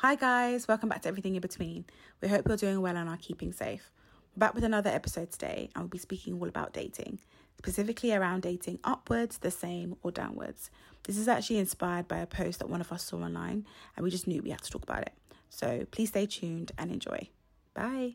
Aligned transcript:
Hi, 0.00 0.14
guys, 0.14 0.68
welcome 0.68 0.88
back 0.88 1.02
to 1.02 1.08
Everything 1.08 1.34
in 1.34 1.40
Between. 1.40 1.84
We 2.20 2.28
hope 2.28 2.46
you're 2.46 2.56
doing 2.56 2.80
well 2.80 2.96
and 2.96 3.08
are 3.08 3.16
keeping 3.16 3.52
safe. 3.52 3.90
We're 4.36 4.38
back 4.38 4.54
with 4.54 4.62
another 4.62 4.90
episode 4.90 5.32
today, 5.32 5.70
and 5.74 5.82
we'll 5.82 5.88
be 5.88 5.98
speaking 5.98 6.38
all 6.38 6.46
about 6.46 6.72
dating, 6.72 7.18
specifically 7.58 8.14
around 8.14 8.42
dating 8.42 8.78
upwards, 8.84 9.38
the 9.38 9.50
same, 9.50 9.96
or 10.04 10.12
downwards. 10.12 10.70
This 11.02 11.18
is 11.18 11.26
actually 11.26 11.58
inspired 11.58 12.06
by 12.06 12.18
a 12.18 12.26
post 12.26 12.60
that 12.60 12.70
one 12.70 12.80
of 12.80 12.92
us 12.92 13.02
saw 13.02 13.16
online, 13.16 13.66
and 13.96 14.04
we 14.04 14.10
just 14.12 14.28
knew 14.28 14.40
we 14.40 14.50
had 14.50 14.62
to 14.62 14.70
talk 14.70 14.84
about 14.84 15.02
it. 15.02 15.14
So 15.50 15.84
please 15.90 16.10
stay 16.10 16.26
tuned 16.26 16.70
and 16.78 16.92
enjoy. 16.92 17.28
Bye. 17.74 18.14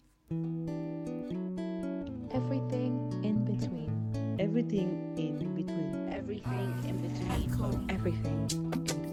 Everything 2.32 3.12
in 3.26 3.44
between. 3.44 4.38
Everything 4.40 5.14
in 5.18 5.54
between. 5.54 6.14
Everything 6.14 6.82
in 6.88 7.02
between. 7.02 7.90
Everything 7.90 8.48
in 8.50 8.84
between. 8.84 9.13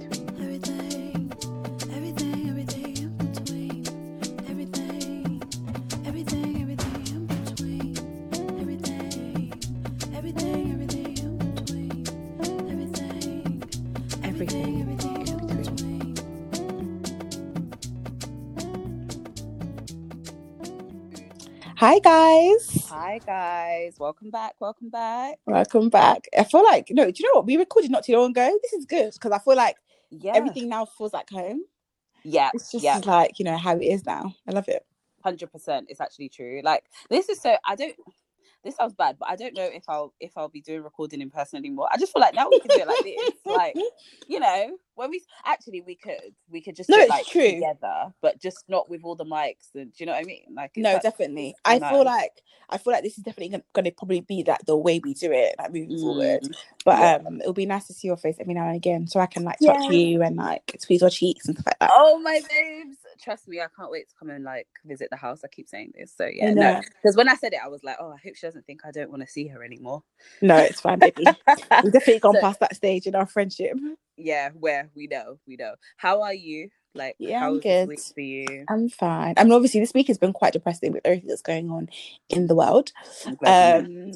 Hi 21.80 21.98
guys, 22.00 22.84
Hi 22.88 23.20
guys, 23.26 23.96
welcome 23.98 24.30
back, 24.30 24.54
welcome 24.60 24.90
back. 24.90 25.38
welcome 25.46 25.90
back. 25.90 26.28
I 26.38 26.44
feel 26.44 26.64
like 26.64 26.88
no, 26.90 27.10
do 27.10 27.22
you 27.22 27.28
know 27.28 27.38
what 27.38 27.46
we 27.46 27.56
recorded 27.58 27.90
not 27.90 28.04
too 28.04 28.16
long 28.16 28.30
ago? 28.32 28.58
This 28.62 28.74
is 28.74 28.86
good 28.86 29.12
because 29.14 29.32
I 29.32 29.38
feel 29.40 29.56
like 29.56 29.76
Yeah, 30.10 30.54
everything 30.54 30.68
now 30.68 30.86
feels 30.86 31.12
like 31.14 31.30
home. 31.30 31.62
yeah, 32.24 32.52
It's 32.52 32.70
just 32.72 32.94
yeah, 32.94 33.00
like 33.06 33.38
you 33.38 33.44
know 33.46 33.58
how 33.58 33.76
it 33.76 33.84
is 33.84 34.06
now. 34.06 34.34
I 34.48 34.52
love 34.52 34.68
it. 34.68 34.84
hundred 35.24 35.52
percent. 35.52 35.86
It's 35.90 36.00
actually 36.00 36.30
true. 36.30 36.62
Like 36.64 36.84
this 37.10 37.28
is 37.30 37.40
so. 37.40 37.56
I 37.66 37.76
don't. 37.76 37.96
This 38.62 38.76
sounds 38.76 38.94
bad, 38.94 39.16
but 39.18 39.28
I 39.30 39.36
don't 39.36 39.54
know 39.56 39.64
if 39.64 39.84
I'll 39.88 40.12
if 40.20 40.32
I'll 40.36 40.48
be 40.50 40.60
doing 40.60 40.82
recording 40.82 41.20
in 41.22 41.30
person 41.30 41.56
anymore. 41.58 41.88
I 41.90 41.96
just 41.96 42.12
feel 42.12 42.20
like 42.20 42.34
now 42.34 42.48
we 42.50 42.60
can 42.60 42.68
do 42.68 42.82
it 42.82 42.86
like 42.86 43.02
this. 43.04 43.30
Like 43.46 43.74
you 44.28 44.38
know, 44.38 44.76
when 44.94 45.10
we 45.10 45.22
actually 45.46 45.80
we 45.80 45.94
could 45.96 46.18
we 46.50 46.60
could 46.60 46.76
just 46.76 46.88
No, 46.90 46.96
do 46.96 47.00
it 47.00 47.04
it's 47.04 47.10
like 47.10 47.26
true. 47.26 47.50
together, 47.54 48.12
but 48.20 48.38
just 48.40 48.64
not 48.68 48.88
with 48.90 49.00
all 49.02 49.16
the 49.16 49.24
mics. 49.24 49.74
And 49.74 49.90
do 49.92 49.96
you 49.98 50.06
know 50.06 50.12
what 50.12 50.20
I 50.20 50.24
mean? 50.24 50.44
Like 50.54 50.72
No, 50.76 50.92
like- 50.94 51.02
definitely. 51.02 51.54
I 51.64 51.78
feel 51.78 52.04
like 52.04 52.32
I 52.68 52.78
feel 52.78 52.92
like 52.92 53.02
this 53.02 53.18
is 53.18 53.24
definitely 53.24 53.60
going 53.72 53.84
to 53.86 53.90
probably 53.90 54.20
be 54.20 54.44
like 54.46 54.64
the 54.66 54.76
way 54.76 55.00
we 55.02 55.14
do 55.14 55.32
it, 55.32 55.56
like 55.58 55.72
moving 55.72 55.98
forward. 55.98 56.42
Mm, 56.42 56.54
But 56.84 56.98
yeah. 57.00 57.14
um, 57.26 57.40
it'll 57.40 57.52
be 57.52 57.66
nice 57.66 57.86
to 57.88 57.94
see 57.94 58.06
your 58.06 58.16
face 58.16 58.36
every 58.38 58.54
now 58.54 58.66
and 58.68 58.76
again, 58.76 59.08
so 59.08 59.18
I 59.18 59.26
can 59.26 59.42
like 59.42 59.58
touch 59.58 59.76
Yeah. 59.84 59.90
you 59.90 60.22
and 60.22 60.36
like 60.36 60.76
squeeze 60.78 61.00
your 61.00 61.10
cheeks 61.10 61.46
and 61.48 61.56
stuff 61.56 61.66
like 61.66 61.78
that. 61.80 61.90
Oh 61.92 62.20
my 62.20 62.40
babes, 62.48 62.98
trust 63.20 63.48
me, 63.48 63.58
I 63.60 63.66
can't 63.76 63.90
wait 63.90 64.08
to 64.10 64.14
come 64.16 64.30
and 64.30 64.44
like 64.44 64.68
visit 64.84 65.08
the 65.10 65.16
house. 65.16 65.40
I 65.44 65.48
keep 65.48 65.68
saying 65.68 65.92
this, 65.98 66.12
so 66.16 66.26
yeah, 66.32 66.52
no, 66.54 66.80
because 67.02 67.16
when 67.16 67.28
I 67.28 67.34
said 67.34 67.54
it, 67.54 67.60
I 67.64 67.68
was 67.68 67.82
like, 67.82 67.96
oh, 67.98 68.10
I 68.12 68.16
hope 68.24 68.36
she 68.36 68.46
doesn't 68.50 68.66
think 68.66 68.80
I 68.84 68.90
don't 68.90 69.10
want 69.10 69.22
to 69.22 69.28
see 69.28 69.46
her 69.48 69.62
anymore. 69.64 70.02
No, 70.42 70.56
it's 70.56 70.80
fine, 70.80 70.98
baby. 70.98 71.24
We've 71.84 71.92
definitely 71.92 72.18
gone 72.18 72.34
So- 72.34 72.40
past 72.40 72.60
that 72.60 72.76
stage 72.76 73.06
in 73.06 73.14
our 73.14 73.26
friendship. 73.26 73.76
yeah, 74.16 74.50
where 74.58 74.90
we 74.94 75.06
know, 75.06 75.38
we 75.46 75.56
know. 75.56 75.74
How 75.96 76.22
are 76.22 76.34
you? 76.34 76.68
Like, 76.94 77.14
Yeah, 77.18 77.38
how 77.40 77.52
I'm 77.54 77.60
good. 77.60 77.88
week 77.88 78.00
for 78.00 78.20
you? 78.20 78.64
I'm 78.68 78.88
fine. 78.88 79.34
I 79.36 79.44
mean, 79.44 79.52
obviously, 79.52 79.78
this 79.80 79.94
week 79.94 80.08
has 80.08 80.18
been 80.18 80.32
quite 80.32 80.52
depressing 80.52 80.92
with 80.92 81.02
everything 81.04 81.28
that's 81.28 81.40
going 81.42 81.70
on 81.70 81.88
in 82.28 82.48
the 82.48 82.54
world. 82.56 82.90
I'm 83.26 83.36
glad 83.36 83.88
you 83.88 84.02
Um, 84.06 84.12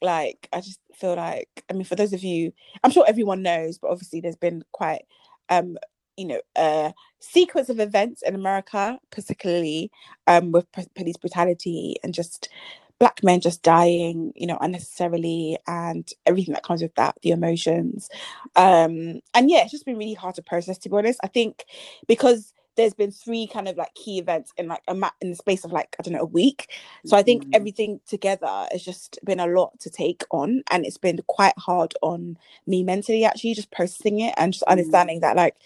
like, 0.00 0.48
I 0.52 0.60
just 0.60 0.80
feel 0.94 1.14
like, 1.16 1.64
I 1.70 1.74
mean, 1.74 1.84
for 1.84 1.96
those 1.96 2.12
of 2.14 2.22
you, 2.24 2.52
I'm 2.82 2.90
sure 2.90 3.04
everyone 3.06 3.42
knows, 3.42 3.76
but 3.78 3.90
obviously, 3.90 4.20
there's 4.20 4.36
been 4.36 4.64
quite, 4.72 5.04
um, 5.50 5.76
you 6.16 6.26
know, 6.26 6.40
a 6.56 6.94
sequence 7.20 7.68
of 7.68 7.78
events 7.80 8.22
in 8.22 8.34
America, 8.34 8.98
particularly 9.10 9.90
um, 10.26 10.50
with 10.52 10.66
police 10.94 11.16
brutality 11.18 11.96
and 12.02 12.14
just 12.14 12.48
black 12.98 13.22
men 13.24 13.40
just 13.40 13.62
dying, 13.62 14.32
you 14.36 14.46
know, 14.46 14.58
unnecessarily, 14.60 15.58
and 15.66 16.10
everything 16.26 16.54
that 16.54 16.64
comes 16.64 16.82
with 16.82 16.94
that, 16.96 17.16
the 17.22 17.30
emotions. 17.30 18.08
Um, 18.56 19.20
and 19.34 19.50
yeah, 19.50 19.62
it's 19.62 19.72
just 19.72 19.86
been 19.86 19.98
really 19.98 20.14
hard 20.14 20.36
to 20.36 20.42
process, 20.42 20.78
to 20.78 20.88
be 20.88 20.96
honest. 20.96 21.20
I 21.22 21.28
think 21.28 21.64
because 22.06 22.52
there's 22.76 22.94
been 22.94 23.12
three 23.12 23.46
kind 23.46 23.68
of 23.68 23.76
like 23.76 23.94
key 23.94 24.18
events 24.18 24.52
in 24.56 24.66
like 24.68 24.82
a 24.88 24.94
ma- 24.94 25.10
in 25.20 25.30
the 25.30 25.36
space 25.36 25.64
of 25.64 25.72
like 25.72 25.96
I 25.98 26.02
don't 26.02 26.14
know 26.14 26.20
a 26.22 26.24
week. 26.26 26.70
So 27.04 27.16
I 27.16 27.22
think 27.22 27.44
Mhm. 27.44 27.50
everything 27.52 28.00
together 28.08 28.66
has 28.72 28.84
just 28.84 29.18
been 29.24 29.40
a 29.40 29.46
lot 29.46 29.78
to 29.80 29.90
take 29.90 30.24
on, 30.30 30.62
and 30.70 30.86
it's 30.86 30.98
been 30.98 31.20
quite 31.28 31.56
hard 31.58 31.94
on 32.02 32.38
me 32.66 32.82
mentally 32.84 33.24
actually 33.24 33.54
just 33.54 33.70
processing 33.72 34.20
it 34.20 34.34
and 34.38 34.52
just 34.54 34.64
Mm. 34.66 34.72
understanding 34.72 35.20
that 35.20 35.36
like 35.36 35.56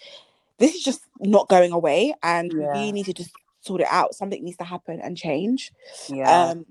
this 0.59 0.75
is 0.75 0.83
just 0.83 1.01
not 1.19 1.49
going 1.49 1.71
away, 1.71 2.13
and 2.23 2.53
we 2.57 2.65
Yeah. 2.65 2.71
really 2.71 2.91
need 2.91 3.05
to 3.05 3.13
just 3.13 3.31
sort 3.61 3.81
it 3.81 3.87
out. 3.89 4.15
Something 4.15 4.43
needs 4.43 4.57
to 4.57 4.63
happen 4.65 5.01
and 5.01 5.17
change. 5.17 5.71
yeah, 6.07 6.51
Um, 6.51 6.65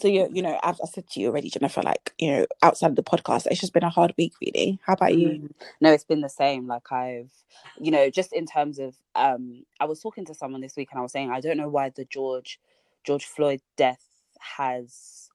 so 0.00 0.08
you 0.08 0.28
you 0.32 0.42
know, 0.42 0.58
as 0.62 0.80
I 0.82 0.86
said 0.88 1.08
to 1.10 1.20
you 1.20 1.28
already, 1.28 1.50
Jennifer, 1.50 1.82
like 1.82 2.12
you 2.18 2.30
know, 2.32 2.46
outside 2.62 2.90
of 2.90 2.96
the 2.96 3.02
podcast, 3.04 3.46
it's 3.46 3.60
just 3.60 3.72
been 3.74 3.84
a 3.84 3.90
hard 3.90 4.14
week, 4.18 4.34
really. 4.42 4.80
How 4.84 4.94
about 4.94 5.16
you? 5.16 5.38
Mm. 5.38 5.50
No, 5.80 5.92
it's 5.92 6.04
been 6.04 6.22
the 6.22 6.28
same. 6.30 6.66
Like 6.66 6.92
I've, 6.92 7.32
you 7.80 7.90
know, 7.92 8.10
just 8.10 8.32
in 8.32 8.46
terms 8.46 8.78
of, 8.78 8.96
um, 9.14 9.64
I 9.80 9.86
was 9.86 10.00
talking 10.00 10.24
to 10.26 10.34
someone 10.34 10.60
this 10.62 10.76
week 10.76 10.90
and 10.92 11.00
I 11.00 11.02
was 11.02 11.12
saying 11.12 11.30
I 11.30 11.40
don't 11.40 11.58
know 11.58 11.68
why 11.70 11.90
the 11.90 12.04
George, 12.06 12.60
George 13.04 13.26
Floyd 13.26 13.60
death 13.76 14.04
has 14.40 15.28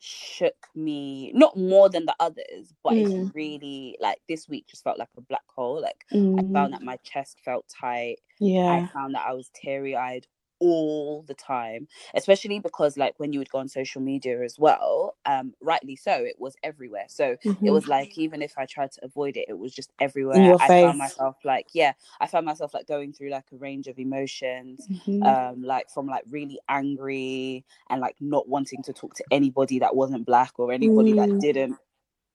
shook 0.00 0.68
me 0.76 1.32
not 1.34 1.56
more 1.58 1.88
than 1.90 2.06
the 2.06 2.16
others, 2.20 2.74
but 2.84 2.94
Mm. 2.94 2.98
it's 2.98 3.18
really 3.34 3.96
like 4.00 4.18
this 4.28 4.48
week 4.48 4.66
just 4.68 4.84
felt 4.84 4.98
like 5.00 5.08
a 5.18 5.22
black 5.22 5.44
hole. 5.48 5.80
Like 5.82 6.04
I 6.38 6.42
Mm, 6.42 6.50
found 6.52 6.74
that 6.74 6.82
my 6.82 6.98
chest 7.04 7.38
felt 7.44 7.66
tight. 7.68 8.18
Yeah 8.40 8.58
i 8.68 8.82
found 8.94 9.14
that 9.14 9.26
I 9.26 9.34
was 9.34 9.50
teary 9.54 9.96
eyed 9.96 10.26
all 10.60 11.24
the 11.28 11.34
time, 11.34 11.88
especially 12.14 12.60
because 12.60 12.96
like 12.98 13.14
when 13.18 13.32
you 13.32 13.40
would 13.40 13.50
go 13.50 13.58
on 13.58 13.68
social 13.68 14.02
media 14.02 14.42
as 14.42 14.58
well, 14.58 15.16
um, 15.26 15.54
rightly 15.62 15.96
so, 15.96 16.12
it 16.12 16.36
was 16.38 16.56
everywhere. 16.62 17.06
So 17.08 17.36
it 17.64 17.70
mhm, 17.70 17.72
was 17.72 17.88
like 17.88 18.12
even 18.16 18.42
if 18.42 18.54
I 18.58 18.66
tried 18.66 18.92
to 18.92 19.04
avoid 19.04 19.36
it, 19.36 19.46
it 19.48 19.58
was 19.58 19.74
just 19.74 19.92
everywhere. 20.00 20.54
I 20.60 20.70
found 20.70 20.98
myself 20.98 21.36
like, 21.44 21.68
yeah, 21.74 21.92
I 22.20 22.26
found 22.28 22.46
myself 22.46 22.74
like 22.74 22.88
going 22.88 23.12
through 23.12 23.30
like 23.30 23.46
a 23.52 23.56
range 23.56 23.88
of 23.88 23.98
emotions, 23.98 24.88
Mhm. 24.90 25.22
um, 25.22 25.62
like 25.62 25.90
from 25.90 26.06
like 26.06 26.24
really 26.30 26.60
angry 26.68 27.64
and 27.90 28.00
like 28.00 28.16
not 28.20 28.48
wanting 28.48 28.82
to 28.84 28.92
talk 28.92 29.14
to 29.16 29.24
anybody 29.30 29.80
that 29.80 29.96
wasn't 29.96 30.26
black 30.26 30.52
or 30.58 30.72
anybody 30.72 31.14
that 31.14 31.30
Mm. 31.30 31.40
didn't 31.40 31.76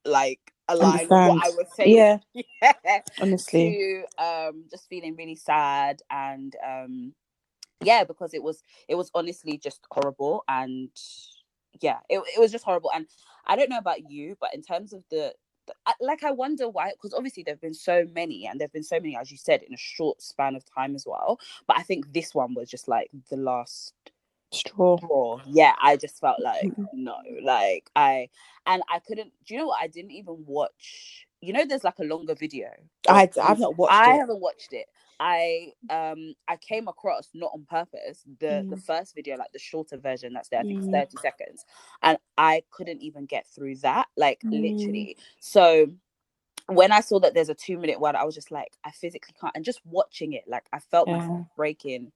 like 0.05 0.39
align 0.69 1.09
with 1.09 1.21
what 1.23 1.37
I 1.43 1.49
was 1.51 1.67
saying. 1.75 2.05
Yeah, 2.05 2.19
Yeah 2.75 3.01
honestly. 3.19 3.79
to 3.83 4.03
um 4.17 4.65
just 4.71 4.89
feeling 4.89 5.15
really 5.17 5.35
sad 5.35 6.01
and 6.11 6.55
um 6.65 7.13
yeah 7.85 8.03
because 8.03 8.33
it 8.33 8.43
was 8.43 8.63
it 8.87 8.95
was 8.95 9.11
honestly 9.15 9.57
just 9.57 9.81
horrible 9.91 10.43
and 10.47 10.89
yeah 11.81 11.99
it, 12.09 12.21
it 12.35 12.39
was 12.39 12.51
just 12.51 12.65
horrible 12.65 12.91
and 12.95 13.07
i 13.47 13.55
don't 13.55 13.69
know 13.69 13.77
about 13.77 14.09
you 14.09 14.35
but 14.39 14.53
in 14.53 14.61
terms 14.61 14.93
of 14.93 15.03
the, 15.09 15.33
the 15.67 15.73
like 16.01 16.23
i 16.23 16.31
wonder 16.31 16.69
why 16.69 16.91
because 16.91 17.13
obviously 17.13 17.43
there 17.43 17.53
have 17.53 17.61
been 17.61 17.73
so 17.73 18.05
many 18.13 18.45
and 18.47 18.59
there 18.59 18.65
have 18.65 18.73
been 18.73 18.83
so 18.83 18.97
many 18.99 19.17
as 19.17 19.31
you 19.31 19.37
said 19.37 19.61
in 19.63 19.73
a 19.73 19.77
short 19.77 20.21
span 20.21 20.55
of 20.55 20.63
time 20.65 20.95
as 20.95 21.05
well 21.07 21.39
but 21.67 21.77
i 21.77 21.83
think 21.83 22.11
this 22.13 22.33
one 22.35 22.53
was 22.53 22.69
just 22.69 22.87
like 22.87 23.09
the 23.29 23.37
last 23.37 23.93
Straw. 24.51 24.97
straw. 24.97 25.41
Yeah, 25.45 25.73
I 25.81 25.97
just 25.97 26.19
felt 26.19 26.39
like 26.41 26.73
no, 26.93 27.15
like 27.43 27.89
I 27.95 28.29
and 28.65 28.83
I 28.89 28.99
couldn't. 28.99 29.31
Do 29.45 29.53
you 29.53 29.59
know 29.61 29.67
what? 29.67 29.81
I 29.81 29.87
didn't 29.87 30.11
even 30.11 30.43
watch. 30.45 31.27
You 31.41 31.53
know, 31.53 31.65
there's 31.65 31.83
like 31.83 31.99
a 31.99 32.03
longer 32.05 32.35
video. 32.35 32.69
I 33.07 33.29
I've 33.41 33.59
not 33.59 33.77
watched 33.77 33.93
I 33.93 34.09
it. 34.09 34.11
haven't 34.13 34.39
watched 34.39 34.73
it. 34.73 34.85
I 35.23 35.73
um 35.89 36.35
I 36.49 36.57
came 36.57 36.89
across 36.89 37.29
not 37.33 37.51
on 37.55 37.65
purpose 37.69 38.23
the 38.41 38.65
the 38.69 38.77
Mm. 38.77 38.83
first 38.85 39.15
video 39.15 39.37
like 39.37 39.53
the 39.53 39.59
shorter 39.59 39.97
version 39.97 40.33
that's 40.33 40.49
there 40.49 40.59
I 40.61 40.65
think 40.65 40.79
it's 40.79 40.89
Mm. 40.89 40.91
30 40.91 41.17
seconds 41.17 41.65
and 42.03 42.19
I 42.37 42.63
couldn't 42.71 43.01
even 43.01 43.25
get 43.25 43.47
through 43.47 43.77
that 43.77 44.07
like 44.17 44.41
Mm. 44.45 44.61
literally 44.61 45.17
so 45.39 45.87
when 46.67 46.91
I 46.91 47.01
saw 47.01 47.19
that 47.21 47.33
there's 47.35 47.49
a 47.49 47.55
two 47.55 47.79
minute 47.79 47.99
one 48.01 48.17
I 48.17 48.25
was 48.25 48.35
just 48.35 48.51
like 48.51 48.73
I 48.83 48.91
physically 48.91 49.35
can't 49.39 49.55
and 49.55 49.65
just 49.65 49.81
watching 49.85 50.33
it 50.33 50.43
like 50.47 50.65
I 50.73 50.79
felt 50.79 51.09
Yeah. 51.09 51.15
myself 51.15 51.47
breaking 51.55 52.11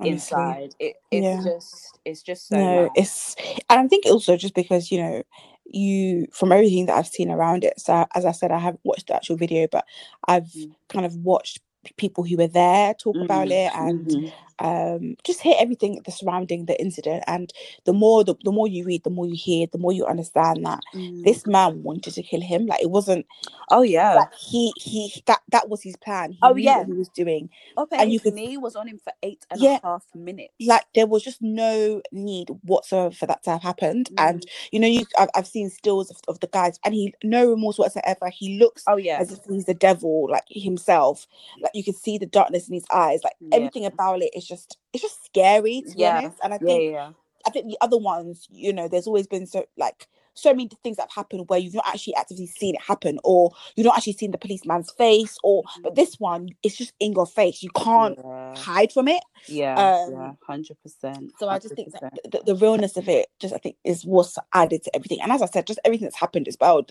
honestly. 0.00 0.40
inside 0.40 0.74
it 0.80 0.96
it's 1.12 1.26
Yeah. 1.26 1.42
just 1.44 2.00
it's 2.06 2.22
just 2.22 2.48
so 2.48 2.56
no, 2.58 2.90
it's 2.96 3.36
and 3.70 3.80
I 3.80 3.88
think 3.88 4.06
also 4.06 4.36
just 4.36 4.54
because 4.54 4.90
you 4.92 4.98
know 5.02 5.22
you 5.66 6.28
from 6.32 6.52
everything 6.52 6.86
that 6.86 6.96
I've 6.96 7.08
seen 7.08 7.30
around 7.30 7.64
it. 7.64 7.80
So 7.80 8.06
as 8.14 8.24
I 8.24 8.32
said, 8.32 8.52
I 8.52 8.58
haven't 8.58 8.80
watched 8.84 9.08
the 9.08 9.16
actual 9.16 9.36
video, 9.36 9.66
but 9.70 9.84
I've 10.28 10.50
Mm. 10.56 10.74
kind 10.88 11.06
of 11.06 11.16
watched 11.16 11.60
people 11.96 12.24
who 12.24 12.36
were 12.36 12.46
there 12.48 12.94
talk 12.94 13.20
about 13.20 13.50
Mhm, 13.50 13.52
it 13.52 13.70
and 13.74 14.14
mhm. 14.14 14.32
um 14.58 15.16
just 15.24 15.40
hear 15.42 15.54
everything 15.58 16.00
the 16.04 16.10
surrounding 16.12 16.66
the 16.66 16.80
incident 16.80 17.22
and 17.26 17.52
the 17.84 17.92
more 17.92 18.24
the, 18.24 18.34
the 18.44 18.52
more 18.52 18.66
you 18.68 18.84
read 18.84 19.04
the 19.04 19.10
more 19.10 19.26
you 19.26 19.36
hear 19.36 19.66
the 19.72 19.78
more 19.78 19.92
you 19.92 20.06
understand 20.06 20.64
that 20.64 20.80
Mm. 20.94 21.24
this 21.24 21.46
man 21.46 21.82
wanted 21.82 22.14
to 22.14 22.22
kill 22.22 22.40
him 22.40 22.66
like 22.66 22.82
it 22.82 22.90
wasn't 22.90 23.26
oh 23.70 23.82
yeah 23.82 24.14
like 24.14 24.28
he 24.32 24.72
he 24.76 25.12
that 25.26 25.35
that 25.50 25.68
was 25.68 25.82
his 25.82 25.96
plan. 25.96 26.32
He 26.32 26.38
Oh, 26.42 26.54
yeah. 26.56 26.84
he 26.84 26.92
was 26.92 27.08
doing. 27.10 27.50
Ope, 27.76 27.92
and 27.92 28.10
you 28.12 28.18
his 28.18 28.22
could- 28.22 28.34
knee 28.34 28.56
was 28.56 28.74
on 28.76 28.88
him 28.88 28.98
for 29.02 29.12
eight 29.22 29.46
and 29.50 29.62
a 29.62 29.80
half 29.82 30.04
Yeah. 30.14 30.20
minutes. 30.20 30.54
Like 30.60 30.84
there 30.94 31.06
was 31.06 31.22
just 31.22 31.40
no 31.40 32.02
need 32.12 32.48
whatsoever 32.62 33.12
for 33.14 33.26
that 33.26 33.42
to 33.44 33.50
have 33.50 33.62
happened. 33.62 34.10
Mm. 34.14 34.28
And 34.30 34.46
you 34.72 34.80
know, 34.80 34.88
you 34.88 35.04
I've, 35.18 35.28
I've 35.34 35.46
seen 35.46 35.70
stills 35.70 36.10
of, 36.10 36.16
of 36.28 36.40
the 36.40 36.48
guys, 36.48 36.78
and 36.84 36.94
he 36.94 37.14
no 37.22 37.48
remorse 37.48 37.78
whatsoever. 37.78 38.28
He 38.28 38.58
looks 38.58 38.82
oh 38.86 38.96
yeah, 38.96 39.18
as 39.20 39.32
if 39.32 39.38
he's 39.48 39.66
the 39.66 39.74
devil, 39.74 40.28
like 40.30 40.44
himself. 40.48 41.26
Like 41.60 41.72
you 41.74 41.84
can 41.84 41.94
see 41.94 42.18
the 42.18 42.26
darkness 42.26 42.68
in 42.68 42.74
his 42.74 42.86
eyes. 42.92 43.20
Like 43.22 43.34
Yeah. 43.40 43.56
everything 43.56 43.86
about 43.86 44.22
it 44.22 44.30
is 44.34 44.46
just 44.46 44.78
it's 44.92 45.02
just 45.02 45.24
scary 45.24 45.82
to 45.88 45.94
be 45.94 46.00
Yeah. 46.02 46.18
honest. 46.18 46.38
And 46.42 46.54
I 46.54 46.58
think 46.58 46.82
yeah, 46.82 46.90
yeah. 46.90 47.10
I 47.46 47.50
think 47.50 47.66
the 47.68 47.78
other 47.80 47.98
ones, 47.98 48.48
you 48.50 48.72
know, 48.72 48.88
there's 48.88 49.06
always 49.06 49.28
been 49.28 49.46
so 49.46 49.64
like 49.76 50.08
so 50.36 50.52
many 50.52 50.68
things 50.82 50.96
that 50.98 51.04
have 51.10 51.24
happened 51.24 51.48
where 51.48 51.58
you've 51.58 51.74
not 51.74 51.86
actually 51.86 52.14
actively 52.14 52.46
seen 52.46 52.74
it 52.74 52.82
happen, 52.82 53.18
or 53.24 53.52
you've 53.74 53.86
not 53.86 53.96
actually 53.96 54.12
seen 54.12 54.30
the 54.30 54.38
policeman's 54.38 54.90
face, 54.92 55.36
or 55.42 55.64
but 55.82 55.94
this 55.96 56.20
one 56.20 56.48
it's 56.62 56.76
just 56.76 56.92
in 57.00 57.12
your 57.12 57.26
face. 57.26 57.62
You 57.62 57.70
can't 57.70 58.18
yeah, 58.18 58.54
hide 58.56 58.92
from 58.92 59.08
it. 59.08 59.22
yeah, 59.48 59.74
um, 59.76 60.12
yeah, 60.12 60.32
hundred 60.46 60.76
percent. 60.82 61.32
So 61.38 61.48
I 61.48 61.58
just 61.58 61.74
think 61.74 61.92
that 61.92 62.02
the, 62.30 62.42
the 62.46 62.56
realness 62.56 62.96
of 62.96 63.08
it, 63.08 63.26
just 63.40 63.54
I 63.54 63.58
think, 63.58 63.76
is 63.84 64.04
what's 64.04 64.38
added 64.54 64.84
to 64.84 64.94
everything. 64.94 65.18
And 65.22 65.32
as 65.32 65.42
I 65.42 65.46
said, 65.46 65.66
just 65.66 65.80
everything 65.84 66.06
that's 66.06 66.16
happened 66.20 66.48
as 66.48 66.56
well. 66.60 66.82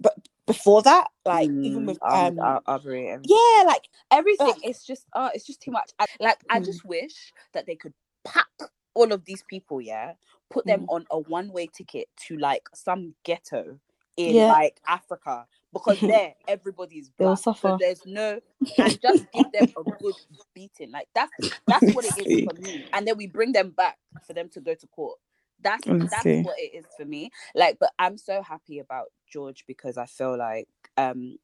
But 0.00 0.14
before 0.46 0.82
that, 0.82 1.08
like 1.24 1.50
even 1.62 1.86
with 1.86 1.98
um, 2.02 2.38
Arbery, 2.66 3.08
everything. 3.08 3.36
yeah, 3.36 3.64
like 3.66 3.88
everything 4.10 4.48
Ugh. 4.48 4.60
it's 4.62 4.84
just 4.84 5.06
uh 5.14 5.30
it's 5.34 5.46
just 5.46 5.60
too 5.62 5.70
much 5.70 5.90
I, 5.98 6.06
like 6.20 6.38
i 6.50 6.60
Mm. 6.60 6.64
just 6.64 6.84
wish 6.84 7.32
that 7.54 7.66
they 7.66 7.76
could 7.76 7.94
pack 8.24 8.48
all 8.94 9.12
of 9.12 9.24
these 9.24 9.42
people 9.48 9.80
yeah 9.80 10.12
put 10.52 10.66
them 10.66 10.86
on 10.88 11.06
a 11.10 11.18
one-way 11.20 11.68
ticket 11.68 12.08
to 12.16 12.38
like 12.38 12.68
some 12.74 13.14
ghetto 13.24 13.78
in 14.18 14.36
Yeah. 14.36 14.48
like 14.48 14.80
africa 14.88 15.46
because 15.72 15.98
there 16.08 16.34
everybody's 16.48 17.10
They'll 17.18 17.30
black, 17.30 17.38
so 17.56 17.76
there's 17.80 18.02
no 18.06 18.40
and 18.78 19.00
just 19.02 19.26
give 19.32 19.50
them 19.52 19.68
a 19.78 19.82
good 20.00 20.16
beating 20.54 20.92
like 20.92 21.08
that's 21.14 21.32
that's 21.68 21.88
what 21.92 22.06
it 22.06 22.16
is 22.18 22.28
for 22.44 22.54
me 22.54 22.86
and 22.94 23.08
then 23.08 23.16
we 23.18 23.28
bring 23.28 23.52
them 23.52 23.70
back 23.70 23.98
for 24.26 24.34
them 24.34 24.50
to 24.50 24.60
go 24.60 24.74
to 24.74 24.88
court 24.88 25.18
that's 25.62 25.88
that's 26.10 26.38
what 26.42 26.56
it 26.58 26.76
is 26.76 26.86
for 26.96 27.06
me 27.06 27.30
like 27.56 27.78
but 27.80 27.92
i'm 27.98 28.18
so 28.18 28.42
happy 28.42 28.80
about 28.80 29.06
george 29.32 29.64
because 29.66 29.98
i 29.98 30.06
feel 30.06 30.38
like 30.38 30.68
um 30.98 31.36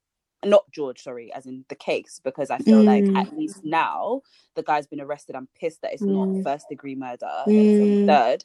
not 0.47 0.71
George, 0.73 1.03
sorry, 1.03 1.33
as 1.35 1.47
in 1.47 1.67
the 1.69 1.77
case, 1.77 2.21
because 2.25 2.51
I 2.51 2.59
feel 2.59 2.85
like 2.85 3.07
Mm. 3.07 3.17
at 3.17 3.37
least 3.37 3.65
now 3.65 4.23
the 4.57 4.65
guy's 4.65 4.89
been 4.89 5.03
arrested. 5.03 5.37
I'm 5.37 5.49
pissed 5.61 5.83
that 5.83 5.95
it's 5.95 6.05
Mm. 6.05 6.13
not 6.13 6.31
first 6.45 6.71
degree 6.71 6.97
murder, 6.97 7.47
it's 7.57 7.81
Mm. 7.81 8.07
third. 8.07 8.45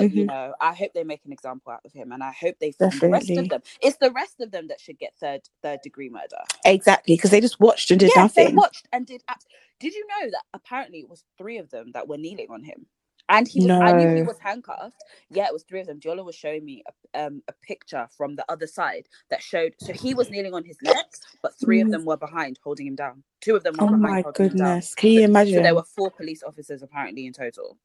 But 0.00 0.12
you 0.14 0.24
Mhm. 0.24 0.28
know, 0.28 0.54
I 0.60 0.74
hope 0.74 0.92
they 0.94 1.04
make 1.04 1.24
an 1.24 1.32
example 1.32 1.72
out 1.72 1.80
of 1.84 1.92
him, 1.92 2.12
and 2.12 2.22
I 2.22 2.32
hope 2.32 2.56
they 2.60 2.72
find 2.72 2.92
the 2.92 3.08
rest 3.08 3.30
of 3.30 3.48
them. 3.48 3.62
It's 3.82 3.96
the 3.98 4.10
rest 4.10 4.40
of 4.40 4.50
them 4.50 4.68
that 4.68 4.80
should 4.80 4.98
get 4.98 5.14
third 5.16 5.42
third 5.62 5.80
degree 5.82 6.08
murder. 6.08 6.38
exactly 6.64 7.16
because 7.16 7.30
they 7.30 7.40
just 7.40 7.60
watched 7.60 7.90
and 7.90 8.00
did 8.00 8.10
yeah, 8.14 8.28
they 8.28 8.42
nothing. 8.44 8.56
watched 8.56 8.88
and 8.92 9.06
did. 9.06 9.22
Abs- 9.28 9.46
did 9.80 9.94
you 9.94 10.06
know 10.06 10.30
that 10.30 10.42
apparently 10.54 11.00
it 11.00 11.08
was 11.08 11.24
three 11.38 11.58
of 11.58 11.70
them 11.70 11.92
that 11.92 12.06
were 12.08 12.16
kneeling 12.18 12.48
on 12.50 12.62
him? 12.62 12.86
And 13.28 13.46
he 13.48 13.60
was, 13.60 13.70
I 13.70 13.92
knew 13.92 14.16
he 14.16 14.22
was 14.22 14.38
handcuffed. 14.40 14.96
Yeah, 15.30 15.46
it 15.46 15.52
was 15.52 15.62
three 15.62 15.80
of 15.80 15.86
them. 15.86 16.00
Diola 16.00 16.24
was 16.24 16.34
showing 16.34 16.64
me 16.64 16.82
a, 17.14 17.26
um, 17.26 17.42
a 17.48 17.52
picture 17.52 18.06
from 18.16 18.34
the 18.36 18.44
other 18.50 18.66
side 18.66 19.08
that 19.30 19.40
showed. 19.42 19.74
So 19.78 19.92
he 19.92 20.12
was 20.12 20.28
kneeling 20.28 20.52
on 20.54 20.64
his 20.64 20.76
neck, 20.82 21.06
but 21.40 21.58
three 21.58 21.80
of 21.80 21.88
Mm. 21.88 21.92
them 21.92 22.04
were 22.04 22.16
behind, 22.16 22.58
holding 22.62 22.86
him 22.86 22.96
down. 22.96 23.22
Two 23.40 23.54
of 23.56 23.62
them 23.62 23.76
were 23.78 23.84
Oh 23.84 23.86
behind, 23.86 24.02
my 24.02 24.20
holding 24.22 24.44
him 24.44 24.56
down. 24.56 24.56
goodness! 24.58 24.94
Can 24.96 25.10
you 25.10 25.20
So- 25.20 25.24
imagine? 25.24 25.54
So 25.54 25.62
there 25.62 25.74
were 25.74 25.84
four 25.84 26.10
police 26.10 26.42
officers 26.42 26.82
apparently 26.82 27.24
in 27.26 27.32
total. 27.32 27.78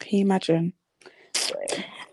Can 0.00 0.18
you 0.18 0.24
imagine? 0.24 0.72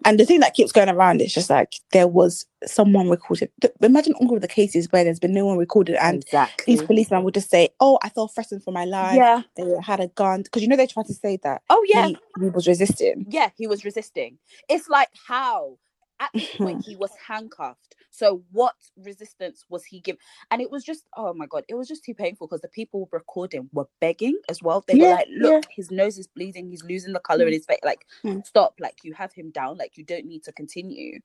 And 0.04 0.20
the 0.20 0.26
thing 0.26 0.40
that 0.42 0.54
keeps 0.54 0.72
going 0.72 0.90
around 0.90 1.20
is 1.22 1.34
just 1.34 1.50
like 1.50 1.74
there 1.92 2.08
was 2.08 2.46
someone 2.66 3.10
recorded. 3.10 3.50
Imagine 3.82 4.14
all 4.14 4.36
of 4.36 4.42
the 4.42 4.48
cases 4.48 4.92
where 4.92 5.04
there's 5.04 5.20
been 5.20 5.34
no 5.34 5.46
one 5.46 5.58
recorded, 5.58 5.96
and 5.96 6.24
exactly. 6.24 6.76
these 6.76 6.84
policemen 6.86 7.24
would 7.24 7.34
just 7.34 7.50
say, 7.50 7.70
"Oh, 7.80 7.98
I 8.04 8.10
felt 8.10 8.34
threatened 8.36 8.64
for 8.64 8.72
my 8.72 8.86
life. 8.86 9.16
Yeah. 9.18 9.42
They 9.56 9.64
had 9.82 10.00
a 10.00 10.08
gun." 10.10 10.44
Because 10.44 10.62
you 10.62 10.68
know 10.68 10.76
they 10.76 10.86
tried 10.88 11.08
to 11.08 11.14
say 11.14 11.40
that 11.44 11.64
Oh 11.70 11.84
yeah. 11.88 12.08
he, 12.08 12.18
he 12.40 12.50
was 12.50 12.68
resisting. 12.68 13.26
yeah, 13.30 13.50
he 13.56 13.66
was 13.66 13.84
resisting. 13.84 14.38
It's 14.70 14.88
like 14.90 15.10
how 15.28 15.78
at 16.20 16.32
this 16.38 16.54
point 16.54 16.82
he 16.86 16.96
was 16.96 17.12
handcuffed. 17.28 17.96
So 18.12 18.44
what 18.52 18.76
resistance 18.98 19.66
was 19.70 19.86
he 19.86 20.00
giving? 20.02 20.20
And 20.52 20.62
it 20.62 20.72
was 20.72 20.84
just 20.84 21.06
oh 21.18 21.34
my 21.34 21.48
god, 21.48 21.66
it 21.70 21.76
was 21.76 21.88
just 21.88 22.06
too 22.06 22.14
painful 22.16 22.48
because 22.48 22.62
the 22.62 22.70
people 22.70 23.10
recording 23.12 23.70
were 23.74 23.88
begging 24.02 24.40
as 24.50 24.64
well. 24.64 24.84
They 24.88 24.96
were 24.98 25.08
like, 25.08 25.28
look, 25.32 25.66
his 25.70 25.92
nose 25.92 26.18
is 26.18 26.28
bleeding, 26.28 26.70
he's 26.70 26.84
losing 26.84 27.14
the 27.14 27.20
color 27.20 27.48
in 27.48 27.54
his 27.54 27.66
face. 27.66 27.80
Like, 27.84 28.06
Mm. 28.26 28.46
stop! 28.46 28.76
Like 28.80 29.00
you 29.04 29.14
have 29.14 29.34
him 29.34 29.52
down. 29.52 29.78
Like 29.78 29.98
you 29.98 30.06
don't 30.06 30.26
need 30.26 30.44
to 30.46 30.52
continue. 30.54 31.20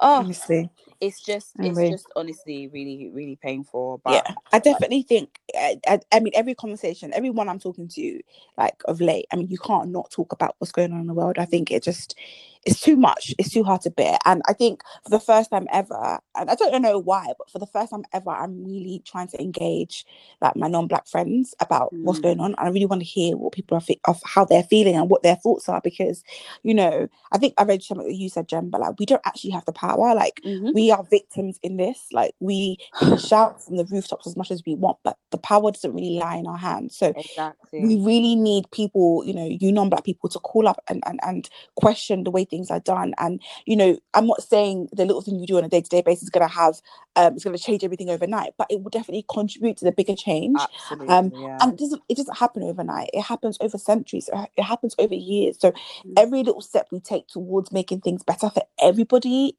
Oh, 0.00 0.20
Honestly, 0.20 0.70
it's 1.00 1.22
just 1.22 1.56
it's 1.62 1.78
Anyway. 1.78 1.90
just 1.90 2.08
honestly 2.16 2.68
really 2.68 3.10
really 3.12 3.36
painful. 3.36 4.00
But 4.04 4.12
yeah, 4.14 4.34
I 4.52 4.58
definitely 4.60 5.02
think. 5.02 5.40
I, 5.56 5.78
I, 5.86 6.00
I 6.12 6.20
mean, 6.20 6.32
every 6.36 6.54
conversation, 6.54 7.12
everyone 7.14 7.48
I'm 7.48 7.60
talking 7.60 7.88
to, 7.88 8.20
like 8.58 8.76
of 8.86 9.00
late, 9.00 9.26
I 9.32 9.36
mean, 9.36 9.48
you 9.48 9.58
can't 9.58 9.90
not 9.90 10.10
talk 10.10 10.32
about 10.32 10.56
what's 10.58 10.72
going 10.72 10.92
on 10.92 11.00
in 11.00 11.06
the 11.06 11.14
world. 11.14 11.38
I 11.38 11.46
think 11.46 11.70
it 11.70 11.82
just 11.84 12.16
it's 12.66 12.80
too 12.80 12.96
much. 12.96 13.34
It's 13.38 13.50
too 13.50 13.62
hard 13.64 13.82
to 13.82 13.90
bear. 13.90 14.18
And 14.24 14.42
I 14.48 14.52
think 14.54 14.82
for 15.04 15.10
the 15.10 15.20
first 15.20 15.50
time 15.50 15.66
ever, 15.72 16.18
and 16.34 16.50
I 16.50 16.54
don't 16.54 16.80
know 16.82 16.98
why, 16.98 17.26
but 17.38 17.50
for 17.50 17.58
the 17.58 17.66
first 17.66 17.90
time 17.90 18.04
ever, 18.12 18.30
I'm 18.30 18.64
really 18.64 19.02
trying 19.04 19.28
to 19.28 19.40
engage 19.40 20.06
like 20.40 20.56
my 20.56 20.68
non-black 20.68 21.06
friends 21.06 21.54
about 21.60 21.94
what's 22.00 22.20
Mm. 22.20 22.22
going 22.22 22.40
on. 22.40 22.46
And 22.58 22.60
I 22.60 22.68
really 22.68 22.86
want 22.86 23.00
to 23.02 23.06
hear 23.06 23.36
what 23.36 23.52
people 23.52 23.76
are 23.76 23.80
fe- 23.80 24.00
of 24.06 24.20
how 24.24 24.44
they're 24.44 24.62
feeling 24.62 24.96
and 24.96 25.10
what 25.10 25.22
their 25.22 25.36
thoughts 25.36 25.68
are 25.68 25.80
because, 25.82 26.22
you 26.62 26.74
know, 26.74 27.08
I 27.32 27.38
think 27.38 27.54
I 27.58 27.64
read 27.64 27.82
something 27.82 28.06
that 28.06 28.14
you 28.14 28.28
said, 28.28 28.48
Jen, 28.48 28.70
but 28.70 28.80
like 28.80 28.98
we 28.98 29.06
don't 29.06 29.22
actually 29.26 29.50
have 29.50 29.64
the 29.66 29.72
power. 29.72 30.14
Like 30.14 30.40
Mhm. 30.44 30.72
we 30.74 30.90
are 30.90 31.04
victims 31.04 31.58
in 31.62 31.76
this. 31.76 32.06
Like 32.12 32.34
we 32.40 32.78
can 32.98 33.18
shout 33.18 33.62
from 33.62 33.76
the 33.76 33.84
rooftops 33.84 34.26
as 34.26 34.36
much 34.36 34.50
as 34.50 34.62
we 34.66 34.74
want, 34.74 34.98
but 35.04 35.18
the 35.30 35.38
power 35.38 35.70
doesn't 35.70 35.92
really 35.92 36.18
lie 36.18 36.36
in 36.36 36.46
our 36.46 36.56
hands. 36.58 36.96
So 36.96 37.08
exactly. 37.08 37.80
we 37.80 37.96
really 38.00 38.36
need 38.36 38.70
people, 38.70 39.22
you 39.26 39.34
know, 39.34 39.44
you 39.46 39.72
non-black 39.72 40.04
people 40.04 40.28
to 40.30 40.38
call 40.38 40.66
up 40.68 40.80
and, 40.88 41.02
and 41.06 41.20
and 41.22 41.48
question 41.76 42.24
the 42.24 42.30
way 42.30 42.44
things 42.54 42.70
are 42.70 42.80
done. 42.80 43.14
And 43.18 43.40
you 43.66 43.76
know, 43.76 43.98
I'm 44.14 44.26
not 44.28 44.42
saying 44.42 44.88
the 44.92 45.06
little 45.06 45.22
thing 45.22 45.40
you 45.40 45.46
do 45.46 45.58
on 45.58 45.64
a 45.64 45.68
day-to-day 45.68 46.02
basis 46.02 46.24
is 46.24 46.30
gonna 46.30 46.48
have 46.48 46.76
um 47.16 47.34
it's 47.34 47.44
gonna 47.44 47.58
change 47.58 47.84
everything 47.84 48.10
overnight, 48.10 48.54
but 48.58 48.68
it 48.70 48.82
will 48.82 48.90
definitely 48.90 49.26
contribute 49.30 49.78
to 49.78 49.86
the 49.86 49.92
bigger 49.92 50.16
change. 50.16 50.60
Absolutely. 50.74 51.14
um, 51.14 51.32
yeah. 51.34 51.58
And 51.62 51.72
it 51.74 51.78
doesn't 51.80 52.02
it 52.10 52.16
doesn't 52.18 52.38
happen 52.38 52.62
overnight. 52.62 53.10
It 53.14 53.22
happens 53.22 53.58
over 53.60 53.78
centuries. 53.78 54.30
It 54.56 54.62
happens 54.62 54.94
over 54.98 55.14
years. 55.14 55.58
So 55.60 55.72
Mm. 56.06 56.14
every 56.18 56.42
little 56.44 56.62
step 56.62 56.88
we 56.92 57.00
take 57.00 57.28
towards 57.28 57.72
making 57.72 58.00
things 58.02 58.22
better 58.24 58.50
for 58.50 58.62
everybody 58.80 59.56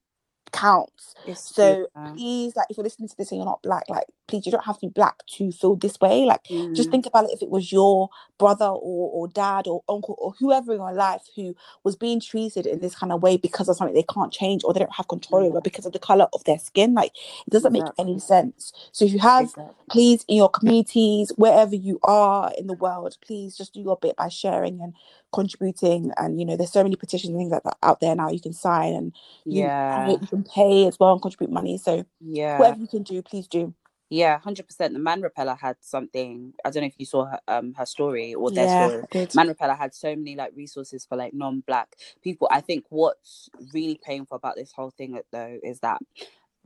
counts. 0.52 1.16
It's 1.26 1.54
So 1.56 1.88
yeah. 1.96 2.16
please, 2.16 2.56
like, 2.56 2.68
if 2.70 2.78
you're 2.78 2.86
listening 2.86 3.10
to 3.10 3.18
this 3.18 3.32
and 3.32 3.40
you're 3.40 3.46
not 3.46 3.64
black, 3.64 3.86
like, 3.90 4.06
please, 4.28 4.46
you 4.46 4.52
don't 4.52 4.66
have 4.66 4.80
to 4.80 4.88
be 4.88 4.92
black 4.94 5.26
to 5.38 5.52
feel 5.52 5.76
this 5.78 6.00
way. 6.02 6.26
Like, 6.26 6.42
just 6.76 6.90
Mm. 6.90 6.92
think 6.92 7.06
about 7.08 7.26
it 7.26 7.32
if 7.34 7.42
it 7.44 7.50
was 7.52 7.72
your 7.72 8.10
brother 8.40 8.66
or, 8.68 9.12
or 9.12 9.28
dad 9.30 9.68
or 9.68 9.84
uncle 9.90 10.16
or 10.20 10.34
whoever 10.40 10.74
in 10.74 10.80
your 10.80 10.94
life 10.94 11.24
who 11.36 11.56
was 11.84 11.96
being 11.96 12.22
treated 12.22 12.66
in 12.68 12.80
this 12.82 12.96
kind 12.96 13.14
of 13.14 13.24
way 13.24 13.38
because 13.38 13.70
of 13.70 13.78
something 13.78 13.96
they 13.96 14.04
can't 14.14 14.34
change 14.34 14.64
or 14.66 14.74
they 14.74 14.80
don't 14.80 14.96
have 14.96 15.08
control 15.10 15.44
Mm. 15.44 15.48
over 15.48 15.62
because 15.62 15.86
of 15.86 15.94
the 15.94 16.00
color 16.00 16.28
of 16.34 16.44
their 16.46 16.60
skin. 16.60 16.94
Like, 16.96 17.14
it 17.48 17.52
doesn't 17.52 17.74
make 17.74 17.90
any 18.00 18.20
sense. 18.20 18.74
So 18.94 19.06
if 19.06 19.14
you 19.14 19.20
have 19.20 19.44
Exactly. 19.44 19.74
please 19.90 20.26
in 20.28 20.38
your 20.38 20.50
communities 20.50 21.32
wherever 21.38 21.76
you 21.76 22.00
are 22.04 22.52
in 22.58 22.68
the 22.68 22.74
world 22.74 23.18
please 23.26 23.58
just 23.58 23.74
do 23.74 23.82
your 23.82 23.98
bit 24.02 24.16
by 24.18 24.30
sharing 24.30 24.82
and 24.82 24.94
contributing 25.36 26.12
and 26.18 26.40
you 26.42 26.48
know 26.48 26.58
there's 26.58 26.74
so 26.74 26.84
many 26.84 26.98
petitions 26.98 27.32
and 27.32 27.40
things 27.40 27.54
like 27.54 27.64
that 27.64 27.78
out 27.84 28.02
there 28.02 28.16
now 28.16 28.32
you 28.32 28.42
can 28.42 28.54
sign 28.54 28.96
and 28.96 29.16
you, 29.50 29.72
Yeah. 29.72 30.06
pay, 30.06 30.18
you 30.22 30.28
can 30.30 30.44
pay 30.46 30.88
as 30.88 31.00
well 31.00 31.14
and 31.14 31.24
contribute 31.24 31.54
money 31.54 31.78
so 31.80 32.06
Yeah. 32.22 32.58
whatever 32.58 32.80
you 32.80 32.88
can 32.90 33.04
do 33.04 33.22
please 33.24 33.48
do 33.48 33.76
Yeah, 34.10 34.40
hundred 34.40 34.68
percent. 34.70 34.94
The 34.94 35.02
Man 35.02 35.22
Repeller 35.22 35.58
had 35.62 35.78
something. 35.82 36.54
I 36.66 36.72
don't 36.72 36.84
know 36.84 36.88
if 36.88 36.96
you 37.00 37.08
saw 37.08 37.26
her, 37.28 37.42
um 37.50 37.76
her 37.76 37.88
story 37.88 38.36
or 38.36 38.52
their 38.54 38.70
yeah 38.70 38.70
story. 38.70 39.04
good. 39.12 39.34
Man 39.36 39.50
Repeller 39.50 39.76
had 39.76 39.96
so 39.96 40.16
many 40.16 40.38
like 40.38 40.54
resources 40.56 41.06
for 41.06 41.18
like 41.18 41.36
non-black 41.36 41.90
people. 42.24 42.48
I 42.52 42.62
think 42.62 42.86
what's 42.90 43.50
really 43.76 44.00
painful 44.06 44.38
about 44.38 44.56
this 44.58 44.72
whole 44.74 44.92
thing 44.92 45.22
though 45.34 45.60
is 45.64 45.82
that 45.82 46.02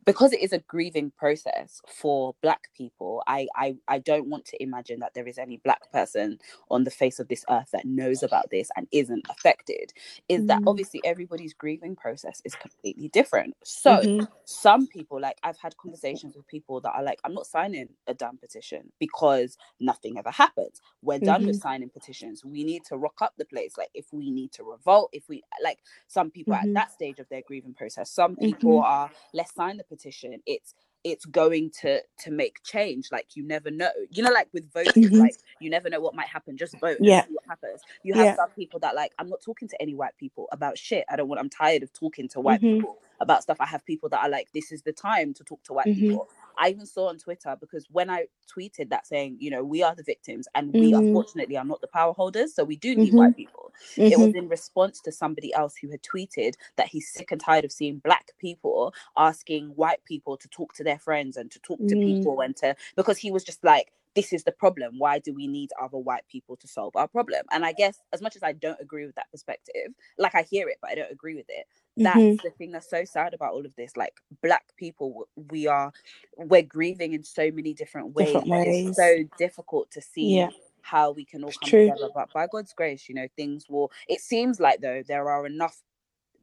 because 0.05 0.33
it 0.33 0.41
is 0.41 0.53
a 0.53 0.59
grieving 0.59 1.11
process 1.17 1.81
for 1.87 2.35
black 2.41 2.69
people 2.75 3.23
I, 3.27 3.47
I 3.55 3.75
i 3.87 3.99
don't 3.99 4.27
want 4.29 4.45
to 4.47 4.63
imagine 4.63 4.99
that 5.01 5.13
there 5.13 5.27
is 5.27 5.37
any 5.37 5.57
black 5.57 5.91
person 5.91 6.39
on 6.71 6.83
the 6.83 6.91
face 6.91 7.19
of 7.19 7.27
this 7.27 7.45
earth 7.49 7.69
that 7.73 7.85
knows 7.85 8.23
about 8.23 8.49
this 8.51 8.69
and 8.75 8.87
isn't 8.91 9.25
affected 9.29 9.93
is 10.29 10.45
that 10.47 10.61
Mm. 10.61 10.67
obviously 10.67 11.01
everybody's 11.05 11.53
grieving 11.53 11.95
process 11.95 12.41
is 12.45 12.55
completely 12.55 13.09
different 13.09 13.55
so 13.63 14.05
Mhm. 14.05 14.27
some 14.45 14.87
people 14.87 15.19
like 15.21 15.37
i've 15.43 15.57
had 15.59 15.77
conversations 15.77 16.35
with 16.35 16.47
people 16.47 16.81
that 16.81 16.91
are 16.91 17.03
like 17.03 17.19
i'm 17.23 17.33
not 17.33 17.47
signing 17.47 17.89
a 18.07 18.13
damn 18.13 18.37
petition 18.37 18.91
because 18.99 19.57
nothing 19.79 20.17
ever 20.17 20.31
happens 20.31 20.81
we're 21.03 21.19
done 21.19 21.45
with 21.45 21.55
signing 21.55 21.89
petitions 21.89 22.45
we 22.45 22.63
need 22.63 22.83
to 22.85 22.97
rock 22.97 23.17
up 23.21 23.33
the 23.37 23.45
place 23.45 23.73
like 23.77 23.89
if 23.93 24.07
we 24.13 24.31
need 24.31 24.51
to 24.51 24.63
revolt 24.63 25.09
if 25.13 25.29
we 25.29 25.43
like 25.63 25.79
some 26.07 26.31
people 26.31 26.53
Mhm. 26.53 26.63
at 26.63 26.73
that 26.73 26.91
stage 26.91 27.19
of 27.19 27.29
their 27.29 27.43
grieving 27.47 27.73
process 27.75 28.11
some 28.11 28.37
people 28.37 28.79
Mhm. 28.79 28.83
are 28.83 29.09
let's 29.33 29.53
sign 29.53 29.77
the 29.77 29.83
petition 29.89 30.33
it's 30.47 30.75
it's 31.05 31.25
going 31.25 31.71
to 31.81 32.01
to 32.19 32.31
make 32.31 32.63
change 32.63 33.09
like 33.11 33.27
you 33.35 33.43
never 33.43 33.71
know 33.71 33.89
you 34.11 34.23
know 34.23 34.31
like 34.31 34.49
with 34.53 34.71
voting 34.73 35.11
Mhm. 35.11 35.19
like 35.19 35.35
you 35.59 35.69
never 35.69 35.89
know 35.89 36.01
what 36.01 36.15
might 36.15 36.27
happen 36.27 36.57
just 36.57 36.79
vote 36.79 36.99
and 36.99 37.07
Yeah. 37.07 37.25
see 37.25 37.33
what 37.33 37.45
happens 37.47 37.81
you 38.03 38.13
have 38.15 38.25
Yeah. 38.25 38.35
some 38.35 38.51
people 38.51 38.79
that 38.81 38.95
like 38.95 39.13
i'm 39.19 39.29
not 39.29 39.41
talking 39.41 39.67
to 39.69 39.81
any 39.81 39.95
white 39.95 40.17
people 40.17 40.47
about 40.51 40.77
shit 40.77 41.05
i 41.09 41.15
don't 41.17 41.29
want 41.29 41.41
i'm 41.41 41.49
tired 41.49 41.83
of 41.83 41.93
talking 41.93 42.29
to 42.29 42.41
white 42.41 42.61
Mhm. 42.61 42.81
people 42.81 42.99
about 43.21 43.43
stuff 43.43 43.57
i 43.61 43.65
have 43.65 43.85
people 43.85 44.09
that 44.09 44.21
are 44.23 44.29
like 44.29 44.49
this 44.53 44.71
is 44.71 44.83
the 44.83 44.93
time 44.93 45.33
to 45.35 45.43
talk 45.43 45.63
to 45.63 45.73
white 45.73 45.87
Mhm. 45.87 45.95
people 45.95 46.29
I 46.59 46.69
even 46.69 46.85
saw 46.85 47.09
on 47.09 47.17
Twitter 47.19 47.57
because 47.59 47.87
when 47.91 48.09
I 48.09 48.27
tweeted 48.55 48.89
that 48.91 49.07
saying, 49.07 49.37
you 49.39 49.51
know, 49.51 49.63
we 49.63 49.83
are 49.83 49.95
the 49.95 50.03
victims 50.03 50.47
and 50.55 50.77
we 50.77 50.93
Mhm. 50.93 50.93
unfortunately 50.93 51.57
are 51.57 51.65
not 51.65 51.81
the 51.81 51.87
power 51.87 52.13
holders, 52.13 52.55
so 52.55 52.63
we 52.65 52.77
do 52.77 52.95
need 52.95 53.13
Mhm. 53.13 53.15
white 53.15 53.35
people. 53.35 53.73
It 54.09 54.17
Mhm. 54.17 54.21
was 54.21 54.33
in 54.33 54.49
response 54.49 55.01
to 55.01 55.11
somebody 55.11 55.53
else 55.53 55.75
who 55.77 55.89
had 55.91 56.03
tweeted 56.03 56.55
that 56.77 56.89
he's 56.89 57.11
sick 57.11 57.31
and 57.31 57.41
tired 57.41 57.65
of 57.65 57.71
seeing 57.71 57.99
black 57.99 58.31
people 58.39 58.93
asking 59.17 59.69
white 59.69 60.03
people 60.05 60.37
to 60.37 60.47
talk 60.49 60.73
to 60.75 60.83
their 60.83 60.99
friends 60.99 61.37
and 61.37 61.51
to 61.51 61.59
talk 61.61 61.85
to 61.87 61.95
Mm. 61.95 61.97
people 61.97 62.41
and 62.41 62.55
to 62.57 62.75
because 62.95 63.17
he 63.17 63.31
was 63.31 63.43
just 63.43 63.63
like 63.63 63.91
this 64.15 64.33
is 64.33 64.43
the 64.43 64.51
problem 64.51 64.95
why 64.97 65.19
do 65.19 65.33
we 65.33 65.47
need 65.47 65.69
other 65.81 65.97
white 65.97 66.27
people 66.29 66.55
to 66.57 66.67
solve 66.67 66.95
our 66.95 67.07
problem 67.07 67.41
and 67.51 67.65
i 67.65 67.71
guess 67.73 67.99
as 68.13 68.21
much 68.21 68.35
as 68.35 68.43
i 68.43 68.51
don't 68.53 68.81
agree 68.81 69.05
with 69.05 69.15
that 69.15 69.29
perspective 69.31 69.93
like 70.17 70.35
i 70.35 70.43
hear 70.43 70.67
it 70.69 70.77
but 70.81 70.91
i 70.91 70.95
don't 70.95 71.11
agree 71.11 71.35
with 71.35 71.45
it 71.49 71.65
that's 71.97 72.15
Mhm. 72.15 72.43
the 72.43 72.51
thing 72.51 72.71
that's 72.71 72.89
so 72.89 73.03
sad 73.05 73.33
about 73.33 73.53
all 73.53 73.65
of 73.65 73.75
this 73.75 73.97
like 73.97 74.13
black 74.41 74.65
people 74.77 75.27
we 75.51 75.67
are 75.67 75.91
we're 76.37 76.61
grieving 76.63 77.13
in 77.13 77.23
so 77.23 77.51
many 77.51 77.73
different 77.73 78.13
ways, 78.15 78.27
Different 78.33 78.49
that 78.49 78.67
it's 78.67 78.95
so 78.95 79.23
difficult 79.37 79.91
to 79.91 80.01
see 80.01 80.29
Yeah. 80.29 80.49
how 80.81 81.11
we 81.11 81.25
can 81.25 81.43
all 81.43 81.49
It's 81.49 81.57
come 81.57 81.69
true. 81.69 81.85
together 81.85 82.09
but 82.13 82.31
by 82.33 82.47
god's 82.47 82.73
grace 82.73 83.09
you 83.09 83.15
know 83.15 83.27
things 83.35 83.69
will 83.69 83.91
it 84.07 84.21
seems 84.21 84.59
like 84.59 84.81
though 84.81 85.03
there 85.07 85.29
are 85.29 85.45
enough 85.45 85.81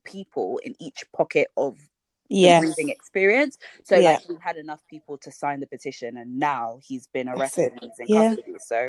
people 0.05 0.61
in 0.65 0.75
each 0.81 1.05
pocket 1.13 1.49
of 1.57 1.79
Yes. 2.31 2.57
grieving 2.57 2.91
experience 2.91 3.59
so 3.85 3.99
Yeah. 3.99 4.01
like 4.01 4.21
we 4.29 4.37
had 4.41 4.57
enough 4.57 4.83
people 4.91 5.19
to 5.19 5.33
sign 5.33 5.61
the 5.61 5.67
petition 5.67 6.17
and 6.19 6.39
now 6.39 6.81
he's 6.83 7.09
been 7.09 7.29
arrested 7.29 7.73
and 7.73 7.83
he's 7.83 7.99
in 8.01 8.09
Yeah. 8.09 8.11
custody 8.11 8.59
so 8.59 8.87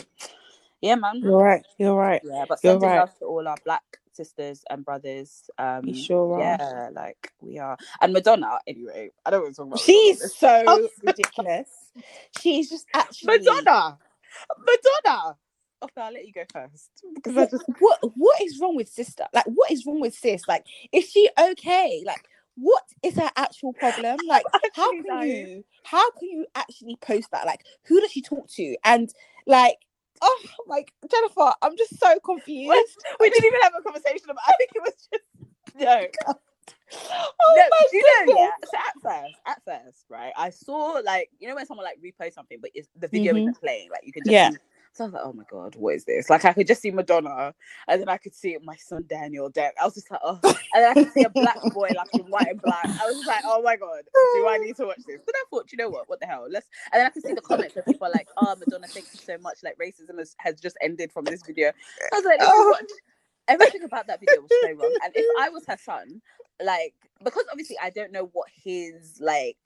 yeah 0.82 0.96
man 0.96 1.24
You're 1.24 1.38
right. 1.44 1.64
You're 1.80 1.96
right. 1.96 2.24
yeah 2.24 2.46
but 2.48 2.60
You're 2.64 2.80
sending 2.80 2.82
right. 2.82 2.96
love 2.96 3.14
to 3.20 3.26
all 3.26 3.48
our 3.48 3.60
black 3.66 3.84
sisters 4.14 4.64
and 4.70 4.86
brothers 4.86 5.50
um 5.60 5.86
You 5.86 5.94
sure 5.96 6.38
are. 6.42 6.60
yeah 6.60 6.90
like 6.94 7.34
we 7.42 7.60
are 7.60 7.78
and 8.02 8.14
madonna 8.14 8.60
anyway 8.68 9.10
i 9.26 9.32
don't 9.32 9.44
want 9.44 9.56
to 9.56 9.62
talk 9.64 9.68
about 9.68 9.84
She's 9.84 10.22
this. 10.22 10.34
so 10.38 10.90
ridiculous. 11.04 11.70
She's 12.32 12.70
just 12.70 12.88
actually 12.96 13.40
madonna 13.40 14.00
madonna 14.60 15.38
okay 15.84 16.02
i'll 16.02 16.14
let 16.14 16.28
you 16.28 16.34
go 16.34 16.44
first 16.52 16.92
because 17.16 17.38
i 17.38 17.46
just 17.46 17.66
what 17.80 18.00
what 18.16 18.42
is 18.42 18.60
wrong 18.62 18.76
with 18.76 18.90
sister? 18.90 19.26
Like, 19.34 19.46
what 19.46 19.72
is 19.72 19.86
wrong 19.86 20.02
with 20.02 20.16
sis? 20.16 20.48
Like, 20.48 20.66
is 20.94 21.10
she 21.10 21.30
okay? 21.40 22.04
Like, 22.06 22.26
what 22.58 22.84
is 23.04 23.16
her 23.16 23.30
actual 23.38 23.74
problem? 23.74 24.18
Like, 24.28 24.46
how 24.74 24.92
can 24.92 25.06
dying. 25.08 25.30
you 25.48 25.64
how 25.84 26.12
can 26.12 26.30
you 26.30 26.46
actually 26.56 26.98
post 26.98 27.30
that? 27.32 27.46
Like, 27.46 27.64
who 27.86 28.02
does 28.02 28.12
she 28.12 28.22
talk 28.22 28.50
to? 28.52 28.76
And 28.84 29.10
like, 29.46 29.78
oh, 30.22 30.40
like 30.68 30.92
Jennifer, 31.10 31.54
I'm 31.62 31.78
just 31.78 32.00
so 32.00 32.20
confused. 32.26 32.98
we 33.20 33.30
didn't 33.30 33.46
even 33.46 33.62
have 33.62 33.74
a 33.80 33.84
conversation 33.84 34.30
about 34.30 34.44
i 34.48 34.54
think 34.58 34.72
it 34.76 34.82
was 34.82 35.08
just 35.14 35.24
no 35.76 36.08
Oh 36.92 37.54
no, 37.56 37.64
my 37.70 37.88
do 37.92 37.98
you 37.98 38.04
know, 38.28 38.40
yeah. 38.40 38.52
So 38.66 38.78
at 38.78 38.94
first, 39.04 39.40
at 39.46 39.62
first, 39.66 40.06
right, 40.10 40.34
I 40.38 40.50
saw 40.50 41.02
like 41.06 41.30
you 41.40 41.48
know 41.48 41.56
when 41.56 41.66
someone 41.66 41.86
like 41.86 42.00
repost 42.02 42.34
something, 42.34 42.60
but 42.62 42.72
it's, 42.74 42.88
the 42.98 43.08
video 43.08 43.34
Mhm. 43.34 43.42
isn't 43.42 43.60
playing, 43.60 43.90
like 43.92 44.02
you 44.06 44.14
can 44.14 44.24
just 44.24 44.32
Yeah. 44.34 44.52
So 44.98 45.06
I 45.06 45.08
was 45.08 45.14
like, 45.14 45.24
oh 45.26 45.34
my 45.34 45.44
god, 45.52 45.76
what 45.76 45.96
is 45.96 46.06
this? 46.06 46.30
Like 46.30 46.46
I 46.46 46.54
could 46.54 46.68
just 46.68 46.82
see 46.82 46.92
Madonna, 46.92 47.54
and 47.88 48.02
then 48.02 48.10
I 48.10 48.18
could 48.18 48.36
see 48.36 48.58
my 48.64 48.76
son 48.78 49.06
Daniel 49.08 49.50
dead. 49.50 49.74
I 49.82 49.86
was 49.86 49.96
just 49.96 50.12
like, 50.12 50.22
oh, 50.24 50.40
and 50.44 50.56
then 50.84 50.90
I 50.92 50.94
could 50.96 51.14
see 51.14 51.24
a 51.24 51.30
black 51.30 51.60
boy 51.74 51.90
like 51.96 52.10
in 52.14 52.22
white 52.24 52.48
and 52.50 52.62
black. 52.62 52.86
I 52.86 53.06
was 53.08 53.16
just 53.18 53.28
like, 53.28 53.44
oh 53.46 53.62
my 53.62 53.78
god, 53.78 54.02
do 54.36 54.48
I 54.48 54.58
need 54.58 54.76
to 54.78 54.86
watch 54.88 55.02
this? 55.08 55.22
But 55.26 55.36
I 55.36 55.44
thought, 55.52 55.72
you 55.72 55.78
know 55.78 55.90
what, 55.90 56.10
what 56.10 56.20
the 56.20 56.26
hell? 56.26 56.48
Let's. 56.50 56.68
And 56.92 57.00
then 57.00 57.08
I 57.08 57.10
could 57.12 57.24
see 57.24 57.34
the 57.34 57.42
comments 57.42 57.76
where 57.76 57.84
people 57.84 58.08
are 58.08 58.12
like, 58.12 58.28
oh 58.38 58.56
Madonna, 58.60 58.88
thank 58.88 59.06
you 59.14 59.20
so 59.20 59.38
much. 59.40 59.60
Like 59.64 59.78
racism 59.78 60.20
has, 60.20 60.36
has 60.40 60.60
just 60.60 60.78
ended 60.82 61.12
from 61.12 61.26
this 61.26 61.44
video. 61.44 61.70
I 61.70 62.16
was 62.18 62.26
like, 62.26 62.40
Oh. 62.42 62.70
what- 62.72 62.86
everything 63.48 63.84
about 63.84 64.08
that 64.08 64.20
video 64.20 64.42
was 64.42 64.52
so 64.62 64.72
wrong. 64.74 64.96
And 65.04 65.14
if 65.16 65.26
I 65.40 65.50
was 65.50 65.66
her 65.68 65.78
son, 65.78 66.22
like 66.64 66.94
because 67.24 67.46
obviously 67.52 67.78
I 67.82 67.90
don't 67.92 68.12
know 68.12 68.30
what 68.34 68.48
his 68.64 69.20
like 69.22 69.58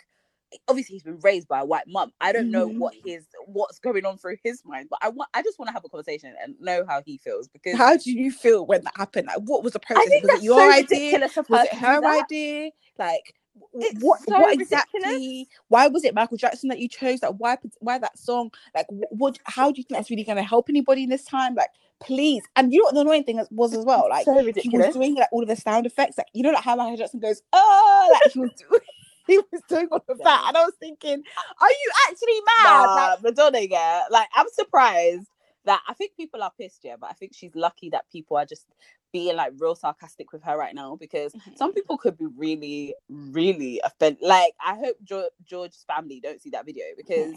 obviously 0.68 0.94
he's 0.96 1.04
been 1.04 1.20
raised 1.20 1.48
by 1.48 1.60
a 1.62 1.66
white 1.66 1.88
mum. 1.88 2.12
I 2.22 2.32
don't 2.32 2.52
know 2.52 2.68
Mhm. 2.68 2.78
what 2.78 2.94
his 3.06 3.26
what's 3.46 3.80
going 3.80 4.06
on 4.06 4.18
through 4.18 4.38
his 4.44 4.62
mind, 4.66 4.88
but 4.90 5.00
I 5.02 5.10
want 5.10 5.30
I 5.34 5.42
just 5.42 5.58
want 5.60 5.70
to 5.70 5.74
have 5.74 5.86
a 5.86 5.90
conversation 5.90 6.36
and 6.44 6.56
know 6.60 6.86
how 6.88 7.02
he 7.06 7.18
feels 7.18 7.48
because 7.48 7.78
How 7.78 7.98
do 7.98 8.12
you 8.12 8.32
feel 8.32 8.66
when 8.66 8.84
that 8.84 8.94
happened? 8.98 9.28
Like, 9.28 9.42
what 9.46 9.64
was 9.64 9.74
the 9.74 9.80
process? 9.80 10.06
Was 10.24 10.40
it 10.40 10.44
your 10.44 10.60
so 10.60 10.72
idea? 10.72 11.20
Was 11.20 11.36
her 11.36 11.64
it 11.64 11.74
her 11.74 12.06
idea? 12.06 12.72
Like, 12.98 13.34
It's 13.76 14.02
what? 14.04 14.20
so 14.22 14.40
what 14.40 14.58
ridiculous. 14.58 14.72
exactly? 14.72 15.48
Why 15.68 15.88
was 15.88 16.04
it 16.04 16.14
Michael 16.16 16.38
Jackson 16.38 16.70
that 16.70 16.80
you 16.80 16.88
chose? 16.88 17.22
Like, 17.22 17.36
why? 17.38 17.58
Why 17.80 17.98
that 17.98 18.18
song? 18.18 18.52
Like, 18.74 18.88
wh- 18.88 19.12
what? 19.12 19.38
How 19.46 19.72
do 19.72 19.80
you 19.80 19.84
think 19.84 19.98
that's 19.98 20.10
really 20.10 20.24
going 20.24 20.38
to 20.38 20.44
help 20.44 20.70
anybody 20.70 21.04
in 21.04 21.10
this 21.10 21.26
time? 21.26 21.56
Like, 21.56 21.70
please. 22.00 22.44
And 22.56 22.72
you 22.74 22.80
know 22.80 22.86
what 22.86 22.94
the 22.96 23.02
annoying 23.02 23.24
thing 23.26 23.46
was 23.52 23.74
as 23.74 23.86
well? 23.86 24.08
Like, 24.10 24.26
so 24.26 24.34
he 24.40 24.70
was 24.78 24.94
doing 24.94 25.16
like 25.16 25.28
all 25.32 25.42
of 25.42 25.48
the 25.50 25.56
sound 25.56 25.86
effects. 25.86 26.18
Like, 26.18 26.28
you 26.34 26.44
know, 26.44 26.52
like 26.52 26.64
how 26.64 26.76
Michael 26.76 26.98
Jackson 26.98 27.20
goes, 27.20 27.42
oh, 27.54 28.10
like 28.24 28.32
he 28.34 28.40
was 28.40 28.52
doing. 28.58 28.82
He 29.28 29.40
was 29.52 29.62
doing 29.70 29.88
all 29.92 30.04
of 30.10 30.22
that, 30.24 30.46
and 30.50 30.58
I 30.58 30.64
was 30.66 30.76
thinking, 30.80 31.24
"Are 31.62 31.70
you 31.70 31.92
actually 32.10 32.42
mad?" 32.46 32.92
Nah, 32.96 32.96
Like, 32.96 33.24
Madonna, 33.24 33.62
yeah. 33.62 34.04
Like 34.12 34.30
I'm 34.36 34.48
surprised 34.54 35.28
that 35.66 35.82
I 35.88 35.94
think 35.96 36.14
people 36.18 36.44
are 36.44 36.52
pissed, 36.60 36.82
yeah, 36.84 36.96
but 37.00 37.10
I 37.12 37.14
think 37.14 37.34
she's 37.36 37.56
lucky 37.56 37.90
that 37.92 38.06
people 38.12 38.38
are 38.38 38.46
just 38.46 38.68
being 39.14 39.36
like 39.36 39.54
real 39.60 39.76
sarcastic 39.76 40.34
with 40.34 40.44
her 40.44 40.58
right 40.58 40.76
now 40.76 40.98
because 40.98 41.34
Mhm. 41.34 41.58
some 41.58 41.74
people 41.74 41.98
could 41.98 42.18
be 42.18 42.28
really, 42.38 42.96
really 43.10 43.82
offended. 43.84 44.22
Like 44.24 44.54
I 44.66 44.76
hope 44.76 44.98
jo- 45.04 45.30
George's 45.46 45.86
family 45.88 46.20
don't 46.22 46.42
see 46.42 46.52
that 46.52 46.66
video 46.66 46.86
because 46.98 47.34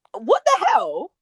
what 0.14 0.42
the 0.46 0.66
hell? 0.68 1.12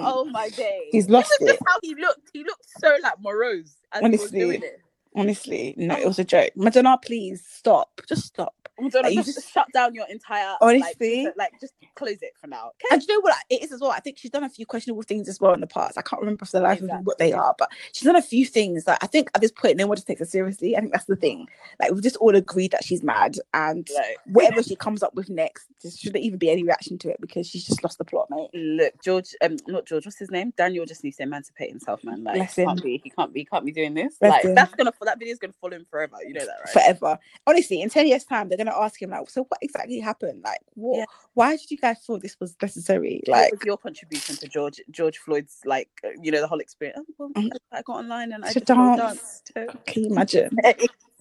Oh 0.00 0.24
my 0.26 0.50
day. 0.56 0.88
He's 0.92 1.08
lost 1.10 1.32
Even 1.32 1.38
it. 1.40 1.58
just 1.58 1.62
how 1.66 1.78
he 1.82 1.94
looked. 1.96 2.30
He 2.32 2.44
looked 2.44 2.66
so 2.80 2.96
like 3.02 3.20
morose 3.20 3.76
as 3.92 4.04
Honestly. 4.04 4.40
he 4.40 4.46
was 4.46 4.58
doing 4.58 4.62
it. 4.64 4.80
Honestly, 5.16 5.74
no, 5.78 5.96
it 5.96 6.06
was 6.06 6.18
a 6.20 6.24
joke. 6.24 6.52
Madonna, 6.56 6.98
please 7.04 7.44
stop. 7.48 8.00
Just 8.08 8.26
stop. 8.26 8.67
Madonna, 8.80 9.08
Like, 9.08 9.14
you 9.14 9.22
just, 9.22 9.52
shut 9.52 9.66
down 9.72 9.94
your 9.94 10.06
entire 10.08 10.56
Honestly. 10.60 11.24
like, 11.24 11.36
like 11.36 11.60
just 11.60 11.74
close 11.94 12.18
it 12.22 12.32
for 12.40 12.46
now. 12.46 12.68
Okay? 12.68 12.94
And 12.94 13.02
you 13.02 13.14
know 13.14 13.20
what 13.20 13.36
it 13.50 13.62
is 13.62 13.72
as 13.72 13.80
well? 13.80 13.90
I 13.90 14.00
think 14.00 14.18
she's 14.18 14.30
done 14.30 14.44
a 14.44 14.48
few 14.48 14.66
questionable 14.66 15.02
things 15.02 15.28
as 15.28 15.40
well 15.40 15.52
in 15.54 15.60
the 15.60 15.66
past. 15.66 15.98
I 15.98 16.02
can't 16.02 16.20
remember 16.20 16.44
for 16.44 16.58
the 16.58 16.60
life 16.60 16.80
of 16.80 16.86
me 16.86 16.94
what 17.02 17.18
they 17.18 17.32
are, 17.32 17.54
but 17.58 17.70
she's 17.92 18.04
done 18.04 18.16
a 18.16 18.22
few 18.22 18.44
things 18.46 18.84
that 18.84 18.98
I 19.02 19.06
think 19.06 19.30
at 19.34 19.40
this 19.40 19.52
point 19.52 19.76
no 19.76 19.86
one 19.86 19.96
just 19.96 20.06
takes 20.06 20.20
her 20.20 20.26
seriously. 20.26 20.76
I 20.76 20.80
think 20.80 20.92
that's 20.92 21.04
the 21.06 21.16
thing. 21.16 21.46
Like 21.80 21.92
we've 21.92 22.02
just 22.02 22.16
all 22.16 22.34
agreed 22.34 22.72
that 22.72 22.84
she's 22.84 23.02
mad, 23.02 23.36
and 23.54 23.88
Like, 23.94 24.18
whatever 24.26 24.62
she 24.62 24.76
comes 24.76 25.02
up 25.02 25.14
with 25.14 25.28
next, 25.30 25.66
there 25.82 25.90
shouldn't 25.90 26.24
even 26.24 26.38
be 26.38 26.50
any 26.50 26.62
reaction 26.62 26.98
to 26.98 27.10
it 27.10 27.20
because 27.20 27.46
she's 27.46 27.64
just 27.64 27.82
lost 27.82 27.98
the 27.98 28.04
plot, 28.04 28.28
mate. 28.30 28.50
look, 28.54 28.94
George, 29.02 29.34
um, 29.42 29.56
not 29.66 29.86
George. 29.86 30.04
What's 30.06 30.18
his 30.18 30.30
name? 30.30 30.52
Daniel 30.56 30.86
just 30.86 31.04
needs 31.04 31.16
to 31.18 31.22
emancipate 31.24 31.70
himself, 31.70 32.02
man. 32.04 32.24
Like, 32.24 32.36
Bless 32.36 32.56
he 32.56 32.64
can't 32.64 32.78
him. 32.78 32.84
be, 32.84 33.00
he 33.04 33.10
can't 33.10 33.32
be, 33.32 33.40
he 33.40 33.44
can't 33.44 33.64
be 33.64 33.72
doing 33.72 33.94
this. 33.94 34.16
Bless 34.18 34.30
like, 34.30 34.44
him. 34.44 34.54
that's 34.54 34.74
gonna, 34.74 34.92
that 35.02 35.18
video's 35.18 35.38
gonna 35.38 35.52
follow 35.60 35.76
him 35.76 35.86
forever. 35.90 36.16
You 36.26 36.34
know 36.34 36.46
that, 36.46 36.56
right? 36.64 36.72
Forever. 36.72 37.18
Honestly, 37.46 37.82
in 37.82 37.90
10 37.90 38.06
years' 38.06 38.24
time, 38.24 38.48
they're 38.48 38.58
gonna 38.58 38.67
ask 38.74 39.00
him, 39.00 39.10
like, 39.10 39.28
so 39.30 39.44
what 39.44 39.58
exactly 39.62 39.98
happened? 40.00 40.42
Like, 40.44 40.60
what 40.74 40.98
Yeah. 40.98 41.04
why 41.34 41.56
did 41.56 41.70
you 41.70 41.76
guys 41.76 41.98
feel 42.04 42.18
this 42.18 42.36
was 42.40 42.56
necessary? 42.60 43.22
Like 43.26 43.52
was 43.52 43.64
your 43.64 43.78
contribution 43.78 44.36
to 44.36 44.48
George, 44.48 44.80
George 44.90 45.18
Floyd's, 45.18 45.60
like, 45.64 45.88
uh, 46.04 46.08
you 46.22 46.32
know, 46.32 46.40
the 46.40 46.48
whole 46.48 46.60
experience? 46.60 46.98
Oh, 47.00 47.14
well, 47.18 47.30
Mm. 47.30 47.50
I 47.72 47.82
got 47.82 47.96
online 47.96 48.32
and 48.32 48.44
I 48.44 48.52
just 48.52 48.70
all 48.70 48.96
dance. 48.96 49.42
danced. 49.54 49.86
can 49.86 50.04
you 50.04 50.10
imagine? 50.10 50.56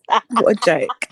what 0.29 0.51
a 0.51 0.55
joke. 0.55 1.09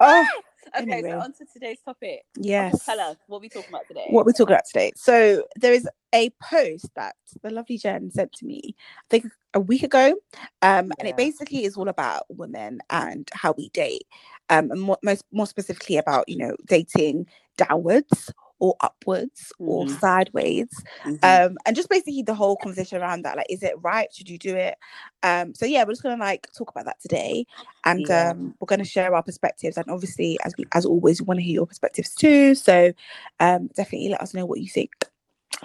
Oh 0.00 0.26
okay, 0.78 0.92
Anyway. 0.92 1.10
so 1.10 1.20
on 1.20 1.32
to 1.34 1.46
today's 1.52 1.78
topic. 1.84 2.22
yes. 2.36 2.84
Tell 2.84 3.00
us 3.00 3.16
what 3.26 3.40
we're 3.40 3.50
talking 3.50 3.70
about 3.70 3.86
today. 3.88 4.06
what 4.10 4.26
we're 4.26 4.32
talking 4.32 4.54
about 4.54 4.66
today. 4.66 4.92
So 4.96 5.44
there 5.56 5.72
is 5.72 5.88
a 6.14 6.30
post 6.42 6.86
that 6.96 7.14
the 7.42 7.50
lovely 7.50 7.78
Jen 7.78 8.10
sent 8.10 8.32
to 8.34 8.46
me, 8.46 8.74
I 8.76 9.04
think 9.10 9.26
a 9.54 9.60
week 9.60 9.82
ago, 9.82 10.14
um, 10.62 10.92
and 10.98 11.08
it 11.08 11.16
basically 11.16 11.64
is 11.64 11.76
all 11.76 11.88
about 11.88 12.24
women 12.30 12.80
and 12.90 13.28
how 13.32 13.54
we 13.56 13.68
date, 13.70 14.06
um, 14.50 14.70
and 14.70 14.80
more, 14.80 14.98
most 15.02 15.24
more 15.32 15.46
specifically 15.46 15.96
about 15.96 16.28
you 16.28 16.36
know 16.38 16.56
dating 16.66 17.26
downwards 17.56 18.32
or 18.60 18.76
upwards 18.82 19.52
or 19.58 19.86
Mhm. 19.86 20.00
sideways, 20.00 20.68
Mhm. 21.04 21.20
um, 21.24 21.58
and 21.66 21.76
just 21.76 21.88
basically 21.90 22.22
the 22.22 22.34
whole 22.34 22.56
conversation 22.56 23.00
around 23.02 23.22
that. 23.22 23.36
Like, 23.36 23.46
is 23.50 23.62
it 23.62 23.74
right? 23.82 24.08
Should 24.14 24.30
you 24.30 24.38
do 24.38 24.56
it? 24.56 24.76
Um, 25.22 25.54
so 25.54 25.66
yeah, 25.66 25.84
we're 25.84 25.92
just 25.92 26.02
gonna 26.04 26.22
like 26.22 26.48
talk 26.56 26.70
about 26.70 26.86
that 26.86 27.00
today, 27.00 27.46
and 27.84 28.08
Yeah. 28.08 28.30
um, 28.32 28.54
we're 28.60 28.66
gonna 28.66 28.84
share 28.84 29.14
our 29.14 29.22
perspectives. 29.22 29.76
And 29.78 29.90
obviously, 29.90 30.38
as 30.44 30.54
we 30.58 30.66
as 30.74 30.86
always, 30.86 31.20
we 31.22 31.26
want 31.26 31.40
to 31.40 31.44
hear 31.44 31.54
your 31.54 31.66
perspectives 31.66 32.14
too. 32.14 32.54
So 32.54 32.92
um, 33.40 33.68
definitely 33.76 34.10
let 34.10 34.22
us 34.22 34.34
know 34.34 34.46
what 34.46 34.60
you 34.60 34.68
think. 34.68 34.92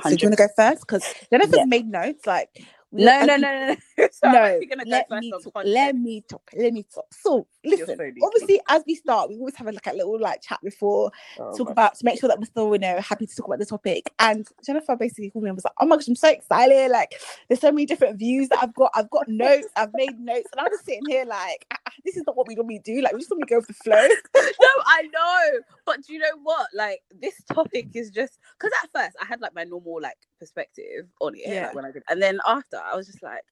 So 0.01 0.15
do 0.15 0.23
you 0.23 0.29
want 0.29 0.37
to 0.39 0.47
go 0.47 0.53
first? 0.55 0.81
Because 0.87 1.03
Jennifer's 1.31 1.53
Yeah. 1.53 1.65
made 1.65 1.87
notes. 1.87 2.27
Like 2.27 2.49
no, 2.91 3.25
no, 3.25 3.37
no, 3.37 3.37
no, 3.37 3.75
no. 3.97 4.07
So 4.11 4.31
no, 4.31 4.59
gonna 4.69 4.83
let 4.85 5.09
me 5.09 5.31
talk. 5.31 5.53
Let 5.63 5.95
me 5.95 6.23
talk. 6.27 6.51
Let 6.55 6.73
me 6.73 6.83
talk. 6.83 7.05
So 7.11 7.47
listen. 7.63 7.97
so 7.97 8.11
obviously, 8.23 8.61
as 8.67 8.83
we 8.85 8.95
start, 8.95 9.29
we 9.29 9.37
always 9.37 9.55
have 9.55 9.67
a, 9.67 9.71
like 9.71 9.87
a 9.87 9.93
little 9.93 10.19
like 10.19 10.41
chat 10.41 10.59
before 10.63 11.11
Oh 11.39 11.55
talk 11.55 11.69
about 11.69 11.95
to 11.95 12.05
make 12.05 12.19
sure 12.19 12.27
that 12.27 12.39
we're 12.39 12.45
still, 12.45 12.73
you 12.73 12.79
know, 12.79 12.99
happy 12.99 13.25
to 13.25 13.35
talk 13.35 13.47
about 13.47 13.59
the 13.59 13.65
topic. 13.65 14.11
And 14.19 14.47
Jennifer 14.65 14.95
basically 14.95 15.29
called 15.29 15.43
me 15.43 15.49
and 15.49 15.57
was 15.57 15.63
like, 15.63 15.73
"Oh 15.79 15.85
my 15.85 15.95
gosh, 15.95 16.07
I'm 16.07 16.15
so 16.15 16.29
excited! 16.29 16.91
Like, 16.91 17.19
there's 17.47 17.61
so 17.61 17.71
many 17.71 17.85
different 17.85 18.19
views 18.19 18.49
that 18.49 18.59
I've 18.61 18.73
got. 18.73 18.91
I've 18.95 19.09
got 19.09 19.27
notes. 19.27 19.67
I've 19.75 19.93
made 19.93 20.19
notes, 20.19 20.49
and 20.51 20.59
I'm 20.59 20.71
just 20.71 20.85
sitting 20.85 21.03
here 21.07 21.25
like, 21.25 21.65
"Ah, 21.71 21.77
ah, 21.87 21.91
this 22.05 22.17
is 22.17 22.23
not 22.27 22.35
what 22.35 22.47
we 22.47 22.55
normally 22.55 22.79
do. 22.79 23.01
Like, 23.01 23.13
we 23.13 23.19
just 23.19 23.31
normally 23.31 23.47
go 23.47 23.57
with 23.57 23.67
the 23.67 23.73
flow. 23.73 23.95
no, 24.35 24.69
I 24.85 25.03
know, 25.13 25.59
but 25.85 26.03
do 26.05 26.13
you 26.13 26.19
know 26.19 26.37
what? 26.43 26.67
Like 26.73 27.01
this 27.19 27.41
topic 27.51 27.89
is 27.93 28.09
just 28.09 28.39
because 28.57 28.71
at 28.83 28.89
first 28.91 29.15
I 29.21 29.25
had 29.25 29.41
like 29.41 29.55
my 29.55 29.63
normal 29.63 29.99
like 30.01 30.17
perspective 30.41 31.07
on 31.21 31.35
it, 31.37 31.47
Yeah. 31.53 31.67
like 31.67 31.75
when 31.77 31.85
I 31.85 31.91
did, 31.93 32.03
and 32.09 32.21
then 32.21 32.41
after 32.45 32.77
I 32.77 32.97
was 32.97 33.07
just 33.07 33.23
like, 33.23 33.45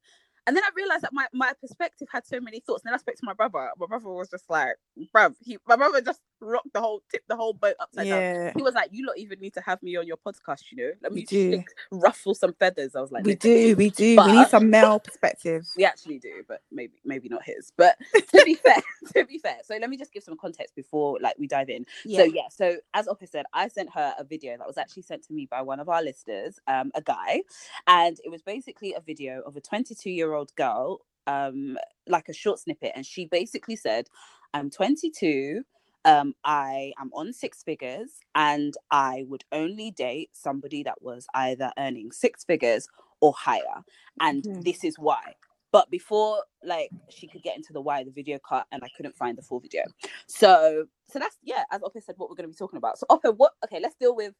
And 0.49 0.55
then 0.57 0.63
I 0.63 0.69
realized 0.75 1.03
that 1.03 1.13
my, 1.13 1.27
my 1.31 1.53
perspective 1.61 2.07
had 2.11 2.25
so 2.25 2.39
many 2.39 2.59
thoughts. 2.59 2.81
And 2.83 2.89
then 2.89 2.95
I 2.95 2.97
spoke 2.97 3.13
to 3.17 3.23
my 3.23 3.33
brother. 3.33 3.69
My 3.77 3.85
brother 3.85 4.09
was 4.09 4.29
just 4.31 4.49
like, 4.49 4.77
bruv, 5.15 5.35
he, 5.41 5.59
my 5.67 5.75
brother 5.75 6.01
just 6.01 6.21
rocked 6.41 6.73
the 6.73 6.81
whole, 6.81 7.03
tipped 7.11 7.27
the 7.27 7.35
whole 7.35 7.53
boat 7.53 7.75
upside 7.79 8.07
down. 8.07 8.53
He 8.55 8.63
was 8.63 8.73
like, 8.73 8.89
you 8.91 9.05
lot 9.05 9.19
even 9.19 9.39
need 9.39 9.53
to 9.53 9.61
have 9.61 9.83
me 9.83 9.95
on 9.95 10.07
your 10.07 10.17
podcast, 10.17 10.63
you 10.71 10.77
know? 10.83 10.91
Let 11.03 11.13
me 11.13 11.23
shake- 11.29 11.67
ruffle 11.91 12.33
some 12.33 12.53
feathers. 12.53 12.95
I 12.95 13.01
was 13.01 13.11
like, 13.11 13.25
we 13.25 13.33
"No, 13.33 13.37
do, 13.37 13.75
we 13.75 13.91
do. 13.91 14.15
we 14.25 14.31
need 14.31 14.47
some 14.47 14.71
male 14.71 14.99
perspective. 14.99 15.67
we 15.77 15.85
actually 15.85 16.17
do, 16.17 16.43
but 16.47 16.61
maybe 16.71 16.93
maybe 17.05 17.29
not 17.29 17.43
his. 17.43 17.71
But 17.77 17.99
to 18.15 18.43
be 18.43 18.55
fair, 18.55 18.81
to 19.15 19.25
be 19.25 19.37
fair. 19.37 19.57
So 19.63 19.77
let 19.79 19.87
me 19.87 19.97
just 19.97 20.11
give 20.11 20.23
some 20.23 20.35
context 20.35 20.75
before 20.75 21.19
like 21.21 21.35
we 21.37 21.45
dive 21.45 21.69
in. 21.69 21.85
So 22.15 22.23
yeah, 22.23 22.47
so 22.49 22.77
as 22.95 23.07
Ope 23.07 23.21
said, 23.25 23.45
I 23.53 23.67
sent 23.67 23.93
her 23.93 24.15
a 24.17 24.23
video 24.23 24.57
that 24.57 24.65
was 24.65 24.79
actually 24.79 25.03
sent 25.03 25.23
to 25.27 25.33
me 25.33 25.45
by 25.45 25.61
one 25.61 25.79
of 25.79 25.89
our 25.89 26.01
listeners, 26.01 26.59
um, 26.65 26.91
a 26.95 27.01
guy, 27.01 27.41
and 27.85 28.17
it 28.23 28.29
was 28.29 28.41
basically 28.41 28.93
a 28.95 28.99
video 29.01 29.41
of 29.41 29.55
a 29.55 29.61
22 29.61 30.09
year 30.09 30.33
old 30.33 30.38
girl, 30.55 31.01
um, 31.27 31.77
like 32.07 32.29
a 32.29 32.33
short 32.33 32.59
snippet, 32.59 32.93
and 32.95 33.05
she 33.05 33.25
basically 33.25 33.75
said, 33.75 34.07
"I'm 34.53 34.69
22." 34.69 35.63
Um, 36.05 36.33
I 36.45 36.93
am 36.99 37.11
on 37.13 37.33
six 37.33 37.61
figures 37.61 38.21
and 38.33 38.73
I 38.89 39.25
would 39.27 39.43
only 39.51 39.91
date 39.91 40.29
somebody 40.33 40.81
that 40.83 41.01
was 41.01 41.27
either 41.33 41.71
earning 41.77 42.11
six 42.11 42.45
figures 42.45 42.87
or 43.21 43.33
higher. 43.33 43.83
And 44.21 44.45
Mhm. 44.45 44.63
this 44.63 44.83
is 44.85 44.97
why. 44.97 45.35
But 45.71 45.89
before 45.91 46.43
like 46.63 46.91
she 47.09 47.27
could 47.27 47.43
get 47.43 47.57
into 47.57 47.73
the 47.73 47.81
why, 47.81 48.03
the 48.03 48.11
video 48.11 48.39
cut 48.39 48.65
and 48.71 48.81
I 48.83 48.89
couldn't 48.95 49.17
find 49.17 49.37
the 49.37 49.41
full 49.41 49.59
video. 49.59 49.83
So 50.27 50.85
so 51.09 51.19
that's 51.19 51.37
yeah, 51.43 51.63
as 51.71 51.81
Ope 51.83 51.97
said, 52.01 52.15
what 52.17 52.29
we're 52.29 52.35
gonna 52.35 52.47
be 52.47 52.55
talking 52.55 52.77
about. 52.77 52.97
So 52.97 53.05
Ope, 53.09 53.35
what 53.37 53.53
okay, 53.65 53.79
let's 53.81 53.95
deal 53.95 54.15
with 54.15 54.33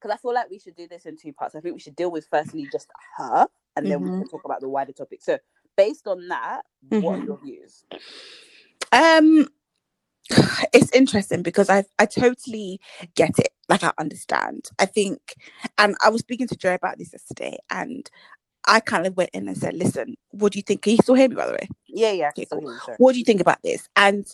because 0.00 0.14
I 0.14 0.18
feel 0.18 0.34
like 0.34 0.50
we 0.50 0.58
should 0.60 0.76
do 0.76 0.88
this 0.88 1.06
in 1.06 1.16
two 1.16 1.32
parts. 1.32 1.54
I 1.56 1.60
think 1.60 1.74
we 1.74 1.80
should 1.80 1.96
deal 1.96 2.10
with 2.10 2.26
firstly 2.30 2.68
just 2.72 2.88
her 3.18 3.46
and 3.76 3.90
then 3.90 4.02
we 4.02 4.10
Mhm. 4.10 4.18
can 4.18 4.28
talk 4.28 4.44
about 4.44 4.60
the 4.60 4.68
wider 4.68 4.92
topic. 4.92 5.22
So 5.22 5.38
based 5.76 6.06
on 6.08 6.28
that, 6.28 6.62
what 6.98 7.20
are 7.20 7.22
Mhm. 7.22 7.24
your 7.24 7.38
views? 7.44 7.84
Um, 8.92 9.48
it's 10.74 10.92
interesting 10.92 11.42
because 11.42 11.70
I 11.70 11.84
I 11.98 12.06
totally 12.06 12.80
get 13.16 13.38
it. 13.38 13.50
Like 13.68 13.84
I 13.84 13.92
understand. 13.98 14.70
I 14.78 14.86
think, 14.86 15.34
and 15.78 15.96
I 16.04 16.10
was 16.10 16.20
speaking 16.20 16.48
to 16.48 16.56
Joe 16.56 16.74
about 16.74 16.98
this 16.98 17.12
yesterday, 17.12 17.58
and 17.70 18.10
I 18.66 18.80
kind 18.80 19.06
of 19.06 19.16
went 19.16 19.30
in 19.34 19.48
and 19.48 19.56
said, 19.58 19.74
"Listen, 19.74 20.16
what 20.30 20.52
do 20.52 20.58
you 20.58 20.64
think? 20.64 20.82
Can 20.82 20.92
you 20.92 20.98
still 21.02 21.16
hear 21.16 21.28
me, 21.28 21.36
by 21.36 21.46
the 21.46 21.52
way? 21.54 21.68
Yeah, 21.88 22.12
yeah, 22.12 22.30
Okay, 22.30 22.46
cool. 22.52 22.60
hear 22.60 22.72
you, 22.74 22.80
sorry. 22.80 22.98
What 22.98 23.12
do 23.12 23.18
you 23.20 23.24
think 23.26 23.40
about 23.40 23.62
this?" 23.64 23.88
And 23.96 24.26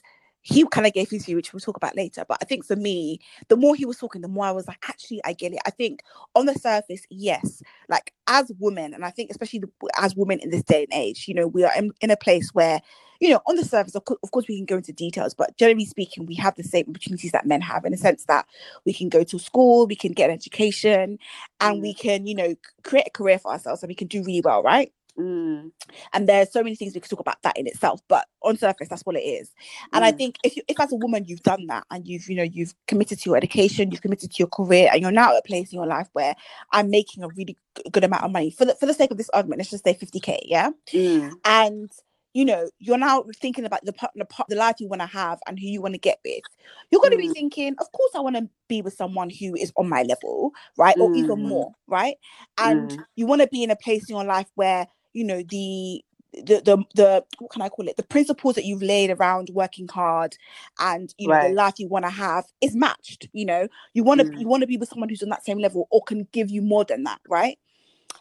he 0.45 0.63
kind 0.67 0.87
of 0.87 0.93
gave 0.93 1.09
his 1.09 1.25
view, 1.25 1.37
which 1.37 1.53
we'll 1.53 1.61
talk 1.61 1.77
about 1.77 1.97
later. 1.97 2.23
But 2.29 2.37
I 2.43 2.45
think 2.45 2.67
for 2.67 2.77
me, 2.77 3.19
the 3.49 3.57
more 3.57 3.75
he 3.75 3.87
was 3.87 3.97
talking, 3.97 4.21
the 4.21 4.29
more 4.29 4.45
I 4.45 4.51
was 4.51 4.69
like, 4.69 4.79
actually, 4.87 5.23
I 5.25 5.33
get 5.33 5.55
it. 5.55 5.59
I 5.65 5.71
think 5.71 6.03
on 6.35 6.45
the 6.45 6.55
surface, 6.55 7.01
yes, 7.09 7.63
like 7.89 8.13
as 8.27 8.53
women, 8.61 8.93
and 8.93 9.07
I 9.07 9.11
think 9.11 9.31
especially 9.31 9.61
the, 9.61 9.71
as 9.99 10.15
women 10.15 10.41
in 10.41 10.51
this 10.51 10.63
day 10.63 10.85
and 10.85 10.93
age, 10.93 11.27
you 11.27 11.35
know, 11.35 11.47
we 11.47 11.65
are 11.65 11.73
in, 11.75 11.93
in 12.03 12.11
a 12.11 12.17
place 12.17 12.51
where, 12.53 12.83
you 13.21 13.31
know, 13.31 13.41
on 13.47 13.57
the 13.57 13.65
surface, 13.65 13.95
of, 13.95 14.05
course, 14.05 14.21
of 14.23 14.33
course, 14.33 14.47
we 14.47 14.59
can 14.59 14.67
go 14.67 14.77
into 14.77 14.93
details, 14.93 15.33
but 15.33 15.57
generally 15.57 15.87
speaking, 15.87 16.27
we 16.27 16.35
have 16.35 16.57
the 16.57 16.63
same 16.63 16.85
opportunities 16.91 17.33
that 17.33 17.47
men 17.47 17.63
have 17.63 17.87
in 17.87 17.93
the 17.93 17.99
sense 17.99 18.27
that 18.27 18.45
we 18.85 18.93
can 18.93 19.09
go 19.09 19.25
to 19.25 19.39
school, 19.39 19.87
we 19.87 19.97
can 19.97 20.13
get 20.13 20.29
an 20.29 20.35
education, 20.35 21.19
and 21.61 21.81
we 21.81 21.95
mm. 21.95 21.99
can, 21.99 22.27
you 22.27 22.35
know, 22.35 22.55
create 22.83 23.07
a 23.07 23.11
career 23.11 23.39
for 23.39 23.51
ourselves, 23.51 23.83
and 23.83 23.89
we 23.89 23.95
can 23.95 24.09
do 24.09 24.23
really 24.23 24.43
well, 24.43 24.63
right? 24.63 24.93
Mm, 25.19 25.71
and 26.13 26.29
there's 26.29 26.53
so 26.53 26.63
many 26.65 26.75
things 26.75 26.95
we 26.95 27.01
could 27.01 27.11
talk 27.11 27.21
about 27.21 27.41
that 27.43 27.57
in 27.57 27.69
itself 27.69 28.01
but 28.09 28.27
on 28.43 28.57
surface 28.57 28.89
that's 28.89 29.03
what 29.07 29.15
it 29.15 29.21
is. 29.21 29.53
And 29.93 30.05
i 30.05 30.11
mm, 30.11 30.13
think 30.13 30.39
if 30.43 30.57
you 30.57 30.63
if 30.69 30.81
as 30.81 30.93
a 30.93 30.97
woman 30.97 31.25
you've 31.27 31.43
done 31.43 31.67
that 31.69 31.85
and 31.93 32.09
you've 32.09 32.29
you 32.29 32.35
know 32.35 32.43
you've 32.43 32.75
committed 32.89 33.21
to 33.21 33.31
your 33.31 33.37
education 33.37 33.93
you've 33.93 34.03
committed 34.03 34.33
to 34.33 34.37
your 34.41 34.49
career 34.49 34.91
and 34.93 35.03
you're 35.03 35.13
now 35.13 35.33
at 35.33 35.39
a 35.39 35.43
place 35.47 35.73
in 35.73 35.77
your 35.79 35.87
life 35.87 36.09
where 36.15 36.35
i'm 36.73 36.91
making 36.91 37.23
a 37.23 37.29
really 37.29 37.57
good 37.93 38.03
amount 38.05 38.25
of 38.25 38.33
money 38.33 38.51
for 38.51 38.65
the 38.65 38.75
for 38.77 38.87
the 38.87 38.95
sake 38.95 39.13
of 39.13 39.19
this 39.19 39.31
argument 39.31 39.59
let's 39.61 39.71
just 39.71 39.85
say 39.85 39.95
50k 39.95 40.39
yeah? 40.47 40.71
Mm, 40.95 41.41
and 41.45 41.91
you 42.35 42.45
know 42.45 42.69
you're 42.79 42.99
now 42.99 43.25
thinking 43.41 43.65
about 43.65 43.85
the 43.85 43.93
part 43.93 44.13
the, 44.17 44.25
part, 44.25 44.49
the 44.49 44.57
life 44.57 44.77
you 44.81 44.89
want 44.89 45.03
to 45.03 45.07
have 45.07 45.39
and 45.47 45.59
who 45.59 45.67
you 45.67 45.81
want 45.83 45.95
to 45.95 46.01
get 46.01 46.19
with. 46.25 46.45
You're 46.91 47.01
going 47.01 47.13
to 47.13 47.19
be 47.19 47.29
Mm. 47.29 47.35
thinking 47.35 47.75
of 47.79 47.91
course 47.93 48.13
i 48.17 48.21
want 48.21 48.37
to 48.37 48.49
be 48.69 48.83
with 48.83 48.95
someone 48.95 49.31
who 49.31 49.55
is 49.57 49.73
on 49.77 49.89
my 49.89 50.03
level 50.03 50.53
right? 50.77 50.97
Or 51.01 51.11
even 51.15 51.41
Mm. 51.41 51.49
more 51.49 51.73
right? 51.89 52.17
And 52.59 52.91
Mm. 52.91 53.05
you 53.17 53.27
want 53.27 53.43
to 53.43 53.49
be 53.49 53.63
in 53.63 53.71
a 53.71 53.77
place 53.77 54.09
in 54.09 54.17
your 54.17 54.25
life 54.25 54.49
where 54.57 54.87
you 55.15 55.25
know 55.25 55.43
the 55.49 56.05
the, 56.35 56.63
the 56.65 56.85
the 56.95 57.25
what 57.41 57.53
can 57.53 57.63
I 57.63 57.71
call 57.71 57.89
it 57.89 57.97
the 57.97 58.05
principles 58.05 58.57
that 58.57 58.67
you've 58.67 58.83
laid 58.83 59.11
around 59.11 59.51
working 59.55 59.89
hard 59.89 60.37
and 60.81 61.15
you 61.19 61.29
know 61.29 61.37
Right. 61.37 61.43
the 61.43 61.51
life 61.55 61.75
you 61.79 61.89
want 61.89 62.07
to 62.07 62.13
have 62.13 62.47
is 62.63 62.77
matched 62.77 63.29
you 63.33 63.47
know 63.47 63.69
you 63.95 64.05
want 64.05 64.21
to 64.23 64.29
Mm. 64.29 64.39
you 64.39 64.49
want 64.49 64.63
to 64.63 64.69
be 64.69 64.79
with 64.79 64.91
someone 64.91 65.09
who's 65.11 65.23
on 65.25 65.31
that 65.31 65.45
same 65.47 65.59
level 65.59 65.89
or 65.93 66.03
can 66.05 66.29
give 66.33 66.51
you 66.51 66.63
more 66.63 66.85
than 66.85 67.05
that 67.05 67.21
right 67.29 67.59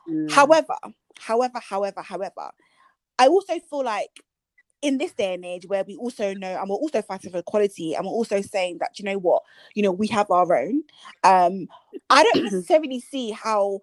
mm. 0.09 0.29
However, 0.29 0.75
however, 1.19 1.59
however, 1.59 2.01
however, 2.01 2.51
I 3.19 3.27
also 3.27 3.59
feel 3.59 3.83
like 3.83 4.21
in 4.81 4.97
this 4.97 5.13
day 5.13 5.33
and 5.33 5.45
age 5.45 5.65
where 5.67 5.83
we 5.85 5.95
also 5.97 6.33
know 6.35 6.57
and 6.59 6.69
we're 6.69 6.75
also 6.77 7.01
fighting 7.01 7.31
for 7.31 7.39
equality 7.39 7.95
and 7.95 8.05
we're 8.05 8.11
also 8.13 8.41
saying 8.41 8.77
that 8.79 8.99
you 8.99 9.05
know 9.05 9.17
what 9.17 9.43
you 9.75 9.83
know 9.83 9.91
we 9.91 10.07
have 10.07 10.31
our 10.31 10.57
own 10.57 10.83
um 11.23 11.67
i 12.09 12.23
don't 12.23 12.43
necessarily 12.43 12.99
see 12.99 13.31
how 13.31 13.79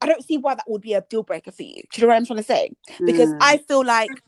i 0.00 0.06
don't 0.06 0.24
see 0.24 0.38
why 0.38 0.54
that 0.54 0.64
would 0.68 0.82
be 0.82 0.94
a 0.94 1.02
deal 1.10 1.22
breaker 1.22 1.50
for 1.52 1.62
you. 1.62 1.82
Do 1.92 2.00
you 2.00 2.02
know 2.02 2.08
what 2.08 2.16
i'm 2.16 2.26
trying 2.26 2.38
to 2.38 2.42
say? 2.42 2.70
Because 3.06 3.30
Mm. 3.30 3.38
i 3.40 3.58
feel 3.58 3.84
like 3.84 4.22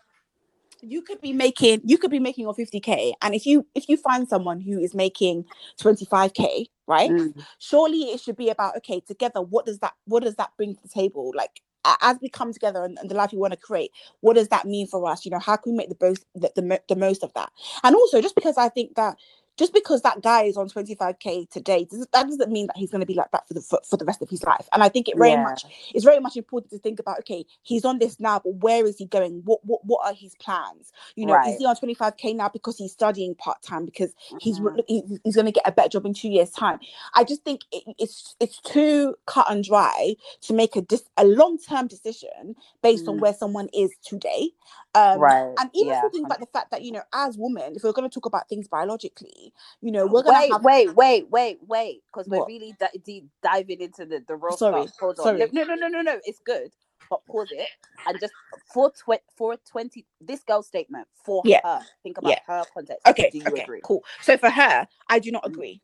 you 0.83 1.03
could 1.03 1.21
be 1.21 1.33
making 1.33 1.81
you 1.85 1.99
could 1.99 2.11
be 2.11 2.19
making 2.19 2.43
your 2.43 2.55
50k 2.55 3.13
and 3.23 3.35
if 3.35 3.47
you 3.47 3.67
if 3.75 3.89
you 3.89 3.97
find 3.97 4.29
someone 4.29 4.61
who 4.61 4.79
is 4.79 4.95
making 4.95 5.45
25k 5.81 6.67
right? 6.87 7.11
Mm. 7.11 7.35
surely 7.59 7.99
it 8.13 8.21
should 8.21 8.37
be 8.37 8.49
about 8.49 8.77
okay 8.77 9.01
together 9.01 9.43
what 9.43 9.67
does 9.67 9.79
that 9.81 9.93
what 10.07 10.23
does 10.23 10.37
that 10.37 10.51
bring 10.57 10.75
to 10.75 10.83
the 10.83 10.89
table? 10.89 11.33
Like 11.35 11.61
as 12.03 12.19
we 12.21 12.29
come 12.29 12.53
together 12.53 12.85
and, 12.85 12.99
and 12.99 13.11
the 13.11 13.15
life 13.15 13.33
we 13.33 13.39
want 13.39 13.53
to 13.55 13.59
create 13.59 13.91
what 14.21 14.35
does 14.35 14.49
that 14.49 14.67
mean 14.67 14.87
for 14.87 15.07
us? 15.09 15.25
You 15.25 15.31
know 15.31 15.39
how 15.39 15.57
can 15.57 15.73
we 15.73 15.79
make 15.79 15.89
the 15.89 15.97
most 16.01 16.25
the, 16.35 16.51
the, 16.57 16.83
the 16.89 16.97
most 16.97 17.23
of 17.23 17.33
that? 17.35 17.51
And 17.85 17.95
also 17.95 18.21
just 18.21 18.35
because 18.35 18.57
i 18.59 18.69
think 18.69 18.95
that 18.97 19.17
just 19.61 19.75
because 19.75 20.03
that 20.03 20.23
guy 20.23 20.45
is 20.45 20.59
on 20.59 20.69
25k 20.71 21.51
today 21.51 21.87
that 22.15 22.27
doesn't 22.29 22.53
mean 22.53 22.69
that 22.69 22.79
he's 22.79 22.91
going 22.91 23.03
to 23.03 23.07
be 23.07 23.15
like 23.15 23.31
that 23.33 23.49
for 23.49 23.55
the 23.55 23.63
for, 23.63 23.81
for 23.89 23.99
the 23.99 24.07
rest 24.07 24.23
of 24.23 24.31
his 24.31 24.45
life 24.45 24.69
and 24.75 24.83
i 24.85 24.91
think 24.91 25.09
it 25.09 25.19
very 25.19 25.37
Yeah. 25.37 25.45
much 25.45 25.65
it's 25.95 26.07
very 26.07 26.21
much 26.21 26.37
important 26.39 26.73
to 26.73 26.81
think 26.81 27.01
about 27.01 27.21
okay 27.21 27.47
he's 27.65 27.87
on 27.87 28.01
this 28.01 28.21
now 28.21 28.41
but 28.45 28.57
where 28.57 28.87
is 28.87 28.99
he 28.99 29.07
going 29.07 29.43
what 29.47 29.61
what, 29.65 29.83
what 29.85 30.07
are 30.07 30.15
his 30.15 30.37
plans 30.37 30.93
you 31.17 31.27
know 31.27 31.35
Right. 31.35 31.47
is 31.47 31.59
he 31.59 31.67
on 31.67 31.77
25k 31.77 32.37
now 32.37 32.51
because 32.51 32.79
he's 32.79 32.93
studying 32.93 33.37
part-time 33.37 33.87
because 33.87 34.15
he's 34.41 34.61
Mhm. 34.61 34.81
he's 35.25 35.37
going 35.37 35.47
to 35.47 35.53
get 35.53 35.69
a 35.69 35.73
better 35.73 35.91
job 35.91 36.07
in 36.07 36.15
two 36.15 36.31
years 36.31 36.51
time 36.53 36.81
i 37.15 37.25
just 37.25 37.45
think 37.45 37.63
it, 37.73 37.85
it's 38.01 38.37
it's 38.41 38.61
too 38.63 39.17
cut 39.27 39.51
and 39.51 39.65
dry 39.65 40.17
to 40.43 40.55
make 40.55 40.77
a 40.77 40.83
dis- 40.83 41.11
a 41.19 41.27
long-term 41.27 41.89
decision 41.89 42.57
based 42.83 43.09
on 43.09 43.19
Mm. 43.19 43.21
where 43.21 43.35
someone 43.35 43.69
is 43.75 43.93
today 44.05 44.51
um 44.97 45.21
right. 45.21 45.55
and 45.59 45.71
even 45.75 45.93
yeah. 45.93 45.99
if 45.99 46.03
we 46.03 46.11
think 46.11 46.27
about 46.27 46.41
the 46.41 46.47
fact 46.49 46.73
that 46.73 46.83
you 46.83 46.93
know 46.93 47.03
as 47.15 47.39
women 47.39 47.75
if 47.77 47.85
we're 47.85 47.93
going 47.93 48.09
to 48.11 48.15
talk 48.15 48.27
about 48.27 48.49
things 48.51 48.69
biologically 48.69 49.50
you 49.83 49.93
know 49.93 50.07
we're 50.07 50.23
to 50.25 50.33
wait, 50.33 50.51
have 50.51 50.63
wait, 50.63 50.95
wait, 50.95 51.31
wait, 51.31 51.59
wait, 51.67 52.03
because 52.13 52.29
we're 52.29 52.47
really 52.47 52.77
di- 52.81 53.01
deep 53.05 53.27
diving 53.43 53.81
into 53.81 54.07
the 54.07 54.25
the 54.29 54.37
real 54.37 54.57
Sorry, 54.57 54.83
stuff. 54.83 54.91
Hold 55.01 55.21
on. 55.21 55.39
No, 55.53 55.65
no, 55.65 55.75
no, 55.77 55.89
no, 55.89 56.03
no. 56.03 56.21
It's 56.25 56.41
good, 56.41 56.71
but 57.11 57.25
pause 57.27 57.49
it 57.53 57.71
and 58.07 58.21
just 58.21 58.35
for 58.73 58.91
tw- 58.93 59.23
for 59.37 59.57
twenty. 59.71 60.07
This 60.21 60.43
girl's 60.45 60.69
statement 60.69 61.09
for 61.25 61.45
Yeah. 61.45 61.61
her. 61.63 61.87
Think 62.03 62.19
about 62.19 62.31
Yeah. 62.31 62.41
her 62.47 62.67
context. 62.75 63.07
okay 63.09 63.31
Do 63.31 63.39
you 63.39 63.55
okay 63.55 63.63
agree? 63.63 63.83
cool 63.83 64.05
so 64.21 64.37
for 64.39 64.51
her 64.51 64.87
i 65.09 65.19
do 65.19 65.33
not 65.33 65.47
Mm. 65.47 65.53
agree 65.53 65.81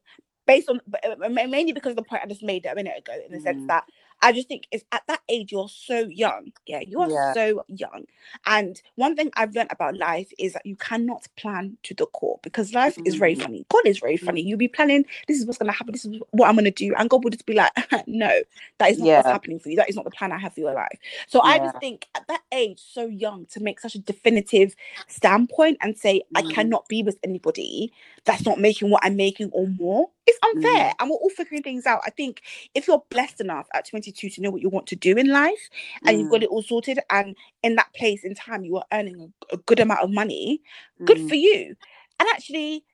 based 0.47 0.69
on 0.69 0.81
uh, 1.05 1.17
ma- 1.31 1.47
mainly 1.47 1.73
because 1.73 1.91
of 1.91 1.97
the 1.97 2.03
point 2.03 2.23
i 2.25 2.27
just 2.29 2.43
made 2.43 2.67
a 2.67 2.75
minute 2.75 2.99
ago 2.99 3.15
in 3.27 3.33
the 3.33 3.41
sense 3.41 3.63
Mm. 3.63 3.69
that 3.69 3.85
i 4.23 4.33
just 4.33 4.49
think 4.49 4.67
it's 4.73 4.85
at 4.93 5.03
that 5.09 5.21
age 5.29 5.53
you're 5.53 5.69
so 5.69 6.01
young. 6.01 6.53
Yeah 6.67 6.81
you 6.87 7.01
are 7.01 7.11
Yeah. 7.11 7.33
so 7.35 7.65
young. 7.69 8.05
And 8.47 8.81
one 8.97 9.17
thing 9.17 9.31
i've 9.37 9.55
learned 9.55 9.73
about 9.73 9.97
life 9.97 10.33
is 10.39 10.53
that 10.55 10.67
you 10.67 10.77
cannot 10.77 11.27
plan 11.37 11.77
to 11.85 11.95
the 11.95 12.07
core 12.07 12.39
because 12.43 12.75
life 12.75 12.99
is 13.05 13.17
very 13.17 13.37
Mm. 13.37 13.43
funny. 13.43 13.67
God 13.71 13.87
is 13.87 13.99
very 13.99 14.17
funny. 14.17 14.43
You'll 14.43 14.59
be 14.59 14.69
planning 14.69 15.05
this 15.29 15.39
is 15.39 15.47
what's 15.47 15.59
going 15.59 15.71
to 15.73 15.77
happen. 15.77 15.93
This 15.93 16.05
is 16.05 16.21
what 16.33 16.49
i'm 16.49 16.55
going 16.57 16.65
to 16.65 16.71
do. 16.71 16.95
And 16.97 17.11
god 17.11 17.25
will 17.25 17.31
just 17.31 17.47
be 17.47 17.55
like 17.55 17.73
no 18.07 18.43
that 18.79 18.91
is 18.91 18.99
not 18.99 19.15
what's 19.15 19.31
happening 19.31 19.59
for 19.61 19.71
you. 19.71 19.77
That 19.77 19.89
is 19.91 19.97
not 19.97 20.05
the 20.05 20.11
plan 20.11 20.33
i 20.33 20.39
have 20.39 20.55
for 20.55 20.61
your 20.61 20.75
life. 20.75 20.99
So 21.29 21.43
i 21.43 21.59
just 21.59 21.79
think 21.79 22.09
at 22.15 22.27
that 22.29 22.43
age 22.53 22.81
so 22.81 23.07
young 23.07 23.47
to 23.47 23.61
make 23.61 23.81
such 23.81 23.95
a 23.95 24.01
definitive 24.01 24.75
standpoint 25.09 25.79
and 25.83 25.97
say 25.99 26.23
i 26.35 26.43
Mm. 26.43 26.51
cannot 26.51 26.89
be 26.89 27.03
with 27.03 27.19
anybody 27.25 27.93
that's 28.25 28.45
not 28.47 28.59
making 28.61 28.91
what 28.91 29.05
i'm 29.05 29.17
making 29.17 29.51
or 29.53 29.67
more 29.69 30.11
it's 30.27 30.39
unfair 30.43 30.91
Mm. 30.91 30.95
and 31.01 31.11
we're 31.11 31.17
all 31.17 31.31
figuring 31.31 31.63
things 31.63 31.87
out 31.87 32.01
i 32.07 32.11
think 32.11 32.43
if 32.75 32.87
you're 32.89 33.03
blessed 33.11 33.41
enough 33.41 33.67
at 33.75 33.89
22 33.89 34.29
to 34.31 34.41
know 34.41 34.51
what 34.51 34.63
you 34.63 34.69
want 34.69 34.87
to 34.89 34.97
do 34.97 35.17
in 35.17 35.29
life 35.29 35.69
and 36.05 36.19
you've 36.19 36.31
got 36.31 36.41
Mm. 36.41 36.45
it 36.45 36.51
all 36.51 36.63
sorted 36.63 36.99
and 37.11 37.37
in 37.63 37.77
that 37.77 37.93
place 37.95 38.25
in 38.25 38.35
time 38.35 38.65
you 38.65 38.77
are 38.77 38.85
earning 38.93 39.21
a, 39.21 39.55
a 39.55 39.59
good 39.59 39.81
amount 39.81 40.01
of 40.01 40.11
money 40.11 40.61
good 41.05 41.19
Mm. 41.19 41.29
for 41.29 41.35
you 41.37 41.75
and 42.21 42.29
actually 42.31 42.85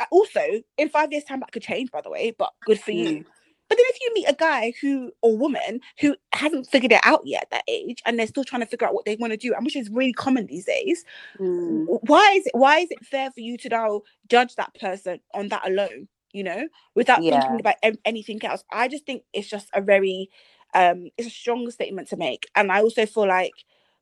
uh, 0.00 0.06
also 0.10 0.40
in 0.78 0.88
five 0.88 1.12
years 1.12 1.24
time 1.24 1.40
that 1.40 1.52
could 1.52 1.62
change 1.62 1.90
by 1.90 2.00
the 2.00 2.10
way 2.10 2.34
but 2.38 2.52
good 2.64 2.80
for 2.80 2.90
you 2.92 3.18
Mm. 3.18 3.24
but 3.68 3.78
then 3.78 3.86
if 3.88 3.98
you 4.00 4.10
meet 4.14 4.28
a 4.28 4.34
guy 4.34 4.72
who 4.80 5.12
or 5.22 5.36
woman 5.36 5.80
who 6.00 6.16
hasn't 6.32 6.66
figured 6.66 6.92
it 6.92 7.00
out 7.04 7.22
yet 7.26 7.42
at 7.44 7.50
that 7.50 7.64
age 7.68 8.02
and 8.04 8.18
they're 8.18 8.26
still 8.26 8.44
trying 8.44 8.60
to 8.62 8.66
figure 8.66 8.86
out 8.86 8.94
what 8.94 9.04
they 9.04 9.16
want 9.16 9.32
to 9.32 9.36
do 9.36 9.54
and 9.54 9.64
which 9.64 9.76
is 9.76 9.88
really 9.90 10.12
common 10.12 10.46
these 10.46 10.64
days 10.64 11.04
Mm. 11.38 11.86
why 12.08 12.34
is 12.38 12.46
it 12.46 12.54
why 12.54 12.78
is 12.80 12.90
it 12.90 13.04
fair 13.06 13.30
for 13.30 13.40
you 13.40 13.56
to 13.58 13.68
now 13.68 14.02
judge 14.28 14.54
that 14.56 14.74
person 14.74 15.20
on 15.34 15.48
that 15.48 15.66
alone 15.68 16.08
you 16.34 16.44
know 16.44 16.68
without 16.94 17.22
Yeah. 17.22 17.30
thinking 17.30 17.60
about 17.60 17.76
anything 18.04 18.44
else 18.44 18.64
i 18.72 18.88
just 18.88 19.06
think 19.06 19.22
it's 19.32 19.48
just 19.48 19.70
a 19.74 19.80
very 19.80 20.28
um 20.74 21.08
it's 21.16 21.28
a 21.28 21.30
strong 21.30 21.70
statement 21.70 22.08
to 22.08 22.16
make 22.18 22.46
and 22.56 22.70
i 22.72 22.82
also 22.82 23.06
feel 23.06 23.26
like 23.26 23.54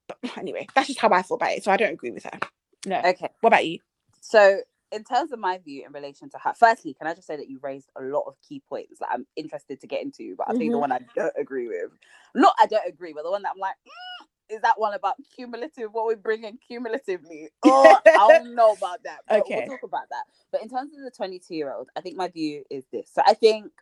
but 0.09 0.19
anyway, 0.39 0.67
that's 0.75 0.89
just 0.89 1.01
how 1.01 1.11
I 1.11 1.23
feel 1.23 1.37
about 1.37 1.53
it. 1.53 1.65
So 1.65 1.71
I 1.73 1.77
don't 1.77 1.93
agree 1.93 2.11
with 2.11 2.25
her. 2.25 2.39
No. 2.87 2.99
Okay. 2.99 3.29
What 3.41 3.49
about 3.49 3.67
you? 3.67 3.79
So, 4.21 4.61
in 4.91 5.05
terms 5.05 5.33
of 5.33 5.39
my 5.39 5.59
view 5.59 5.85
in 5.87 5.93
relation 5.93 6.29
to 6.31 6.39
her, 6.39 6.53
firstly, 6.59 6.95
can 6.95 7.07
I 7.07 7.15
just 7.15 7.27
say 7.27 7.37
that 7.37 7.49
you 7.49 7.59
raised 7.63 7.89
a 7.97 8.03
lot 8.03 8.25
of 8.27 8.35
key 8.47 8.63
points 8.69 8.99
that 8.99 9.09
I'm 9.11 9.27
interested 9.37 9.81
to 9.81 9.87
get 9.87 10.03
into, 10.03 10.35
but 10.37 10.49
I 10.49 10.53
think 10.53 10.73
the 10.73 10.79
Mhm. 10.79 10.81
one 10.81 10.93
I 10.93 11.01
don't 11.15 11.35
agree 11.39 11.69
with, 11.69 11.91
not 12.35 12.55
I 12.61 12.67
don't 12.67 12.87
agree, 12.87 13.13
but 13.15 13.23
the 13.25 13.31
one 13.31 13.43
that 13.43 13.53
I'm 13.55 13.59
like, 13.61 13.77
"Mm," 13.87 14.27
is 14.53 14.61
that 14.63 14.79
one 14.79 14.95
about 14.95 15.17
cumulative, 15.35 15.93
what 15.93 16.07
we 16.07 16.15
bring 16.15 16.45
in 16.45 16.59
cumulatively. 16.59 17.49
Oh, 17.65 17.99
I 18.05 18.29
don't 18.29 18.55
know 18.55 18.73
about 18.73 19.03
that. 19.05 19.21
But 19.29 19.41
Okay. 19.41 19.55
We'll 19.67 19.79
talk 19.79 19.83
about 19.85 20.09
that. 20.11 20.25
But 20.53 20.63
in 20.63 20.69
terms 20.69 20.93
of 20.97 21.03
the 21.03 21.11
22 21.11 21.55
year 21.55 21.73
old, 21.73 21.89
I 21.97 22.01
think 22.01 22.17
my 22.17 22.29
view 22.29 22.65
is 22.71 22.85
this. 22.93 23.11
So, 23.13 23.23
I 23.27 23.35
think, 23.35 23.73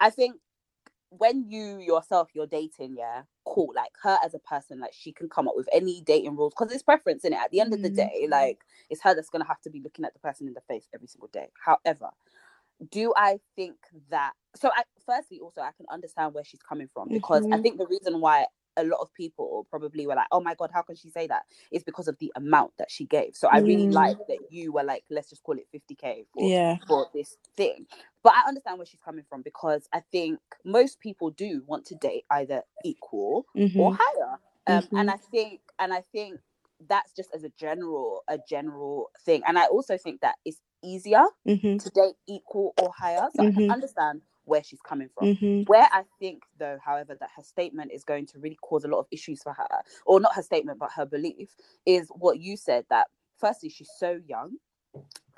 I 0.00 0.10
think 0.10 0.36
when 1.10 1.44
you 1.50 1.78
yourself 1.78 2.30
you're 2.34 2.46
dating, 2.46 2.96
yeah, 2.98 3.22
cool. 3.44 3.72
Like 3.74 3.92
her 4.02 4.18
as 4.24 4.34
a 4.34 4.38
person, 4.40 4.80
like 4.80 4.92
she 4.94 5.12
can 5.12 5.28
come 5.28 5.48
up 5.48 5.54
with 5.56 5.68
any 5.72 6.00
dating 6.02 6.36
rules 6.36 6.54
because 6.56 6.72
it's 6.72 6.82
preference 6.82 7.24
in 7.24 7.32
it. 7.32 7.38
At 7.38 7.50
the 7.50 7.60
end 7.60 7.72
of 7.74 7.82
the 7.82 7.90
Mhm. 7.90 7.96
day, 7.96 8.26
like 8.30 8.60
it's 8.90 9.02
her 9.02 9.14
that's 9.14 9.30
gonna 9.30 9.46
have 9.46 9.60
to 9.62 9.70
be 9.70 9.80
looking 9.80 10.04
at 10.04 10.12
the 10.14 10.20
person 10.20 10.46
in 10.48 10.54
the 10.54 10.62
face 10.62 10.88
every 10.94 11.08
single 11.08 11.28
day. 11.28 11.50
However, 11.64 12.10
do 12.90 13.12
I 13.16 13.40
think 13.56 13.76
that 14.10 14.32
so 14.56 14.70
I 14.74 14.84
firstly 15.06 15.38
also 15.40 15.60
I 15.60 15.72
can 15.76 15.86
understand 15.90 16.34
where 16.34 16.44
she's 16.44 16.62
coming 16.62 16.88
from 16.92 17.08
because 17.10 17.46
I 17.52 17.58
Mhm. 17.58 17.62
think 17.62 17.78
the 17.78 17.86
reason 17.86 18.20
why 18.20 18.46
a 18.76 18.84
lot 18.84 19.00
of 19.00 19.12
people 19.14 19.66
probably 19.70 20.06
were 20.06 20.14
like, 20.16 20.28
oh 20.32 20.40
my 20.40 20.54
god, 20.54 20.70
how 20.72 20.82
can 20.82 20.96
she 20.96 21.10
say 21.10 21.26
that?" 21.28 21.42
It's 21.70 21.84
because 21.84 22.08
of 22.08 22.18
the 22.20 22.32
amount 22.36 22.72
that 22.78 22.90
she 22.90 23.06
gave. 23.06 23.36
So 23.36 23.48
I 23.48 23.58
really 23.58 23.88
Mm. 23.88 23.94
like 23.94 24.16
that 24.28 24.38
you 24.50 24.72
were 24.72 24.84
like, 24.84 25.04
let's 25.10 25.30
just 25.30 25.42
call 25.42 25.56
it 25.58 25.68
50k 25.74 26.26
for 26.34 26.48
Yeah. 26.50 26.78
for 26.86 27.08
this 27.14 27.36
thing. 27.56 27.86
But 28.22 28.34
I 28.34 28.48
understand 28.48 28.78
where 28.78 28.86
she's 28.86 29.00
coming 29.00 29.24
from 29.28 29.42
because 29.42 29.88
I 29.92 30.00
think 30.12 30.40
most 30.64 31.00
people 31.00 31.30
do 31.30 31.62
want 31.66 31.86
to 31.86 31.94
date 31.96 32.24
either 32.30 32.62
equal 32.84 33.46
or 33.78 33.92
Mhm. 33.92 33.98
higher. 33.98 34.38
Um, 34.68 34.88
and 34.96 35.10
Mhm. 35.10 35.14
I 35.14 35.16
think 35.30 35.60
and 35.78 35.92
I 35.94 36.02
think 36.12 36.40
that's 36.88 37.12
just 37.12 37.30
as 37.34 37.44
a 37.44 37.50
general 37.50 38.24
a 38.28 38.38
general 38.48 39.10
thing. 39.24 39.42
And 39.46 39.58
I 39.58 39.66
also 39.66 39.98
think 39.98 40.20
that 40.22 40.36
it's 40.44 40.60
easier 40.82 41.24
Mhm. 41.46 41.82
to 41.82 41.90
date 41.90 42.16
equal 42.28 42.74
or 42.82 42.92
higher. 42.96 43.28
So 43.34 43.42
I 43.42 43.50
can 43.50 43.64
understand 43.70 44.22
where 44.44 44.62
she's 44.64 44.82
coming 44.82 45.08
from. 45.14 45.28
Mhm. 45.28 45.66
Where 45.66 45.88
I 45.92 46.04
think, 46.20 46.42
though, 46.58 46.78
however, 46.84 47.16
that 47.20 47.30
her 47.36 47.42
statement 47.42 47.92
is 47.92 48.04
going 48.04 48.26
to 48.28 48.38
really 48.40 48.58
cause 48.62 48.84
a 48.84 48.88
lot 48.88 49.00
of 49.00 49.06
issues 49.12 49.42
for 49.42 49.52
her, 49.54 49.68
or 50.06 50.20
not 50.20 50.34
her 50.36 50.42
statement, 50.42 50.78
but 50.78 50.92
her 50.96 51.06
belief, 51.06 51.50
is 51.86 52.08
what 52.10 52.40
you 52.40 52.56
said 52.56 52.86
that 52.90 53.08
firstly, 53.38 53.68
she's 53.70 53.90
so 53.98 54.20
young. 54.26 54.52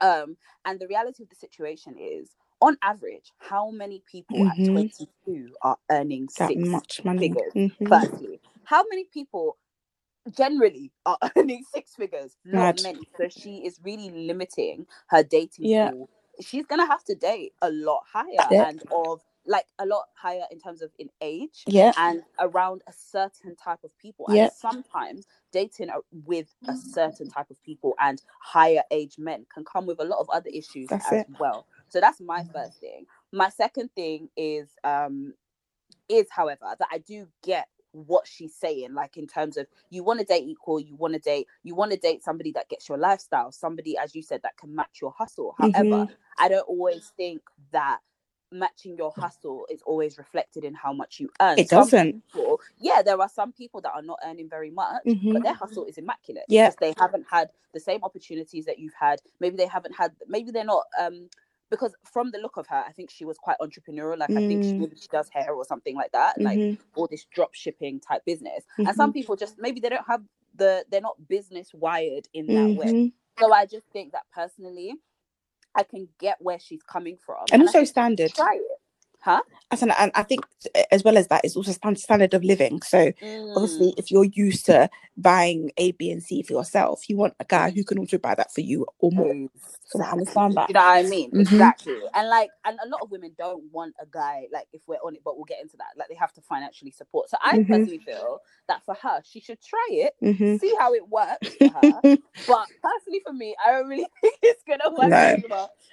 Um, 0.00 0.36
and 0.64 0.80
the 0.80 0.88
reality 0.88 1.22
of 1.24 1.30
the 1.30 1.36
situation 1.36 1.96
is, 1.98 2.30
on 2.60 2.78
average, 2.82 3.32
how 3.38 3.70
many 3.70 4.02
people 4.10 4.38
Mhm. 4.38 4.50
at 4.50 4.64
22 4.64 5.54
are 5.62 5.78
earning 5.90 6.28
That 6.38 6.56
six 6.56 6.56
much 6.56 7.04
money. 7.04 7.30
figures? 7.30 7.54
Mhm. 7.54 7.88
Firstly, 7.88 8.40
how 8.64 8.84
many 8.90 9.06
people 9.12 9.58
generally 10.36 10.92
are 11.06 11.18
earning 11.36 11.64
six 11.72 11.94
figures? 11.96 12.36
Not 12.52 12.52
Mad. 12.52 12.82
many. 12.82 13.08
So 13.18 13.28
she 13.30 13.58
is 13.66 13.80
really 13.84 14.10
limiting 14.10 14.86
her 15.08 15.22
dating 15.24 15.70
Yeah. 15.70 15.80
pool. 15.80 16.10
She's 16.40 16.66
gonna 16.66 16.86
have 16.86 17.04
to 17.04 17.14
date 17.14 17.54
a 17.62 17.70
lot 17.70 18.04
higher 18.12 18.48
Yeah. 18.50 18.66
and 18.68 18.82
of 18.90 19.22
like 19.46 19.66
a 19.78 19.86
lot 19.86 20.04
higher 20.16 20.44
in 20.50 20.60
terms 20.60 20.82
of 20.82 20.90
in 20.98 21.10
age 21.20 21.66
Yeah. 21.66 21.92
and 21.96 22.22
around 22.40 22.82
a 22.86 22.92
certain 22.92 23.56
type 23.56 23.80
of 23.84 23.96
people. 23.98 24.28
Yeah. 24.28 24.44
And 24.44 24.50
sometimes 24.52 25.26
dating 25.52 25.90
with 26.12 26.54
a 26.68 26.76
certain 26.76 27.28
type 27.28 27.50
of 27.50 27.62
people 27.62 27.94
and 28.00 28.22
higher 28.40 28.82
age 28.90 29.18
men 29.18 29.46
can 29.52 29.64
come 29.64 29.86
with 29.86 30.00
a 30.00 30.04
lot 30.04 30.20
of 30.20 30.30
other 30.30 30.50
issues 30.52 30.88
That's 30.88 31.06
as 31.06 31.20
it. 31.20 31.28
well. 31.38 31.66
So 31.88 32.00
that's 32.00 32.20
my 32.20 32.44
first 32.52 32.80
thing. 32.80 33.06
My 33.32 33.50
second 33.50 33.90
thing 33.96 34.30
is 34.36 34.68
um 34.84 35.34
is 36.08 36.28
however 36.30 36.76
that 36.78 36.88
I 36.92 36.98
do 36.98 37.28
get 37.44 37.68
what 37.94 38.26
she's 38.26 38.54
saying 38.54 38.92
like 38.94 39.16
in 39.16 39.26
terms 39.26 39.56
of 39.56 39.66
you 39.90 40.02
want 40.04 40.18
to 40.20 40.26
date 40.26 40.44
equal 40.46 40.80
you 40.80 40.96
want 40.96 41.14
to 41.14 41.20
date 41.20 41.46
you 41.62 41.74
want 41.74 41.92
to 41.92 41.96
date 41.98 42.22
somebody 42.24 42.52
that 42.52 42.68
gets 42.68 42.88
your 42.88 42.98
lifestyle 42.98 43.52
somebody 43.52 43.96
as 43.96 44.14
you 44.14 44.22
said 44.22 44.42
that 44.42 44.56
can 44.56 44.74
match 44.74 44.98
your 45.00 45.12
hustle 45.16 45.54
however 45.58 46.06
i 46.38 46.48
don't 46.48 46.68
always 46.68 47.12
think 47.16 47.40
that 47.72 48.00
matching 48.52 48.96
your 48.96 49.12
hustle 49.18 49.66
is 49.70 49.82
always 49.86 50.18
reflected 50.18 50.64
in 50.64 50.74
how 50.74 50.92
much 50.92 51.20
you 51.20 51.28
earn 51.40 51.58
It 51.58 51.68
doesn't. 51.68 52.22
people- 52.32 52.60
yeah 52.78 53.02
there 53.02 53.20
are 53.20 53.28
some 53.28 53.52
people 53.52 53.80
that 53.82 53.92
are 53.94 54.02
not 54.02 54.18
earning 54.26 54.48
very 54.48 54.70
much 54.70 55.04
Mhm. 55.06 55.32
but 55.32 55.42
their 55.42 55.54
hustle 55.54 55.84
is 55.86 55.98
immaculate 55.98 56.44
Yeah. 56.48 56.66
because 56.70 56.76
they 56.80 56.94
haven't 56.98 57.26
had 57.30 57.50
the 57.72 57.80
same 57.80 58.04
opportunities 58.04 58.64
that 58.66 58.78
you've 58.78 58.94
had 58.94 59.20
maybe 59.40 59.56
they 59.56 59.66
haven't 59.66 59.94
had 59.94 60.12
maybe 60.28 60.50
they're 60.52 60.64
not 60.64 60.84
um 60.98 61.30
because 61.74 61.94
from 62.12 62.30
the 62.32 62.38
look 62.38 62.56
of 62.58 62.66
her 62.68 62.84
i 62.88 62.92
think 62.92 63.10
she 63.10 63.24
was 63.26 63.38
quite 63.38 63.56
entrepreneurial 63.62 64.18
like 64.18 64.30
i 64.36 64.40
think 64.40 64.64
she 64.64 64.74
Mm. 64.74 64.78
maybe 64.78 64.96
she 64.96 65.08
does 65.12 65.28
hair 65.30 65.52
or 65.54 65.64
something 65.64 65.96
like 65.96 66.12
that 66.12 66.36
like 66.42 66.62
Mhm. 66.62 66.78
all 66.96 67.08
this 67.10 67.26
drop 67.34 67.54
shipping 67.54 68.00
type 68.00 68.24
business 68.26 68.64
and 68.86 68.96
some 68.96 69.10
Mhm. 69.10 69.14
people 69.14 69.36
just 69.36 69.56
maybe 69.58 69.80
they 69.80 69.90
don't 69.90 70.06
have 70.08 70.22
the 70.56 70.84
they're 70.90 71.02
not 71.02 71.16
business 71.28 71.70
wired 71.74 72.28
in 72.34 72.52
that 72.54 72.74
way 72.74 72.92
Mhm. 72.92 73.12
so 73.40 73.52
i 73.52 73.66
just 73.66 73.86
think 73.92 74.12
that 74.12 74.24
personally 74.34 74.94
i 75.76 75.82
can 75.84 76.08
get 76.20 76.38
where 76.40 76.58
she's 76.60 76.82
coming 76.84 77.18
from 77.24 77.52
And 77.52 77.62
I 77.68 77.72
also 77.72 77.84
standard. 77.84 78.32
try 78.34 78.54
it 78.56 78.80
huh 79.24 79.42
an- 79.82 79.90
And 79.98 80.12
I 80.14 80.22
think 80.24 80.46
as 80.92 81.04
well 81.04 81.18
as 81.18 81.28
that, 81.28 81.44
it's 81.44 81.56
also 81.56 81.72
standard 81.96 82.34
of 82.34 82.44
living. 82.44 82.82
So 82.82 83.12
Mm. 83.22 83.56
obviously, 83.56 83.94
if 83.98 84.10
you're 84.10 84.24
used 84.24 84.66
to 84.66 84.90
buying 85.16 85.72
A, 85.78 85.92
B, 85.92 86.10
and 86.10 86.22
C 86.22 86.42
for 86.42 86.54
yourself, 86.54 87.08
you 87.08 87.16
want 87.16 87.34
a 87.40 87.44
guy 87.44 87.70
who 87.70 87.84
can 87.84 87.98
also 87.98 88.18
buy 88.18 88.34
that 88.36 88.52
for 88.54 88.62
you 88.62 88.86
or 89.00 89.12
more. 89.12 89.34
So 89.86 90.02
I 90.02 90.12
understand 90.12 90.56
that. 90.56 90.70
You 90.70 90.74
know 90.74 90.80
what 90.80 90.98
I 90.98 91.02
mean? 91.04 91.32
Mhm. 91.32 91.40
Exactly. 91.52 91.96
And 92.14 92.28
like, 92.28 92.50
and 92.64 92.78
a 92.84 92.88
lot 92.88 93.02
of 93.02 93.10
women 93.12 93.32
don't 93.38 93.64
want 93.72 93.94
a 94.00 94.06
guy 94.06 94.48
like 94.52 94.68
if 94.72 94.82
we're 94.88 94.96
on 95.04 95.16
it, 95.16 95.22
but 95.24 95.36
we'll 95.36 95.46
get 95.46 95.62
into 95.62 95.76
that. 95.78 95.88
Like 95.96 96.08
they 96.08 96.16
have 96.16 96.32
to 96.34 96.42
financially 96.42 96.92
support. 96.92 97.30
So 97.30 97.38
I 97.42 97.58
Mhm. 97.58 97.68
personally 97.70 98.00
feel 98.00 98.40
that 98.68 98.84
for 98.84 98.94
her, 99.02 99.22
she 99.24 99.40
should 99.40 99.60
try 99.62 99.88
it, 99.92 100.14
Mhm. 100.22 100.60
see 100.60 100.74
how 100.78 100.94
it 100.94 101.08
works 101.08 101.54
for 101.58 101.70
her. 101.70 102.02
but 102.46 102.68
personally, 102.82 103.22
for 103.26 103.32
me, 103.34 103.56
I 103.64 103.72
don't 103.72 103.88
really 103.88 104.06
think 104.22 104.36
it's 104.42 104.64
gonna 104.68 104.94
work 104.96 105.10
No. 105.10 105.36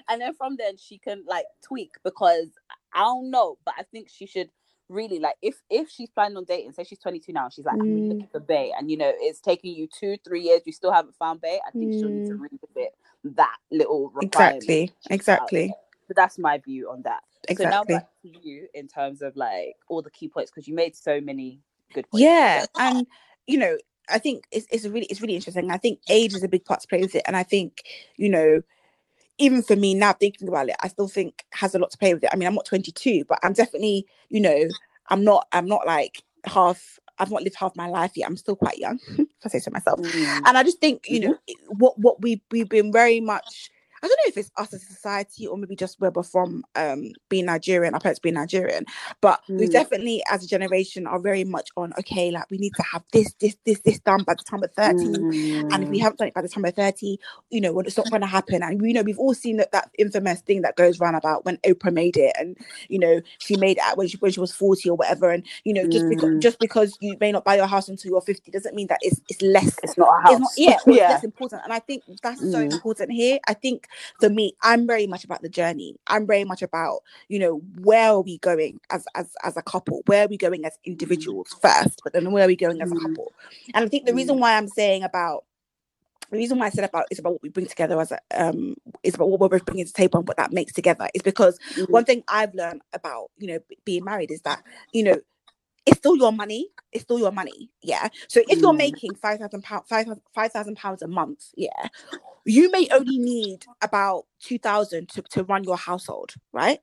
And 0.10 0.22
then 0.22 0.34
from 0.36 0.58
then, 0.58 0.78
she 0.78 1.00
can 1.00 1.24
like 1.28 1.46
tweak 1.64 1.96
because 2.04 2.50
I 2.94 3.04
don't 3.04 3.32
know, 3.32 3.58
but 3.66 3.76
I 3.78 3.84
think 3.84 4.10
she 4.10 4.26
should 4.26 4.50
really 4.90 5.20
like 5.20 5.36
if 5.42 5.56
if 5.70 5.90
she's 5.90 6.10
planning 6.10 6.38
on 6.38 6.44
dating, 6.44 6.74
say 6.74 6.84
she's 6.84 7.00
22 7.00 7.32
now, 7.34 7.50
she's 7.50 7.66
like 7.66 7.76
I'm 7.82 7.96
Mm. 7.96 8.08
looking 8.10 8.28
for 8.32 8.40
Bay, 8.40 8.74
and 8.78 8.90
you 8.92 8.98
know 8.98 9.12
it's 9.16 9.40
taking 9.40 9.74
you 9.76 9.88
two 9.88 10.18
three 10.26 10.42
years, 10.42 10.62
you 10.66 10.74
still 10.74 10.92
haven't 10.92 11.16
found 11.16 11.42
Bay. 11.42 11.60
I 11.68 11.72
think 11.72 11.94
she'll 11.94 12.10
need 12.10 12.26
to 12.28 12.34
Mm. 12.34 12.50
revisit 12.52 12.94
that 13.36 13.58
little. 13.72 14.12
Exactly. 14.22 14.92
Exactly. 15.10 15.74
So 16.08 16.14
that's 16.16 16.38
my 16.38 16.58
view 16.58 16.90
on 16.90 17.02
that. 17.04 17.22
exactly. 17.48 17.66
So 17.66 17.70
now 17.70 17.84
back 17.84 18.08
to 18.24 18.48
you 18.48 18.68
in 18.74 18.88
terms 18.88 19.22
of 19.22 19.36
like 19.36 19.76
all 19.88 20.02
the 20.02 20.12
key 20.12 20.28
points 20.28 20.52
because 20.52 20.68
you 20.68 20.76
made 20.76 20.96
so 20.96 21.22
many 21.22 21.62
good 21.94 22.10
points. 22.10 22.24
Yeah, 22.24 22.66
and 22.78 23.08
you 23.48 23.58
know, 23.58 23.78
I 24.10 24.18
think 24.20 24.46
it's 24.52 24.68
it's 24.72 24.86
really 24.86 25.06
it's 25.06 25.22
really 25.22 25.36
interesting. 25.36 25.72
I 25.72 25.78
think 25.78 26.00
age 26.10 26.34
is 26.34 26.44
a 26.44 26.50
big 26.50 26.66
part 26.66 26.82
to 26.82 26.88
play 26.88 27.00
with 27.02 27.16
it, 27.16 27.24
and 27.26 27.36
I 27.38 27.44
think 27.44 27.84
you 28.18 28.30
know, 28.30 28.62
even 29.38 29.62
for 29.64 29.76
me 29.76 29.94
now 29.94 30.14
thinking 30.14 30.48
about 30.48 30.70
it, 30.70 30.76
I 30.82 30.88
still 30.88 31.08
think 31.08 31.46
has 31.52 31.74
a 31.76 31.80
lot 31.80 31.92
to 31.92 31.98
play 31.98 32.14
with 32.14 32.24
it. 32.24 32.30
I 32.32 32.36
mean, 32.36 32.48
I'm 32.48 32.56
not 32.56 32.66
22, 32.66 33.26
but 33.28 33.40
I'm 33.44 33.54
definitely 33.54 34.06
you 34.30 34.40
know, 34.42 34.68
I'm 35.10 35.24
not 35.24 35.48
I'm 35.52 35.68
not 35.68 35.86
like 35.86 36.24
half. 36.46 37.00
I've 37.20 37.30
not 37.32 37.44
lived 37.44 37.56
half 37.56 37.76
my 37.76 37.88
life 37.88 38.12
yet. 38.16 38.28
I'm 38.28 38.38
still 38.38 38.56
quite 38.56 38.80
young, 38.80 39.00
if 39.18 39.28
I 39.46 39.50
say 39.50 39.60
so 39.60 39.70
myself. 39.72 40.00
Mm. 40.00 40.42
And 40.48 40.58
I 40.58 40.64
just 40.64 40.80
think 40.80 41.06
you 41.08 41.20
know 41.22 41.38
it- 41.48 41.58
what 41.68 41.98
what 42.00 42.22
we 42.22 42.42
we've 42.52 42.70
been 42.70 42.92
very 42.92 43.20
much. 43.22 43.70
I 44.04 44.08
don't 44.08 44.18
know 44.18 44.30
if 44.30 44.38
it's 44.38 44.52
us 44.58 44.74
as 44.74 44.84
a 44.84 44.86
society 44.88 45.48
or 45.48 45.58
maybe 45.58 45.76
just 45.76 46.00
where 46.00 46.12
we're 46.12 46.24
from, 46.24 46.64
um, 46.76 47.12
being 47.30 47.46
Nigerian, 47.46 47.94
our 47.94 48.00
parents 48.00 48.20
being 48.20 48.36
Nigerian, 48.36 48.86
but 49.22 49.42
we 49.58 49.68
Mm. 49.68 49.72
definitely 49.72 50.24
as 50.30 50.44
a 50.44 50.48
generation 50.48 51.08
are 51.08 51.20
very 51.20 51.44
much 51.44 51.70
on 51.78 51.94
okay 52.00 52.32
like 52.32 52.50
we 52.52 52.58
need 52.58 52.76
to 52.76 52.84
have 52.84 53.04
this 53.14 53.34
this 53.42 53.56
this 53.66 53.80
this 53.82 54.00
done 54.00 54.24
by 54.24 54.34
the 54.36 54.44
time 54.44 54.64
of 54.64 54.72
30 54.74 55.26
and 55.72 55.84
if 55.84 55.90
we 55.90 55.98
Mm. 55.98 56.02
haven't 56.02 56.20
done 56.20 56.28
it 56.30 56.34
by 56.34 56.42
the 56.42 56.50
time 56.50 56.66
of 56.66 56.76
30 56.76 57.20
you 57.50 57.62
know 57.62 57.74
well, 57.74 57.86
it's 57.86 57.98
not 57.98 58.10
going 58.10 58.22
to 58.22 58.28
happen 58.28 58.64
and 58.64 58.82
we 58.82 58.94
know 58.94 59.02
we've 59.04 59.20
all 59.20 59.34
seen 59.34 59.58
that 59.58 59.72
that 59.72 59.90
infamous 60.00 60.42
thing 60.42 60.62
that 60.64 60.76
goes 60.76 61.00
round 61.00 61.16
about 61.16 61.46
when 61.46 61.58
oprah 61.60 61.94
made 61.94 62.18
it 62.18 62.34
and 62.40 62.58
you 62.90 63.00
know 63.00 63.22
she 63.40 63.58
made 63.58 63.78
it 63.78 63.98
when 63.98 64.08
she, 64.08 64.18
when 64.18 64.32
she 64.32 64.40
was 64.40 64.54
40 64.54 64.90
or 64.90 64.96
whatever 64.98 65.32
and 65.32 65.46
you 65.66 65.74
know 65.74 65.88
just 65.88 66.08
because 66.10 66.30
Mm. 66.30 66.40
just 66.40 66.60
because 66.60 66.98
you 67.02 67.18
may 67.20 67.32
not 67.32 67.44
buy 67.46 67.56
your 67.56 67.68
house 67.68 67.90
until 67.90 68.12
you're 68.12 68.22
50 68.22 68.52
doesn't 68.52 68.76
mean 68.76 68.88
that 68.88 69.00
it's 69.02 69.22
it's 69.30 69.42
less 69.42 69.78
it's 69.84 69.98
not 69.98 70.10
a 70.20 70.22
house. 70.24 70.32
it's 70.34 70.42
not 70.42 70.52
yeah, 70.58 70.80
yeah. 70.88 71.10
less 71.10 71.24
important 71.24 71.62
and 71.64 71.74
i 71.74 71.80
think 71.80 72.04
that's 72.24 72.50
so 72.52 72.60
Mm. 72.60 72.72
important 72.72 73.12
here 73.12 73.40
i 73.48 73.54
think 73.54 73.88
for 74.20 74.30
me 74.30 74.54
i'm 74.64 74.88
very 74.88 75.08
much 75.08 75.24
about 75.24 75.42
the 75.42 75.50
journey. 75.50 75.96
I'm 76.08 76.28
very 76.28 76.44
much 76.46 76.62
about 76.62 77.02
you 77.30 77.40
know 77.40 77.62
where 77.82 78.12
are 78.12 78.22
we 78.22 78.40
going 78.40 78.80
as 78.92 79.06
as 79.16 79.34
as 79.44 79.58
a 79.58 79.62
couple? 79.64 80.04
Where 80.08 80.26
are 80.26 80.30
we 80.30 80.38
going 80.38 80.66
as 80.66 80.78
individuals 80.86 81.56
first? 81.62 82.02
But 82.04 82.14
then 82.14 82.32
where 82.32 82.46
are 82.46 82.48
we 82.48 82.56
going 82.56 82.82
as 82.82 82.92
a 82.92 82.96
Mm. 82.96 83.02
couple? 83.04 83.34
And 83.74 83.86
i 83.86 83.88
think 83.88 84.06
the 84.06 84.14
reason 84.16 84.40
why 84.40 84.58
i'm 84.58 84.68
saying 84.68 85.04
about 85.04 85.44
the 86.32 86.38
reason 86.38 86.60
why 86.60 86.68
I 86.68 86.70
said 86.70 86.84
about 86.84 87.08
is 87.12 87.20
about 87.20 87.34
what 87.34 87.44
we 87.44 87.50
bring 87.50 87.68
together 87.68 88.00
as 88.00 88.12
a 88.12 88.20
um 88.36 88.76
is 89.04 89.16
about 89.16 89.30
what 89.30 89.40
we're 89.40 89.50
both 89.50 89.66
bringing 89.66 89.86
to 89.86 89.92
the 89.94 89.98
table 89.98 90.20
and 90.20 90.28
what 90.28 90.38
that 90.38 90.52
makes 90.54 90.74
together 90.74 91.08
is 91.14 91.22
because 91.22 91.58
Mm. 91.78 91.88
one 91.90 92.06
thing 92.06 92.24
I've 92.28 92.54
learned 92.56 92.82
about 92.94 93.32
you 93.38 93.48
know 93.48 93.60
being 93.86 94.04
married 94.04 94.32
is 94.32 94.42
that 94.44 94.64
you 94.94 95.04
know 95.04 95.18
it's 95.86 95.98
still 95.98 96.18
your 96.18 96.34
money. 96.34 96.70
It's 96.94 97.04
still 97.04 97.20
your 97.20 97.32
money. 97.32 97.72
Yeah. 97.82 98.10
So 98.30 98.42
if 98.50 98.62
you're 98.62 98.74
Mm. 98.74 98.78
making 98.78 99.16
five 99.16 99.40
thousand 99.40 99.64
pounds, 99.64 99.88
five 99.90 100.08
five 100.36 100.52
thousand 100.52 100.78
pounds 100.78 101.02
a 101.02 101.08
month, 101.08 101.48
yeah, 101.56 101.90
you 102.46 102.72
may 102.72 102.88
only 102.92 103.20
need 103.20 103.68
about 103.82 104.26
two 104.42 104.60
thousand 104.60 105.10
to 105.10 105.22
to 105.24 105.44
run 105.44 105.64
your 105.66 105.78
household, 105.78 106.34
right? 106.54 106.80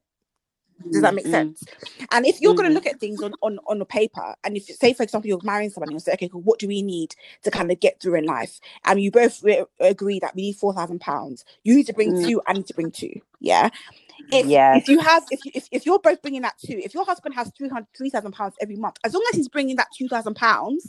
Does 0.92 1.02
that 1.02 1.14
make 1.14 1.26
Mm, 1.26 1.30
sense? 1.30 1.64
And 2.12 2.26
if 2.26 2.40
you're 2.40 2.54
going 2.54 2.68
Mhm. 2.68 2.70
to 2.70 2.74
look 2.74 2.87
at 2.87 3.00
things 3.00 3.22
on, 3.22 3.34
on 3.42 3.58
on 3.66 3.80
a 3.80 3.84
paper, 3.87 4.34
and 4.44 4.56
if 4.56 4.64
say 4.64 4.94
for 4.94 5.02
example 5.04 5.28
you're 5.28 5.40
marrying 5.42 5.70
someone, 5.70 5.90
you'll 5.90 6.00
say, 6.00 6.14
okay, 6.14 6.28
what 6.28 6.58
do 6.61 6.68
we 6.68 6.82
need 6.82 7.14
to 7.44 7.50
kind 7.50 7.70
of 7.72 7.80
get 7.80 8.00
through 8.00 8.16
in 8.16 8.26
life? 8.26 8.61
And 8.87 9.00
you 9.02 9.11
both 9.11 9.42
re- 9.42 9.64
agree 9.80 10.20
that 10.20 10.34
we 10.37 10.42
need 10.42 10.56
four 10.56 10.74
thousand 10.74 11.00
pounds. 11.00 11.44
You 11.64 11.76
need 11.76 11.87
to 11.88 11.94
bring 11.94 12.14
Mm. 12.14 12.24
two. 12.24 12.42
I 12.46 12.54
need 12.54 12.66
to 12.68 12.74
bring 12.74 12.90
two. 12.92 13.20
Yeah. 13.40 13.70
If, 14.33 14.48
Yes. 14.48 14.59
if 14.72 14.88
you 14.88 15.00
have 15.00 15.24
if 15.31 15.40
if, 15.54 15.68
if 15.72 15.87
you're 15.87 16.00
both 16.00 16.22
bringing 16.22 16.42
that 16.42 16.54
two, 16.59 16.81
if 16.85 16.94
your 16.94 17.04
husband 17.07 17.35
has 17.37 17.50
300 17.57 17.87
3000 17.96 18.33
pounds 18.33 18.54
every 18.61 18.76
month, 18.76 18.96
as 19.04 19.14
long 19.14 19.24
as 19.31 19.37
he's 19.37 19.48
bringing 19.48 19.76
that 19.76 19.88
two 19.96 20.09
thousand 20.09 20.35
pounds 20.37 20.87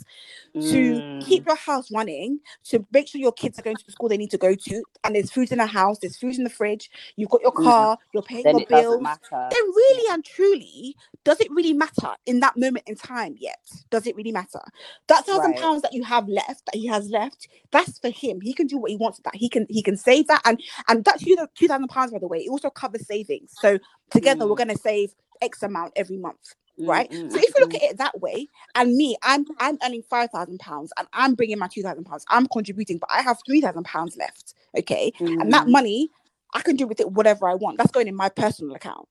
to 0.60 1.04
Mm. 1.04 1.20
keep 1.20 1.44
your 1.46 1.56
house 1.56 1.90
running, 1.92 2.40
to 2.64 2.86
make 2.92 3.08
sure 3.08 3.20
your 3.20 3.32
kids 3.32 3.58
are 3.58 3.62
going 3.62 3.76
to 3.76 3.86
the 3.86 3.92
school 3.92 4.08
they 4.08 4.16
need 4.16 4.30
to 4.30 4.38
go 4.38 4.54
to, 4.54 4.84
and 5.04 5.14
there's 5.16 5.32
food 5.32 5.52
in 5.52 5.58
the 5.58 5.66
house, 5.66 5.98
there's 6.00 6.16
food 6.16 6.36
in 6.36 6.44
the 6.44 6.50
fridge, 6.50 6.90
you've 7.16 7.30
got 7.30 7.42
your 7.42 7.52
car, 7.52 7.98
you're 8.12 8.22
paying 8.22 8.46
then 8.46 8.50
your 8.50 8.62
bills, 8.62 9.20
then 9.50 9.62
really 9.64 10.14
and 10.14 10.24
truly, 10.24 10.96
does 11.24 11.40
it 11.40 11.48
really 11.50 11.74
matter 11.74 12.14
in 12.26 12.40
that 12.40 12.56
moment 12.56 12.84
in 12.88 12.96
time 12.96 13.36
yet? 13.38 13.58
Does 13.90 14.06
it 14.06 14.16
really 14.16 14.32
matter? 14.32 14.60
That 15.08 15.26
thousand 15.26 15.54
Right. 15.54 15.56
pounds 15.56 15.82
that 15.82 15.94
you 15.94 16.04
have 16.04 16.28
left, 16.28 16.66
that 16.66 16.76
he 16.76 16.86
has 16.88 17.10
left, 17.10 17.48
that's 17.72 17.98
for 17.98 18.10
him. 18.10 18.40
He 18.42 18.54
can 18.54 18.66
do 18.66 18.78
what 18.78 18.90
he 18.90 18.96
wants 18.96 19.18
with 19.18 19.24
that. 19.24 19.36
He 19.36 19.48
can 19.48 19.66
he 19.70 19.82
can 19.82 19.96
save 19.96 20.28
that, 20.28 20.42
and 20.46 20.60
and 20.88 21.04
that 21.06 21.20
two 21.20 21.36
two 21.56 21.68
thousand 21.68 21.88
pounds, 21.88 22.12
by 22.12 22.18
the 22.20 22.28
way, 22.28 22.40
it 22.40 22.50
also 22.50 22.70
covers 22.70 23.06
savings. 23.20 23.56
So 23.60 23.78
together, 24.10 24.46
we're 24.46 24.54
Mm. 24.54 24.58
gonna 24.58 24.76
save 24.76 25.14
X 25.40 25.62
amount 25.62 25.92
every 25.96 26.16
month 26.16 26.54
Mm, 26.78 26.86
right? 26.88 27.10
mm, 27.10 27.30
So 27.30 27.38
if 27.38 27.48
you 27.48 27.54
look 27.60 27.74
mm. 27.74 27.76
at 27.76 27.82
it 27.82 27.98
that 27.98 28.20
way, 28.20 28.48
and 28.74 28.94
me, 28.96 29.16
I'm 29.22 29.44
I'm 29.58 29.78
earning 29.84 30.02
five 30.08 30.30
thousand 30.30 30.58
pounds, 30.60 30.92
and 30.98 31.06
I'm 31.12 31.34
bringing 31.34 31.58
my 31.58 31.68
two 31.68 31.82
thousand 31.82 32.04
pounds. 32.04 32.24
I'm 32.28 32.46
contributing, 32.46 32.98
but 32.98 33.10
I 33.12 33.22
have 33.22 33.38
three 33.46 33.60
thousand 33.60 33.84
pounds 33.84 34.16
left. 34.16 34.54
Okay, 34.78 35.12
and 35.40 35.52
that 35.52 35.66
Mm. 35.66 35.72
money, 35.72 36.10
I 36.54 36.60
can 36.62 36.76
do 36.76 36.86
with 36.86 37.00
it 37.00 37.12
whatever 37.12 37.48
I 37.48 37.54
want. 37.54 37.78
That's 37.78 37.90
going 37.90 38.08
in 38.08 38.14
my 38.16 38.28
personal 38.28 38.74
account. 38.74 39.08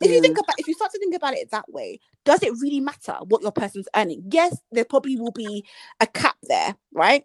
If 0.00 0.10
you 0.10 0.20
think 0.20 0.36
about, 0.38 0.58
if 0.58 0.66
you 0.66 0.74
start 0.74 0.90
to 0.92 0.98
think 0.98 1.14
about 1.14 1.34
it 1.34 1.50
that 1.52 1.70
way, 1.72 2.00
does 2.24 2.42
it 2.42 2.52
really 2.60 2.80
matter 2.80 3.14
what 3.28 3.42
your 3.42 3.52
person's 3.52 3.88
earning? 3.94 4.24
Yes, 4.32 4.56
there 4.72 4.84
probably 4.84 5.16
will 5.16 5.30
be 5.30 5.64
a 6.00 6.06
cap 6.08 6.36
there, 6.42 6.74
right? 6.92 7.24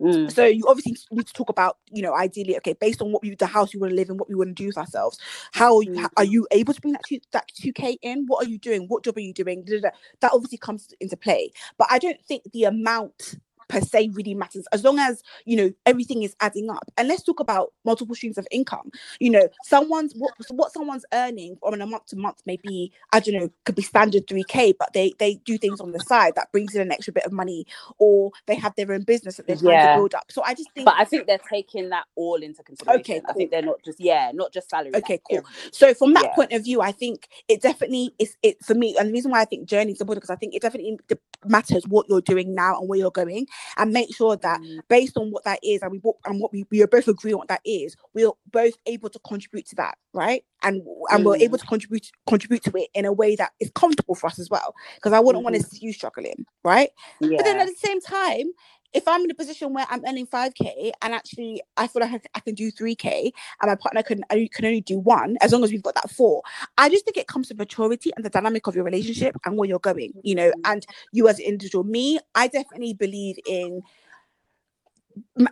Mm. 0.00 0.32
So 0.32 0.44
you 0.44 0.64
obviously 0.68 0.96
need 1.12 1.26
to 1.26 1.32
talk 1.32 1.48
about, 1.48 1.76
you 1.92 2.02
know, 2.02 2.14
ideally, 2.14 2.56
okay, 2.56 2.72
based 2.72 3.00
on 3.00 3.12
what 3.12 3.22
we, 3.22 3.34
the 3.36 3.46
house 3.46 3.72
you 3.72 3.80
want 3.80 3.90
to 3.92 3.96
live 3.96 4.08
in, 4.10 4.16
what 4.16 4.28
we 4.28 4.34
want 4.34 4.48
to 4.48 4.54
do 4.54 4.66
with 4.66 4.78
ourselves. 4.78 5.18
How 5.52 5.76
are 5.76 5.82
you, 5.82 5.92
Mhm. 5.92 6.10
are 6.16 6.24
you 6.24 6.46
able 6.50 6.74
to 6.74 6.80
bring 6.80 6.92
that 6.94 7.04
two, 7.04 7.20
that 7.32 7.46
two 7.54 7.72
k 7.72 7.98
in? 8.02 8.26
What 8.26 8.44
are 8.46 8.50
you 8.50 8.58
doing? 8.58 8.88
What 8.88 9.04
job 9.04 9.16
are 9.16 9.20
you 9.20 9.32
doing? 9.32 9.64
Da, 9.64 9.76
da, 9.76 9.90
da. 9.90 9.96
That 10.20 10.32
obviously 10.32 10.58
comes 10.58 10.92
into 11.00 11.16
play. 11.16 11.52
But 11.78 11.88
I 11.90 11.98
don't 11.98 12.20
think 12.26 12.50
the 12.52 12.64
amount 12.64 13.36
per 13.68 13.80
se 13.80 14.10
really 14.14 14.34
matters 14.34 14.66
as 14.72 14.84
long 14.84 14.98
as 14.98 15.22
you 15.44 15.56
know 15.56 15.72
everything 15.86 16.22
is 16.22 16.36
adding 16.40 16.70
up. 16.70 16.90
And 16.96 17.08
let's 17.08 17.22
talk 17.22 17.40
about 17.40 17.72
multiple 17.84 18.14
streams 18.14 18.38
of 18.38 18.46
income. 18.50 18.90
You 19.20 19.30
know, 19.30 19.48
someone's 19.62 20.14
what 20.16 20.34
what 20.50 20.72
someone's 20.72 21.04
earning 21.12 21.56
on 21.62 21.80
a 21.80 21.86
month 21.86 22.06
to 22.06 22.16
month 22.16 22.42
may 22.46 22.56
be 22.56 22.92
I 23.12 23.20
don't 23.20 23.34
know 23.34 23.50
could 23.64 23.74
be 23.74 23.82
standard 23.82 24.26
three 24.28 24.44
k, 24.44 24.72
but 24.78 24.92
they 24.92 25.14
they 25.18 25.36
do 25.44 25.58
things 25.58 25.80
on 25.80 25.92
the 25.92 26.00
side 26.00 26.34
that 26.36 26.52
brings 26.52 26.74
in 26.74 26.82
an 26.82 26.92
extra 26.92 27.12
bit 27.12 27.24
of 27.24 27.32
money, 27.32 27.66
or 27.98 28.32
they 28.46 28.54
have 28.56 28.74
their 28.76 28.92
own 28.92 29.02
business 29.02 29.36
that 29.36 29.46
they're 29.46 29.56
trying 29.56 29.74
Yeah. 29.74 29.92
to 29.94 29.98
build 29.98 30.14
up. 30.14 30.30
So 30.30 30.42
I 30.42 30.54
just 30.54 30.70
think 30.72 30.86
But 30.86 30.96
I 30.98 31.04
think 31.04 31.26
they're 31.26 31.38
taking 31.50 31.90
that 31.90 32.04
all 32.16 32.36
into 32.36 32.62
consideration. 32.62 33.00
Okay. 33.00 33.20
cool. 33.20 33.30
I 33.30 33.32
think 33.34 33.50
they're 33.50 33.62
not 33.62 33.82
just 33.84 34.00
yeah, 34.00 34.30
not 34.34 34.52
just 34.52 34.70
salary. 34.70 34.92
Okay, 34.94 35.20
cool. 35.28 35.38
everything. 35.38 35.70
So 35.72 35.94
from 35.94 36.14
that 36.14 36.24
Yeah. 36.24 36.34
point 36.34 36.52
of 36.52 36.64
view, 36.64 36.80
I 36.80 36.92
think 36.92 37.28
it 37.48 37.62
definitely 37.62 38.14
is 38.18 38.36
it 38.42 38.62
for 38.64 38.74
me. 38.74 38.96
And 38.98 39.08
the 39.08 39.12
reason 39.12 39.30
why 39.30 39.40
I 39.40 39.44
think 39.44 39.68
journey 39.68 39.92
is 39.92 40.00
important 40.00 40.22
because 40.22 40.34
I 40.34 40.36
think 40.38 40.54
it 40.54 40.62
definitely 40.62 40.98
matters 41.44 41.84
what 41.88 42.06
you're 42.08 42.20
doing 42.20 42.54
now 42.54 42.78
and 42.78 42.88
where 42.88 42.98
you're 42.98 43.10
going, 43.10 43.46
and 43.76 43.92
make 43.92 44.14
sure 44.14 44.36
that 44.36 44.60
Mm. 44.60 44.80
based 44.88 45.16
on 45.16 45.30
what 45.30 45.44
that 45.44 45.60
is, 45.62 45.82
and 45.82 45.90
we 45.92 45.98
both 45.98 46.16
and 46.26 46.40
what 46.40 46.52
we, 46.52 46.64
we 46.70 46.82
are 46.82 46.86
both 46.86 47.08
agree 47.08 47.32
on 47.32 47.38
what 47.38 47.48
that 47.48 47.60
is, 47.64 47.96
we're 48.14 48.30
both 48.50 48.74
able 48.86 49.08
to 49.10 49.18
contribute 49.20 49.66
to 49.68 49.76
that, 49.76 49.96
right? 50.14 50.44
And 50.62 50.82
and 51.10 51.24
we're 51.24 51.36
able 51.36 51.58
Mm. 51.58 51.62
to 51.62 51.66
contribute 51.66 52.10
contribute 52.26 52.62
to 52.64 52.72
it 52.76 52.88
in 52.94 53.04
a 53.04 53.12
way 53.12 53.36
that 53.36 53.52
is 53.60 53.70
comfortable 53.74 54.14
for 54.14 54.26
us 54.26 54.38
as 54.38 54.50
well. 54.50 54.74
Because 54.96 55.12
I 55.12 55.20
wouldn't 55.20 55.44
want 55.44 55.56
to 55.56 55.62
see 55.62 55.78
you 55.80 55.92
struggling, 55.92 56.46
right? 56.64 56.90
Yeah. 57.20 57.38
But 57.38 57.44
then 57.44 57.60
at 57.60 57.66
the 57.66 57.74
same 57.76 58.00
time, 58.00 58.46
if 58.94 59.08
I'm 59.08 59.24
in 59.24 59.30
a 59.30 59.34
position 59.34 59.72
where 59.72 59.86
I'm 59.90 60.02
earning 60.06 60.26
5k 60.26 60.92
and 61.02 61.14
actually 61.14 61.62
I 61.76 61.86
feel 61.86 62.02
like 62.02 62.26
I 62.34 62.40
can 62.40 62.54
do 62.54 62.70
3k 62.70 63.32
and 63.60 63.68
my 63.70 63.74
partner 63.74 64.02
can, 64.02 64.24
I 64.30 64.48
can 64.52 64.64
only 64.64 64.80
do 64.80 64.98
one, 64.98 65.36
as 65.40 65.52
long 65.52 65.64
as 65.64 65.70
we've 65.70 65.82
got 65.82 65.94
that 65.94 66.10
four, 66.10 66.42
I 66.78 66.88
just 66.88 67.04
think 67.04 67.16
it 67.16 67.26
comes 67.26 67.48
to 67.48 67.54
maturity 67.54 68.10
and 68.16 68.24
the 68.24 68.30
dynamic 68.30 68.66
of 68.66 68.74
your 68.74 68.84
relationship 68.84 69.36
and 69.44 69.56
where 69.56 69.68
you're 69.68 69.78
going, 69.78 70.12
you 70.22 70.34
know, 70.34 70.52
and 70.64 70.86
you 71.12 71.28
as 71.28 71.38
an 71.38 71.46
individual. 71.46 71.84
Me, 71.84 72.18
I 72.34 72.48
definitely 72.48 72.94
believe 72.94 73.38
in 73.46 73.82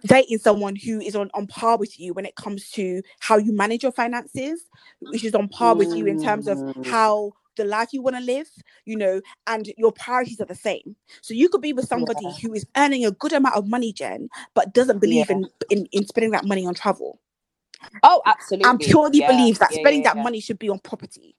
dating 0.07 0.39
someone 0.39 0.77
who 0.77 1.01
is 1.01 1.17
on, 1.17 1.31
on 1.35 1.47
par 1.47 1.77
with 1.77 1.99
you 1.99 2.13
when 2.13 2.27
it 2.27 2.37
comes 2.37 2.71
to 2.71 3.03
how 3.19 3.37
you 3.37 3.53
manage 3.53 3.83
your 3.83 3.93
finances, 3.93 4.67
which 5.01 5.25
is 5.25 5.35
on 5.35 5.49
par 5.49 5.75
with 5.75 5.95
you 5.97 6.07
in 6.07 6.19
terms 6.19 6.47
of 6.47 6.59
Mm. 6.61 6.87
how 6.87 7.33
the 7.57 7.65
life 7.65 7.91
you 7.93 8.03
want 8.03 8.17
to 8.17 8.23
live, 8.23 8.49
you 8.87 8.97
know, 8.97 9.21
and 9.47 9.73
your 9.79 9.93
priorities 9.93 10.41
are 10.41 10.47
the 10.47 10.55
same. 10.55 10.97
So 11.23 11.35
you 11.35 11.49
could 11.49 11.63
be 11.63 11.73
with 11.73 11.87
somebody 11.87 12.33
Yeah. 12.33 12.39
who 12.43 12.55
is 12.55 12.67
earning 12.77 13.05
a 13.07 13.11
good 13.13 13.33
amount 13.33 13.57
of 13.57 13.69
money, 13.69 13.93
Jen, 13.93 14.29
but 14.55 14.75
doesn't 14.75 15.01
believe 15.01 15.31
Yeah. 15.31 15.39
in, 15.39 15.49
in 15.71 15.87
in 15.93 16.07
spending 16.07 16.33
that 16.33 16.45
money 16.47 16.67
on 16.67 16.75
travel 16.75 17.21
Oh, 18.03 18.23
absolutely. 18.27 18.71
and 18.71 18.81
purely 18.81 19.21
Yeah, 19.21 19.27
believes 19.27 19.59
that 19.61 19.75
spending 19.75 20.03
that 20.03 20.19
money 20.19 20.41
should 20.41 20.59
be 20.59 20.71
on 20.71 20.79
property. 20.81 21.37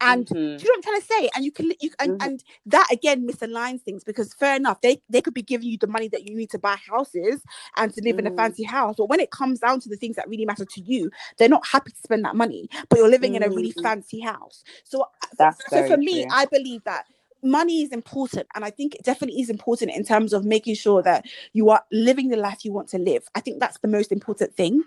And 0.00 0.26
Mhm. 0.26 0.58
do 0.58 0.64
you 0.66 0.68
know 0.68 0.72
what 0.72 0.76
I'm 0.78 0.82
trying 0.82 1.00
to 1.00 1.06
say? 1.06 1.30
And 1.34 1.44
you 1.44 1.52
can 1.52 1.72
you 1.80 1.90
and, 2.00 2.12
Mhm. 2.12 2.20
and 2.20 2.44
that 2.66 2.86
again 2.92 3.26
misaligns 3.26 3.82
things 3.82 4.04
because 4.04 4.34
fair 4.34 4.56
enough, 4.56 4.80
they 4.80 5.00
they 5.08 5.20
could 5.20 5.34
be 5.34 5.42
giving 5.42 5.68
you 5.68 5.78
the 5.78 5.86
money 5.86 6.08
that 6.08 6.28
you 6.28 6.36
need 6.36 6.50
to 6.50 6.58
buy 6.58 6.76
houses 6.88 7.42
and 7.76 7.92
to 7.94 8.02
live 8.02 8.18
in 8.18 8.26
a 8.26 8.30
Mhm. 8.30 8.36
fancy 8.36 8.62
house. 8.64 8.96
But 8.98 9.08
when 9.08 9.20
it 9.20 9.30
comes 9.30 9.60
down 9.60 9.80
to 9.80 9.88
the 9.88 9.96
things 9.96 10.16
that 10.16 10.28
really 10.28 10.44
matter 10.46 10.64
to 10.64 10.80
you, 10.80 11.10
they're 11.38 11.48
not 11.48 11.66
happy 11.66 11.90
to 11.92 11.98
spend 12.02 12.24
that 12.24 12.36
money, 12.36 12.68
but 12.88 12.98
you're 12.98 13.10
living 13.10 13.34
in 13.34 13.42
a 13.42 13.50
really 13.50 13.72
Mhm. 13.76 13.82
fancy 13.82 14.20
house. 14.20 14.62
So 14.84 15.02
uh, 15.02 15.06
That's 15.38 15.62
so 15.68 15.82
for 15.82 15.96
me, 15.96 16.24
true. 16.24 16.30
I 16.30 16.46
believe 16.46 16.84
that 16.84 17.06
money 17.42 17.82
is 17.82 17.92
important 17.92 18.46
and 18.54 18.64
i 18.64 18.70
think 18.70 18.94
it 18.94 19.02
definitely 19.02 19.38
is 19.38 19.50
important 19.50 19.90
in 19.90 20.02
terms 20.02 20.32
of 20.32 20.46
making 20.46 20.74
sure 20.74 21.02
that 21.02 21.26
you 21.52 21.68
are 21.68 21.82
living 21.92 22.30
the 22.30 22.36
life 22.38 22.64
you 22.64 22.72
want 22.72 22.88
to 22.88 22.96
live 22.98 23.22
i 23.34 23.40
think 23.40 23.60
that's 23.60 23.78
the 23.80 23.88
most 23.88 24.10
important 24.10 24.54
thing 24.54 24.82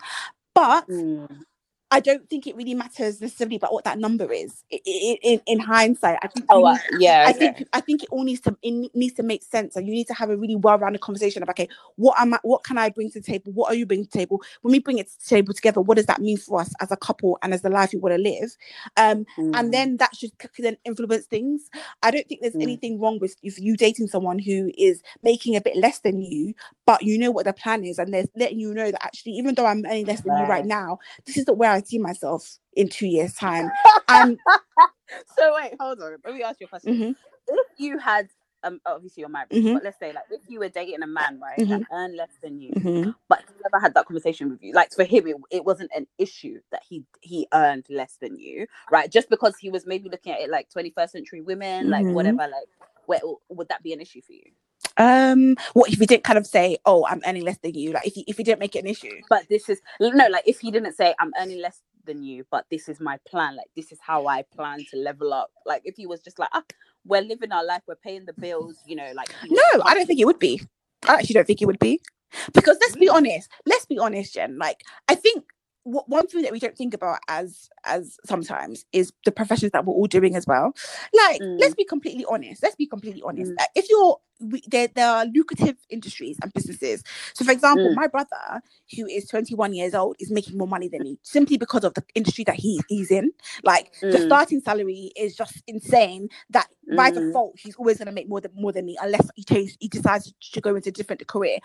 but 0.55 0.87
Mm. 0.89 1.46
I 1.91 1.99
don't 1.99 2.29
think 2.29 2.47
it 2.47 2.55
really 2.55 2.73
matters 2.73 3.21
necessarily 3.21 3.55
about 3.55 3.73
what 3.73 3.83
that 3.85 3.97
number 3.99 4.31
is 4.31 4.63
I- 4.73 4.79
I- 4.87 5.19
in, 5.23 5.41
in 5.47 5.59
hindsight 5.59 6.19
i 6.23 6.27
think 6.27 6.45
Oh, 6.49 6.65
uh, 6.65 6.77
yeah. 6.99 7.25
I 7.27 7.33
think 7.33 7.63
I 7.73 7.81
think 7.81 8.03
it 8.03 8.09
all 8.11 8.23
needs 8.23 8.41
to 8.41 8.57
it 8.61 8.91
needs 8.95 9.13
to 9.15 9.23
make 9.23 9.43
sense, 9.43 9.75
and 9.75 9.87
you 9.87 9.93
need 9.93 10.07
to 10.07 10.13
have 10.13 10.29
a 10.29 10.37
really 10.37 10.55
well-rounded 10.55 11.01
conversation 11.01 11.43
about 11.43 11.55
okay, 11.59 11.69
what 11.97 12.19
am 12.19 12.33
I, 12.35 12.39
what 12.43 12.63
can 12.63 12.77
I 12.77 12.89
bring 12.89 13.09
to 13.11 13.19
the 13.19 13.25
table? 13.25 13.51
What 13.53 13.71
are 13.71 13.75
you 13.75 13.85
bringing 13.85 14.05
to 14.05 14.11
the 14.11 14.17
table? 14.19 14.41
When 14.61 14.71
we 14.71 14.79
bring 14.79 14.97
it 14.99 15.07
to 15.09 15.17
the 15.19 15.25
table 15.35 15.53
together, 15.53 15.81
what 15.81 15.97
does 15.97 16.05
that 16.05 16.21
mean 16.21 16.37
for 16.37 16.61
us 16.61 16.73
as 16.81 16.91
a 16.91 16.97
couple 16.97 17.37
and 17.43 17.53
as 17.53 17.61
the 17.63 17.69
life 17.69 17.91
we 17.93 17.99
want 17.99 18.15
to 18.15 18.21
live? 18.21 18.55
Um, 18.97 19.25
Mm. 19.37 19.59
and 19.59 19.73
then 19.73 19.97
that 19.97 20.15
should 20.15 20.31
then 20.59 20.77
influence 20.85 21.25
things. 21.25 21.69
I 22.03 22.11
don't 22.11 22.27
think 22.27 22.41
there's 22.41 22.53
Mm. 22.55 22.63
anything 22.63 22.99
wrong 22.99 23.19
with 23.19 23.35
if 23.43 23.59
you 23.59 23.75
dating 23.77 24.07
someone 24.07 24.39
who 24.39 24.71
is 24.77 25.01
making 25.23 25.55
a 25.55 25.61
bit 25.61 25.75
less 25.77 25.99
than 25.99 26.21
you, 26.21 26.53
but 26.85 27.03
you 27.03 27.17
know 27.17 27.31
what 27.31 27.45
the 27.45 27.53
plan 27.53 27.83
is, 27.83 27.99
and 27.99 28.13
they're 28.13 28.25
letting 28.35 28.59
you 28.59 28.73
know 28.73 28.91
that 28.91 29.03
actually, 29.03 29.33
even 29.33 29.55
though 29.55 29.65
I'm 29.65 29.85
earning 29.85 30.05
less 30.05 30.21
than 30.21 30.37
you 30.37 30.43
right 30.45 30.49
Right. 30.57 30.65
now, 30.65 30.99
this 31.25 31.37
is 31.37 31.45
the 31.45 31.53
where 31.53 31.71
I 31.71 31.76
see 31.81 31.99
myself 31.99 32.57
in 32.75 32.89
two 32.89 33.07
years' 33.07 33.33
time. 33.33 33.71
And 34.09 34.37
so 35.37 35.55
wait, 35.55 35.73
hold 35.79 36.01
on. 36.01 36.17
Let 36.25 36.33
me 36.35 36.43
ask 36.43 36.59
you 36.59 36.65
a 36.65 36.69
question. 36.69 36.93
Mhm. 36.93 37.15
If 37.47 37.67
you 37.77 37.97
had 37.99 38.29
um 38.63 38.79
obviously 38.85 39.21
you're 39.21 39.29
married, 39.29 39.49
Mhm. 39.51 39.73
but 39.73 39.83
let's 39.83 39.99
say 39.99 40.13
like 40.13 40.25
if 40.31 40.41
you 40.47 40.59
were 40.59 40.69
dating 40.69 41.03
a 41.03 41.07
man, 41.07 41.39
right, 41.41 41.59
Mhm. 41.59 41.69
that 41.69 41.83
earned 41.91 42.15
less 42.17 42.31
than 42.41 42.59
you, 42.59 42.73
Mhm. 42.73 43.15
but 43.29 43.39
he 43.47 43.53
never 43.63 43.81
had 43.81 43.93
that 43.95 44.05
conversation 44.05 44.49
with 44.49 44.63
you. 44.63 44.73
Like 44.73 44.91
for 44.93 45.03
him, 45.03 45.27
it, 45.27 45.37
it 45.51 45.65
wasn't 45.65 45.91
an 45.95 46.07
issue 46.17 46.59
that 46.71 46.83
he 46.87 47.05
he 47.21 47.47
earned 47.53 47.85
less 47.89 48.17
than 48.21 48.37
you, 48.37 48.67
right? 48.91 49.11
Just 49.11 49.29
because 49.29 49.57
he 49.57 49.69
was 49.69 49.85
maybe 49.85 50.09
looking 50.09 50.33
at 50.33 50.41
it 50.41 50.49
like 50.49 50.69
21st 50.69 51.11
century 51.11 51.41
women, 51.41 51.89
like 51.89 52.05
Mhm. 52.05 52.13
whatever, 52.13 52.47
like 52.47 52.69
where 53.05 53.21
would 53.49 53.69
that 53.69 53.83
be 53.83 53.93
an 53.93 54.01
issue 54.01 54.21
for 54.21 54.33
you? 54.33 54.51
Um, 54.97 55.55
what 55.73 55.91
if 55.91 55.99
he 55.99 56.05
didn't 56.05 56.23
kind 56.23 56.37
of 56.37 56.47
say, 56.47 56.77
"Oh, 56.85 57.05
I'm 57.07 57.21
earning 57.25 57.43
less 57.43 57.57
than 57.59 57.73
you"? 57.75 57.91
Like 57.91 58.07
if 58.07 58.17
you 58.17 58.23
if 58.27 58.37
you 58.39 58.45
didn't 58.45 58.59
make 58.59 58.75
it 58.75 58.79
an 58.79 58.87
issue. 58.87 59.21
But 59.29 59.47
this 59.49 59.69
is 59.69 59.81
no, 59.99 60.27
like 60.27 60.43
if 60.47 60.59
he 60.59 60.71
didn't 60.71 60.93
say 60.93 61.13
I'm 61.19 61.31
earning 61.39 61.61
less 61.61 61.81
than 62.05 62.23
you, 62.23 62.45
but 62.49 62.65
this 62.71 62.89
is 62.89 62.99
my 62.99 63.19
plan, 63.27 63.55
like 63.55 63.67
this 63.75 63.91
is 63.91 63.99
how 64.01 64.27
I 64.27 64.43
plan 64.43 64.79
to 64.91 64.97
level 64.97 65.33
up. 65.33 65.51
Like 65.65 65.81
if 65.85 65.95
he 65.95 66.07
was 66.07 66.21
just 66.21 66.39
like, 66.39 66.49
ah, 66.53 66.63
we're 67.05 67.21
living 67.21 67.51
our 67.51 67.65
life, 67.65 67.81
we're 67.87 67.95
paying 67.95 68.25
the 68.25 68.33
bills, 68.33 68.77
you 68.87 68.95
know, 68.95 69.11
like 69.15 69.29
No, 69.49 69.81
I 69.83 69.93
don't 69.93 70.07
think 70.07 70.19
it 70.19 70.25
would 70.25 70.39
be. 70.39 70.61
I 71.07 71.15
actually 71.15 71.35
don't 71.35 71.45
think 71.47 71.61
it 71.61 71.65
would 71.67 71.79
be, 71.79 72.01
because 72.53 72.77
let's 72.81 72.95
be 72.95 73.09
honest. 73.09 73.49
Let's 73.65 73.85
be 73.85 73.99
honest, 73.99 74.33
Jen. 74.33 74.57
Like 74.57 74.81
I 75.07 75.15
think 75.15 75.45
one 75.87 76.27
thing 76.27 76.41
that 76.43 76.51
we 76.51 76.59
don't 76.59 76.77
think 76.77 76.93
about 76.93 77.19
as 77.29 77.69
as 77.85 78.17
sometimes 78.25 78.85
is 78.91 79.13
the 79.25 79.31
professions 79.31 79.71
that 79.71 79.85
we're 79.85 79.93
all 79.93 80.07
doing 80.07 80.35
as 80.35 80.45
well. 80.45 80.73
Like 81.13 81.41
Mm. 81.41 81.59
let's 81.59 81.75
be 81.75 81.85
completely 81.85 82.25
honest. 82.25 82.61
Let's 82.63 82.75
be 82.75 82.85
completely 82.87 83.21
honest. 83.23 83.51
Mm. 83.51 83.57
Like, 83.57 83.69
if 83.75 83.89
you're 83.89 84.17
we, 84.39 84.61
there, 84.67 84.87
there 84.93 85.09
are 85.09 85.25
lucrative 85.25 85.77
industries 85.89 86.37
and 86.43 86.53
businesses. 86.53 87.03
So, 87.33 87.43
for 87.43 87.51
example, 87.51 87.89
Mm. 87.91 87.95
my 87.95 88.07
brother, 88.07 88.61
who 88.95 89.07
is 89.07 89.25
21 89.27 89.73
years 89.73 89.95
old, 89.95 90.15
is 90.19 90.29
making 90.29 90.57
more 90.59 90.67
money 90.67 90.87
than 90.89 91.01
me 91.01 91.17
simply 91.23 91.57
because 91.57 91.83
of 91.83 91.95
the 91.95 92.03
industry 92.13 92.43
that 92.43 92.55
he, 92.55 92.79
he's 92.87 93.09
in. 93.09 93.31
Like 93.63 93.93
the 94.01 94.09
Mm. 94.09 94.25
starting 94.25 94.61
salary 94.61 95.11
is 95.15 95.35
just 95.35 95.63
insane. 95.67 96.29
That 96.51 96.67
by 96.95 97.09
Mm. 97.11 97.15
default, 97.15 97.59
he's 97.59 97.75
always 97.77 97.97
going 97.97 98.07
to 98.07 98.11
make 98.11 98.29
more 98.29 98.41
than 98.41 98.51
more 98.55 98.71
than 98.71 98.85
me 98.85 98.97
unless 99.01 99.27
he 99.35 99.43
changes, 99.43 99.75
he 99.79 99.87
decides 99.87 100.33
to 100.53 100.61
go 100.61 100.75
into 100.75 100.89
a 100.89 100.91
different 100.91 101.25
career. 101.27 101.57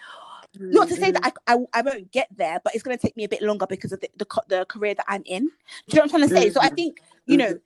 Not 0.71 0.89
to 0.89 0.97
say 0.97 1.11
that 1.13 1.21
I, 1.25 1.55
I, 1.55 1.59
I 1.75 1.83
won't 1.83 2.13
get 2.13 2.29
there, 2.37 2.61
but 2.65 2.75
it's 2.75 2.83
going 2.83 2.97
to 2.97 3.03
take 3.03 3.17
me 3.17 3.25
a 3.25 3.29
bit 3.29 3.43
longer 3.43 3.67
because 3.69 3.93
of 3.93 4.01
the, 4.01 4.11
the, 4.17 4.27
the 4.49 4.65
career 4.67 4.95
that 4.95 5.07
I'm 5.09 5.23
in. 5.27 5.45
Do 5.47 5.49
you 5.49 5.97
know 5.97 6.03
what 6.03 6.05
I'm 6.05 6.09
trying 6.11 6.29
to 6.29 6.35
say? 6.35 6.51
So 6.51 6.61
I 6.63 6.71
Mhm. 6.71 6.77
think, 6.77 6.99
you 7.27 7.39
know, 7.39 7.59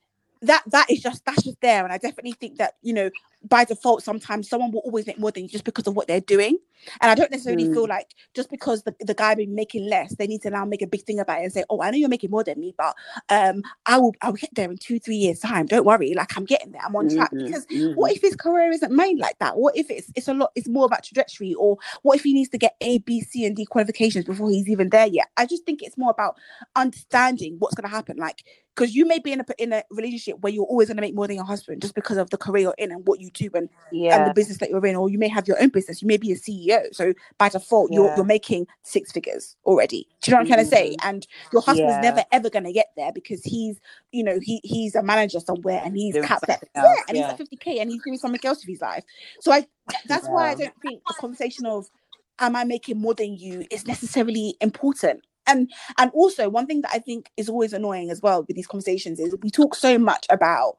that 0.43 0.63
that 0.69 0.91
is 0.91 1.03
just 1.03 1.25
that's 1.25 1.43
just 1.45 1.61
there 1.63 1.85
and 1.85 1.93
i 1.93 1.99
definitely 1.99 2.33
think 2.33 2.59
that 2.59 2.75
you 2.83 2.93
know 2.95 3.11
by 3.45 3.65
default 3.65 4.03
sometimes 4.03 4.49
someone 4.49 4.73
will 4.73 4.81
always 4.81 5.07
make 5.07 5.19
more 5.19 5.31
than 5.31 5.45
you 5.45 5.49
just 5.49 5.65
because 5.65 5.87
of 5.87 5.95
what 5.97 6.09
they're 6.09 6.21
doing. 6.21 6.59
And 7.01 7.11
i 7.11 7.15
don't 7.15 7.31
necessarily 7.31 7.67
Mm. 7.67 7.75
feel 7.75 7.89
like 7.89 8.09
just 8.35 8.51
because 8.51 8.83
the, 8.83 8.95
the 9.01 9.15
guy 9.15 9.35
been 9.35 9.55
making 9.55 9.89
less 9.89 10.15
they 10.17 10.27
need 10.27 10.43
to 10.43 10.51
now 10.51 10.65
make 10.65 10.83
a 10.83 10.87
big 10.87 11.03
thing 11.05 11.19
about 11.19 11.41
it 11.41 11.45
and 11.45 11.53
say 11.53 11.65
oh 11.71 11.81
i 11.83 11.91
know 11.91 11.97
you're 11.97 12.09
making 12.09 12.31
more 12.31 12.45
than 12.45 12.61
me 12.61 12.75
but 12.77 12.95
um 13.31 13.63
i 13.87 13.97
will 13.99 14.15
i'll 14.23 14.33
get 14.33 14.51
there 14.55 14.71
in 14.71 14.77
two 14.77 14.99
three 14.99 15.17
years 15.17 15.41
time. 15.41 15.67
Don't 15.67 15.87
worry 15.87 16.15
like 16.15 16.37
i'm 16.37 16.45
getting 16.45 16.73
there. 16.73 16.83
I'm 16.85 16.95
on 16.97 17.09
track. 17.09 17.33
Mhm, 17.33 17.45
because 17.45 17.67
mhm. 17.67 17.95
what 17.95 18.13
if 18.13 18.21
his 18.23 18.37
career 18.37 18.71
isn't 18.73 18.93
made 18.93 19.19
like 19.19 19.39
that? 19.39 19.57
What 19.57 19.77
if 19.77 19.91
it's 19.91 20.11
it's 20.15 20.29
a 20.29 20.35
lot 20.35 20.53
it's 20.55 20.69
more 20.69 20.85
about 20.87 21.05
trajectory? 21.05 21.55
Or 21.55 21.79
what 22.03 22.17
if 22.17 22.25
he 22.25 22.35
needs 22.35 22.51
to 22.51 22.59
get 22.59 22.77
a 22.81 22.99
b 22.99 23.21
c 23.23 23.45
and 23.47 23.57
d 23.57 23.65
qualifications 23.67 24.25
before 24.27 24.51
he's 24.51 24.69
even 24.69 24.91
there 24.91 25.07
yet? 25.07 25.29
I 25.37 25.47
just 25.47 25.65
think 25.65 25.83
it's 25.83 25.97
more 25.99 26.11
about 26.11 26.37
understanding 26.77 27.57
what's 27.59 27.75
going 27.75 27.89
to 27.89 27.95
happen. 27.95 28.17
Like 28.19 28.43
because 28.77 28.95
you 28.95 29.07
may 29.07 29.19
be 29.19 29.33
in 29.33 29.41
a 29.41 29.45
in 29.59 29.73
a 29.73 29.83
relationship 29.91 30.37
where 30.41 30.53
you're 30.53 30.65
always 30.65 30.89
going 30.89 30.97
to 30.97 31.01
make 31.01 31.15
more 31.15 31.27
than 31.27 31.37
your 31.37 31.45
husband 31.47 31.81
just 31.83 31.95
because 31.95 32.19
of 32.19 32.31
the 32.31 32.37
career 32.37 32.63
you're 32.65 32.75
in 32.79 32.93
and 32.93 33.07
what 33.07 33.21
you 33.21 33.31
and, 33.55 33.69
and 34.13 34.27
the 34.27 34.31
business 34.35 34.59
that 34.59 34.71
you're 34.71 34.85
in 34.87 34.97
or 34.97 35.09
you 35.11 35.19
may 35.19 35.29
have 35.29 35.47
your 35.49 35.61
own 35.63 35.69
business 35.69 36.03
you 36.03 36.09
may 36.09 36.17
be 36.17 36.33
a 36.33 36.37
ceo 36.37 36.83
so 36.95 37.13
by 37.39 37.49
default 37.49 37.93
you're 37.93 38.11
you're 38.17 38.25
making 38.25 38.67
six 38.83 39.13
figures 39.13 39.57
already. 39.65 40.07
Do 40.23 40.31
you 40.31 40.33
know 40.33 40.39
what 40.39 40.41
i'm 40.43 40.47
trying 40.47 40.65
to 40.65 40.71
say? 40.71 40.91
Mhm. 40.91 41.09
and 41.09 41.27
your 41.53 41.63
husband's 41.63 41.95
Yeah. 41.95 42.01
never 42.01 42.25
ever 42.33 42.51
going 42.51 42.65
to 42.65 42.73
get 42.73 42.89
there 42.97 43.13
because 43.13 43.43
he's 43.45 43.81
you 44.13 44.25
know 44.25 44.39
he 44.41 44.61
he's 44.65 44.95
a 44.95 45.03
manager 45.03 45.41
somewhere 45.41 45.81
and 45.85 45.97
he's 45.97 46.15
capped 46.23 46.49
at 46.51 46.63
yeah 46.75 46.83
and 47.09 47.17
he's 47.17 47.29
at 47.29 47.39
50k 47.39 47.81
and 47.81 47.91
he's 47.91 48.03
doing 48.03 48.19
something 48.19 48.41
else 48.45 48.59
with 48.59 48.69
his 48.69 48.81
life. 48.81 49.05
So 49.41 49.53
i 49.53 49.67
that's 50.07 50.29
why 50.29 50.51
i 50.51 50.55
don't 50.55 50.75
think 50.83 51.03
the 51.09 51.15
conversation 51.15 51.67
of 51.67 51.87
am 52.39 52.57
i 52.57 52.65
making 52.65 52.99
more 53.01 53.15
than 53.15 53.37
you 53.37 53.65
is 53.71 53.87
necessarily 53.87 54.57
important. 54.61 55.25
And 55.49 55.71
and 55.99 56.11
also 56.13 56.49
one 56.49 56.67
thing 56.67 56.83
that 56.83 56.93
i 56.93 56.99
think 56.99 57.31
is 57.37 57.49
always 57.49 57.73
annoying 57.73 58.11
as 58.11 58.21
well 58.23 58.45
with 58.47 58.57
these 58.57 58.67
conversations 58.67 59.21
is 59.21 59.35
we 59.43 59.51
talk 59.51 59.75
so 59.77 59.99
much 59.99 60.27
about 60.31 60.79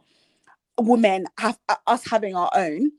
women 0.80 1.26
have 1.40 1.58
uh, 1.70 1.76
us 1.88 2.08
having 2.08 2.36
our 2.36 2.50
own 2.56 2.92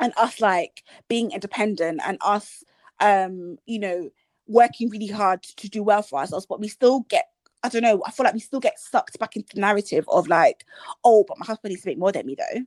and 0.00 0.12
us 0.16 0.40
like 0.40 0.82
being 1.08 1.30
independent 1.32 2.00
and 2.04 2.18
us 2.20 2.64
um 3.00 3.56
you 3.66 3.78
know 3.78 4.10
working 4.46 4.88
really 4.90 5.06
hard 5.06 5.42
to 5.42 5.68
do 5.68 5.82
well 5.82 6.02
for 6.02 6.18
ourselves 6.18 6.46
but 6.46 6.60
we 6.60 6.68
still 6.68 7.00
get 7.08 7.26
i 7.62 7.68
don't 7.68 7.82
know 7.82 8.02
i 8.06 8.10
feel 8.10 8.24
like 8.24 8.34
we 8.34 8.40
still 8.40 8.60
get 8.60 8.78
sucked 8.78 9.18
back 9.18 9.36
into 9.36 9.54
the 9.54 9.60
narrative 9.60 10.04
of 10.08 10.28
like 10.28 10.64
oh 11.04 11.24
but 11.26 11.38
my 11.38 11.46
husband 11.46 11.70
needs 11.70 11.82
to 11.82 11.88
make 11.88 11.98
more 11.98 12.12
than 12.12 12.26
me 12.26 12.34
though 12.36 12.60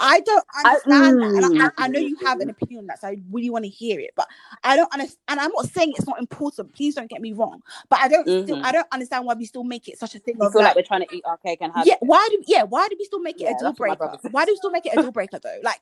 I 0.00 0.20
don't 0.20 0.44
I- 0.54 0.60
understand 0.62 1.18
that, 1.20 1.32
and 1.36 1.46
I, 1.46 1.66
I, 1.66 1.70
I 1.78 1.88
know 1.88 2.00
mm. 2.00 2.08
you 2.08 2.16
have 2.24 2.40
an 2.40 2.50
opinion 2.50 2.80
on 2.80 2.86
that, 2.88 3.00
so 3.00 3.08
I 3.08 3.18
really 3.30 3.50
want 3.50 3.64
to 3.64 3.70
hear 3.70 4.00
it. 4.00 4.10
But 4.16 4.28
I 4.64 4.76
don't 4.76 4.92
understand, 4.92 5.18
and 5.28 5.40
I'm 5.40 5.52
not 5.52 5.68
saying 5.68 5.94
it's 5.96 6.06
not 6.06 6.18
important. 6.18 6.74
Please 6.74 6.94
don't 6.96 7.10
get 7.10 7.20
me 7.20 7.32
wrong, 7.32 7.62
but 7.90 8.00
I 8.00 8.08
don't 8.08 8.26
still, 8.28 8.56
Mhm. 8.56 8.64
I 8.64 8.72
don't 8.72 8.88
understand 8.92 9.26
why 9.26 9.34
we 9.34 9.44
still 9.44 9.64
make 9.64 9.88
it 9.88 9.98
such 9.98 10.14
a 10.14 10.18
thing 10.18 10.36
You 10.40 10.50
feel 10.50 10.62
like 10.62 10.68
like, 10.68 10.76
we're 10.76 10.82
trying 10.82 11.06
to 11.06 11.16
eat 11.16 11.24
our 11.26 11.36
cake 11.38 11.58
and 11.62 11.72
have 11.74 11.86
yeah, 11.86 11.94
it. 11.94 12.00
why 12.02 12.26
do 12.30 12.42
yeah, 12.46 12.64
why 12.64 12.88
do 12.88 12.96
we 12.98 13.04
still 13.04 13.20
make 13.20 13.40
it 13.40 13.44
Yeah, 13.44 13.50
a 13.50 13.58
deal 13.58 13.68
that's 13.70 13.80
what 13.80 13.88
my 13.88 13.94
breaker? 13.96 14.18
Why 14.32 14.44
do 14.44 14.52
we 14.52 14.56
still 14.56 14.70
make 14.70 14.86
it 14.86 14.94
a 14.94 14.96
deal 14.98 15.12
breaker 15.12 15.38
though? 15.38 15.60
Like, 15.62 15.80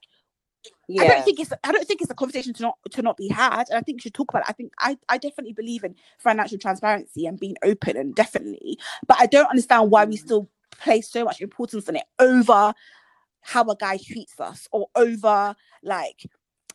Yeah. 0.87 1.01
I 1.03 1.07
don't 1.07 1.25
think 1.25 1.39
it's 1.39 1.53
I 1.63 1.71
don't 1.71 1.87
think 1.87 2.01
it's 2.01 2.11
a 2.11 2.15
conversation 2.15 2.53
to 2.55 2.63
not 2.63 2.77
to 2.91 3.01
not 3.01 3.17
be 3.17 3.29
had, 3.29 3.69
and 3.69 3.77
I 3.77 3.81
think 3.81 3.97
we 3.97 4.01
should 4.01 4.13
talk 4.13 4.29
about 4.31 4.43
it. 4.43 4.49
I 4.49 4.53
think 4.53 4.73
I 4.79 4.97
I 5.09 5.17
definitely 5.17 5.53
believe 5.53 5.83
in 5.83 5.95
financial 6.19 6.57
transparency 6.59 7.25
and 7.25 7.39
being 7.39 7.57
open, 7.63 7.97
and 7.97 8.15
definitely, 8.15 8.77
but 9.07 9.17
I 9.19 9.25
don't 9.27 9.47
understand 9.49 9.91
why 9.91 10.05
we 10.05 10.15
Mm. 10.15 10.19
still 10.19 10.49
place 10.71 11.09
so 11.09 11.25
much 11.25 11.41
importance 11.41 11.89
on 11.89 11.95
it 11.97 12.05
over 12.19 12.73
how 13.43 13.63
a 13.69 13.75
guy 13.75 13.97
treats 13.97 14.39
us, 14.39 14.67
or 14.71 14.87
over 14.95 15.55
like 15.83 16.23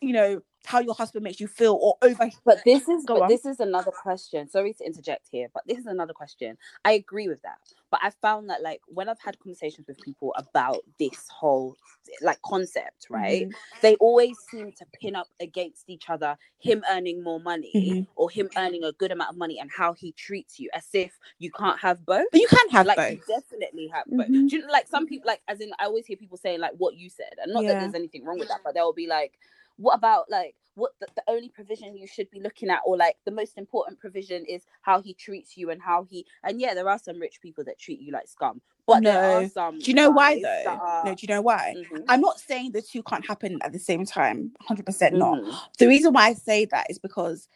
you 0.01 0.13
know 0.13 0.41
how 0.65 0.79
your 0.79 0.93
husband 0.93 1.23
makes 1.23 1.39
you 1.39 1.47
feel, 1.47 1.77
or 1.81 1.95
over 2.01 2.29
But 2.45 2.59
this 2.65 2.87
is 2.87 3.05
Go 3.05 3.15
but 3.15 3.23
on. 3.23 3.29
this 3.29 3.45
is 3.45 3.59
another 3.59 3.91
question. 3.91 4.49
Sorry 4.49 4.73
to 4.73 4.85
interject 4.85 5.27
here, 5.31 5.47
but 5.53 5.63
this 5.67 5.77
is 5.77 5.85
another 5.85 6.13
question. 6.13 6.57
I 6.85 6.93
agree 6.93 7.27
with 7.27 7.41
that. 7.43 7.57
But 7.91 8.01
I 8.03 8.11
found 8.21 8.49
that 8.49 8.61
like 8.61 8.81
when 8.87 9.09
I've 9.09 9.19
had 9.19 9.39
conversations 9.39 9.87
with 9.87 9.99
people 10.01 10.33
about 10.37 10.77
this 10.99 11.27
whole 11.29 11.75
like 12.21 12.41
concept, 12.43 13.07
right? 13.09 13.47
Mhm. 13.47 13.53
They 13.81 13.95
always 13.95 14.37
seem 14.49 14.71
to 14.73 14.85
pin 14.93 15.15
up 15.15 15.27
against 15.39 15.89
each 15.89 16.09
other 16.09 16.37
him 16.59 16.83
earning 16.91 17.23
more 17.23 17.39
money 17.39 17.71
Mhm. 17.73 18.07
or 18.15 18.29
him 18.29 18.49
earning 18.57 18.83
a 18.83 18.91
good 18.93 19.11
amount 19.11 19.29
of 19.31 19.37
money 19.37 19.59
and 19.59 19.71
how 19.71 19.93
he 19.93 20.11
treats 20.11 20.59
you 20.59 20.69
as 20.73 20.87
if 20.93 21.17
you 21.39 21.49
can't 21.51 21.79
have 21.79 22.05
both. 22.05 22.27
But 22.31 22.41
you 22.41 22.47
can 22.47 22.69
have 22.69 22.85
like 22.85 22.97
both. 22.97 23.11
you 23.13 23.23
definitely 23.27 23.87
have 23.87 24.03
both. 24.07 24.27
Mhm. 24.27 24.49
Do 24.49 24.55
you 24.57 24.61
know, 24.63 24.71
like 24.71 24.87
some 24.87 25.07
people 25.07 25.27
like 25.27 25.41
as 25.47 25.61
in 25.61 25.71
I 25.79 25.85
always 25.85 26.05
hear 26.05 26.17
people 26.17 26.37
saying 26.37 26.59
like 26.59 26.73
what 26.77 26.95
you 26.95 27.09
said, 27.09 27.33
and 27.41 27.53
not 27.53 27.63
Yeah. 27.63 27.73
that 27.73 27.79
there's 27.81 27.95
anything 27.95 28.25
wrong 28.25 28.37
with 28.39 28.49
that, 28.49 28.61
but 28.63 28.73
they'll 28.73 28.91
be 28.93 29.07
like, 29.07 29.39
what 29.79 29.95
about 29.95 30.29
like 30.29 30.55
what 30.75 30.91
the, 31.01 31.07
the 31.15 31.23
only 31.27 31.49
provision 31.49 31.97
you 31.97 32.07
should 32.07 32.29
be 32.31 32.39
looking 32.39 32.69
at, 32.69 32.81
or 32.85 32.95
like 32.95 33.17
the 33.25 33.31
most 33.31 33.57
important 33.57 33.99
provision 33.99 34.45
is 34.45 34.63
how 34.81 35.01
he 35.01 35.13
treats 35.13 35.57
you 35.57 35.71
and 35.71 35.81
how 35.81 36.05
he 36.09 36.25
and 36.43 36.59
yeah, 36.61 36.73
there 36.73 36.87
are 36.89 36.99
some 36.99 37.19
rich 37.19 37.39
people 37.41 37.63
that 37.65 37.79
treat 37.79 37.99
you 37.99 38.11
like 38.13 38.27
scum, 38.27 38.61
but 38.87 39.03
there 39.03 39.17
are 39.17 39.41
No. 39.41 39.47
some. 39.47 39.79
Do 39.79 39.89
you 39.91 39.95
know 39.95 40.09
why 40.09 40.41
though? 40.41 40.65
are- 40.69 41.03
No, 41.05 41.15
do 41.15 41.25
you 41.25 41.33
know 41.33 41.41
why? 41.41 41.75
Mhm, 41.77 42.05
I'm 42.07 42.21
not 42.21 42.39
saying 42.39 42.71
the 42.71 42.81
two 42.81 43.03
can't 43.03 43.25
happen 43.25 43.59
at 43.61 43.71
the 43.73 43.79
same 43.79 44.05
time. 44.05 44.51
100% 44.69 45.13
not. 45.13 45.39
mhm. 45.39 45.53
The 45.77 45.87
reason 45.87 46.13
why 46.13 46.27
I 46.27 46.33
say 46.33 46.65
that 46.65 46.87
is 46.89 46.99
because 46.99 47.49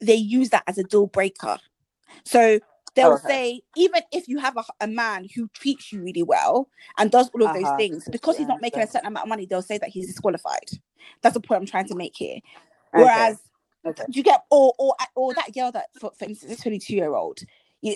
they 0.00 0.14
use 0.14 0.50
that 0.50 0.62
as 0.68 0.78
a 0.78 0.84
deal 0.84 1.06
breaker. 1.06 1.58
So 2.24 2.60
they'll 2.98 3.16
okay. 3.16 3.28
say, 3.28 3.62
even 3.76 4.02
if 4.12 4.28
you 4.28 4.40
have 4.40 4.58
a, 4.58 4.64
a 4.82 4.88
man 4.88 5.28
who 5.36 5.48
treats 5.50 5.92
you 5.92 6.02
really 6.02 6.24
well 6.24 6.68
and 6.98 7.10
does 7.12 7.30
all 7.34 7.44
of 7.44 7.54
those 7.54 7.70
Uh-huh. 7.70 7.72
things, 7.72 8.08
because 8.12 8.38
he's 8.38 8.48
not 8.48 8.62
making 8.62 8.82
a 8.84 8.88
certain 8.88 9.08
amount 9.08 9.26
of 9.26 9.30
money, 9.30 9.46
they'll 9.46 9.62
say 9.62 9.78
that 9.78 9.90
he's 9.90 10.08
disqualified. 10.08 10.70
That's 11.22 11.34
the 11.34 11.40
point 11.42 11.62
I'm 11.62 11.68
trying 11.68 11.88
to 11.88 11.96
make 11.96 12.16
here. 12.16 12.40
Okay, 12.96 13.26
Whereas, 13.26 13.40
okay. 13.86 14.06
you 14.08 14.22
get, 14.24 14.42
or 14.50 14.74
or 14.78 14.94
or 15.16 15.34
that 15.34 15.54
girl 15.54 15.72
that, 15.72 15.88
for, 16.00 16.12
for 16.18 16.26
instance, 16.26 16.50
this 16.52 16.62
22 16.62 16.94
year 16.94 17.14
old, 17.14 17.40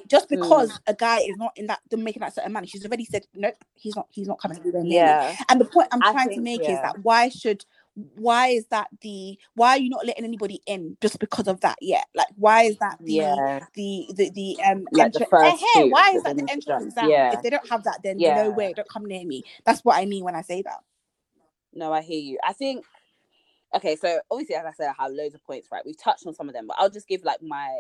just 0.09 0.29
Hmm. 0.31 0.31
because 0.31 0.81
a 0.87 0.95
guy 0.95 1.21
is 1.21 1.37
not 1.37 1.53
in 1.57 1.69
that, 1.69 1.81
making 1.93 2.21
that 2.23 2.35
certain 2.35 2.53
money, 2.53 2.69
she's 2.69 2.85
already 2.87 3.05
said, 3.07 3.27
nope, 3.35 3.57
he's 3.75 3.97
not, 3.97 4.09
he's 4.11 4.29
not 4.29 4.41
coming 4.41 4.59
anywhere 4.61 4.85
near 4.85 5.03
me. 5.03 5.19
yeah, 5.19 5.37
And 5.51 5.61
the 5.61 5.67
point 5.67 5.89
I'm 5.93 6.03
I 6.03 6.15
trying 6.15 6.31
to 6.33 6.41
think, 6.41 6.43
make 6.43 6.69
is 6.69 6.81
that 6.83 7.01
why 7.05 7.31
should 7.31 7.65
why 7.95 8.49
is 8.49 8.67
that 8.69 8.89
the 9.03 9.39
why 9.55 9.71
are 9.73 9.79
you 9.79 9.91
not 9.91 10.07
letting 10.07 10.25
anybody 10.25 10.61
in 10.67 10.97
just 11.03 11.19
because 11.21 11.49
of 11.49 11.61
that 11.63 11.77
yet? 11.81 12.07
Like 12.15 12.29
why 12.37 12.65
is 12.65 12.79
that 12.79 12.99
the 13.07 13.43
yeah, 13.43 13.61
the 13.75 14.07
the 14.17 14.31
the 14.35 14.59
um 14.65 14.87
Like 14.93 15.13
the 15.13 15.23
entrance? 15.23 15.37
eh, 15.43 15.57
two 15.73 15.91
why 15.91 16.13
is 16.17 16.23
that 16.25 16.37
the 16.37 16.45
entrance 16.51 16.87
exam? 16.87 17.13
Yeah. 17.13 17.31
If 17.31 17.43
they 17.43 17.51
don't 17.51 17.69
have 17.71 17.85
that, 17.85 18.01
then 18.05 18.19
Yeah. 18.19 18.35
no 18.35 18.51
way, 18.53 18.75
don't 18.75 18.89
come 18.89 19.07
near 19.07 19.27
me. 19.27 19.45
That's 19.67 19.83
what 19.85 19.97
I 19.99 20.07
mean 20.07 20.25
when 20.25 20.37
I 20.37 20.43
say 20.43 20.63
that. 20.63 20.81
No, 21.75 21.93
I 21.93 22.03
hear 22.03 22.21
you. 22.21 22.39
I 22.45 22.55
think 22.55 22.85
okay, 23.77 23.97
so 23.97 24.21
obviously 24.31 24.57
as 24.57 24.67
I 24.67 24.73
said, 24.73 24.89
I 24.99 25.03
have 25.05 25.13
loads 25.13 25.35
of 25.35 25.45
points, 25.45 25.69
right? 25.73 25.85
We've 25.87 25.99
touched 25.99 26.27
on 26.27 26.35
some 26.35 26.49
of 26.49 26.55
them, 26.55 26.67
but 26.69 26.77
I'll 26.81 26.91
just 26.91 27.09
give 27.09 27.25
like 27.25 27.43
my 27.43 27.71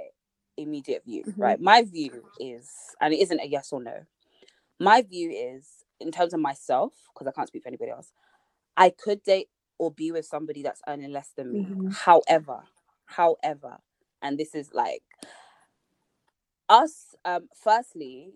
immediate 0.59 1.05
view, 1.05 1.27
Mhm. 1.27 1.37
right? 1.39 1.61
My 1.61 1.83
view 1.83 2.25
is, 2.41 2.71
and 3.01 3.15
it 3.15 3.21
isn't 3.21 3.41
a 3.41 3.47
yes 3.47 3.73
or 3.73 3.83
no. 3.83 4.01
My 4.81 5.03
view 5.03 5.31
is 5.31 5.69
in 6.01 6.13
terms 6.13 6.35
of 6.35 6.41
myself, 6.41 6.93
because 7.15 7.27
I 7.29 7.33
can't 7.33 7.49
speak 7.49 7.63
for 7.65 7.69
anybody 7.69 7.91
else, 7.93 8.13
I 8.77 8.91
could 8.91 9.23
date 9.25 9.49
or 9.79 9.93
be 9.93 10.13
with 10.13 10.27
somebody 10.27 10.63
that's 10.63 10.83
earning 10.89 11.13
less 11.13 11.31
than 11.37 11.53
me. 11.53 11.75
Mhm. 11.75 11.93
However, 11.93 12.65
however, 13.07 13.79
and 14.23 14.39
this 14.39 14.55
is 14.55 14.73
like 14.75 15.03
us, 16.69 17.15
um, 17.25 17.49
firstly, 17.55 18.33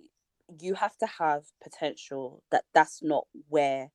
you 0.60 0.74
have 0.74 0.96
to 0.98 1.06
have 1.06 1.44
potential 1.62 2.42
that 2.50 2.64
that's 2.74 3.02
not 3.02 3.26
where 3.48 3.90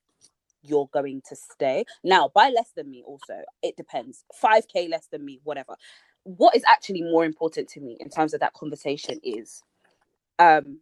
you're 0.64 0.90
going 0.94 1.22
to 1.30 1.36
stay. 1.36 1.86
Now, 2.04 2.30
by 2.34 2.50
less 2.50 2.72
than 2.76 2.90
me, 2.92 3.04
also, 3.06 3.44
it 3.64 3.78
depends. 3.78 4.26
5k 4.42 4.90
less 4.90 5.08
than 5.08 5.26
me, 5.26 5.40
whatever. 5.44 5.76
What 6.24 6.56
is 6.56 6.64
actually 6.68 7.04
more 7.04 7.26
important 7.26 7.70
to 7.70 7.82
me 7.82 7.98
in 8.00 8.10
terms 8.10 8.34
of 8.34 8.42
that 8.42 8.54
conversation 8.54 9.20
is 9.24 9.64
um 10.40 10.80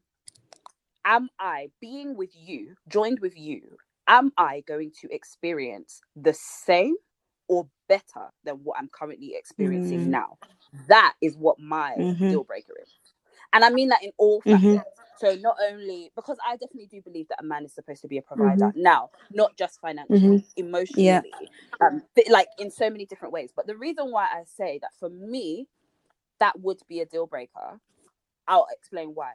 am 1.06 1.30
I 1.40 1.70
being 1.82 2.16
with 2.18 2.32
you, 2.36 2.76
joined 2.88 3.20
with 3.20 3.38
you, 3.38 3.78
am 4.10 4.34
I 4.38 4.64
going 4.68 4.94
to 5.02 5.14
experience 5.16 6.02
the 6.18 6.36
same 6.36 6.96
or 7.50 7.70
better 7.90 8.32
than 8.46 8.58
what 8.58 8.80
I'm 8.80 8.90
currently 8.90 9.36
experiencing 9.38 10.10
Mm. 10.10 10.12
now? 10.12 10.40
That 10.90 11.16
is 11.22 11.38
what 11.38 11.60
my 11.60 12.00
Mhm. 12.00 12.30
deal 12.30 12.46
breaker 12.46 12.76
is. 12.84 12.90
And 13.54 13.66
I 13.66 13.72
mean 13.72 13.90
that 13.90 14.04
in 14.04 14.12
all 14.20 14.42
Mhm. 14.48 14.50
facets. 14.50 15.02
So 15.16 15.36
not 15.36 15.58
only 15.70 16.12
because 16.16 16.38
I 16.48 16.54
definitely 16.58 16.88
do 16.92 17.02
believe 17.04 17.30
that 17.30 17.40
a 17.42 17.46
man 17.46 17.66
is 17.66 17.74
supposed 17.76 18.02
to 18.04 18.10
be 18.10 18.20
a 18.20 18.24
provider. 18.24 18.72
Now, 18.76 19.12
not 19.34 19.58
just 19.58 19.82
financially, 19.82 20.48
emotionally, 20.58 21.52
um, 21.82 22.04
like 22.30 22.50
in 22.60 22.72
so 22.72 22.90
many 22.90 23.06
different 23.08 23.34
ways. 23.34 23.52
But 23.56 23.68
the 23.68 23.78
reason 23.78 24.12
why 24.12 24.26
I 24.26 24.44
say 24.46 24.80
that 24.82 24.92
for 25.00 25.10
me, 25.10 25.68
that 26.40 26.60
would 26.60 26.80
be 26.90 27.02
a 27.02 27.06
deal 27.08 27.28
breaker, 27.28 27.80
I'll 28.48 28.68
explain 28.72 29.10
why. 29.16 29.34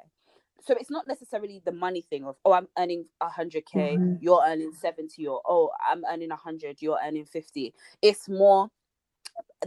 So 0.67 0.75
it's 0.81 0.91
not 0.91 1.07
necessarily 1.09 1.63
the 1.65 1.73
money 1.73 2.03
thing 2.03 2.25
of 2.25 2.37
oh 2.45 2.53
I'm 2.53 2.69
earning 2.79 3.07
hundred 3.23 3.67
k, 3.67 4.01
Mhm. 4.01 4.21
you're 4.21 4.43
earning 4.47 4.73
seventy, 4.73 5.27
or 5.27 5.43
oh 5.47 5.71
I'm 5.89 6.05
earning 6.11 6.31
hundred, 6.31 6.83
you're 6.83 6.99
earning 7.05 7.27
fifty. 7.27 7.75
It's 8.03 8.29
more 8.29 8.69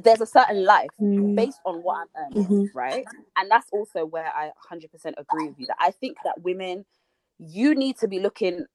there's 0.01 0.21
a 0.21 0.25
certain 0.25 0.65
life 0.65 0.93
Mhm. 0.99 1.35
based 1.35 1.61
on 1.65 1.77
what 1.83 1.97
I'm 2.17 2.25
earning, 2.27 2.35
Mhm. 2.35 2.69
right? 2.73 3.07
And 3.37 3.51
that's 3.51 3.67
also 3.71 4.05
where 4.05 4.27
I 4.35 4.51
100% 4.71 5.15
agree 5.17 5.49
with 5.49 5.59
you 5.59 5.67
that 5.67 5.77
I 5.79 5.91
think 5.91 6.17
that 6.25 6.41
women, 6.41 6.85
you 7.39 7.75
need 7.75 7.97
to 7.99 8.07
be 8.07 8.19
looking 8.19 8.65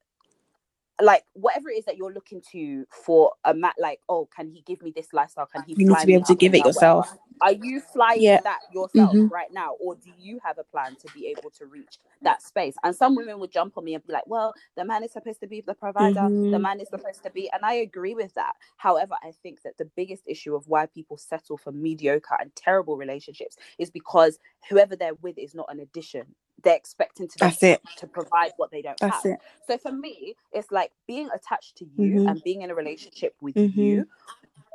like 1.00 1.24
whatever 1.34 1.70
it 1.70 1.78
is 1.78 1.84
that 1.86 1.96
you're 1.96 2.12
looking 2.12 2.42
to 2.52 2.84
for 2.90 3.32
a 3.44 3.54
mat 3.54 3.74
like 3.78 4.00
oh 4.08 4.28
can 4.34 4.48
he 4.50 4.62
give 4.66 4.82
me 4.82 4.92
this 4.94 5.08
lifestyle 5.12 5.46
can 5.46 5.62
he 5.66 5.74
You 5.76 5.88
need 5.88 5.98
to 5.98 6.06
be 6.06 6.14
able 6.14 6.24
to 6.26 6.34
give 6.34 6.54
it 6.54 6.64
yourself. 6.64 7.06
whatever. 7.06 7.20
are 7.40 7.52
you 7.66 7.80
flying 7.80 8.22
Yeah. 8.22 8.40
that 8.42 8.60
yourself 8.72 9.12
Mhm. 9.12 9.30
right 9.30 9.52
now 9.52 9.72
or 9.80 9.94
do 9.96 10.10
you 10.18 10.38
have 10.44 10.58
a 10.58 10.64
plan 10.64 10.94
to 10.96 11.08
be 11.14 11.26
able 11.28 11.50
to 11.50 11.66
reach 11.66 11.98
that 12.22 12.42
space 12.42 12.74
and 12.84 12.94
some 12.94 13.14
women 13.16 13.38
would 13.40 13.50
jump 13.50 13.76
on 13.76 13.84
me 13.84 13.94
and 13.94 14.06
be 14.06 14.12
like 14.12 14.26
well 14.26 14.54
the 14.76 14.84
man 14.84 15.02
is 15.02 15.12
supposed 15.12 15.40
to 15.40 15.46
be 15.46 15.60
the 15.60 15.74
provider 15.74 16.28
the 16.30 16.56
Mhm. 16.58 16.60
man 16.62 16.80
is 16.80 16.88
supposed 16.88 17.22
to 17.22 17.30
be 17.30 17.50
and 17.52 17.64
i 17.64 17.74
agree 17.74 18.14
with 18.14 18.32
that 18.34 18.52
however 18.76 19.14
i 19.22 19.32
think 19.42 19.62
that 19.62 19.76
the 19.78 19.86
biggest 19.96 20.22
issue 20.26 20.54
of 20.54 20.66
why 20.68 20.86
people 20.86 21.16
settle 21.16 21.56
for 21.56 21.72
mediocre 21.72 22.36
and 22.40 22.54
terrible 22.54 22.96
relationships 22.96 23.56
is 23.78 23.90
because 23.90 24.38
whoever 24.68 24.94
they're 24.96 25.14
with 25.16 25.36
is 25.38 25.54
not 25.54 25.66
an 25.72 25.80
addition 25.80 26.34
they're 26.64 26.76
expecting 26.76 27.28
to 27.28 27.38
That's 27.38 27.62
it. 27.62 27.82
to 27.98 28.06
provide 28.06 28.52
what 28.56 28.70
they 28.70 28.82
don't 28.82 28.98
That's 29.00 29.24
have 29.24 29.34
it. 29.34 29.40
so 29.66 29.78
for 29.78 29.92
me, 29.92 30.36
it's 30.52 30.70
like 30.72 30.92
being 31.08 31.28
attached 31.34 31.76
to 31.78 31.86
you 31.86 32.18
Mhm. 32.18 32.28
and 32.28 32.42
being 32.44 32.62
in 32.62 32.70
a 32.70 32.74
relationship 32.74 33.34
with 33.40 33.56
Mhm. 33.56 33.74
you. 33.76 34.06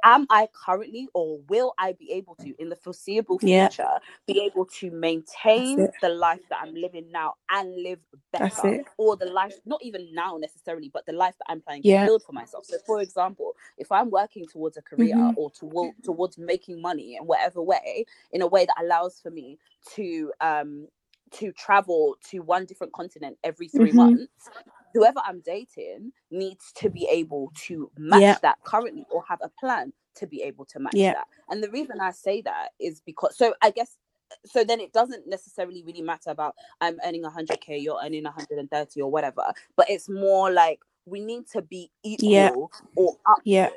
Am 0.03 0.27
I 0.29 0.49
currently 0.65 1.09
or 1.13 1.39
will 1.49 1.73
I 1.77 1.93
be 1.93 2.11
able 2.13 2.35
to 2.37 2.55
in 2.61 2.69
the 2.69 2.75
foreseeable 2.77 3.39
Yeah. 3.41 3.69
future 3.69 3.99
be 4.27 4.41
able 4.41 4.65
to 4.65 4.91
maintain 4.91 5.89
the 6.01 6.09
life 6.09 6.41
that 6.49 6.59
I'm 6.63 6.73
living 6.75 7.11
now 7.11 7.35
and 7.51 7.75
live 7.83 7.99
better? 8.33 8.83
Or 8.97 9.17
the 9.17 9.27
life, 9.27 9.55
not 9.65 9.81
even 9.83 10.13
now 10.13 10.37
necessarily, 10.37 10.89
but 10.93 11.05
the 11.05 11.13
life 11.13 11.35
that 11.39 11.45
I'm 11.51 11.61
planning 11.61 11.83
Yeah. 11.83 12.01
to 12.01 12.05
build 12.05 12.23
for 12.23 12.33
myself. 12.33 12.65
So 12.65 12.77
for 12.85 13.01
example, 13.01 13.53
if 13.77 13.91
I'm 13.91 14.09
working 14.11 14.47
towards 14.47 14.77
a 14.77 14.83
career 14.83 15.17
Mhm. 15.17 15.35
or 15.37 15.51
toward, 15.51 15.95
towards 16.03 16.37
making 16.37 16.81
money 16.81 17.17
in 17.17 17.25
whatever 17.25 17.61
way, 17.61 18.05
in 18.31 18.41
a 18.41 18.47
way 18.47 18.65
that 18.65 18.77
allows 18.81 19.19
for 19.21 19.31
me 19.31 19.59
to 19.95 20.33
um 20.41 20.87
to 21.31 21.51
travel 21.53 22.15
to 22.29 22.39
one 22.39 22.65
different 22.65 22.93
continent 22.93 23.37
every 23.43 23.67
3 23.67 23.91
Mhm. 23.91 23.95
months 23.95 24.49
whoever 24.93 25.19
i'm 25.25 25.41
dating 25.41 26.11
needs 26.31 26.71
to 26.73 26.89
be 26.89 27.07
able 27.09 27.51
to 27.55 27.91
match 27.97 28.21
Yeah. 28.21 28.37
that 28.41 28.57
currently 28.63 29.05
or 29.11 29.23
have 29.27 29.39
a 29.41 29.49
plan 29.59 29.93
to 30.15 30.25
be 30.27 30.41
able 30.43 30.65
to 30.65 30.79
match 30.79 30.93
Yeah. 30.95 31.13
that 31.13 31.27
and 31.49 31.61
the 31.63 31.69
reason 31.69 31.99
i 32.01 32.11
say 32.11 32.41
that 32.41 32.69
is 32.79 33.01
because 33.01 33.35
so 33.37 33.53
i 33.61 33.69
guess 33.69 33.97
so 34.45 34.63
then 34.63 34.79
it 34.79 34.91
doesn't 34.93 35.27
necessarily 35.27 35.83
really 35.83 36.01
matter 36.01 36.31
about 36.31 36.55
i'm 36.81 36.97
earning 37.05 37.23
100k 37.23 37.77
you're 37.81 37.99
earning 38.03 38.23
130 38.23 39.01
or 39.01 39.11
whatever 39.11 39.43
but 39.75 39.89
it's 39.89 40.09
more 40.09 40.51
like 40.51 40.79
we 41.05 41.19
need 41.19 41.47
to 41.47 41.61
be 41.61 41.89
equal 42.03 42.29
Yeah. 42.29 42.49
or 42.95 43.17
upwards 43.25 43.45
Yeah. 43.45 43.69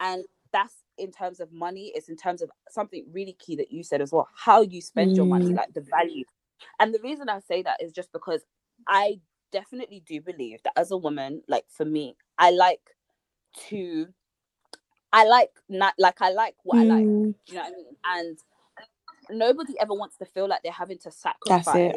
and 0.00 0.24
that's 0.52 0.74
in 0.96 1.10
terms 1.12 1.40
of 1.40 1.52
money 1.52 1.92
it's 1.94 2.08
in 2.08 2.16
terms 2.16 2.40
of 2.42 2.50
something 2.70 3.04
really 3.12 3.34
key 3.34 3.54
that 3.56 3.70
you 3.70 3.82
said 3.82 4.00
as 4.00 4.12
well 4.12 4.28
how 4.34 4.62
you 4.62 4.80
spend 4.80 5.16
your 5.16 5.26
money 5.26 5.46
Mm. 5.46 5.56
like 5.56 5.72
the 5.74 5.80
value 5.82 6.24
and 6.80 6.94
the 6.94 7.00
reason 7.02 7.28
i 7.28 7.40
say 7.40 7.62
that 7.62 7.82
is 7.82 7.92
just 7.92 8.12
because 8.12 8.42
i 8.88 9.18
definitely 9.52 10.02
do 10.06 10.20
believe 10.20 10.60
that 10.64 10.72
as 10.76 10.90
a 10.90 10.96
woman 10.96 11.42
like 11.48 11.64
for 11.68 11.84
me 11.84 12.16
i 12.38 12.50
like 12.50 12.80
to 13.54 14.06
i 15.12 15.24
like 15.24 15.50
not 15.68 15.94
like 15.98 16.20
i 16.22 16.30
like 16.30 16.54
what 16.64 16.78
i 16.78 16.84
like 16.84 17.08
Mm, 17.08 17.34
you 17.48 17.54
know 17.56 17.62
what 17.62 17.68
i 17.68 17.76
mean 17.76 17.96
and 18.28 18.38
nobody 19.30 19.74
ever 19.80 19.94
wants 19.94 20.16
to 20.18 20.24
feel 20.26 20.48
like 20.48 20.62
they're 20.62 20.72
having 20.72 20.98
to 20.98 21.10
That's 21.46 21.68
sacrifice 21.70 21.74
it. 21.74 21.96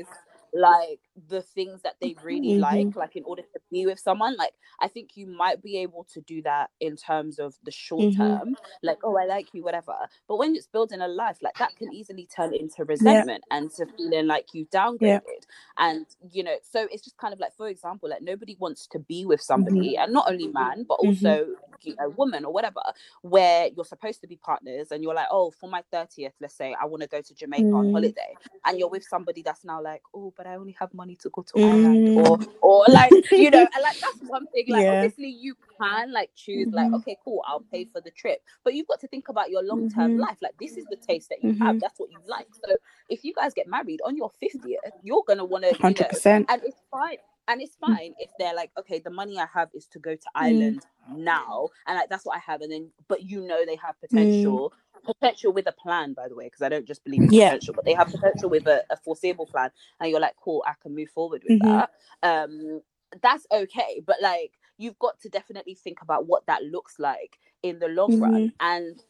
Like 0.53 1.01
the 1.29 1.41
things 1.41 1.81
that 1.83 1.95
they 2.01 2.15
really 2.23 2.55
Mhm. 2.55 2.57
like 2.57 2.95
like 2.95 3.15
in 3.15 3.23
order 3.25 3.43
to 3.43 3.59
be 3.71 3.85
with 3.85 3.99
someone 3.99 4.35
like 4.37 4.53
i 4.81 4.87
think 4.87 5.11
you 5.15 5.27
might 5.27 5.61
be 5.63 5.77
able 5.77 6.05
to 6.05 6.21
do 6.21 6.41
that 6.41 6.69
in 6.79 6.95
terms 6.95 7.39
of 7.39 7.55
the 7.63 7.71
short 7.71 8.09
Mhm. 8.09 8.17
term 8.17 8.55
like 8.83 8.99
oh 9.03 9.17
i 9.17 9.25
like 9.25 9.49
you 9.53 9.63
whatever 9.63 9.95
but 10.27 10.37
when 10.37 10.55
it's 10.55 10.67
building 10.67 11.01
a 11.01 11.07
life 11.07 11.37
like 11.41 11.57
that 11.59 11.75
can 11.77 11.93
easily 11.93 12.27
turn 12.35 12.53
into 12.53 12.83
resentment 12.85 13.43
and 13.51 13.71
to 13.71 13.85
feeling 13.97 14.27
like 14.27 14.47
you 14.53 14.65
downgraded 14.67 15.43
and 15.77 16.05
you 16.31 16.43
know 16.43 16.55
so 16.63 16.87
it's 16.91 17.03
just 17.03 17.17
kind 17.17 17.33
of 17.33 17.39
like 17.39 17.55
for 17.55 17.67
example 17.67 18.09
like 18.09 18.21
nobody 18.21 18.55
wants 18.59 18.87
to 18.87 18.99
be 18.99 19.25
with 19.25 19.41
somebody 19.41 19.97
and 19.97 20.13
not 20.13 20.29
only 20.29 20.47
man 20.49 20.85
but 20.87 20.95
Mhm. 21.03 21.05
also 21.05 21.47
you 21.81 21.95
know 21.99 22.09
woman 22.09 22.45
or 22.45 22.53
whatever 22.53 22.81
where 23.21 23.69
you're 23.75 23.85
supposed 23.85 24.21
to 24.21 24.27
be 24.27 24.37
partners 24.37 24.91
and 24.91 25.03
you're 25.03 25.15
like 25.15 25.27
oh 25.31 25.51
for 25.51 25.69
my 25.69 25.83
30th 25.93 26.33
let's 26.41 26.55
say 26.55 26.75
i 26.81 26.85
want 26.85 27.01
to 27.01 27.07
go 27.09 27.21
to 27.21 27.33
jamaica 27.35 27.69
on 27.75 27.87
Mm. 27.87 27.91
holiday 27.91 28.37
and 28.65 28.79
you're 28.79 28.89
with 28.89 29.03
somebody 29.03 29.41
that's 29.41 29.65
now 29.65 29.81
like 29.81 30.01
oh 30.13 30.31
but 30.41 30.49
i 30.49 30.55
only 30.55 30.75
have 30.79 30.91
money 30.95 31.15
to 31.15 31.29
go 31.29 31.43
to 31.43 31.53
ireland 31.61 32.09
or 32.15 32.39
Mm. 32.39 32.47
or 32.63 32.85
like 32.89 33.11
you 33.37 33.51
know 33.51 33.67
and 33.75 33.83
like 33.83 33.97
that's 34.01 34.17
one 34.25 34.47
thing 34.47 34.65
like 34.69 34.85
Yeah. 34.85 34.91
obviously 34.93 35.29
you 35.29 35.55
can 35.79 36.11
like 36.11 36.31
choose 36.35 36.69
like 36.73 36.87
Mhm. 36.87 36.95
okay 36.95 37.15
cool 37.23 37.43
i'll 37.47 37.63
pay 37.71 37.85
for 37.85 38.01
the 38.01 38.09
trip 38.11 38.39
but 38.63 38.73
you've 38.73 38.87
got 38.87 38.99
to 39.01 39.07
think 39.07 39.29
about 39.29 39.51
your 39.51 39.63
long-term 39.63 40.13
Mhm. 40.13 40.19
life 40.19 40.37
like 40.41 40.55
this 40.59 40.77
is 40.77 40.85
the 40.87 40.97
taste 40.97 41.29
that 41.29 41.43
you 41.43 41.53
have 41.59 41.75
Mhm. 41.75 41.79
that's 41.79 41.99
what 41.99 42.09
you 42.11 42.19
like 42.27 42.47
so 42.65 42.75
if 43.09 43.23
you 43.23 43.33
guys 43.35 43.53
get 43.53 43.67
married 43.67 43.99
on 44.03 44.17
your 44.17 44.31
50th 44.41 44.79
you're 45.03 45.23
gonna 45.27 45.45
want 45.45 45.63
to 45.63 45.69
you 45.69 45.77
Hundred 45.79 45.97
know 45.99 46.09
percent. 46.09 46.49
and 46.49 46.63
it's 46.63 46.81
fine 46.89 47.17
and 47.47 47.61
it's 47.61 47.75
fine 47.75 48.13
if 48.19 48.29
they're 48.37 48.55
like 48.55 48.71
okay 48.77 48.99
the 48.99 49.09
money 49.09 49.39
i 49.39 49.45
have 49.53 49.69
is 49.73 49.87
to 49.87 49.99
go 49.99 50.15
to 50.15 50.27
ireland 50.35 50.85
now 51.15 51.67
and 51.87 51.97
like 51.97 52.09
that's 52.09 52.25
what 52.25 52.35
i 52.35 52.39
have 52.39 52.61
and 52.61 52.71
then 52.71 52.89
but 53.07 53.23
you 53.23 53.41
know 53.41 53.65
they 53.65 53.75
have 53.75 53.99
potential 53.99 54.71
potential 55.03 55.51
with 55.51 55.67
a 55.67 55.71
plan 55.71 56.13
by 56.13 56.27
the 56.27 56.35
way 56.35 56.45
because 56.45 56.61
i 56.61 56.69
don't 56.69 56.85
just 56.87 57.03
believe 57.03 57.23
in 57.23 57.29
Yeah. 57.31 57.49
potential 57.49 57.73
but 57.73 57.85
they 57.85 57.93
have 57.93 58.07
potential 58.07 58.49
with 58.49 58.67
a, 58.67 58.83
a 58.91 58.97
foreseeable 58.97 59.47
plan 59.47 59.71
and 59.99 60.09
you're 60.11 60.19
like 60.19 60.35
cool 60.43 60.63
i 60.67 60.73
can 60.81 60.95
move 60.95 61.09
forward 61.09 61.43
with 61.43 61.59
Mhm. 61.59 61.63
that 61.63 61.91
um 62.23 62.81
that's 63.21 63.45
okay 63.51 64.01
but 64.05 64.17
like 64.21 64.53
you've 64.77 64.99
got 64.99 65.19
to 65.19 65.29
definitely 65.29 65.75
think 65.75 66.01
about 66.01 66.27
what 66.27 66.45
that 66.45 66.63
looks 66.63 66.99
like 66.99 67.39
in 67.63 67.79
the 67.79 67.87
long 67.87 68.19
run 68.19 68.53
and 68.59 69.03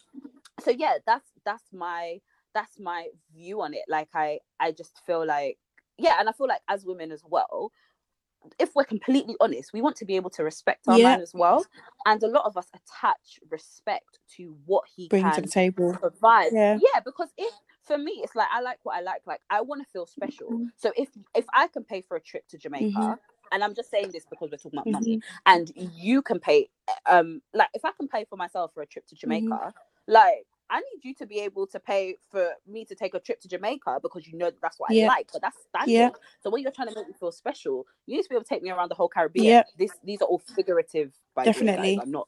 so 0.63 0.71
yeah 0.71 0.97
that's 1.05 1.29
that's 1.45 1.65
my 1.73 2.19
that's 2.53 2.79
my 2.79 3.07
view 3.33 3.61
on 3.61 3.73
it 3.73 3.83
like 3.87 4.09
i 4.13 4.39
i 4.59 4.71
just 4.71 5.01
feel 5.05 5.25
like 5.25 5.57
yeah 5.97 6.15
and 6.19 6.27
i 6.29 6.31
feel 6.31 6.47
like 6.47 6.61
as 6.69 6.85
women 6.85 7.11
as 7.11 7.23
well 7.27 7.71
if 8.59 8.75
we're 8.75 8.83
completely 8.85 9.35
honest 9.39 9.73
we 9.73 9.81
want 9.81 9.95
to 9.95 10.05
be 10.05 10.15
able 10.15 10.29
to 10.29 10.43
respect 10.43 10.87
our 10.87 10.97
Yeah. 10.97 11.11
man 11.11 11.21
as 11.21 11.33
well 11.33 11.65
and 12.05 12.21
a 12.23 12.27
lot 12.27 12.45
of 12.45 12.57
us 12.57 12.67
attach 12.75 13.39
respect 13.49 14.19
to 14.37 14.55
what 14.65 14.83
he 14.95 15.07
Bring 15.09 15.31
to 15.31 15.41
the 15.41 15.47
table. 15.47 15.93
provide 15.93 16.51
Yeah. 16.53 16.77
yeah 16.81 16.99
because 17.05 17.29
if 17.37 17.53
for 17.83 17.97
me 17.97 18.13
it's 18.23 18.35
like 18.35 18.47
i 18.51 18.61
like 18.61 18.79
what 18.83 18.95
i 18.97 19.01
like 19.01 19.21
like 19.25 19.41
i 19.49 19.61
want 19.61 19.81
to 19.83 19.89
feel 19.91 20.05
special 20.05 20.49
Mhm. 20.51 20.71
so 20.77 20.91
if 20.97 21.09
if 21.35 21.45
i 21.53 21.67
can 21.67 21.83
pay 21.83 22.01
for 22.01 22.17
a 22.17 22.21
trip 22.21 22.47
to 22.49 22.57
jamaica 22.57 22.87
Mhm. 22.99 23.17
and 23.51 23.63
i'm 23.63 23.75
just 23.75 23.89
saying 23.91 24.11
this 24.11 24.25
because 24.29 24.49
we're 24.51 24.57
talking 24.57 24.79
about 24.79 24.91
money 24.91 25.17
Mhm. 25.17 25.23
and 25.45 25.71
you 25.75 26.21
can 26.21 26.39
pay 26.39 26.69
um 27.07 27.41
like 27.53 27.69
if 27.73 27.83
i 27.85 27.91
can 27.93 28.07
pay 28.07 28.25
for 28.25 28.37
myself 28.37 28.73
for 28.73 28.81
a 28.83 28.87
trip 28.87 29.05
to 29.07 29.15
Mm-hmm. 29.15 29.21
jamaica 29.21 29.73
like 30.07 30.45
i 30.71 30.79
need 30.79 31.01
you 31.03 31.13
to 31.13 31.25
be 31.27 31.39
able 31.39 31.67
to 31.67 31.79
pay 31.79 32.15
for 32.31 32.51
me 32.67 32.85
to 32.85 32.95
take 32.95 33.13
a 33.13 33.19
trip 33.19 33.39
to 33.41 33.47
jamaica 33.47 33.99
because 34.01 34.27
you 34.27 34.37
know 34.37 34.45
that 34.47 34.61
that's 34.61 34.79
what 34.79 34.91
Yeah. 34.91 35.05
i 35.05 35.07
like 35.09 35.29
but 35.33 35.41
that's 35.41 35.57
standard 35.69 35.91
Yeah. 35.91 36.09
so 36.43 36.49
when 36.49 36.63
you're 36.63 36.71
trying 36.71 36.87
to 36.89 36.95
make 36.95 37.07
me 37.07 37.13
feel 37.19 37.31
special 37.31 37.85
you 38.07 38.17
need 38.17 38.23
to 38.23 38.29
be 38.29 38.35
able 38.35 38.43
to 38.43 38.49
take 38.49 38.63
me 38.63 38.71
around 38.71 38.89
the 38.89 38.95
whole 38.95 39.09
caribbean 39.09 39.45
Yeah. 39.45 39.63
this 39.77 39.91
these 40.03 40.21
are 40.21 40.25
all 40.27 40.39
figurative 40.39 41.11
by 41.35 41.45
Definitely. 41.45 41.95
guys. 41.97 42.03
i'm 42.03 42.11
not 42.11 42.27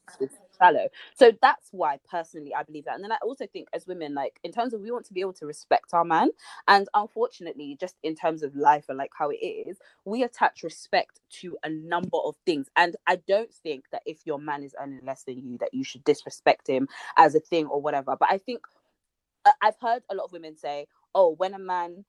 shallow. 0.58 0.88
So 1.16 1.32
that's 1.42 1.70
why 1.72 2.00
personally 2.10 2.54
i 2.56 2.64
believe 2.64 2.86
that. 2.86 2.96
And 2.96 3.04
then 3.04 3.12
i 3.14 3.18
also 3.24 3.48
think 3.48 3.70
as 3.74 3.88
women 3.88 4.14
like 4.16 4.40
in 4.44 4.52
terms 4.52 4.74
of 4.74 4.82
we 4.82 4.92
want 4.92 5.06
to 5.08 5.14
be 5.14 5.22
able 5.22 5.34
to 5.36 5.46
respect 5.48 5.94
our 5.94 6.06
man 6.06 6.30
and 6.68 6.88
unfortunately 6.96 7.78
just 7.80 7.96
in 8.04 8.16
terms 8.16 8.44
of 8.44 8.56
life 8.56 8.86
and 8.90 8.98
like 8.98 9.12
how 9.18 9.30
it 9.32 9.38
is 9.38 9.80
we 10.06 10.24
attach 10.24 10.64
respect 10.64 11.22
to 11.42 11.58
a 11.64 11.70
number 11.70 12.18
of 12.26 12.36
things. 12.46 12.70
And 12.78 12.96
i 13.08 13.18
don't 13.18 13.54
think 13.54 13.86
that 13.92 14.04
if 14.06 14.20
your 14.26 14.40
man 14.40 14.64
is 14.64 14.76
earning 14.82 15.02
less 15.06 15.24
than 15.24 15.40
you 15.40 15.58
that 15.60 15.74
you 15.74 15.84
should 15.84 16.04
disrespect 16.06 16.68
him 16.68 16.88
as 17.18 17.36
a 17.36 17.40
thing 17.42 17.68
or 17.68 17.82
whatever. 17.82 18.16
But 18.20 18.30
i 18.32 18.38
think 18.40 18.62
I- 19.46 19.54
i've 19.64 19.80
heard 19.82 20.04
a 20.12 20.16
lot 20.16 20.26
of 20.26 20.34
women 20.34 20.58
say 20.58 20.88
oh 21.16 21.36
when 21.38 21.54
a 21.56 21.60
man 21.60 22.06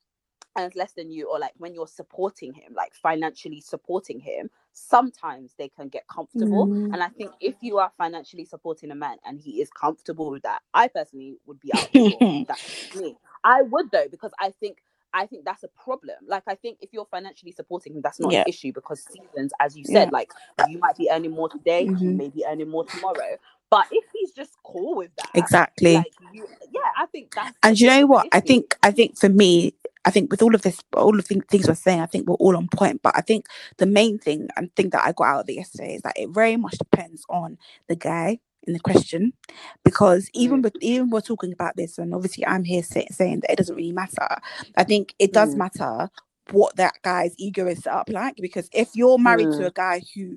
earns 0.59 0.77
less 0.77 0.93
than 0.93 1.11
you 1.11 1.29
or 1.31 1.39
like 1.39 1.53
when 1.59 1.75
you're 1.75 1.87
supporting 1.87 2.53
him 2.55 2.73
like 2.75 2.95
financially 2.95 3.61
supporting 3.61 4.21
him 4.21 4.51
sometimes 4.73 5.55
they 5.59 5.69
can 5.69 5.89
get 5.89 6.07
comfortable 6.09 6.71
Mm. 6.71 6.93
and 6.93 7.03
i 7.03 7.09
think 7.09 7.33
if 7.41 7.57
you 7.63 7.79
are 7.79 7.93
financially 7.99 8.45
supporting 8.45 8.91
a 8.91 8.95
man 8.95 9.19
and 9.27 9.41
he 9.41 9.61
is 9.63 9.71
comfortable 9.71 10.31
with 10.31 10.43
that 10.45 10.63
i 10.75 10.89
personally 10.89 11.39
would 11.47 11.61
be 11.61 11.73
out 11.75 11.91
that's 12.49 12.63
me 12.95 13.17
i 13.45 13.63
would 13.63 13.91
though 13.93 14.09
because 14.11 14.33
i 14.41 14.51
think 14.61 14.79
I 15.15 15.27
think 15.27 15.45
that's 15.45 15.63
a 15.65 15.69
problem. 15.69 16.17
Like 16.27 16.45
I 16.47 16.57
think 16.57 16.79
if 16.81 16.91
you're 16.93 17.07
financially 17.07 17.53
supporting 17.53 17.95
him, 17.95 18.03
that's 18.03 18.21
not 18.21 18.33
Yeah. 18.33 18.41
an 18.41 18.45
issue 18.47 18.73
because 18.73 19.03
seasons, 19.03 19.53
as 19.61 19.77
you 19.77 19.85
Yeah. 19.87 20.01
said, 20.01 20.13
like 20.13 20.31
you 20.69 20.79
might 20.79 20.97
be 20.99 21.09
earning 21.11 21.33
more 21.33 21.49
today, 21.49 21.87
he 21.87 21.93
Mhm. 21.95 22.17
may 22.17 22.29
be 22.31 22.45
earning 22.47 22.69
more 22.71 22.85
tomorrow. 22.85 23.39
But 23.71 23.87
if 23.93 24.05
he's 24.13 24.33
just 24.33 24.57
cool 24.65 24.97
with 24.97 25.11
that, 25.17 25.31
Exactly. 25.35 25.95
like 25.95 26.15
you, 26.21 26.49
yeah, 26.71 26.91
I 26.99 27.07
think 27.07 27.33
that's 27.35 27.57
and 27.63 27.81
you 27.81 27.89
know 27.89 28.07
what? 28.07 28.29
I 28.33 28.41
think 28.41 28.77
I 28.83 28.91
think 28.93 29.19
for 29.19 29.29
me, 29.29 29.75
I 30.05 30.11
think 30.11 30.31
with 30.31 30.43
all 30.43 30.55
of 30.55 30.63
this, 30.63 30.81
all 30.97 31.19
of 31.19 31.29
the 31.29 31.43
things 31.49 31.69
we're 31.69 31.75
saying, 31.75 32.01
I 32.01 32.07
think 32.07 32.29
we're 32.29 32.37
all 32.37 32.57
on 32.57 32.69
point. 32.69 33.03
But 33.03 33.17
I 33.17 33.23
think 33.23 33.47
the 33.79 33.87
main 33.87 34.19
thing 34.19 34.49
and 34.57 34.75
thing 34.77 34.91
that 34.91 35.05
I 35.07 35.13
got 35.13 35.27
out 35.29 35.41
of 35.43 35.49
it 35.51 35.55
yesterday 35.55 35.97
is 35.97 36.03
that 36.03 36.19
it 36.19 36.31
very 36.31 36.57
much 36.57 36.79
depends 36.79 37.25
on 37.31 37.59
the 37.89 37.97
guy 37.97 38.41
in 38.67 38.75
the 38.75 38.81
question, 38.81 39.33
because 39.85 40.31
even 40.35 40.61
Mm. 40.61 40.65
with 40.65 40.77
even 40.83 41.11
we're 41.11 41.21
talking 41.23 41.53
about 41.53 41.77
this, 41.77 41.99
and 41.99 42.15
obviously 42.15 42.47
I'm 42.47 42.65
here 42.65 42.83
say, 42.83 43.07
saying 43.11 43.41
that 43.41 43.53
it 43.53 43.57
doesn't 43.59 43.77
really 43.77 43.93
matter. 43.93 44.29
I 44.77 44.85
think 44.85 45.15
it 45.19 45.33
does 45.33 45.55
Mm. 45.55 45.59
matter 45.59 46.11
what 46.53 46.77
that 46.77 46.95
guy's 47.03 47.35
ego 47.39 47.67
is 47.69 47.83
set 47.85 47.93
up 47.95 48.09
like 48.11 48.37
because 48.37 48.69
if 48.73 48.91
you're 48.95 49.19
married 49.19 49.53
to 49.53 49.63
Mm. 49.63 49.67
a 49.67 49.73
guy 49.73 50.03
who 50.15 50.37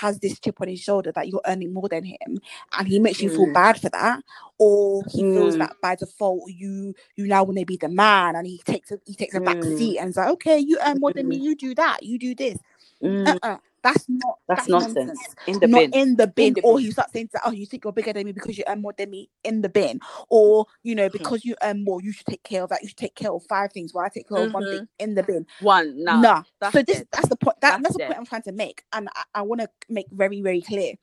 has 0.00 0.18
this 0.20 0.38
chip 0.40 0.60
on 0.60 0.68
his 0.68 0.80
shoulder 0.80 1.12
that 1.14 1.28
you're 1.28 1.42
earning 1.46 1.72
more 1.72 1.88
than 1.88 2.04
him 2.04 2.40
and 2.78 2.88
he 2.88 2.98
makes 2.98 3.22
you 3.22 3.30
feel 3.30 3.46
Mm. 3.46 3.52
bad 3.52 3.80
for 3.80 3.90
that 3.90 4.22
or 4.58 5.04
he 5.10 5.24
feels 5.24 5.56
Mm. 5.56 5.58
that 5.58 5.74
by 5.82 5.94
default 5.96 6.50
you 6.52 6.94
you 7.16 7.26
now 7.26 7.44
want 7.44 7.58
to 7.58 7.66
be 7.66 7.76
the 7.76 7.88
man 7.88 8.36
and 8.36 8.46
he 8.46 8.58
takes 8.66 8.90
a 8.92 8.98
he 9.06 9.14
takes 9.14 9.34
a 9.34 9.40
back 9.40 9.64
Mm. 9.64 9.72
seat 9.76 9.98
and 9.98 10.10
is 10.10 10.16
like 10.16 10.28
okay 10.28 10.58
you 10.58 10.78
earn 10.86 11.00
more 11.00 11.12
than 11.12 11.28
me 11.28 11.36
you 11.38 11.56
do 11.56 11.74
that 11.74 12.02
you 12.02 12.18
do 12.18 12.34
this 12.34 12.58
Mm, 13.02 13.38
Uh-uh. 13.42 13.58
That's 13.86 14.08
not 14.08 14.38
that's, 14.48 14.68
nonsense. 14.68 15.36
In 15.46 15.60
the 15.60 15.68
not 15.68 15.68
bin. 15.68 15.92
in 15.92 16.16
the 16.16 16.26
bin, 16.28 16.54
the 16.54 16.62
or 16.62 16.80
bin. 16.80 16.80
you 16.80 16.92
start 16.92 17.10
saying, 17.12 17.28
to, 17.34 17.40
"Oh, 17.46 17.52
you 17.52 17.66
think 17.66 17.84
you're 17.84 17.92
bigger 17.94 18.12
than 18.12 18.26
me 18.26 18.32
because 18.32 18.58
you 18.58 18.64
earn 18.68 18.82
more 18.82 18.94
than 18.98 19.10
me." 19.10 19.30
In 19.44 19.62
the 19.62 19.70
bin, 19.70 20.00
or 20.30 20.66
you 20.84 20.94
Hmm. 20.94 20.96
know, 20.96 21.10
because 21.10 21.44
you 21.44 21.56
earn 21.62 21.84
more, 21.84 22.02
you 22.02 22.12
should 22.12 22.26
take 22.26 22.44
care 22.44 22.64
of 22.64 22.70
that. 22.70 22.82
You 22.82 22.88
should 22.88 22.98
take 22.98 23.16
care 23.16 23.32
of 23.32 23.44
five 23.48 23.72
things. 23.72 23.94
While 23.94 24.06
I 24.06 24.10
take 24.10 24.28
care 24.28 24.38
of 24.38 24.52
one 24.54 24.66
thing 24.68 24.88
in 24.98 25.14
the 25.14 25.24
bin. 25.24 25.46
One. 25.58 26.04
Nah. 26.04 26.22
Nah. 26.22 26.44
that's 26.60 26.72
so 26.72 26.82
this 26.82 26.98
dead. 26.98 27.08
that's 27.12 27.28
the 27.28 27.36
point. 27.36 27.60
That, 27.62 27.78
That's 27.82 27.82
that's, 27.82 27.94
the 27.94 28.00
point 28.00 28.18
I'm 28.20 28.26
trying 28.26 28.42
to 28.44 28.52
make, 28.52 28.84
and 28.92 29.08
I, 29.16 29.24
I 29.36 29.42
want 29.42 29.62
to 29.62 29.70
make 29.88 30.06
very 30.12 30.42
very 30.42 30.62
clear. 30.62 30.94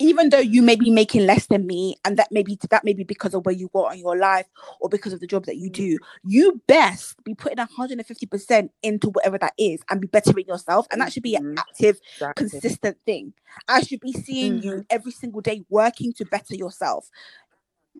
Even 0.00 0.30
though 0.30 0.38
you 0.38 0.62
may 0.62 0.76
be 0.76 0.90
making 0.90 1.26
less 1.26 1.46
than 1.46 1.66
me, 1.66 1.96
and 2.04 2.16
that 2.18 2.30
may 2.32 2.42
be 2.42 2.58
that 2.70 2.84
may 2.84 2.92
be 2.92 3.04
because 3.04 3.34
of 3.34 3.44
where 3.46 3.54
you 3.54 3.68
got 3.72 3.92
in 3.94 3.98
your 4.00 4.16
life 4.16 4.46
or 4.80 4.88
because 4.88 5.12
of 5.12 5.20
the 5.20 5.26
job 5.26 5.46
that 5.46 5.56
you 5.56 5.70
do, 5.70 5.98
you 6.24 6.62
best 6.68 7.22
be 7.24 7.34
putting 7.34 7.58
150 7.58 8.26
percent 8.26 8.70
into 8.82 9.10
whatever 9.10 9.38
that 9.38 9.54
is 9.58 9.80
and 9.90 10.00
be 10.00 10.06
bettering 10.06 10.46
yourself, 10.46 10.86
and 10.90 11.00
that 11.00 11.12
should 11.12 11.22
be 11.22 11.34
an 11.34 11.42
Mhm. 11.42 11.56
active 11.58 12.00
Exactly. 12.14 12.44
consistent 12.46 12.96
thing. 13.06 13.32
I 13.68 13.82
should 13.82 14.00
be 14.00 14.12
seeing 14.12 14.62
you 14.62 14.84
every 14.90 15.12
single 15.12 15.40
day 15.40 15.64
working 15.68 16.12
to 16.14 16.24
better 16.26 16.54
yourself. 16.54 17.08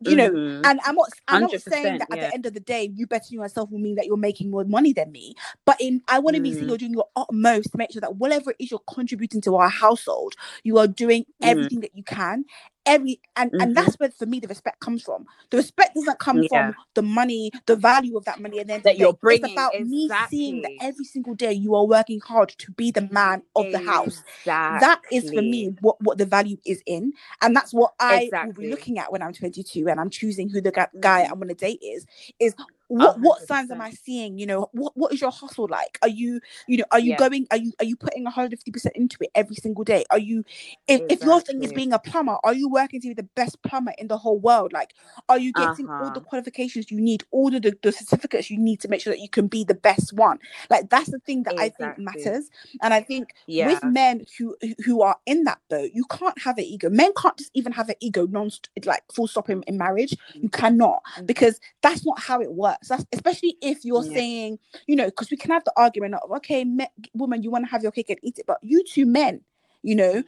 You 0.00 0.16
know, 0.16 0.30
Mhm. 0.30 0.62
and 0.64 0.80
I'm 0.84 0.96
not 0.96 1.10
I'm 1.28 1.40
not 1.40 1.60
saying 1.60 1.98
that 1.98 2.08
at 2.12 2.16
yeah. 2.16 2.28
the 2.28 2.34
end 2.34 2.46
of 2.46 2.54
the 2.54 2.60
day, 2.60 2.90
you 2.94 3.06
bettering 3.06 3.40
yourself 3.40 3.70
will 3.70 3.78
mean 3.80 3.96
that 3.96 4.06
you're 4.06 4.16
making 4.16 4.50
more 4.50 4.64
money 4.64 4.92
than 4.92 5.12
me. 5.12 5.34
But 5.66 5.80
in 5.80 6.02
I 6.08 6.18
want 6.20 6.36
to 6.36 6.42
be 6.42 6.52
seeing 6.52 6.68
you're 6.68 6.78
doing 6.78 6.94
your 6.94 7.08
utmost 7.16 7.72
to 7.72 7.78
make 7.78 7.92
sure 7.92 8.00
that 8.00 8.16
whatever 8.16 8.50
it 8.52 8.56
is 8.60 8.70
you're 8.70 8.80
contributing 8.92 9.40
to 9.42 9.56
our 9.56 9.68
household, 9.70 10.34
you 10.64 10.78
are 10.78 10.88
doing 10.88 11.24
Mhm. 11.42 11.68
everything 11.68 11.80
that 11.80 11.94
you 11.96 12.04
can. 12.04 12.44
Every 12.88 13.20
and 13.36 13.52
Mhm. 13.52 13.60
and 13.60 13.76
that's 13.76 13.96
where 14.00 14.10
for 14.10 14.26
me 14.26 14.40
the 14.40 14.48
respect 14.48 14.80
comes 14.80 15.04
from. 15.04 15.26
The 15.50 15.58
respect 15.58 15.94
doesn't 15.96 16.18
come 16.20 16.42
Yeah. 16.42 16.48
from 16.48 16.74
the 16.94 17.02
money, 17.02 17.52
the 17.66 17.76
value 17.76 18.16
of 18.18 18.26
that 18.26 18.40
money, 18.40 18.60
and 18.60 18.70
then 18.70 18.82
That 18.84 18.98
you're 18.98 19.12
It's 19.12 19.20
bringing, 19.22 19.52
about 19.52 19.80
me 19.80 20.10
seeing 20.10 20.62
that 20.62 20.72
every 20.80 21.04
single 21.06 21.34
day 21.36 21.52
you 21.54 21.74
are 21.76 21.86
working 21.86 22.20
hard 22.20 22.50
to 22.58 22.72
be 22.72 22.90
the 22.92 23.08
man 23.12 23.42
of 23.56 23.70
the 23.70 23.78
house 23.80 24.24
that 24.70 25.02
is 25.10 25.30
for 25.30 25.42
me 25.42 25.74
what 25.80 25.96
what 26.02 26.18
the 26.18 26.26
value 26.26 26.58
is 26.66 26.82
in 26.86 27.12
and 27.42 27.56
that's 27.56 27.72
what 27.74 27.94
i 28.00 28.32
will 28.42 28.52
be 28.54 28.68
looking 28.68 28.98
at 28.98 29.12
when 29.12 29.22
i'm 29.22 29.32
22 29.32 29.88
and 29.88 30.00
i'm 30.00 30.10
choosing 30.10 30.50
who 30.50 30.60
the 30.60 30.72
guy 31.00 31.24
i'm 31.30 31.36
going 31.38 31.48
to 31.48 31.54
date 31.54 31.80
is 31.82 32.06
is 32.40 32.54
what 32.88 33.20
what 33.20 33.42
signs 33.42 33.70
am 33.70 33.80
i 33.80 33.90
seeing 33.92 34.38
you 34.38 34.46
know 34.46 34.68
what 34.72 34.92
what 34.96 35.12
is 35.12 35.20
your 35.20 35.30
hustle 35.30 35.68
like 35.70 35.98
are 36.02 36.08
you 36.08 36.40
you 36.68 36.78
know 36.78 36.84
are 36.92 37.00
you 37.00 37.12
Yeah. 37.12 37.16
going 37.16 37.46
are 37.52 37.58
you 37.58 37.72
are 37.80 37.84
you 37.86 37.96
putting 37.96 38.24
150% 38.26 38.92
into 38.96 39.18
it 39.22 39.30
every 39.34 39.56
single 39.56 39.84
day 39.84 40.04
are 40.10 40.18
you 40.18 40.44
if, 40.88 41.02
if 41.08 41.24
your 41.24 41.40
thing 41.40 41.62
is 41.62 41.72
being 41.72 41.92
a 41.92 41.98
plumber 41.98 42.36
are 42.44 42.54
you 42.54 42.68
working 42.68 43.00
to 43.00 43.08
be 43.08 43.14
the 43.14 43.22
best 43.36 43.62
plumber 43.62 43.92
in 43.98 44.08
the 44.08 44.18
whole 44.18 44.38
world 44.40 44.72
like 44.72 44.94
are 45.28 45.38
you 45.38 45.52
getting 45.52 45.90
all 45.98 46.10
the 46.10 46.20
Uh-huh. 46.20 46.22
qualifications 46.22 46.90
you 46.90 47.00
need 47.00 47.24
all 47.32 47.50
the, 47.50 47.60
the 47.82 47.92
certificates 47.92 48.50
you 48.50 48.58
need 48.58 48.80
to 48.80 48.88
make 48.88 49.00
sure 49.02 49.12
that 49.12 49.20
you 49.20 49.28
can 49.28 49.46
be 49.48 49.64
the 49.64 49.74
best 49.74 50.12
one 50.14 50.38
like 50.70 50.88
that's 50.90 51.10
the 51.10 51.20
thing 51.20 51.42
that 51.44 51.54
i 51.58 51.68
think 51.68 51.98
matters 51.98 52.50
and 52.82 52.94
i 52.94 53.00
think 53.00 53.30
Yeah. 53.46 53.66
with 53.66 53.84
men 53.84 54.24
who 54.38 54.56
who- 54.62 54.74
are 55.02 55.16
in 55.26 55.44
that 55.44 55.58
boat, 55.68 55.90
you 55.94 56.04
can't 56.06 56.38
have 56.40 56.58
an 56.58 56.64
ego. 56.64 56.88
Men 56.90 57.12
can't 57.20 57.36
just 57.36 57.50
even 57.54 57.72
have 57.72 57.88
an 57.88 57.96
ego 58.00 58.26
non 58.26 58.50
like 58.84 59.02
full 59.14 59.26
stop 59.28 59.48
in, 59.50 59.62
in 59.64 59.76
marriage. 59.78 60.16
You 60.42 60.48
cannot 60.50 61.02
Mhm. 61.18 61.26
because 61.26 61.60
that's 61.82 62.04
not 62.04 62.18
how 62.20 62.40
it 62.40 62.52
works. 62.52 62.77
That's 62.88 63.04
especially 63.12 63.56
if 63.62 63.84
you're 63.84 64.02
Yeah. 64.02 64.14
saying, 64.14 64.58
you 64.86 64.96
know, 64.96 65.06
because 65.06 65.30
we 65.30 65.36
can 65.36 65.50
have 65.50 65.64
the 65.64 65.72
argument 65.76 66.14
of 66.14 66.30
okay, 66.38 66.64
me, 66.64 66.86
woman, 67.14 67.42
you 67.42 67.50
want 67.50 67.64
to 67.66 67.70
have 67.70 67.82
your 67.82 67.92
cake 67.92 68.10
and 68.10 68.18
eat 68.22 68.38
it, 68.38 68.46
but 68.46 68.58
you 68.62 68.84
two 68.84 69.06
men, 69.06 69.40
you 69.82 69.96
know, 69.96 70.22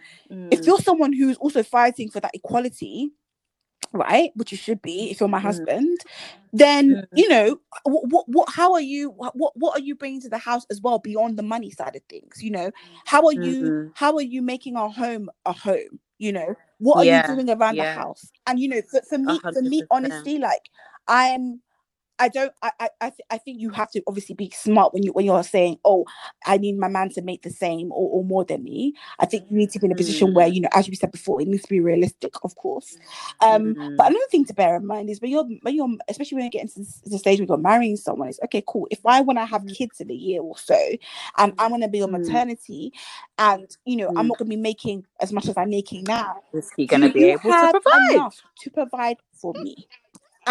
if 0.51 0.61
Mm. 0.61 0.67
you're 0.67 0.79
someone 0.81 1.13
who's 1.13 1.37
also 1.39 1.63
fighting 1.63 2.11
for 2.11 2.21
that 2.21 2.33
equality 2.35 3.11
right 3.93 4.31
which 4.37 4.53
you 4.53 4.59
should 4.59 4.81
be 4.83 5.11
if 5.11 5.21
you're 5.21 5.29
my 5.29 5.41
Mhm. 5.41 5.41
husband 5.41 5.99
then 6.53 7.01
Mhm. 7.13 7.17
you 7.17 7.29
know 7.29 7.61
what, 7.85 8.09
what 8.09 8.29
what 8.29 8.49
how 8.51 8.73
are 8.73 8.81
you 8.81 9.11
what 9.11 9.33
what- 9.37 9.77
are 9.77 9.81
you 9.81 9.95
bringing 9.97 10.21
to 10.21 10.29
the 10.29 10.39
house 10.39 10.65
as 10.71 10.81
well 10.81 10.99
beyond 10.99 11.37
the 11.39 11.43
money 11.43 11.71
side 11.71 11.97
of 11.97 12.03
things 12.09 12.43
you 12.43 12.51
know 12.51 12.71
how 13.07 13.27
are 13.27 13.33
you 13.33 13.73
Mhm. 13.73 13.93
how 13.95 14.15
are 14.17 14.23
you 14.23 14.43
making 14.43 14.77
our 14.77 14.91
home 14.91 15.29
a 15.47 15.53
home 15.53 16.01
you 16.19 16.33
know 16.33 16.55
what 16.79 16.97
are 16.99 17.05
Yeah, 17.05 17.23
you 17.27 17.35
doing 17.35 17.51
around 17.51 17.77
yeah. 17.77 17.85
the 17.95 18.01
house 18.01 18.31
and 18.47 18.61
you 18.61 18.69
know 18.69 18.83
for, 18.91 19.01
for 19.09 19.19
me 19.19 19.43
for 19.53 19.63
me 19.63 19.85
honestly 19.91 20.39
like 20.39 20.71
i'm 21.09 21.61
I 22.21 22.29
don't. 22.29 22.53
I. 22.63 22.73
I. 22.81 22.91
I, 23.03 23.11
th- 23.11 23.29
I 23.31 23.39
think 23.39 23.61
you 23.61 23.71
have 23.73 23.91
to 23.93 24.03
obviously 24.09 24.37
be 24.37 24.53
smart 24.57 24.95
when 24.95 25.05
you 25.05 25.13
when 25.15 25.27
you're 25.27 25.45
saying, 25.45 25.79
"Oh, 25.85 26.07
I 26.47 26.59
need 26.59 26.79
my 26.79 26.89
man 26.89 27.11
to 27.13 27.23
make 27.23 27.43
the 27.43 27.51
same 27.51 27.93
or, 27.93 28.11
or 28.11 28.25
more 28.25 28.45
than 28.47 28.65
me." 28.65 28.95
I 29.21 29.27
think 29.27 29.47
you 29.51 29.59
need 29.59 29.73
to 29.73 29.81
be 29.81 29.87
in 29.89 29.93
a 29.93 29.97
position 29.97 30.35
where 30.35 30.49
Mm. 30.49 30.55
you 30.55 30.63
know, 30.63 30.71
as 30.75 30.89
we 30.89 30.97
said 30.97 31.13
before, 31.13 31.43
it 31.43 31.49
needs 31.49 31.65
to 31.65 31.71
be 31.71 31.81
realistic, 31.81 32.35
of 32.45 32.57
course. 32.57 32.99
Um, 33.43 33.77
but 33.97 34.09
Mm. 34.09 34.11
another 34.11 34.27
thing 34.31 34.47
to 34.47 34.55
bear 34.55 34.77
in 34.77 34.87
mind 34.87 35.11
is 35.11 35.21
when 35.23 35.33
you're 35.33 35.47
when 35.63 35.75
you're 35.77 35.89
especially 36.09 36.37
when 36.37 36.45
you're 36.45 36.51
getting 36.53 36.69
to 36.71 36.87
the 37.11 37.19
stage 37.19 37.41
where 37.41 37.49
you're 37.49 37.59
marrying 37.59 37.97
someone, 37.97 38.29
it's 38.29 38.41
okay, 38.45 38.65
cool. 38.69 38.89
If 38.93 39.01
I 39.07 39.23
want 39.23 39.41
to 39.41 39.47
have 39.47 39.65
Mhm. 39.65 39.77
kids 39.77 40.01
in 40.01 40.11
a 40.13 40.15
year 40.15 40.43
or 40.43 40.59
so, 40.59 40.79
and 41.39 41.55
I'm 41.59 41.71
gonna 41.73 41.89
be 41.89 42.03
on 42.03 42.11
Mm. 42.11 42.21
maternity, 42.21 42.93
and 43.39 43.69
you 43.87 43.97
know 43.97 44.13
I'm 44.17 44.27
Mm. 44.27 44.29
not 44.29 44.39
gonna 44.39 44.51
be 44.51 44.57
making 44.57 45.07
as 45.21 45.33
much 45.33 45.49
as 45.49 45.57
I'm 45.59 45.71
making 45.71 46.05
now, 46.05 46.43
Is 46.55 46.71
he 46.77 46.87
gonna 46.87 47.13
be 47.13 47.25
able 47.31 47.53
to 47.55 47.69
provide? 47.69 48.13
enough 48.13 48.43
to 48.61 48.71
provide 48.71 49.19
for 49.35 49.55
me 49.55 49.77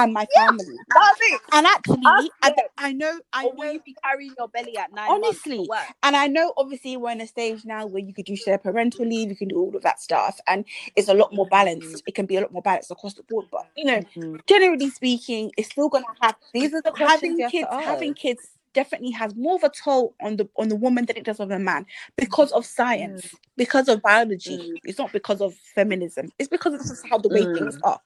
and 0.04 0.14
my 0.14 0.28
Yeah. 0.36 0.48
family? 0.48 0.78
That's 0.96 1.20
it. 1.22 1.42
And 1.54 1.68
actually, 1.68 2.06
Ask 2.06 2.30
I. 2.44 2.50
I 2.78 2.94
know, 2.94 3.20
I 3.34 3.46
Or 3.46 3.54
will 3.54 3.66
know 3.66 3.72
you 3.74 3.82
be 3.86 3.96
carrying 4.04 4.36
your 4.38 4.48
belly 4.50 4.78
at 4.78 4.94
night. 4.94 5.10
honestly 5.12 5.70
and 6.04 6.16
i 6.16 6.28
know 6.28 6.54
obviously 6.58 6.98
we're 6.98 7.12
in 7.12 7.22
a 7.22 7.28
stage 7.28 7.66
now 7.66 7.86
where 7.86 8.04
you 8.04 8.14
could 8.14 8.26
do 8.26 8.36
share 8.36 8.58
parental 8.58 9.06
leave 9.06 9.30
you 9.30 9.36
can 9.36 9.48
do 9.50 9.58
all 9.60 9.76
of 9.76 9.84
that 9.84 10.00
stuff 10.00 10.40
and 10.48 10.66
it's 10.96 11.10
a 11.10 11.14
lot 11.14 11.34
more 11.34 11.48
balanced 11.48 12.04
it 12.08 12.16
can 12.16 12.26
be 12.26 12.38
a 12.38 12.42
lot 12.42 12.52
more 12.54 12.62
balanced 12.62 12.92
across 12.92 13.14
the 13.16 13.24
board 13.24 13.46
but 13.52 13.68
you 13.76 13.86
know 13.86 14.02
Mhm. 14.18 14.40
generally 14.48 14.90
speaking 14.90 15.52
it's 15.58 15.70
still 15.72 15.90
gonna 15.90 16.06
have 16.22 16.36
These 16.54 16.74
are 16.74 16.82
the 16.82 16.94
having 16.98 17.38
kids 17.52 17.68
having 17.86 18.14
kids 18.14 18.50
definitely 18.74 19.12
has 19.12 19.36
more 19.36 19.56
of 19.56 19.64
a 19.64 19.70
toll 19.70 20.16
on 20.22 20.38
the 20.38 20.48
on 20.58 20.70
the 20.70 20.76
woman 20.76 21.06
than 21.06 21.18
it 21.18 21.26
does 21.26 21.40
on 21.40 21.50
the 21.50 21.60
man 21.60 21.86
because 22.18 22.52
of 22.52 22.66
science 22.66 23.24
because 23.58 23.88
of 23.88 24.02
biology 24.02 24.60
Mm. 24.62 24.80
it's 24.84 24.98
not 25.00 25.12
because 25.12 25.42
of 25.42 25.54
feminism 25.76 26.30
it's 26.40 26.50
because 26.50 26.74
this 26.74 26.90
is 26.90 27.04
how 27.10 27.18
the 27.18 27.30
way 27.30 27.46
things 27.46 27.78
Mm. 27.78 27.82
are 27.84 28.00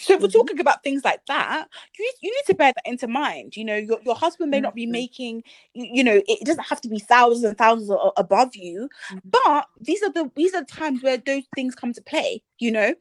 so 0.00 0.14
if 0.14 0.22
we're 0.22 0.28
Mhm. 0.28 0.32
talking 0.32 0.60
about 0.60 0.82
things 0.82 1.04
like 1.04 1.24
that 1.26 1.68
you 1.98 2.04
need, 2.04 2.14
you 2.22 2.30
need 2.30 2.44
to 2.46 2.54
bear 2.54 2.72
that 2.74 2.86
into 2.90 3.06
mind 3.08 3.56
you 3.56 3.64
know 3.64 3.76
your, 3.76 3.98
your 4.04 4.14
husband 4.14 4.50
may 4.50 4.60
not 4.60 4.74
be 4.74 4.86
Mhm. 4.86 4.92
making 4.92 5.42
you, 5.74 5.88
you 5.94 6.04
know 6.04 6.20
it 6.28 6.44
doesn't 6.44 6.66
have 6.66 6.80
to 6.80 6.88
be 6.88 6.98
thousands 6.98 7.44
and 7.44 7.58
thousands 7.58 7.90
above 8.16 8.54
you 8.56 8.88
Mhm. 9.10 9.20
but 9.24 9.66
these 9.80 10.02
are 10.02 10.10
the 10.12 10.30
these 10.36 10.54
are 10.54 10.60
the 10.62 10.66
times 10.72 11.02
where 11.02 11.16
those 11.18 11.44
things 11.54 11.74
come 11.74 11.92
to 11.92 12.02
play 12.02 12.42
you 12.58 12.70
know 12.72 12.94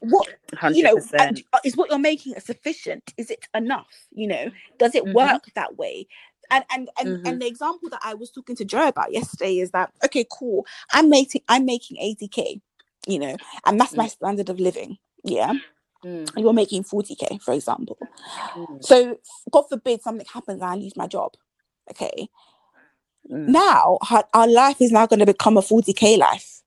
what 0.00 0.28
you 0.68 0.82
Hundred 0.82 0.84
know 0.84 0.96
is 1.64 1.76
what 1.76 1.90
you're 1.90 1.98
making 1.98 2.34
a 2.36 2.40
sufficient 2.40 3.14
is 3.18 3.30
it 3.30 3.46
enough 3.54 3.88
you 4.12 4.28
know 4.28 4.50
does 4.78 4.94
it 4.94 5.04
Mhm. 5.06 5.14
work 5.14 5.44
that 5.56 5.76
way 5.76 6.06
and 6.50 6.64
and 6.72 6.90
and, 6.98 7.18
Mhm. 7.18 7.26
and 7.26 7.42
the 7.42 7.46
example 7.46 7.90
that 7.90 8.00
i 8.04 8.14
was 8.14 8.30
talking 8.30 8.56
to 8.56 8.64
joe 8.64 8.88
about 8.88 9.12
yesterday 9.12 9.58
is 9.58 9.72
that 9.72 9.92
okay 10.04 10.26
cool 10.30 10.66
i'm 10.92 11.10
making 11.10 11.42
i'm 11.48 11.66
making 11.66 11.98
80k 11.98 12.60
you 13.08 13.18
know 13.18 13.36
and 13.66 13.80
that's 13.80 13.96
my 13.96 14.08
standard 14.08 14.50
of 14.50 14.60
living 14.60 14.98
yeah 15.24 15.54
Mm. 16.04 16.28
you're 16.36 16.52
making 16.54 16.84
40k 16.84 17.42
for 17.42 17.54
example 17.54 17.98
Mm. 18.56 18.84
so 18.84 19.18
god 19.52 19.64
forbid 19.68 20.02
something 20.02 20.26
happens 20.32 20.62
and 20.62 20.70
i 20.70 20.76
lose 20.76 20.96
my 20.96 21.06
job 21.08 21.32
okay 21.90 22.28
Mm. 23.30 23.48
now 23.48 23.98
our, 24.10 24.24
our 24.34 24.48
life 24.48 24.80
is 24.80 24.92
now 24.92 25.06
going 25.06 25.20
to 25.20 25.26
become 25.26 25.56
a 25.58 25.62
40k 25.62 26.18
life 26.18 26.62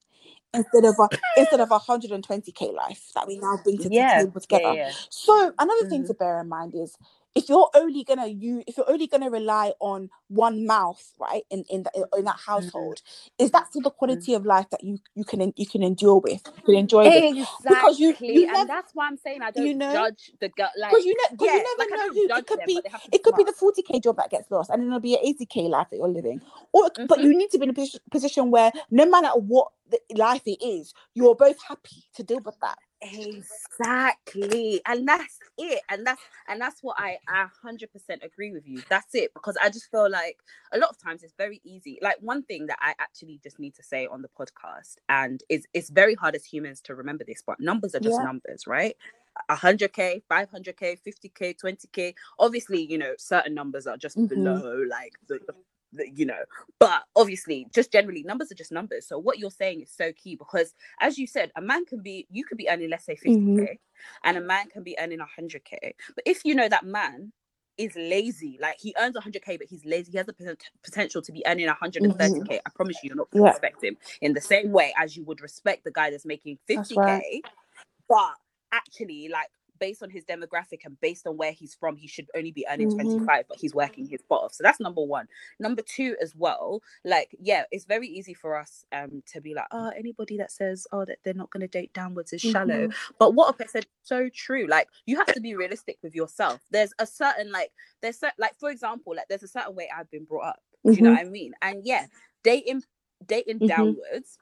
instead 0.54 0.86
of 0.86 0.95
a 1.00 1.10
instead 1.38 1.62
of 1.62 1.72
a 1.72 1.80
120k 1.80 2.74
life 2.76 3.12
that 3.16 3.28
we 3.28 3.38
now 3.39 3.60
bring 3.64 3.78
to 3.80 3.89
Yeah. 3.89 4.24
the 4.24 4.26
table 4.28 4.41
together 4.41 4.76
Yeah. 4.76 4.88
yeah. 4.88 4.93
so 5.10 5.54
another 5.60 5.86
thing 5.89 6.04
Mhm. 6.04 6.08
to 6.08 6.16
bear 6.16 6.39
in 6.41 6.50
mind 6.50 6.76
is 6.76 6.97
if 7.36 7.49
you're 7.49 7.69
only 7.75 8.03
gonna 8.03 8.27
use 8.27 8.63
if 8.67 8.77
you're 8.77 8.89
only 8.91 9.07
gonna 9.07 9.30
rely 9.30 9.73
on 9.80 10.09
one 10.30 10.65
mouth 10.67 11.13
right 11.19 11.43
in 11.51 11.63
in, 11.69 11.84
the, 11.84 12.07
in 12.17 12.25
that 12.25 12.39
Mm-hmm. 12.57 12.67
household 12.67 13.01
is 13.39 13.51
that 13.51 13.67
still 13.67 13.82
the 13.82 13.91
quality 13.91 14.34
of 14.36 14.45
life 14.45 14.67
that 14.71 14.84
you 14.84 14.99
you 15.15 15.23
can 15.25 15.53
you 15.57 15.67
can 15.67 15.84
endure 15.84 16.19
with 16.19 16.41
you 16.57 16.63
can 16.63 16.75
enjoy 16.75 17.09
with 17.11 17.25
Exactly. 17.27 17.67
because 17.67 17.99
you 17.99 18.15
you 18.27 18.41
never 18.51 18.57
and 18.61 18.69
that's 18.69 18.91
why 18.93 19.07
I'm 19.07 19.17
saying 19.17 19.41
I 19.43 19.51
don't 19.51 19.65
you 19.65 19.75
know, 19.75 19.91
judge 19.91 20.32
the 20.41 20.49
girl. 20.49 20.71
Like, 20.80 20.91
because 20.91 21.05
you 21.05 21.15
because 21.32 21.47
yeah, 21.47 21.53
you 21.53 21.63
never 21.63 21.89
like 21.91 21.91
know 21.95 22.13
who 22.13 22.30
it 22.38 22.47
could 22.47 22.59
them, 22.59 22.65
be 22.65 22.75
but 22.75 22.84
they 22.84 22.89
have 22.89 23.03
to 23.03 23.09
it 23.13 23.23
could 23.23 23.36
be 23.36 23.43
the 23.43 23.53
40k 23.53 24.03
job 24.03 24.17
that 24.17 24.32
gets 24.32 24.51
lost 24.51 24.69
and 24.69 24.82
then 24.82 24.88
it'll 24.89 24.99
be 24.99 25.15
an 25.15 25.21
80k 25.25 25.69
life 25.69 25.88
that 25.91 25.97
you're 25.97 26.09
living 26.09 26.41
or 26.73 26.91
but 27.07 27.19
Mhm. 27.19 27.23
you 27.23 27.38
need 27.38 27.51
to 27.51 27.59
be 27.59 27.65
in 27.65 27.71
a 27.71 27.73
position 28.11 28.51
where 28.51 28.71
no 28.91 29.05
matter 29.05 29.30
what 29.39 29.69
the 29.89 29.99
life 30.15 30.43
it 30.45 30.63
is 30.65 30.93
you're 31.15 31.36
both 31.36 31.57
happy 31.67 32.03
to 32.15 32.23
deal 32.23 32.41
with 32.41 32.59
that 32.61 32.77
Exactly, 33.01 34.82
and 34.86 35.07
that's 35.07 35.39
it, 35.60 35.84
and 35.89 36.07
that's 36.07 36.22
and 36.49 36.62
that's 36.62 36.84
what 36.84 36.97
I 36.99 37.20
I 37.30 37.47
hundred 37.64 37.93
percent 37.93 38.24
agree 38.24 38.53
with 38.53 38.68
you. 38.68 38.84
That's 38.89 39.16
it 39.16 39.34
because 39.36 39.57
I 39.64 39.70
just 39.70 39.91
feel 39.91 40.10
like 40.12 40.39
a 40.74 40.80
lot 40.80 40.91
of 40.91 40.99
times 41.03 41.24
it's 41.24 41.36
very 41.38 41.62
easy. 41.66 41.99
Like 42.01 42.18
one 42.22 42.43
thing 42.43 42.68
that 42.68 42.80
I 42.82 42.95
actually 42.99 43.39
just 43.43 43.60
need 43.60 43.76
to 43.76 43.84
say 43.84 44.07
on 44.07 44.24
the 44.24 44.30
podcast, 44.30 44.97
and 45.10 45.41
it's 45.49 45.68
it's 45.76 45.91
very 45.91 46.16
hard 46.16 46.36
as 46.36 46.45
humans 46.45 46.82
to 46.84 46.95
remember 46.95 47.26
this, 47.26 47.43
but 47.47 47.60
numbers 47.62 47.95
are 47.95 48.01
just 48.01 48.20
Yeah. 48.20 48.24
numbers, 48.24 48.68
right? 48.68 48.95
100k 49.49 50.22
500k 50.30 50.97
50k 51.07 51.55
20k 51.60 52.14
obviously 52.39 52.82
you 52.82 52.97
know 52.97 53.14
certain 53.18 53.53
numbers 53.53 53.88
are 53.88 53.97
just 53.97 54.18
Mhm. 54.18 54.30
below 54.30 54.84
like 54.89 55.14
the, 55.28 55.39
the 55.47 55.53
you 56.13 56.25
know 56.25 56.41
but 56.79 57.03
obviously 57.15 57.67
just 57.73 57.91
generally 57.91 58.23
numbers 58.23 58.51
are 58.51 58.55
just 58.55 58.71
numbers 58.71 59.07
so 59.07 59.17
what 59.17 59.39
you're 59.39 59.51
saying 59.51 59.81
is 59.81 59.91
so 59.91 60.11
key 60.13 60.35
because 60.35 60.73
as 61.01 61.17
you 61.17 61.27
said 61.27 61.51
a 61.55 61.61
man 61.61 61.85
can 61.85 62.01
be 62.01 62.27
you 62.29 62.43
could 62.45 62.57
be 62.57 62.69
earning 62.69 62.89
let's 62.89 63.05
say 63.05 63.15
50k 63.15 63.31
Mhm. 63.31 63.77
and 64.23 64.37
a 64.37 64.41
man 64.41 64.69
can 64.69 64.83
be 64.83 64.95
earning 64.99 65.19
100k 65.19 65.93
but 66.15 66.23
if 66.25 66.45
you 66.45 66.55
know 66.55 66.69
that 66.69 66.85
man 66.85 67.31
is 67.79 67.95
lazy. 67.95 68.59
Like 68.61 68.77
he 68.79 68.93
earns 68.99 69.15
100k, 69.15 69.57
but 69.57 69.67
he's 69.67 69.85
lazy. 69.85 70.11
He 70.11 70.17
has 70.17 70.27
the 70.27 70.33
pot- 70.33 70.57
potential 70.83 71.21
to 71.23 71.31
be 71.31 71.43
earning 71.47 71.67
130k. 71.67 72.59
I 72.65 72.69
promise 72.75 73.01
you, 73.01 73.07
you're 73.09 73.15
not 73.17 73.31
going 73.31 73.39
to 73.41 73.45
Yeah. 73.45 73.51
respect 73.51 73.83
him 73.83 73.97
in 74.21 74.33
the 74.33 74.41
same 74.41 74.71
way 74.71 74.93
as 74.99 75.17
you 75.17 75.23
would 75.25 75.41
respect 75.41 75.85
the 75.85 75.91
guy 75.91 76.11
that's 76.11 76.25
making 76.25 76.59
50k. 76.69 76.75
That's 76.75 76.97
right. 76.97 77.41
But 78.09 78.35
actually, 78.73 79.29
like 79.29 79.49
based 79.80 80.03
on 80.03 80.09
his 80.09 80.23
demographic 80.25 80.82
and 80.86 80.99
based 81.01 81.25
on 81.27 81.38
where 81.38 81.51
he's 81.51 81.73
from, 81.75 81.95
he 81.95 82.07
should 82.07 82.27
only 82.36 82.51
be 82.51 82.65
earning 82.69 82.89
Mhm. 82.89 82.95
25, 82.95 83.45
but 83.47 83.57
he's 83.57 83.73
working 83.73 84.05
his 84.07 84.21
butt 84.21 84.41
off. 84.43 84.53
So 84.53 84.63
that's 84.63 84.80
number 84.80 85.01
one. 85.03 85.27
Number 85.59 85.82
two, 85.82 86.15
as 86.21 86.36
well, 86.36 86.82
like, 87.05 87.36
yeah, 87.39 87.63
it's 87.71 87.86
very 87.86 88.07
easy 88.07 88.34
for 88.34 88.55
us 88.57 88.86
um 88.91 89.23
to 89.34 89.41
be 89.41 89.53
like, 89.53 89.67
oh, 89.71 89.89
anybody 89.89 90.38
that 90.38 90.51
says, 90.51 90.86
oh, 90.91 91.05
that 91.05 91.19
they're 91.23 91.34
not 91.34 91.49
going 91.51 91.61
to 91.61 91.67
date 91.67 91.93
downwards 91.93 92.34
is 92.34 92.41
shallow. 92.41 92.88
Mm-hmm. 92.88 93.13
But 93.17 93.34
what 93.34 93.49
Ope 93.49 93.67
said, 93.69 93.88
so 94.03 94.30
true. 94.30 94.67
Like, 94.67 94.88
you 95.05 95.17
have 95.17 95.34
to 95.34 95.41
be 95.41 95.55
realistic 95.55 95.97
with 96.03 96.15
yourself. 96.15 96.61
There's 96.71 96.93
a 96.99 97.05
certain, 97.05 97.51
like, 97.51 97.71
there's 98.01 98.17
cer- 98.19 98.32
like, 98.38 98.57
for 98.59 98.69
example, 98.69 99.15
like, 99.15 99.27
there's 99.30 99.43
a 99.43 99.47
certain 99.47 99.75
way 99.75 99.89
I've 99.95 100.09
been 100.11 100.25
brought 100.25 100.47
up. 100.49 100.59
Do 100.86 100.93
you 100.93 101.01
know 101.01 101.09
Mhm. 101.11 101.17
what 101.17 101.27
I 101.27 101.30
mean? 101.30 101.53
And 101.61 101.86
yeah, 101.86 102.07
dating, 102.43 102.84
dating 103.25 103.59
Mhm. 103.59 103.67
downwards 103.67 104.38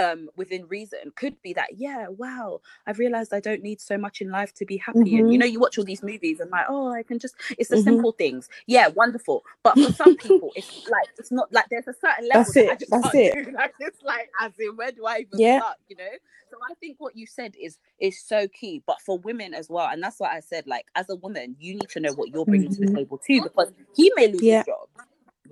um 0.00 0.30
within 0.36 0.66
reason 0.68 1.00
could 1.16 1.40
be 1.42 1.54
that 1.54 1.70
yeah 1.78 2.08
wow 2.08 2.60
i've 2.88 2.98
realized 2.98 3.34
i 3.34 3.40
don't 3.40 3.62
need 3.62 3.80
so 3.80 3.98
much 3.98 4.22
in 4.22 4.30
life 4.32 4.54
to 4.54 4.66
be 4.66 4.78
happy 4.78 5.16
and 5.18 5.30
you 5.32 5.38
Mhm. 5.38 5.38
know 5.38 5.46
you 5.46 5.60
watch 5.60 5.78
all 5.78 5.84
these 5.84 6.02
movies 6.04 6.40
and 6.40 6.50
like 6.50 6.66
oh 6.70 6.92
i 6.92 7.04
can 7.04 7.20
just 7.20 7.36
it's 7.58 7.70
the 7.70 7.76
Mhm. 7.76 7.78
simple 7.78 8.12
things 8.12 8.48
yeah 8.66 8.88
wonderful 8.88 9.44
but 9.64 9.80
for 9.80 9.90
some 9.90 10.16
people 10.16 10.52
it's 10.56 10.72
like 10.88 11.08
it's 11.18 11.32
not 11.32 11.52
like 11.52 11.66
there's 11.70 11.88
a 11.88 11.94
certain 11.94 12.28
level 12.28 12.52
That's 12.52 12.56
that 12.56 12.66
I 12.68 12.74
it, 12.74 12.76
just 12.76 12.92
that's 12.92 13.04
can't 13.04 13.14
it. 13.14 13.38
do. 13.46 13.52
like 13.56 13.74
it's 13.80 14.02
like 14.04 14.30
as 14.40 14.52
in 14.60 14.76
where 14.76 14.92
do 14.92 15.06
i 15.06 15.18
even 15.20 15.40
Yeah. 15.40 15.60
start 15.60 15.76
you 15.88 15.96
know 15.96 16.10
so 16.50 16.58
i 16.70 16.74
think 16.76 16.96
what 17.00 17.16
you 17.16 17.26
said 17.28 17.54
is 17.60 17.78
is 18.00 18.20
so 18.22 18.48
key 18.48 18.82
but 18.86 19.00
for 19.02 19.18
women 19.20 19.54
as 19.54 19.70
well 19.70 19.88
and 19.92 20.02
that's 20.02 20.20
what 20.20 20.32
i 20.32 20.40
said 20.40 20.66
like 20.66 20.86
as 20.96 21.10
a 21.10 21.16
woman 21.16 21.56
you 21.60 21.74
need 21.74 21.90
to 21.90 22.00
know 22.00 22.12
what 22.14 22.30
you're 22.30 22.46
bringing 22.46 22.70
to 22.70 22.80
the 22.80 22.86
Mhm. 22.86 22.96
table 22.96 23.18
too 23.18 23.42
because 23.42 23.72
he 23.96 24.12
may 24.16 24.28
lose 24.28 24.46
Yeah. 24.46 24.48
his 24.48 24.62
job 24.62 24.88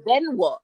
then 0.07 0.37
what 0.37 0.61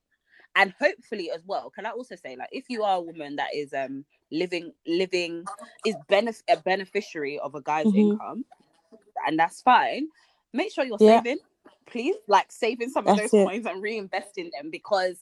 and 0.56 0.74
hopefully 0.80 1.30
as 1.30 1.42
well 1.46 1.70
can 1.70 1.86
i 1.86 1.90
also 1.90 2.16
say 2.16 2.36
like 2.36 2.48
if 2.52 2.66
you 2.68 2.82
are 2.82 2.98
a 2.98 3.02
woman 3.02 3.36
that 3.36 3.48
is 3.54 3.72
um 3.74 4.04
living 4.32 4.72
living 4.86 5.48
is 5.84 5.96
benef- 6.10 6.42
a 6.50 6.56
beneficiary 6.58 7.38
of 7.40 7.54
a 7.54 7.60
guy's 7.62 7.92
Mhm. 7.92 7.94
income 7.94 8.44
and 9.26 9.38
that's 9.38 9.62
fine 9.62 10.08
make 10.52 10.72
sure 10.72 10.84
you're 10.84 10.98
Yeah. 11.00 11.22
saving 11.22 11.38
please 11.86 12.16
like 12.28 12.52
saving 12.52 12.90
some 12.90 13.08
of 13.08 13.16
those 13.16 13.34
it. 13.34 13.34
coins 13.34 13.66
and 13.66 13.82
reinvesting 13.82 14.50
them 14.52 14.70
because 14.70 15.18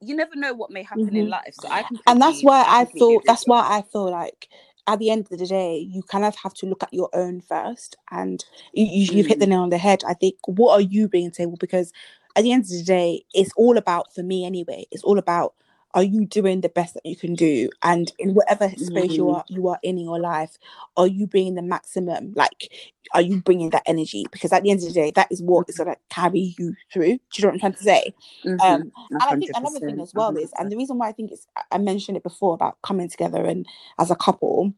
you 0.00 0.16
never 0.16 0.36
know 0.36 0.54
what 0.54 0.70
may 0.70 0.82
happen 0.82 1.16
in 1.16 1.26
Mhm. 1.26 1.30
life 1.30 1.54
so 1.54 1.68
i 1.70 1.84
and 2.06 2.22
that's 2.22 2.42
why 2.42 2.64
I 2.66 2.86
feel 2.86 3.22
that's 3.26 3.46
why 3.46 3.60
I 3.78 3.82
feel 3.82 4.10
like 4.10 4.48
at 4.86 4.98
the 4.98 5.10
end 5.10 5.28
of 5.32 5.38
the 5.38 5.46
day 5.46 5.78
you 5.78 6.02
kind 6.02 6.24
of 6.24 6.36
have 6.36 6.54
to 6.54 6.66
look 6.66 6.82
at 6.82 6.92
your 6.94 7.10
own 7.14 7.40
first 7.40 7.96
and 8.10 8.44
you, 8.74 8.86
you, 8.86 9.08
you've 9.18 9.26
hit 9.26 9.40
the 9.40 9.46
Mm. 9.46 9.48
nail 9.48 9.62
on 9.62 9.70
the 9.70 9.78
head 9.78 10.02
I 10.06 10.14
think 10.14 10.36
what 10.46 10.74
are 10.74 10.80
you 10.82 11.08
bringing 11.08 11.30
to 11.32 11.36
the 11.36 11.44
table 11.44 11.56
because 11.58 11.92
at 12.38 12.44
the 12.44 12.52
end 12.52 12.64
of 12.64 12.70
the 12.70 12.84
day 12.84 13.24
it's 13.34 13.52
all 13.58 13.78
about 13.78 14.14
for 14.14 14.24
me 14.24 14.46
anyway 14.46 14.86
it's 14.92 15.04
all 15.04 15.18
about 15.18 15.54
are 15.94 16.04
you 16.04 16.26
doing 16.26 16.62
the 16.62 16.70
best 16.70 16.94
that 16.94 17.06
you 17.06 17.16
can 17.16 17.34
do 17.36 17.70
and 17.84 18.12
in 18.20 18.34
whatever 18.34 18.70
space 18.78 19.18
you 19.18 19.28
Mhm. 19.28 19.34
are 19.36 19.44
you 19.50 19.68
are 19.68 19.80
in 19.84 19.98
in 19.98 20.04
your 20.06 20.20
life 20.20 20.58
are 20.98 21.08
you 21.08 21.26
bringing 21.28 21.56
the 21.56 21.62
maximum 21.62 22.32
like 22.36 22.72
are 23.14 23.22
you 23.22 23.38
bringing 23.42 23.70
that 23.70 23.84
energy 23.86 24.26
because 24.32 24.52
at 24.54 24.64
the 24.64 24.70
end 24.72 24.80
of 24.80 24.86
the 24.88 24.94
day 24.94 25.12
that 25.16 25.28
is 25.32 25.42
what 25.42 25.68
is 25.68 25.78
going 25.78 25.90
to 25.90 25.96
carry 26.10 26.56
you 26.58 26.74
through 26.92 27.18
do 27.18 27.20
you 27.36 27.42
know 27.44 27.48
what 27.48 27.54
i'm 27.54 27.60
trying 27.60 27.74
to 27.74 27.84
say 27.84 28.14
Mhm. 28.46 28.60
um 28.64 28.92
and 29.20 29.30
I 29.30 29.36
think 29.36 29.52
another 29.54 29.80
thing 29.80 30.00
as 30.00 30.14
well 30.14 30.36
is, 30.36 30.52
100%. 30.52 30.52
and 30.58 30.72
the 30.72 30.76
reason 30.78 30.98
why 30.98 31.08
I 31.08 31.12
think 31.12 31.32
it's, 31.32 31.46
I- 31.56 31.64
mentioned 31.78 32.16
it 32.18 32.24
before 32.24 32.54
about 32.54 32.78
coming 32.82 33.08
together 33.10 33.44
and 33.46 33.66
as 33.98 34.10
a 34.12 34.16
couple, 34.16 34.72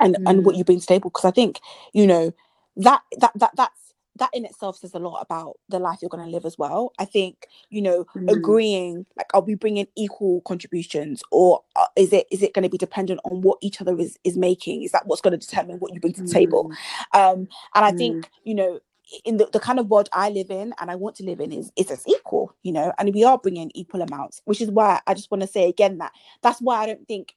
and 0.00 0.18
and 0.26 0.44
what 0.44 0.54
Mm. 0.54 0.58
you 0.58 0.64
bring 0.64 0.80
to 0.80 0.86
the 0.86 0.94
table, 0.94 1.10
because 1.10 1.24
I 1.26 1.30
think 1.32 1.60
you 1.94 2.06
know 2.06 2.32
that 2.76 3.02
that 3.18 3.32
that 3.36 3.52
that's 3.56 3.85
that 4.18 4.30
in 4.34 4.44
itself 4.44 4.78
says 4.78 4.94
a 4.94 4.98
lot 5.00 5.20
about 5.22 5.58
the 5.68 5.78
life 5.78 6.00
you're 6.02 6.08
going 6.10 6.24
to 6.24 6.30
live 6.30 6.44
as 6.46 6.58
well. 6.58 6.92
I 6.98 7.06
think 7.06 7.48
you 7.70 7.82
know 7.82 8.06
Mm. 8.16 8.28
agreeing 8.30 9.06
like 9.16 9.28
are 9.34 9.42
we 9.42 9.54
bringing 9.56 9.86
equal 9.96 10.42
contributions 10.42 11.22
or 11.32 11.62
uh, 11.76 11.86
is 11.96 12.12
it 12.12 12.26
is 12.30 12.42
it 12.42 12.54
going 12.54 12.64
to 12.64 12.68
be 12.70 12.78
dependent 12.78 13.20
on 13.24 13.42
what 13.42 13.58
each 13.62 13.80
other 13.80 13.98
is 14.00 14.18
is 14.24 14.36
making? 14.36 14.82
Is 14.84 14.92
that 14.92 15.06
what's 15.06 15.22
going 15.22 15.38
to 15.38 15.46
determine 15.46 15.78
what 15.78 15.94
you 15.94 16.00
bring 16.00 16.14
to 16.14 16.22
the 16.22 16.28
table? 16.28 16.70
Mm. 17.14 17.20
um 17.20 17.48
and 17.74 17.84
i 17.86 17.92
Mm. 17.92 17.98
think 17.98 18.30
you 18.44 18.54
know 18.54 18.80
in 19.24 19.38
the, 19.38 19.46
the 19.52 19.60
kind 19.60 19.78
of 19.80 19.88
world 19.88 20.08
i 20.12 20.30
live 20.30 20.50
in 20.50 20.74
and 20.80 20.90
i 20.90 20.96
want 20.96 21.16
to 21.16 21.24
live 21.24 21.40
in 21.40 21.52
is 21.52 21.72
is 21.76 21.90
as 21.90 22.06
equal 22.08 22.54
you 22.64 22.72
know 22.72 22.92
and 22.98 23.14
we 23.14 23.24
are 23.24 23.38
bringing 23.38 23.70
equal 23.74 24.02
amounts 24.02 24.42
which 24.46 24.60
is 24.60 24.70
why 24.70 25.00
i 25.06 25.14
just 25.14 25.30
want 25.30 25.42
to 25.42 25.46
say 25.48 25.68
again 25.68 25.98
that 25.98 26.12
that's 26.42 26.60
why 26.60 26.78
i 26.82 26.86
don't 26.86 27.06
think 27.08 27.34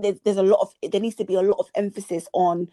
there's, 0.00 0.20
there's 0.24 0.36
a 0.38 0.42
lot 0.42 0.60
of 0.60 0.92
there 0.92 1.00
needs 1.00 1.16
to 1.16 1.24
be 1.24 1.34
a 1.34 1.42
lot 1.42 1.58
of 1.58 1.68
emphasis 1.76 2.26
on 2.34 2.68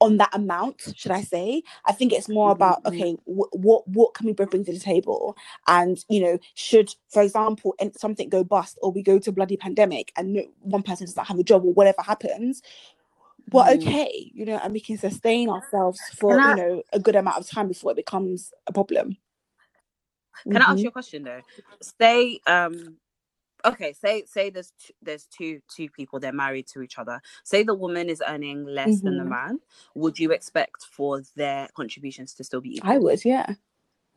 on 0.00 0.18
that 0.18 0.30
amount 0.34 0.82
should 0.96 1.12
i 1.12 1.22
say 1.22 1.62
i 1.86 1.92
think 1.92 2.12
it's 2.12 2.28
more 2.28 2.52
about 2.52 2.80
mhm. 2.86 2.86
okay 2.86 3.14
wh- 3.26 3.52
what 3.54 3.86
what 3.88 4.14
can 4.14 4.26
we 4.26 4.32
bring 4.34 4.64
to 4.64 4.72
the 4.72 4.80
table 4.80 5.36
and 5.68 6.04
you 6.10 6.20
know 6.20 6.38
should 6.54 6.94
for 7.10 7.22
example 7.22 7.74
something 7.98 8.28
go 8.28 8.44
bust 8.44 8.78
or 8.82 8.92
we 8.92 9.02
go 9.02 9.18
to 9.18 9.32
bloody 9.32 9.56
pandemic 9.56 10.12
and 10.16 10.34
no, 10.34 10.42
one 10.60 10.82
person 10.82 11.06
does 11.06 11.16
not 11.16 11.26
have 11.28 11.38
a 11.38 11.44
job 11.44 11.64
or 11.64 11.72
whatever 11.74 12.02
happens 12.02 12.54
we're 13.52 13.64
Mm. 13.68 13.74
okay, 13.74 14.30
you 14.34 14.44
know, 14.46 14.60
and 14.62 14.72
we 14.72 14.80
can 14.80 14.98
sustain 14.98 15.50
ourselves 15.50 16.10
for 16.18 16.40
I- 16.40 16.44
you 16.44 16.54
know 16.54 16.82
a 16.92 17.00
good 17.00 17.16
amount 17.16 17.38
of 17.38 17.48
time 17.48 17.68
before 17.68 17.92
it 17.92 17.96
becomes 17.96 18.52
a 18.66 18.72
problem. 18.72 19.18
Can 20.50 20.62
I 20.62 20.66
ask 20.66 20.82
Mhm. 20.82 20.84
you 20.84 20.90
a 20.90 20.92
question 20.92 21.24
though? 21.24 21.42
Say 22.00 22.40
um 22.46 22.96
okay, 23.64 23.92
say 23.94 24.24
say 24.26 24.50
there's 24.50 24.72
t- 24.80 24.94
there's 25.02 25.26
two 25.26 25.60
two 25.74 25.88
people 25.90 26.20
they're 26.20 26.32
married 26.32 26.66
to 26.68 26.82
each 26.82 26.98
other. 26.98 27.20
Say 27.44 27.62
the 27.64 27.74
woman 27.74 28.08
is 28.10 28.22
earning 28.26 28.64
less 28.66 29.00
than 29.00 29.16
the 29.18 29.24
Mhm. 29.24 29.28
man. 29.30 29.60
Would 29.94 30.18
you 30.18 30.32
expect 30.32 30.84
for 30.90 31.22
their 31.36 31.68
contributions 31.76 32.34
to 32.34 32.44
still 32.44 32.60
be 32.62 32.76
equal? 32.76 32.90
I 32.94 32.98
would, 32.98 33.24
yeah. 33.24 33.54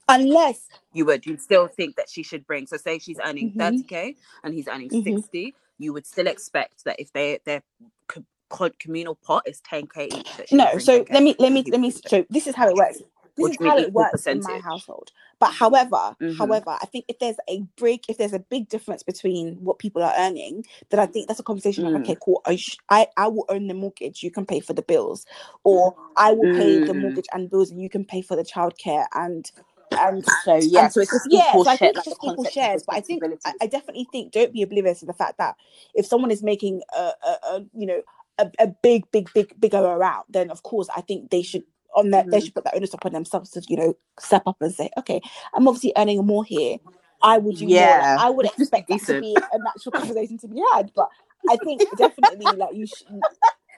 Unless 0.10 0.70
You 0.94 1.06
would. 1.06 1.26
You'd 1.26 1.42
still 1.42 1.68
think 1.68 1.96
that 1.98 2.10
she 2.10 2.24
should 2.24 2.48
bring. 2.48 2.68
So 2.68 2.78
say 2.78 3.00
she's 3.00 3.20
earning 3.26 3.52
Mhm. 3.52 3.60
30k 3.60 4.16
and 4.44 4.54
he's 4.54 4.68
earning 4.68 4.92
Mhm. 4.92 5.04
60. 5.04 5.56
You 5.80 5.94
would 5.94 6.06
still 6.08 6.28
expect 6.28 6.84
that 6.86 7.00
if 7.00 7.14
they 7.14 7.40
their 7.46 7.64
co- 8.08 8.26
co- 8.50 8.72
communal 8.80 9.16
pot 9.16 9.44
is 9.48 9.62
10k 9.62 10.08
each. 10.14 10.36
That 10.38 10.50
she 10.50 10.60
would 10.60 10.74
no, 10.74 10.78
so 10.80 11.06
10K, 11.06 11.14
let 11.14 11.24
me 11.24 11.36
let 11.40 11.52
me 11.54 11.64
let 11.70 11.82
me 11.82 11.92
bring 11.92 12.02
10K. 12.02 12.10
so 12.10 12.26
this 12.30 12.48
is 12.48 12.56
how 12.56 12.70
it 12.70 12.76
works. 12.76 13.02
This 13.38 13.50
is 13.50 13.58
how 13.62 13.78
it 13.80 13.94
works 13.94 14.28
in 14.28 14.42
my 14.42 14.60
household. 14.60 15.12
But 15.40 15.52
however, 15.54 16.16
Mhm. 16.22 16.38
however, 16.38 16.78
I 16.82 16.86
think 16.88 17.06
if 17.10 17.20
there's 17.20 17.38
a 17.50 17.62
break, 17.78 18.06
if 18.10 18.18
there's 18.18 18.34
a 18.34 18.40
big 18.40 18.70
difference 18.70 19.04
between 19.04 19.56
what 19.64 19.80
people 19.80 20.04
are 20.04 20.14
earning, 20.18 20.66
then 20.92 21.00
I 21.02 21.08
think 21.08 21.28
that's 21.28 21.40
a 21.42 21.44
conversation 21.44 21.86
of 21.86 21.94
Mm. 21.94 21.98
okay, 21.98 22.18
cool. 22.24 22.42
I, 22.46 22.58
sh- 22.58 22.78
I 22.90 23.08
I 23.18 23.28
will 23.30 23.46
own 23.50 23.68
the 23.68 23.76
mortgage, 23.76 24.24
you 24.24 24.32
can 24.32 24.46
pay 24.46 24.62
for 24.62 24.74
the 24.74 24.84
bills, 24.84 25.26
or 25.64 25.96
I 26.18 26.34
will 26.34 26.48
pay 26.48 26.80
the 26.80 26.94
Mm. 26.94 27.02
mortgage 27.02 27.28
and 27.34 27.50
bills, 27.50 27.72
and 27.72 27.82
you 27.82 27.90
can 27.90 28.06
pay 28.06 28.22
for 28.22 28.36
the 28.38 28.44
childcare 28.44 29.08
and 29.14 29.52
and 29.98 30.26
So 30.46 30.56
yeah, 30.58 30.82
and 30.82 30.94
so 30.94 31.02
it's 31.02 31.12
just 31.12 31.28
yeah, 31.32 31.58
so 31.58 31.70
I 31.72 31.78
think 31.78 31.96
like 31.96 32.06
it's 32.06 32.06
just 32.06 32.20
equal 32.24 32.46
shares. 32.46 32.84
But 32.84 32.96
I 32.98 33.02
think 33.02 33.26
I. 33.46 33.54
I 33.62 33.68
definitely 33.68 34.08
think 34.12 34.34
don't 34.34 34.54
be 34.54 34.64
oblivious 34.64 35.02
to 35.02 35.06
the 35.08 35.14
fact 35.14 35.38
that 35.40 35.56
if 35.96 36.06
someone 36.06 36.32
is 36.32 36.44
making 36.44 36.82
a, 36.96 37.12
a, 37.28 37.38
a 37.46 37.66
you 37.76 37.88
know 37.88 38.02
a, 38.40 38.52
a 38.60 38.68
big 38.68 39.12
big 39.12 39.32
big 39.34 39.60
bigger 39.60 39.86
amount, 39.86 40.32
then 40.32 40.52
of 40.52 40.64
course 40.64 40.90
I 40.96 41.02
think 41.02 41.32
they 41.32 41.44
should 41.44 41.64
on 41.96 42.10
that 42.12 42.30
they 42.30 42.40
Mhm. 42.40 42.44
should 42.46 42.56
put 42.56 42.64
that 42.66 42.76
onus 42.76 42.94
upon 42.94 43.14
themselves 43.14 43.50
to 43.52 43.62
you 43.68 43.78
know 43.78 43.94
step 44.20 44.44
up 44.46 44.58
and 44.62 44.74
say, 44.74 44.90
okay, 44.98 45.22
I'm 45.54 45.68
obviously 45.68 45.94
earning 45.98 46.26
more 46.26 46.44
here. 46.44 46.78
I 47.22 47.38
would 47.38 47.56
do 47.58 47.66
more. 47.66 47.76
Yeah. 47.76 48.16
Like, 48.18 48.26
I 48.26 48.30
would 48.30 48.46
expect 48.58 48.90
that 48.90 49.02
to 49.06 49.22
be 49.22 49.36
a 49.36 49.58
natural 49.60 49.92
conversation 50.00 50.38
to 50.40 50.48
be 50.48 50.62
had. 50.74 50.92
But 50.96 51.10
I 51.50 51.56
think 51.58 51.82
definitely 51.98 52.46
like 52.58 52.76
you 52.76 52.86
should. 52.88 53.22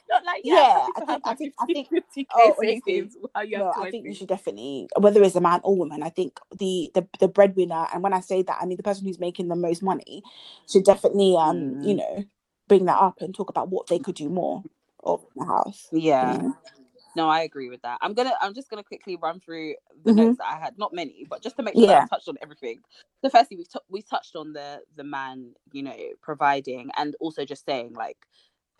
Not 0.07 0.23
like 0.23 0.41
Yeah, 0.43 0.85
I 0.95 1.05
think- 1.05 1.21
I 1.27 1.33
think- 1.35 1.53
I 1.59 1.65
think- 1.65 1.87
oh, 2.35 2.53
honestly, 2.59 2.95
you 3.47 3.57
no, 3.57 3.73
I 3.75 3.89
think 3.89 4.05
you 4.05 4.13
should 4.13 4.27
definitely, 4.27 4.87
whether 4.99 5.21
it's 5.23 5.35
a 5.35 5.41
man 5.41 5.61
or 5.63 5.75
woman, 5.75 6.03
I 6.03 6.09
think 6.09 6.39
the 6.55 6.91
the 6.93 7.07
the 7.19 7.27
breadwinner, 7.27 7.87
and 7.91 8.03
when 8.03 8.13
I 8.13 8.19
say 8.19 8.43
that, 8.43 8.57
I 8.61 8.65
mean 8.67 8.77
the 8.77 8.83
person 8.83 9.05
who's 9.07 9.19
making 9.19 9.47
the 9.47 9.55
most 9.55 9.81
money, 9.81 10.21
should 10.69 10.83
definitely, 10.85 11.35
um, 11.35 11.81
you 11.81 11.95
Mm. 11.95 11.97
know, 11.97 12.23
bring 12.67 12.85
that 12.85 12.97
up 12.99 13.19
and 13.19 13.33
talk 13.33 13.49
about 13.49 13.69
what 13.69 13.87
they 13.87 13.97
could 13.97 14.15
do 14.15 14.29
more 14.29 14.63
of 15.03 15.25
the 15.35 15.45
house. 15.45 15.87
you 15.91 15.99
Yeah. 16.01 16.37
know? 16.37 16.53
No, 17.15 17.29
I 17.29 17.41
agree 17.41 17.69
with 17.69 17.81
that. 17.83 17.97
I'm 18.01 18.13
gonna 18.13 18.33
I'm 18.41 18.53
just 18.53 18.69
gonna 18.69 18.83
quickly 18.83 19.17
run 19.17 19.39
through 19.39 19.75
the 20.05 20.13
Mhm. 20.13 20.13
notes 20.13 20.37
that 20.37 20.47
I 20.47 20.57
had. 20.59 20.77
Not 20.77 20.93
many, 20.93 21.25
but 21.29 21.41
just 21.43 21.57
to 21.57 21.63
make 21.63 21.79
sure 21.79 21.91
Yeah. 21.91 21.97
I've 21.97 22.09
touched 22.09 22.29
on 22.29 22.37
everything. 22.41 22.81
So 23.23 23.29
firstly, 23.29 23.57
we've 23.57 23.69
t- 23.69 23.79
we 23.89 24.01
touched 24.01 24.35
on 24.35 24.53
the 24.53 24.81
the 24.95 25.03
man, 25.03 25.53
you 25.73 25.83
know, 25.83 25.97
providing 26.21 26.91
and 26.97 27.15
also 27.19 27.45
just 27.45 27.65
saying 27.65 27.93
like 27.95 28.17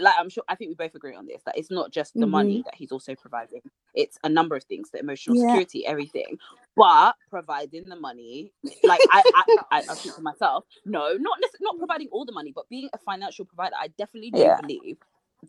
like 0.02 0.16
I'm 0.20 0.30
sure 0.30 0.44
I 0.50 0.56
think 0.56 0.70
we 0.70 0.76
both 0.76 0.96
agree 0.96 1.16
on 1.16 1.26
this 1.28 1.44
that 1.46 1.58
it's 1.58 1.72
not 1.72 1.92
just 1.92 2.20
the 2.20 2.28
money 2.28 2.64
that 2.66 2.76
he's 2.76 2.92
also 2.92 3.16
providing. 3.16 3.62
It's 3.94 4.18
a 4.24 4.30
number 4.30 4.56
of 4.56 4.64
things, 4.66 4.92
the 4.92 5.00
emotional 5.00 5.36
Yeah. 5.36 5.36
security, 5.36 5.86
everything. 5.86 6.38
But 6.76 7.16
providing 7.30 7.86
the 7.90 7.98
money, 7.98 8.54
like 8.84 9.04
I 9.10 9.24
I, 9.34 9.44
I, 9.72 9.84
I 9.90 9.96
think 9.96 10.16
to 10.16 10.22
myself, 10.22 10.66
no, 10.86 11.14
not 11.20 11.40
not 11.62 11.78
providing 11.80 12.10
all 12.12 12.26
the 12.26 12.34
money, 12.34 12.52
but 12.56 12.70
being 12.70 12.90
a 12.94 12.98
financial 13.00 13.46
provider, 13.46 13.76
I 13.80 13.90
definitely 13.90 14.32
do 14.32 14.52
Yeah. 14.52 14.62
believe 14.62 14.98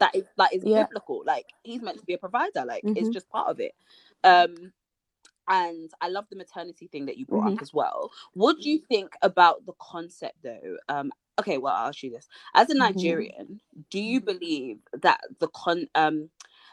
that 0.00 0.14
is 0.14 0.24
that 0.38 0.54
is 0.54 0.64
Yeah. 0.64 0.74
biblical. 0.74 1.22
Like 1.26 1.46
he's 1.64 1.82
meant 1.82 2.00
to 2.00 2.06
be 2.06 2.14
a 2.14 2.18
provider. 2.18 2.64
Like 2.66 2.86
it's 2.94 3.08
Mhm. 3.08 3.10
just 3.10 3.28
part 3.30 3.48
of 3.48 3.60
it. 3.60 3.74
Um 4.24 4.72
and 5.48 5.90
I 6.00 6.08
love 6.08 6.26
the 6.30 6.36
maternity 6.36 6.88
thing 6.92 7.06
that 7.06 7.18
you 7.18 7.26
brought 7.26 7.46
Mm-hmm. 7.46 7.48
up 7.48 7.58
as 7.60 7.74
well. 7.74 8.10
What 8.34 8.58
do 8.62 8.70
you 8.70 8.80
think 8.88 9.12
about 9.22 9.66
the 9.66 9.74
concept 9.80 10.36
though? 10.44 10.78
Um 10.88 11.12
okay, 11.40 11.58
well 11.58 11.74
I'll 11.74 11.88
ask 11.88 12.02
you 12.02 12.10
this. 12.10 12.28
As 12.54 12.70
a 12.70 12.74
Mhm. 12.78 12.78
Nigerian, 12.78 13.60
do 13.90 14.00
you 14.00 14.20
believe 14.20 14.78
that 15.02 15.20
the 15.40 15.48
con 15.48 15.88
um 15.94 16.30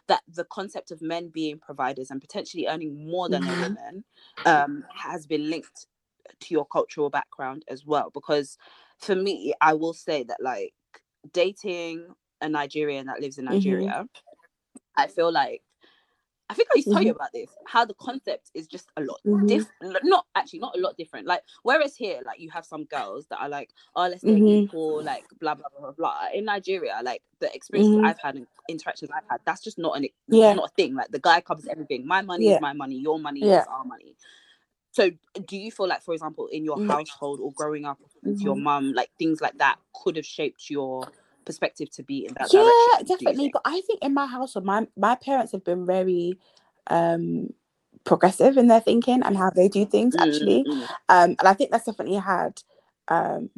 that 0.07 0.21
the 0.27 0.45
concept 0.45 0.91
of 0.91 1.01
men 1.01 1.29
being 1.29 1.59
providers 1.59 2.11
and 2.11 2.21
potentially 2.21 2.67
earning 2.67 3.09
more 3.09 3.29
than 3.29 3.47
a 3.47 3.53
woman 3.53 4.03
um, 4.45 4.83
has 4.95 5.27
been 5.27 5.49
linked 5.49 5.87
to 6.41 6.53
your 6.55 6.65
cultural 6.67 7.11
background 7.11 7.65
as 7.69 7.85
well. 7.85 8.11
Because 8.13 8.57
for 8.99 9.15
me, 9.15 9.53
I 9.61 9.75
will 9.75 9.93
say 9.93 10.23
that 10.25 10.39
like 10.41 10.73
dating 11.33 12.07
a 12.43 12.49
Nigerian 12.49 13.07
that 13.07 13.21
lives 13.21 13.37
in 13.37 13.45
Mhm. 13.45 13.51
Nigeria, 13.51 14.07
I 14.95 15.07
feel 15.07 15.31
like 15.31 15.63
I 16.49 16.55
think 16.55 16.67
I 16.71 16.75
used 16.75 16.89
to 16.89 16.93
tell 16.93 17.01
you 17.01 17.11
about 17.11 17.31
this. 17.33 17.49
How 17.65 17.83
the 17.85 17.93
concept 17.95 18.51
is 18.53 18.67
just 18.67 18.89
a 18.97 19.01
lot 19.01 19.19
Mhm. 19.25 19.47
different. 19.47 19.97
Not 20.03 20.27
actually, 20.35 20.59
not 20.59 20.75
a 20.77 20.79
lot 20.79 20.95
different. 20.97 21.25
Like 21.25 21.41
whereas 21.63 21.95
here, 21.95 22.21
like 22.25 22.39
you 22.39 22.51
have 22.51 22.65
some 22.65 22.83
girls 22.83 23.25
that 23.27 23.39
are 23.39 23.49
like, 23.49 23.71
oh, 23.95 24.07
let's 24.07 24.21
date 24.21 24.43
Mhm. 24.43 24.65
equal, 24.65 25.01
like 25.01 25.23
blah 25.39 25.55
blah 25.55 25.69
blah 25.71 25.79
blah 25.79 25.91
blah. 25.91 26.27
In 26.33 26.45
Nigeria, 26.45 26.99
like 27.01 27.23
the 27.39 27.51
experiences 27.55 27.95
Mhm. 27.95 28.05
I've 28.05 28.19
had 28.19 28.35
and 28.35 28.45
interactions 28.67 29.09
I've 29.09 29.27
had, 29.29 29.39
that's 29.45 29.61
just 29.63 29.79
not 29.79 29.95
an 29.97 30.07
Yeah. 30.27 30.53
not 30.53 30.69
a 30.69 30.73
thing. 30.75 30.93
Like 30.93 31.09
the 31.09 31.19
guy 31.19 31.41
covers 31.41 31.65
everything. 31.65 32.05
My 32.05 32.21
money 32.21 32.45
Yeah. 32.47 32.55
is 32.55 32.61
my 32.61 32.73
money. 32.73 32.97
Your 32.97 33.17
money 33.19 33.39
Yeah. 33.39 33.61
is 33.61 33.67
our 33.67 33.85
money. 33.85 34.15
So 34.91 35.09
do 35.47 35.57
you 35.57 35.71
feel 35.71 35.87
like, 35.87 36.03
for 36.03 36.13
example, 36.13 36.47
in 36.47 36.63
your 36.65 36.77
Mm. 36.77 36.87
household 36.87 37.39
or 37.39 37.51
growing 37.53 37.85
up 37.85 37.99
with 38.21 38.41
your 38.41 38.55
Mhm. 38.55 38.61
mum, 38.63 38.93
like 38.93 39.09
things 39.17 39.41
like 39.41 39.57
that 39.57 39.79
could 39.93 40.17
have 40.17 40.25
shaped 40.25 40.69
your 40.69 41.09
perspective 41.45 41.89
to 41.91 42.03
be 42.03 42.25
in 42.25 42.33
that 42.39 42.51
yeah 42.51 42.51
direction? 42.51 42.93
definitely 43.07 43.49
but 43.49 43.61
i 43.65 43.81
think 43.87 43.99
in 44.03 44.13
my 44.13 44.27
household 44.27 44.65
my 44.65 44.87
my 44.97 45.15
parents 45.15 45.51
have 45.53 45.63
been 45.63 45.85
very 45.85 46.39
um 46.87 47.49
progressive 48.05 48.57
in 48.57 48.67
their 48.67 48.81
thinking 48.81 49.23
and 49.23 49.37
how 49.37 49.49
they 49.51 49.69
do 49.69 49.85
things 49.85 50.15
actually 50.19 50.65
Mm, 50.67 50.67
mm, 50.67 50.89
um 51.09 51.31
and 51.39 51.47
i 51.47 51.53
think 51.53 51.71
that's 51.71 51.85
definitely 51.85 52.17
had 52.17 52.61
um 53.09 53.49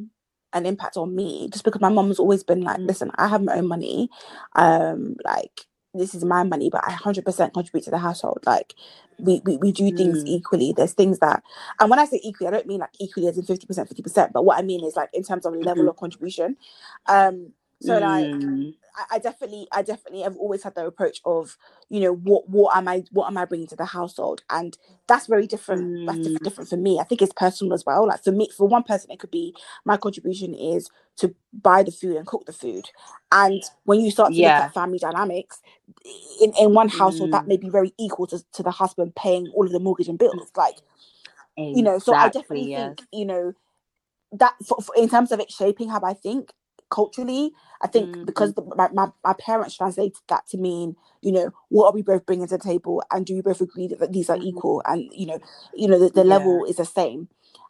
an 0.53 0.65
impact 0.65 0.97
on 0.97 1.15
me 1.15 1.49
just 1.51 1.65
because 1.65 1.81
my 1.81 1.89
mum's 1.89 2.19
always 2.19 2.43
been 2.43 2.61
like 2.63 2.79
Mm. 2.79 2.87
listen 2.87 3.11
i 3.17 3.27
have 3.27 3.43
my 3.43 3.55
own 3.55 3.67
money 3.67 4.09
um 4.55 5.15
like 5.25 5.61
this 5.93 6.15
is 6.15 6.25
my 6.25 6.43
money 6.43 6.69
but 6.71 6.83
i 6.85 6.91
100% 6.91 7.53
contribute 7.53 7.83
to 7.83 7.91
the 7.91 7.97
household 7.99 8.39
like 8.45 8.75
we, 9.19 9.41
we, 9.45 9.57
we 9.57 9.71
do 9.71 9.91
things 9.91 10.21
Mm. 10.21 10.27
equally 10.27 10.73
there's 10.75 10.93
things 10.93 11.19
that 11.19 11.43
and 11.79 11.89
when 11.89 11.99
i 11.99 12.05
say 12.05 12.19
equally 12.23 12.47
i 12.47 12.51
don't 12.51 12.67
mean 12.67 12.79
like 12.81 12.91
equally 12.99 13.27
as 13.27 13.37
in 13.37 13.45
50% 13.45 13.89
50% 13.89 14.33
but 14.33 14.45
what 14.45 14.59
i 14.59 14.61
mean 14.61 14.83
is 14.85 14.95
like 14.95 15.09
in 15.13 15.23
terms 15.23 15.45
of 15.45 15.53
level 15.55 15.85
Mhm. 15.85 15.89
of 15.89 15.97
contribution 15.97 16.57
um 17.07 17.53
so 17.81 17.99
like 17.99 18.35
Mm. 18.43 18.75
I, 18.95 19.15
I 19.15 19.19
definitely 19.19 19.67
I 19.71 19.81
definitely 19.83 20.21
have 20.23 20.37
always 20.37 20.63
had 20.63 20.75
the 20.75 20.85
approach 20.87 21.21
of 21.25 21.57
you 21.89 22.01
know 22.01 22.13
what 22.15 22.49
what 22.49 22.75
am 22.77 22.87
I 22.87 23.03
what 23.11 23.27
am 23.27 23.37
I 23.37 23.45
bringing 23.45 23.67
to 23.69 23.75
the 23.75 23.85
household? 23.85 24.43
And 24.49 24.77
that's 25.07 25.27
very 25.27 25.47
different 25.47 25.89
that's 26.07 26.19
Mm. 26.19 26.25
diff- 26.33 26.43
different 26.43 26.69
for 26.69 26.77
me. 26.77 26.99
I 26.99 27.03
think 27.05 27.21
it's 27.21 27.33
personal 27.33 27.73
as 27.73 27.85
well. 27.85 28.07
Like 28.07 28.23
for 28.23 28.31
me 28.31 28.49
for 28.57 28.67
one 28.67 28.83
person 28.83 29.11
it 29.11 29.19
could 29.19 29.31
be 29.31 29.55
my 29.85 29.97
contribution 29.97 30.53
is 30.55 30.89
to 31.17 31.35
buy 31.53 31.83
the 31.83 31.91
food 31.91 32.17
and 32.17 32.27
cook 32.27 32.45
the 32.45 32.53
food. 32.53 32.89
And 33.31 33.63
when 33.85 34.01
you 34.01 34.11
start 34.11 34.35
to 34.35 34.43
look 34.43 34.59
at 34.59 34.73
family 34.73 34.99
dynamics 34.99 35.61
in, 36.41 36.53
in 36.59 36.73
one 36.73 36.89
household 36.89 37.31
that 37.31 37.45
Mm. 37.45 37.47
may 37.47 37.57
be 37.57 37.69
very 37.69 37.93
equal 37.99 38.27
to, 38.27 38.43
to 38.53 38.63
the 38.63 38.71
husband 38.71 39.15
paying 39.15 39.49
all 39.55 39.65
of 39.65 39.73
the 39.73 39.79
mortgage 39.79 40.09
and 40.09 40.19
bills. 40.19 40.51
Like 40.57 40.77
you 41.73 41.83
know 41.83 41.99
so 41.99 42.15
I 42.19 42.29
definitely 42.29 42.71
think 42.73 43.03
you 43.13 43.25
know 43.25 43.53
that 44.33 44.53
for, 44.67 44.81
for, 44.81 44.95
in 44.95 45.09
terms 45.09 45.31
of 45.31 45.39
it 45.39 45.51
shaping 45.51 45.89
how 45.89 46.01
I 46.03 46.13
think 46.13 46.51
culturally, 46.89 47.53
I 47.81 47.87
think 47.87 48.11
Mm. 48.11 48.25
because 48.25 48.53
the, 48.53 48.63
my, 48.75 48.89
my, 48.93 49.09
my 49.23 49.33
parents 49.33 49.75
translated 49.77 50.17
that 50.29 50.47
to 50.49 50.57
mean, 50.57 50.95
you 51.21 51.31
know, 51.31 51.51
what 51.69 51.87
are 51.87 51.93
we 51.93 52.01
both 52.01 52.25
bringing 52.25 52.47
to 52.47 52.57
the 52.57 52.63
table, 52.63 53.03
and 53.11 53.25
do 53.25 53.35
we 53.35 53.41
both 53.41 53.61
agree 53.61 53.87
that, 53.87 53.99
that 53.99 54.13
these 54.13 54.29
are 54.29 54.37
Mhm. 54.37 54.43
equal, 54.43 54.81
and 54.85 55.09
you 55.13 55.27
know, 55.27 55.39
you 55.73 55.87
know, 55.87 55.99
the, 55.99 56.09
the 56.09 56.23
Yeah. 56.23 56.29
level 56.29 56.65
is 56.65 56.77
the 56.77 56.85
same, 56.85 57.29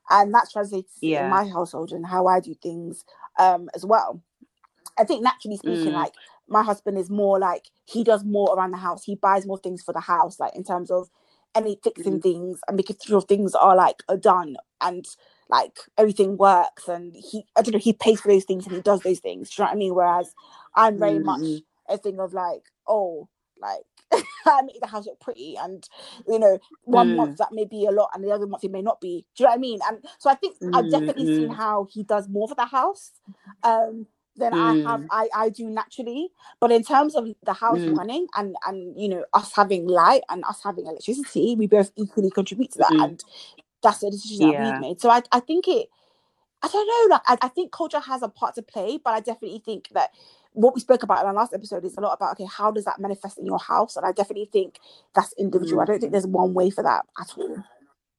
and 0.09 0.33
that 0.33 0.49
translates 0.51 0.99
Yeah. 1.01 1.21
in 1.21 1.29
my 1.29 1.45
household 1.47 1.91
and 1.91 2.05
how 2.07 2.27
I 2.27 2.39
do 2.39 2.53
things 2.55 3.05
um 3.39 3.69
as 3.75 3.85
well. 3.85 4.21
I 4.97 5.05
think 5.05 5.23
naturally 5.23 5.57
speaking, 5.57 5.93
Mm. 5.93 5.95
like 5.95 6.13
my 6.47 6.63
husband 6.63 6.97
is 6.97 7.09
more 7.09 7.39
like 7.39 7.69
he 7.85 8.03
does 8.03 8.23
more 8.23 8.55
around 8.55 8.71
the 8.71 8.77
house. 8.77 9.03
He 9.03 9.15
buys 9.15 9.45
more 9.47 9.59
things 9.59 9.83
for 9.83 9.93
the 9.93 10.01
house, 10.01 10.39
like 10.39 10.55
in 10.55 10.63
terms 10.63 10.91
of 10.91 11.09
any 11.55 11.79
fixing 11.83 12.19
Mhm. 12.19 12.23
things 12.23 12.61
and 12.67 12.77
making 12.77 12.97
sure 13.05 13.21
things 13.21 13.55
are 13.55 13.75
like 13.75 14.03
are 14.09 14.17
done 14.17 14.57
and 14.81 15.05
like 15.49 15.77
everything 15.97 16.37
works. 16.37 16.87
And 16.87 17.15
he, 17.15 17.45
I 17.55 17.61
don't 17.61 17.73
know, 17.73 17.79
he 17.79 17.93
pays 17.93 18.21
for 18.21 18.29
those 18.29 18.45
things 18.45 18.65
and 18.65 18.75
he 18.75 18.81
does 18.81 19.01
those 19.01 19.19
things. 19.19 19.49
Do 19.51 19.61
you 19.61 19.65
know 19.65 19.69
what 19.71 19.75
I 19.75 19.79
mean? 19.79 19.95
Whereas 19.95 20.33
I'm 20.75 20.99
very 20.99 21.19
much 21.19 21.43
Mm, 21.43 21.63
a 21.89 21.97
thing 21.97 22.19
of 22.19 22.33
like, 22.33 22.63
oh, 22.87 23.29
like 23.61 23.83
I 24.47 24.61
make 24.63 24.81
the 24.81 24.87
house 24.87 25.05
look 25.07 25.19
pretty, 25.21 25.57
and 25.59 25.87
you 26.27 26.39
know, 26.39 26.59
one 26.83 27.15
Mm. 27.15 27.15
month 27.15 27.37
that 27.37 27.53
may 27.53 27.65
be 27.65 27.85
a 27.85 27.91
lot, 27.91 28.09
and 28.13 28.23
the 28.23 28.31
other 28.31 28.47
month 28.47 28.63
it 28.63 28.71
may 28.71 28.81
not 28.81 29.01
be. 29.01 29.25
Do 29.35 29.43
you 29.43 29.45
know 29.45 29.51
what 29.51 29.57
I 29.57 29.59
mean? 29.61 29.79
And 29.87 29.99
so 30.19 30.29
I 30.29 30.35
think 30.35 30.57
I've 30.73 30.89
Mm, 30.89 30.89
definitely 30.89 31.27
seen 31.27 31.49
mm. 31.49 31.55
how 31.55 31.87
he 31.91 32.03
does 32.03 32.29
more 32.29 32.47
for 32.47 32.55
the 32.55 32.65
house. 32.65 33.11
Um, 33.63 34.07
than 34.37 34.53
I 34.53 34.75
have 34.85 35.01
Mm. 35.01 35.07
I, 35.11 35.29
I 35.35 35.49
do 35.49 35.69
naturally. 35.69 36.29
But 36.61 36.71
in 36.71 36.83
terms 36.83 37.15
of 37.15 37.27
the 37.43 37.53
house 37.53 37.85
Mm. 37.85 37.95
running 37.97 38.27
and 38.35 38.55
and 38.65 38.99
you 39.01 39.09
know 39.09 39.25
us 39.33 39.53
having 39.55 39.87
light 39.87 40.23
and 40.29 40.43
us 40.45 40.61
having 40.63 40.87
electricity, 40.87 41.55
we 41.57 41.67
both 41.67 41.91
equally 41.97 42.31
contribute 42.31 42.71
to 42.73 42.79
that, 42.79 42.93
Mm. 42.93 42.99
and 42.99 43.23
that's 43.85 44.01
the 44.01 44.11
decision 44.11 44.39
that 44.41 44.57
we've 44.57 44.79
made. 44.79 45.01
So 45.01 45.09
I 45.11 45.23
I 45.33 45.41
think 45.41 45.69
it. 45.69 45.89
I 46.63 46.67
don't 46.69 46.87
know. 46.87 47.15
Like 47.15 47.23
I, 47.27 47.37
I 47.47 47.49
think 47.49 47.71
culture 47.71 47.99
has 48.01 48.23
a 48.23 48.29
part 48.29 48.55
to 48.55 48.63
play, 48.63 48.99
but 49.03 49.11
I 49.13 49.21
definitely 49.21 49.61
think 49.65 49.89
that 49.93 50.11
what 50.53 50.75
we 50.75 50.81
spoke 50.81 51.03
about 51.03 51.21
in 51.21 51.27
our 51.27 51.33
last 51.33 51.53
episode 51.53 51.85
is 51.85 51.97
a 51.97 52.01
lot 52.01 52.13
about 52.15 52.33
okay, 52.33 52.47
how 52.51 52.71
does 52.71 52.85
that 52.85 52.99
manifest 52.99 53.39
in 53.39 53.45
your 53.45 53.59
house? 53.59 53.97
And 53.97 54.05
I 54.05 54.13
definitely 54.13 54.49
think 54.51 54.79
that's 55.15 55.33
individual. 55.39 55.81
I 55.81 55.85
don't 55.85 55.99
think 55.99 56.11
Mm. 56.11 56.13
there's 56.13 56.27
one 56.27 56.53
way 56.55 56.71
for 56.71 56.83
that 56.83 57.05
at 57.21 57.37
all. 57.37 57.63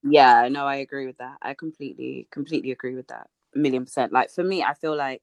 Yeah, 0.02 0.48
no, 0.50 0.66
I 0.66 0.76
agree 0.76 1.06
with 1.06 1.18
that. 1.18 1.38
I 1.42 1.54
completely, 1.54 2.28
completely 2.30 2.72
agree 2.72 2.94
with 2.94 3.08
that. 3.08 3.28
A 3.54 3.58
million 3.58 3.84
percent. 3.84 4.12
Like 4.12 4.30
for 4.30 4.44
me, 4.44 4.62
I 4.62 4.74
feel 4.74 4.96
like 4.96 5.22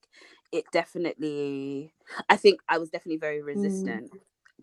it 0.52 0.66
definitely. 0.72 1.94
I 2.30 2.36
think 2.38 2.62
I 2.70 2.78
was 2.80 2.90
definitely 2.90 3.20
very 3.20 3.42
resistant 3.42 4.12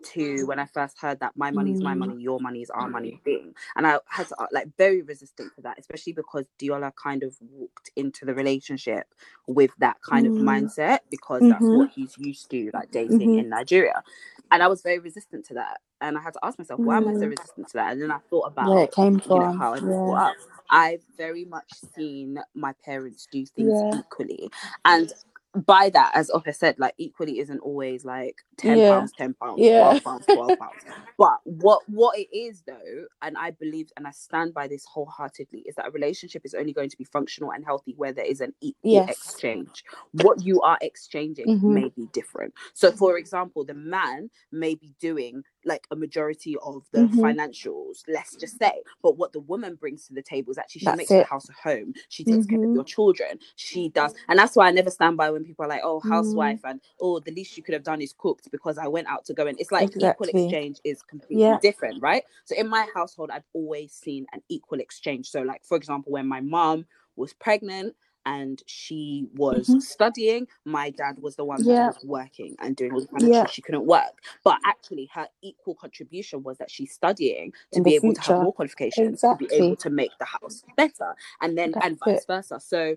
to 0.03 0.45
when 0.45 0.59
I 0.59 0.65
first 0.65 0.99
heard 0.99 1.19
that 1.21 1.33
my 1.35 1.51
money 1.51 1.71
is 1.73 1.81
my 1.81 1.93
Mm. 1.93 1.99
money, 1.99 2.21
your 2.21 2.39
money 2.39 2.61
is 2.61 2.69
our 2.71 2.87
money 2.89 3.21
thing, 3.23 3.53
and 3.75 3.87
I 3.87 3.99
had 4.07 4.27
to 4.29 4.41
uh, 4.41 4.47
like 4.51 4.67
very 4.77 5.01
resistant 5.01 5.53
to 5.55 5.61
that, 5.63 5.79
especially 5.79 6.13
because 6.13 6.47
Diola 6.59 6.93
kind 6.95 7.23
of 7.23 7.35
walked 7.41 7.91
into 7.95 8.25
the 8.25 8.33
relationship 8.35 9.07
with 9.47 9.71
that 9.79 9.97
kind 10.01 10.27
of 10.27 10.35
Mm. 10.35 10.43
mindset 10.43 10.99
because 11.11 11.41
that's 11.49 11.63
Mhm. 11.65 11.77
what 11.79 11.91
he's 11.91 12.17
used 12.17 12.49
to, 12.51 12.71
like 12.73 12.91
dating 12.91 13.35
Mhm. 13.35 13.39
in 13.39 13.49
Nigeria, 13.49 14.03
and 14.51 14.63
I 14.63 14.67
was 14.67 14.81
very 14.81 14.99
resistant 14.99 15.45
to 15.47 15.55
that, 15.55 15.81
and 16.01 16.17
I 16.17 16.21
had 16.21 16.33
to 16.33 16.39
ask 16.45 16.59
myself, 16.59 16.81
why 16.81 16.97
am 16.97 17.07
I 17.07 17.13
so 17.13 17.27
resistant 17.27 17.67
to 17.69 17.73
that? 17.75 17.91
And 17.93 18.01
then 18.01 18.11
I 18.11 18.19
thought 18.29 18.47
about 18.47 18.67
Where 18.69 18.83
it 18.85 18.91
came 18.93 19.19
you 19.25 19.39
know 19.39 19.47
from. 19.47 19.59
how 19.59 19.73
I 19.73 19.79
was 19.79 19.83
Yeah. 19.83 20.05
brought 20.05 20.29
up. 20.31 20.35
I've 20.69 21.03
very 21.17 21.45
much 21.45 21.71
seen 21.95 22.39
my 22.55 22.73
parents 22.85 23.27
do 23.31 23.45
things 23.45 23.81
Yeah. 23.81 23.99
equally, 23.99 24.49
and 24.85 25.11
by 25.55 25.89
that, 25.91 26.11
as 26.15 26.31
Ope 26.31 26.47
said, 26.53 26.79
like 26.79 26.95
equally 26.97 27.39
isn't 27.39 27.59
always 27.59 28.05
like 28.05 28.37
ten 28.57 28.81
Yeah. 28.81 28.83
pounds, 28.83 29.13
ten 29.13 29.33
pounds, 29.35 29.69
Yeah. 29.69 29.69
twelve 29.69 30.03
pounds, 30.03 30.27
twelve 30.27 30.57
pounds. 30.59 30.83
But 31.17 31.39
what 31.45 31.83
what 31.87 32.17
it 32.19 32.29
is 32.35 32.63
though, 32.67 33.05
and 33.21 33.37
I 33.37 33.51
believe 33.51 33.89
and 33.97 34.07
I 34.07 34.11
stand 34.11 34.53
by 34.53 34.67
this 34.67 34.85
wholeheartedly, 34.85 35.61
is 35.67 35.75
that 35.75 35.87
a 35.87 35.91
relationship 35.91 36.43
is 36.45 36.53
only 36.55 36.73
going 36.73 36.89
to 36.89 36.97
be 36.97 37.03
functional 37.05 37.51
and 37.51 37.65
healthy 37.65 37.93
where 37.97 38.13
there 38.13 38.25
is 38.25 38.41
an 38.41 38.53
equal 38.61 39.03
Yes. 39.03 39.07
exchange. 39.07 39.83
What 40.13 40.43
you 40.45 40.61
are 40.61 40.77
exchanging 40.81 41.47
Mhm. 41.47 41.61
may 41.65 41.89
be 41.89 42.07
different. 42.13 42.53
So, 42.73 42.91
for 42.91 43.17
example, 43.17 43.65
the 43.65 43.75
man 43.75 44.29
may 44.51 44.75
be 44.75 44.93
doing 44.99 45.43
like 45.65 45.87
a 45.91 45.95
majority 45.95 46.57
of 46.63 46.85
the 46.91 46.99
Mhm. 46.99 47.21
financials, 47.23 48.03
let's 48.07 48.35
just 48.35 48.59
say, 48.59 48.83
but 49.03 49.17
what 49.17 49.33
the 49.33 49.39
woman 49.41 49.75
brings 49.75 50.07
to 50.07 50.13
the 50.13 50.21
table 50.23 50.51
is 50.51 50.57
actually 50.57 50.81
she 50.81 50.85
That's 50.85 50.97
makes 50.97 51.11
the 51.11 51.23
house 51.23 51.49
a 51.49 51.53
home. 51.53 51.93
She 52.09 52.25
takes 52.25 52.45
care 52.47 52.59
of 52.63 52.71
Mhm. 52.71 52.75
your 52.75 52.83
children. 52.85 53.39
She 53.55 53.89
does, 53.89 54.13
and 54.29 54.39
that's 54.39 54.55
why 54.55 54.67
I 54.67 54.71
never 54.71 54.91
stand 54.91 55.17
by 55.17 55.29
when 55.31 55.43
people 55.45 55.65
are 55.65 55.69
like, 55.69 55.81
"Oh, 55.83 56.01
Mm. 56.05 56.09
housewife," 56.09 56.61
and 56.65 56.81
"Oh, 57.01 57.19
the 57.19 57.31
least 57.31 57.57
you 57.57 57.63
could 57.63 57.73
have 57.73 57.83
done 57.83 58.01
is 58.01 58.13
cooked 58.17 58.51
because 58.51 58.77
I 58.77 58.87
went 58.87 59.07
out 59.07 59.25
to 59.25 59.33
go." 59.33 59.47
And 59.47 59.59
it's 59.59 59.71
like 59.71 59.91
equal 59.99 60.29
exchange 60.29 60.79
is 60.83 61.03
completely 61.03 61.39
Yeah. 61.41 61.57
different, 61.57 62.01
right? 62.01 62.25
So 62.45 62.55
in 62.55 62.67
my 62.69 62.87
household, 62.93 63.31
I've 63.31 63.47
always 63.53 63.93
seen 63.93 64.27
an 64.33 64.43
equal 64.49 64.79
exchange. 64.81 65.29
So, 65.31 65.41
like 65.43 65.63
for 65.65 65.77
example, 65.77 66.11
when 66.13 66.27
my 66.27 66.41
mom 66.41 66.85
was 67.17 67.33
pregnant 67.33 67.95
and 68.25 68.61
she 68.67 69.27
was 69.35 69.67
Mhm. 69.69 69.81
studying, 69.81 70.47
my 70.65 70.89
dad 70.91 71.19
was 71.19 71.35
the 71.35 71.45
one 71.45 71.61
Yeah. 71.65 71.87
that 71.87 71.87
was 71.87 71.99
working 72.03 72.55
and 72.59 72.75
doing 72.75 72.93
all 72.93 73.01
the 73.01 73.07
financials. 73.07 73.31
Yeah. 73.31 73.45
She 73.47 73.61
couldn't 73.61 73.85
work, 73.85 74.23
but 74.43 74.59
actually, 74.65 75.09
her 75.13 75.27
equal 75.41 75.75
contribution 75.75 76.43
was 76.43 76.57
that 76.59 76.71
she's 76.71 76.93
studying 76.93 77.53
to 77.71 77.77
In 77.79 77.83
be 77.83 77.95
able 77.95 78.13
to 78.13 78.21
have 78.21 78.37
more 78.37 78.53
qualifications 78.53 79.21
to 79.21 79.35
be 79.35 79.49
able 79.53 79.75
to 79.77 79.89
make 79.89 80.11
the 80.19 80.25
house 80.25 80.63
better, 80.77 81.15
and 81.41 81.57
then 81.57 81.73
and 81.81 81.99
vice 81.99 82.17
it. 82.17 82.25
versa. 82.25 82.59
So, 82.59 82.95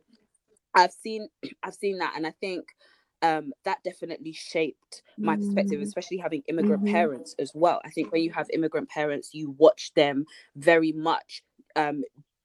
I've 0.75 0.93
seen 0.93 1.29
I've 1.63 1.75
seen 1.75 1.99
that, 1.99 2.15
and 2.17 2.27
I 2.27 2.33
think 2.41 2.75
um, 3.23 3.53
that 3.65 3.79
definitely 3.85 4.33
shaped 4.33 5.03
my 5.23 5.37
perspective, 5.37 5.81
Mm. 5.81 5.85
especially 5.85 6.19
having 6.19 6.43
immigrant 6.49 6.83
Mhm. 6.83 6.93
parents 6.93 7.35
as 7.39 7.53
well. 7.55 7.81
I 7.85 7.91
think 7.91 8.13
when 8.13 8.23
you 8.23 8.33
have 8.33 8.49
immigrant 8.53 8.89
parents, 8.91 9.31
you 9.35 9.51
watch 9.59 9.93
them 9.95 10.27
very 10.57 10.93
much 10.93 11.43
um, 11.77 12.05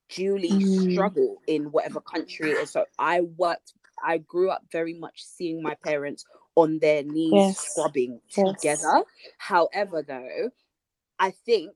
duly 0.10 0.60
Mm. 0.60 0.91
struggle 0.93 1.41
in 1.47 1.72
whatever 1.72 2.01
country 2.01 2.51
it 2.51 2.57
is. 2.60 2.72
So 2.72 2.86
I 2.99 3.22
worked, 3.22 3.74
I 4.03 4.20
grew 4.20 4.49
up 4.49 4.64
very 4.72 4.93
much 4.93 5.24
seeing 5.24 5.62
my 5.64 5.76
parents 5.76 6.26
on 6.55 6.80
their 6.80 7.03
knees 7.03 7.34
Yes. 7.36 7.60
scrubbing 7.60 8.22
Yes. 8.36 8.55
together. 8.62 9.03
However, 9.38 10.03
though, 10.03 10.51
I 11.20 11.32
think 11.32 11.74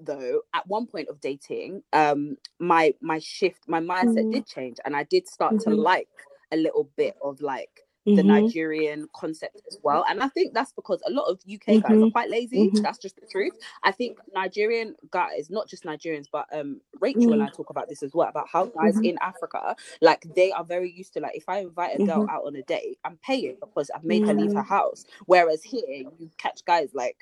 though 0.00 0.42
at 0.54 0.66
one 0.68 0.86
point 0.86 1.08
of 1.08 1.20
dating 1.20 1.82
um 1.92 2.36
my 2.60 2.94
my 3.00 3.18
shift 3.18 3.68
my 3.68 3.80
mindset 3.80 4.28
Mm. 4.28 4.32
did 4.32 4.46
change 4.46 4.78
and 4.84 4.96
i 4.96 5.02
did 5.04 5.28
start 5.28 5.58
to 5.58 5.70
Mhm. 5.70 5.78
like 5.84 6.08
a 6.52 6.56
little 6.56 6.84
bit 6.96 7.16
of 7.22 7.40
like 7.40 7.87
the 8.14 8.22
Mhm. 8.22 8.24
Nigerian 8.24 9.08
concept 9.14 9.62
as 9.68 9.78
well. 9.82 10.04
And 10.08 10.22
I 10.22 10.28
think 10.28 10.54
that's 10.54 10.72
because 10.72 11.02
a 11.06 11.10
lot 11.12 11.26
of 11.26 11.40
UK 11.46 11.80
guys 11.82 12.02
are 12.02 12.06
Mhm. 12.06 12.12
quite 12.12 12.30
lazy. 12.30 12.72
Mhm. 12.72 12.82
That's 12.82 12.98
just 12.98 13.16
the 13.16 13.26
truth. 13.30 13.54
I 13.84 13.92
think 13.92 14.18
Nigerian 14.34 14.96
guys, 15.10 15.50
not 15.50 15.68
just 15.68 15.84
Nigerians, 15.84 16.26
but 16.32 16.46
um 16.52 16.80
Rachel 17.00 17.32
and 17.34 17.42
Mm. 17.42 17.46
I 17.46 17.50
talk 17.50 17.70
about 17.70 17.88
this 17.88 18.02
as 18.02 18.14
well 18.14 18.28
about 18.28 18.48
how 18.48 18.66
guys 18.66 19.00
in 19.00 19.18
Africa, 19.20 19.76
like 20.02 20.26
they 20.34 20.52
are 20.52 20.64
very 20.64 20.90
used 20.92 21.14
to 21.14 21.20
like 21.20 21.36
if 21.36 21.48
I 21.48 21.60
invite 21.60 21.96
a 21.96 22.00
girl 22.00 22.24
out 22.30 22.44
on 22.46 22.56
a 22.56 22.62
date, 22.62 22.98
I'm 23.04 23.18
paying 23.24 23.56
because 23.60 23.90
I've 23.94 24.04
made 24.04 24.24
her 24.24 24.34
leave 24.34 24.52
her 24.54 24.62
house. 24.64 25.04
Whereas 25.26 25.62
here 25.64 25.82
you 26.18 26.30
catch 26.38 26.64
guys 26.66 26.90
like 26.94 27.18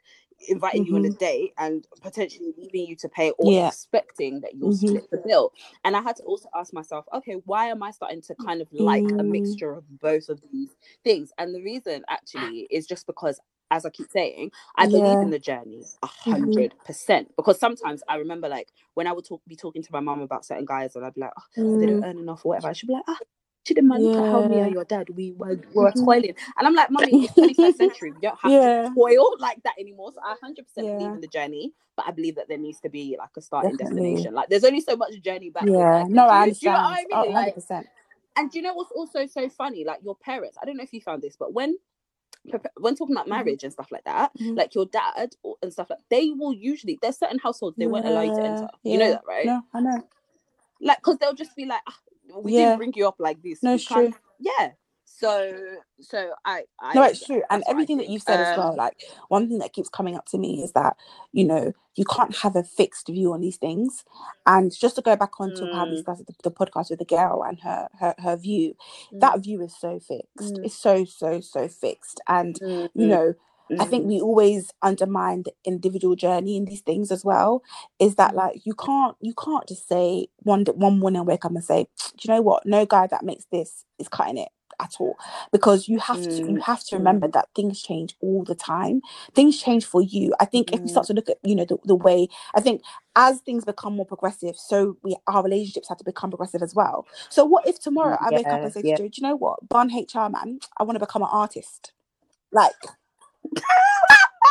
inviting 0.49 0.85
you 0.87 0.97
on 0.97 1.05
a 1.05 1.11
Mhm. 1.11 1.19
date 1.19 1.53
and 1.59 1.87
potentially 2.03 2.53
leaving 2.59 2.87
you 2.87 2.97
to 2.97 3.09
pay 3.09 3.31
or 3.39 3.53
Yeah. 3.53 3.69
expecting 3.69 4.41
that 4.41 4.55
you'll 4.55 4.71
Mhm. 4.71 4.79
split 4.89 5.11
the 5.11 5.19
bill. 5.27 5.53
And 5.85 5.97
I 5.97 6.03
had 6.03 6.17
to 6.17 6.23
also 6.25 6.49
ask 6.55 6.73
myself, 6.73 7.07
okay, 7.13 7.35
why 7.47 7.67
am 7.67 7.83
I 7.83 7.91
starting 7.91 8.23
to 8.23 8.35
kind 8.37 8.61
of 8.61 8.73
like 8.73 9.05
a 9.19 9.23
Mm. 9.23 9.31
mixture 9.33 9.73
of 9.73 9.85
both 10.01 10.29
of 10.29 10.41
these 10.53 10.71
things? 11.05 11.33
And 11.39 11.55
the 11.55 11.63
reason 11.63 12.05
actually 12.09 12.67
is 12.71 12.87
just 12.87 13.07
because, 13.07 13.41
as 13.71 13.85
I 13.87 13.91
keep 13.91 14.11
saying, 14.11 14.53
I 14.77 14.87
believe 14.87 15.23
in 15.23 15.31
the 15.31 15.39
journey 15.39 15.85
a 16.03 16.07
Mhm. 16.07 16.33
hundred 16.33 16.75
percent. 16.85 17.35
Because 17.37 17.59
sometimes 17.59 18.03
I 18.09 18.17
remember 18.17 18.49
like 18.49 18.69
when 18.95 19.07
I 19.07 19.13
would 19.13 19.25
talk, 19.25 19.43
be 19.47 19.57
talking 19.57 19.83
to 19.83 19.93
my 19.93 20.01
mom 20.01 20.21
about 20.21 20.45
certain 20.45 20.65
guys, 20.67 20.97
and 20.97 21.05
I'd 21.05 21.15
be 21.15 21.23
like, 21.23 21.33
oh, 21.39 21.43
they 21.79 21.87
don't 21.87 22.01
Mm. 22.01 22.05
earn 22.05 22.19
enough 22.19 22.45
or 22.45 22.51
whatever. 22.51 22.69
I 22.69 22.73
should 22.75 22.89
be 22.89 22.95
like, 22.95 23.05
ah. 23.09 23.19
Chidinma, 23.67 24.01
look 24.01 24.19
at 24.19 24.25
how 24.27 24.43
me 24.43 24.61
and 24.61 24.73
your 24.73 24.85
dad 24.85 25.09
we 25.11 25.33
were, 25.33 25.59
we 25.75 25.83
were 25.83 25.91
Mhm. 25.91 26.05
toiling, 26.05 26.35
and 26.57 26.67
I'm 26.67 26.75
like, 26.75 26.91
"Mummy, 26.91 27.25
it's 27.25 27.35
21st 27.35 27.77
century. 27.77 28.13
We 28.13 28.21
don't 28.21 28.39
have 28.41 28.53
Yeah. 28.53 28.85
to 28.85 28.95
toil 28.95 29.37
like 29.41 29.63
that 29.65 29.75
anymore." 29.79 30.13
So 30.13 30.21
I 30.25 30.31
100 30.31 30.65
percent 30.67 30.87
believe 30.97 31.15
in 31.15 31.21
the 31.21 31.29
journey, 31.29 31.73
but 31.97 32.07
I 32.07 32.13
believe 32.13 32.37
that 32.37 32.49
there 32.49 32.59
needs 32.59 32.79
to 32.81 32.89
be 32.89 33.17
like 33.19 33.31
a 33.37 33.41
starting 33.41 33.73
Definitely. 33.77 34.03
destination. 34.03 34.35
Like, 34.35 34.49
there's 34.49 34.65
only 34.65 34.81
so 34.81 34.97
much 34.97 35.21
journey 35.21 35.51
that 35.51 35.67
Yeah. 35.67 36.05
No, 36.09 36.29
I 36.29 36.47
do. 36.47 36.53
Do 36.55 36.67
you 36.67 36.73
know 36.73 36.81
what 36.81 36.85
understand. 36.85 36.99
I 37.01 37.05
Oh, 37.13 37.23
mean? 37.23 37.33
100 37.33 37.35
Like, 37.35 37.55
and 38.37 38.51
do 38.51 38.59
you 38.59 38.63
know 38.63 38.75
what's 38.75 38.93
also 38.93 39.27
so 39.27 39.49
funny? 39.49 39.85
Like 39.85 40.01
your 40.05 40.15
parents. 40.17 40.57
I 40.63 40.67
don't 40.67 40.77
know 40.77 40.85
if 40.85 40.93
you 40.93 41.01
found 41.01 41.23
this, 41.23 41.37
but 41.37 41.53
when 41.53 41.77
when 42.79 42.95
talking 42.95 43.17
about 43.17 43.29
marriage 43.29 43.65
and 43.65 43.73
stuff 43.73 43.91
like 43.91 44.05
that, 44.05 44.31
Mhm. 44.39 44.57
like 44.57 44.75
your 44.75 44.87
dad 44.87 45.35
and 45.63 45.73
stuff 45.73 45.91
like 45.91 45.99
they 46.11 46.31
will 46.31 46.53
usually 46.53 46.99
there's 47.03 47.19
certain 47.19 47.39
households 47.41 47.77
they 47.77 47.87
won't 47.89 48.07
allow 48.07 48.21
you 48.23 48.31
to 48.35 48.41
Yeah, 48.43 48.47
enter. 48.47 48.69
You 48.85 48.99
know 48.99 49.11
that, 49.11 49.23
right? 49.27 49.47
No, 49.47 49.63
I 49.75 49.81
know. 49.81 50.09
Like 50.81 50.99
because 50.99 51.19
they'll 51.19 51.35
just 51.35 51.57
be 51.57 51.65
like, 51.65 51.81
ah, 51.89 51.97
we 52.35 52.53
Yeah. 52.53 52.61
didn't 52.67 52.79
bring 52.79 52.93
you 52.97 53.09
up 53.09 53.17
like 53.19 53.43
this. 53.43 53.63
No, 53.63 53.71
We 53.71 53.77
it's 53.77 53.85
true. 53.85 54.13
Yeah. 54.41 54.73
So 55.05 55.53
so 56.01 56.33
I, 56.45 56.65
I 56.81 56.95
No, 56.95 57.05
it's 57.05 57.25
true. 57.25 57.43
And 57.51 57.63
that's 57.63 57.69
what 57.69 57.69
I 57.69 57.73
everything 57.73 57.99
that 57.99 58.09
you've 58.11 58.23
said 58.23 58.41
as 58.41 58.49
Um, 58.51 58.59
well, 58.59 58.77
like 58.77 58.97
one 59.29 59.49
thing 59.49 59.59
that 59.59 59.73
keeps 59.73 59.89
coming 59.89 60.17
up 60.17 60.27
to 60.27 60.39
me 60.39 60.63
is 60.63 60.73
that, 60.73 60.97
you 61.33 61.45
know, 61.45 61.73
you 61.95 62.05
can't 62.05 62.37
have 62.39 62.57
a 62.57 62.63
fixed 62.65 63.09
view 63.09 63.33
on 63.33 63.41
these 63.41 63.57
things. 63.57 64.05
And 64.47 64.73
just 64.77 64.97
to 64.97 65.03
go 65.03 65.17
back 65.17 65.41
on 65.41 65.55
to 65.55 65.67
how 65.75 65.87
we 65.87 65.97
Mm. 65.97 66.01
started 66.01 66.27
the, 66.27 66.35
the 66.45 66.51
podcast 66.51 66.91
with 66.91 66.99
the 66.99 67.07
girl 67.07 67.43
and 67.45 67.61
her 67.61 67.89
her, 68.01 68.15
her 68.19 68.37
view, 68.37 68.77
Mm. 69.13 69.21
that 69.21 69.41
view 69.41 69.63
is 69.63 69.75
so 69.79 69.99
fixed. 70.01 70.57
Mm. 70.57 70.65
It's 70.67 70.77
so, 70.79 71.05
so, 71.05 71.41
so 71.41 71.69
fixed. 71.69 72.21
And, 72.29 72.59
you 72.61 72.91
Mhm. 73.07 73.09
know, 73.09 73.35
I 73.79 73.85
think 73.87 74.07
we 74.07 74.21
always 74.21 74.73
undermine 74.83 75.45
the 75.45 75.53
individual 75.65 76.17
journey 76.17 76.57
in 76.57 76.67
these 76.67 76.83
things 76.83 77.11
as 77.13 77.25
well. 77.25 77.63
Is 77.99 78.17
that 78.17 78.33
Mhm. 78.33 78.37
like 78.37 78.67
you 78.67 78.75
can't 78.75 79.17
you 79.21 79.35
can't 79.35 79.69
just 79.69 79.89
say 79.89 80.29
one 80.41 80.65
one 80.77 80.99
morning 81.01 81.25
wake 81.27 81.45
up 81.45 81.53
and 81.53 81.65
say, 81.65 81.89
do 82.19 82.29
you 82.29 82.35
know 82.35 82.43
what? 82.43 82.67
No 82.67 82.87
guy 82.87 83.07
that 83.09 83.25
makes 83.25 83.47
this 83.53 83.85
is 83.99 84.09
cutting 84.09 84.39
it 84.39 84.49
at 84.81 84.95
all 85.01 85.19
because 85.53 85.89
you 85.89 85.99
have 85.99 86.23
to 86.29 86.43
you 86.49 86.59
Mm, 86.59 86.63
have 86.63 86.85
to 86.85 86.97
remember 86.97 87.29
that 87.29 87.49
things 87.57 87.83
change 87.83 88.17
all 88.21 88.45
the 88.45 88.55
time 88.55 89.01
things 89.35 89.61
change 89.63 89.85
for 89.87 90.03
you 90.03 90.35
i 90.41 90.45
think 90.45 90.73
if 90.73 90.83
we 90.85 90.89
Mm. 90.89 90.91
start 90.91 91.07
to 91.07 91.15
look 91.15 91.29
at 91.31 91.39
you 91.45 91.55
know 91.55 91.65
the, 91.65 91.79
the 91.85 91.95
way 91.95 92.29
i 92.55 92.61
think 92.61 92.83
as 93.17 93.41
things 93.41 93.65
become 93.65 93.97
more 93.97 94.07
progressive 94.07 94.57
so 94.57 94.97
we 95.03 95.17
our 95.29 95.43
relationships 95.43 95.89
have 95.89 95.99
to 95.99 96.05
become 96.05 96.31
progressive 96.31 96.63
as 96.63 96.75
well 96.75 97.07
so 97.31 97.45
what 97.45 97.67
if 97.67 97.81
tomorrow 97.81 98.19
i 98.21 98.31
wake 98.33 98.53
up 98.53 98.65
and 98.65 98.73
say 98.73 98.83
yeah. 98.83 98.97
do 98.97 99.05
you 99.05 99.23
know 99.23 99.37
what 99.37 99.67
bun 99.69 99.91
hr 99.91 100.29
man 100.31 100.59
i 100.79 100.83
want 100.85 100.97
to 100.97 101.01
become 101.01 101.23
an 101.23 101.29
artist 101.33 101.93
like 102.53 102.75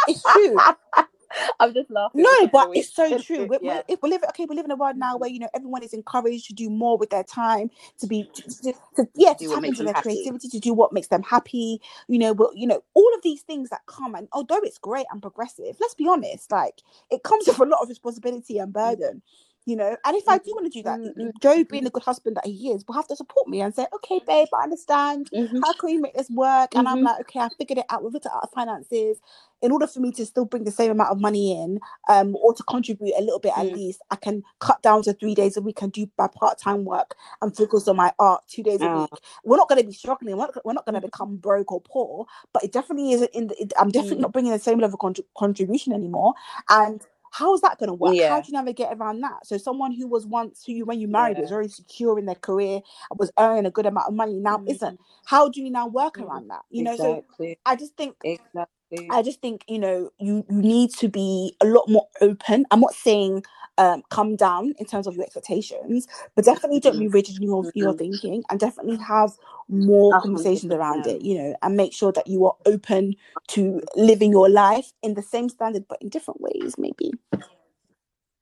it's 0.07 0.23
true 0.23 0.57
I'm 1.59 1.73
just 1.73 1.89
laughing. 1.89 2.23
no, 2.23 2.47
but 2.47 2.69
it's 2.75 2.93
so 2.93 3.17
true. 3.19 3.45
We're, 3.45 3.59
yeah. 3.61 3.81
if 3.87 4.01
we 4.01 4.09
live, 4.09 4.23
okay, 4.29 4.45
we 4.45 4.55
live 4.55 4.65
in 4.65 4.71
a 4.71 4.75
world 4.75 4.97
now 4.97 5.17
where 5.17 5.29
you 5.29 5.39
know 5.39 5.49
everyone 5.53 5.83
is 5.83 5.93
encouraged 5.93 6.47
to 6.47 6.53
do 6.53 6.69
more 6.69 6.97
with 6.97 7.09
their 7.09 7.23
time, 7.23 7.69
to 7.99 8.07
be, 8.07 8.29
to, 8.33 8.41
to, 8.43 8.73
to- 8.95 9.07
yeah, 9.15 9.33
to 9.33 9.49
tap 9.49 9.63
into 9.63 9.83
their 9.83 9.93
happy. 9.93 10.09
creativity, 10.09 10.49
to 10.49 10.59
do 10.59 10.73
what 10.73 10.93
makes 10.93 11.07
them 11.07 11.23
happy. 11.23 11.81
You 12.07 12.19
know, 12.19 12.33
but 12.33 12.55
you 12.55 12.67
know 12.67 12.83
all 12.93 13.11
of 13.15 13.21
these 13.21 13.41
things 13.41 13.69
that 13.69 13.81
come, 13.85 14.15
and 14.15 14.27
although 14.31 14.59
it's 14.63 14.77
great 14.77 15.05
and 15.11 15.21
progressive, 15.21 15.75
let's 15.79 15.95
be 15.95 16.07
honest, 16.07 16.51
like 16.51 16.81
it 17.11 17.23
comes 17.23 17.47
with 17.47 17.59
a 17.59 17.65
lot 17.65 17.81
of 17.81 17.89
responsibility 17.89 18.57
and 18.57 18.73
burden. 18.73 19.21
You 19.65 19.77
know, 19.77 19.97
and 20.05 20.17
if 20.17 20.27
I 20.29 20.39
do 20.39 20.51
want 20.55 20.65
to 20.71 20.79
do 20.79 20.83
that, 20.83 21.01
Mm, 21.01 21.15
mm, 21.17 21.31
Joe 21.41 21.63
being 21.65 21.85
the 21.85 21.91
good 21.91 22.03
husband 22.03 22.37
that 22.37 22.47
he 22.47 22.71
is, 22.71 22.85
will 22.87 22.95
have 22.95 23.07
to 23.09 23.15
support 23.15 23.47
me 23.47 23.61
and 23.61 23.73
say, 23.75 23.87
"Okay, 23.95 24.21
babe, 24.27 24.49
I 24.53 24.63
understand. 24.63 25.31
Mhm. 25.33 25.61
How 25.63 25.73
can 25.73 25.87
we 25.91 25.97
make 25.99 26.15
this 26.15 26.29
work?" 26.31 26.71
And 26.77 26.87
I'm 26.89 26.97
Mhm. 26.97 27.03
like, 27.03 27.21
"Okay, 27.21 27.39
I 27.41 27.49
figured 27.57 27.79
it 27.79 27.85
out. 27.89 28.03
We've 28.03 28.13
looked 28.13 28.27
at 28.27 28.33
our 28.33 28.49
finances. 28.53 29.19
In 29.61 29.71
order 29.71 29.87
for 29.87 30.01
me 30.01 30.11
to 30.13 30.25
still 30.25 30.45
bring 30.45 30.65
the 30.65 30.71
same 30.71 30.91
amount 30.91 31.11
of 31.11 31.21
money 31.21 31.53
in, 31.61 31.79
um, 32.09 32.35
or 32.43 32.53
to 32.53 32.63
contribute 32.63 33.15
a 33.17 33.21
little 33.21 33.39
bit 33.39 33.57
at 33.57 33.67
Mm. 33.67 33.73
least, 33.73 34.01
I 34.11 34.17
can 34.17 34.43
cut 34.59 34.81
down 34.83 35.03
to 35.03 35.13
three 35.13 35.35
days 35.35 35.57
a 35.57 35.61
week 35.61 35.81
and 35.81 35.91
do 35.93 36.07
my 36.17 36.27
part 36.27 36.59
time 36.59 36.85
work 36.85 37.15
and 37.41 37.55
focus 37.55 37.87
on 37.87 37.95
my 37.97 38.13
art 38.19 38.43
two 38.49 38.63
days 38.63 38.83
a 38.83 38.87
Ah. 38.87 38.89
week. 38.89 39.21
We're 39.45 39.57
not 39.57 39.69
going 39.69 39.81
to 39.81 39.87
be 39.87 39.93
struggling. 39.93 40.37
We're 40.37 40.47
not, 40.47 40.65
we're 40.65 40.73
not 40.73 40.85
going 40.85 40.95
to 40.95 41.01
Mhm. 41.01 41.11
become 41.11 41.37
broke 41.37 41.71
or 41.71 41.81
poor, 41.81 42.27
but 42.53 42.63
it 42.65 42.73
definitely 42.73 43.13
isn't 43.13 43.31
in 43.33 43.47
the. 43.47 43.61
It, 43.61 43.73
I'm 43.79 43.91
definitely 43.91 44.17
Mm. 44.17 44.21
not 44.23 44.33
bringing 44.33 44.51
the 44.51 44.59
same 44.59 44.79
level 44.79 44.95
of 44.95 45.01
contri- 45.01 45.25
contribution 45.37 45.93
anymore. 45.93 46.33
And 46.69 47.01
how 47.37 47.53
is 47.53 47.61
that 47.61 47.77
going 47.79 47.89
to 47.89 47.93
work? 47.93 48.15
How 48.29 48.39
do 48.41 48.47
you 48.47 48.53
navigate 48.53 48.87
around 48.91 49.21
that? 49.21 49.45
So 49.45 49.57
someone 49.57 49.91
who 49.91 50.07
was 50.07 50.25
once 50.25 50.63
who 50.65 50.73
you 50.73 50.85
when 50.85 50.99
you 51.01 51.07
married 51.07 51.37
was 51.37 51.49
Yeah. 51.49 51.55
very 51.57 51.67
secure 51.67 52.17
in 52.17 52.25
their 52.25 52.35
career, 52.35 52.81
was 53.17 53.31
earning 53.37 53.65
a 53.65 53.71
good 53.71 53.85
amount 53.85 54.07
of 54.07 54.13
money, 54.13 54.39
now 54.39 54.59
Mm. 54.59 54.69
isn't. 54.71 54.99
How 55.25 55.49
do 55.49 55.61
you 55.61 55.69
now 55.69 55.87
work 55.87 56.15
Mm. 56.15 56.23
around 56.27 56.47
that? 56.49 56.63
You 56.69 56.83
know, 56.83 56.95
so 56.95 57.25
I 57.65 57.75
just 57.75 57.97
think 57.97 58.15
Exactly. 58.23 59.07
I 59.11 59.21
just 59.21 59.41
think 59.41 59.65
you 59.67 59.79
know 59.79 60.11
you 60.19 60.45
you 60.49 60.61
need 60.61 60.91
to 60.95 61.09
be 61.09 61.55
a 61.61 61.65
lot 61.65 61.89
more 61.89 62.07
open. 62.21 62.65
I'm 62.71 62.79
not 62.79 62.93
saying 62.93 63.43
um 63.77 64.03
come 64.09 64.35
down 64.35 64.73
in 64.79 64.85
terms 64.85 65.07
of 65.07 65.15
your 65.15 65.25
expectations, 65.25 66.07
but 66.35 66.45
definitely 66.45 66.79
don't 66.79 66.99
be 66.99 67.07
rigid 67.07 67.37
in 67.37 67.43
your 67.43 67.67
your 67.75 67.93
Mhm. 67.93 67.97
thinking 67.97 68.43
and 68.49 68.59
definitely 68.59 68.97
have 68.97 69.31
more 69.69 70.13
A 70.13 70.19
hundred 70.19 70.23
conversations 70.23 70.73
around 70.73 71.07
it. 71.07 71.21
You 71.21 71.37
know, 71.37 71.55
and 71.61 71.75
make 71.77 71.93
sure 71.93 72.11
that 72.13 72.27
you 72.27 72.45
are 72.45 72.55
open 72.65 73.15
to 73.49 73.81
living 73.95 74.31
your 74.31 74.49
life 74.49 74.93
in 75.03 75.13
the 75.15 75.21
same 75.23 75.49
standard 75.49 75.85
but 75.87 76.01
in 76.01 76.09
different 76.09 76.41
ways, 76.41 76.75
maybe. 76.77 77.11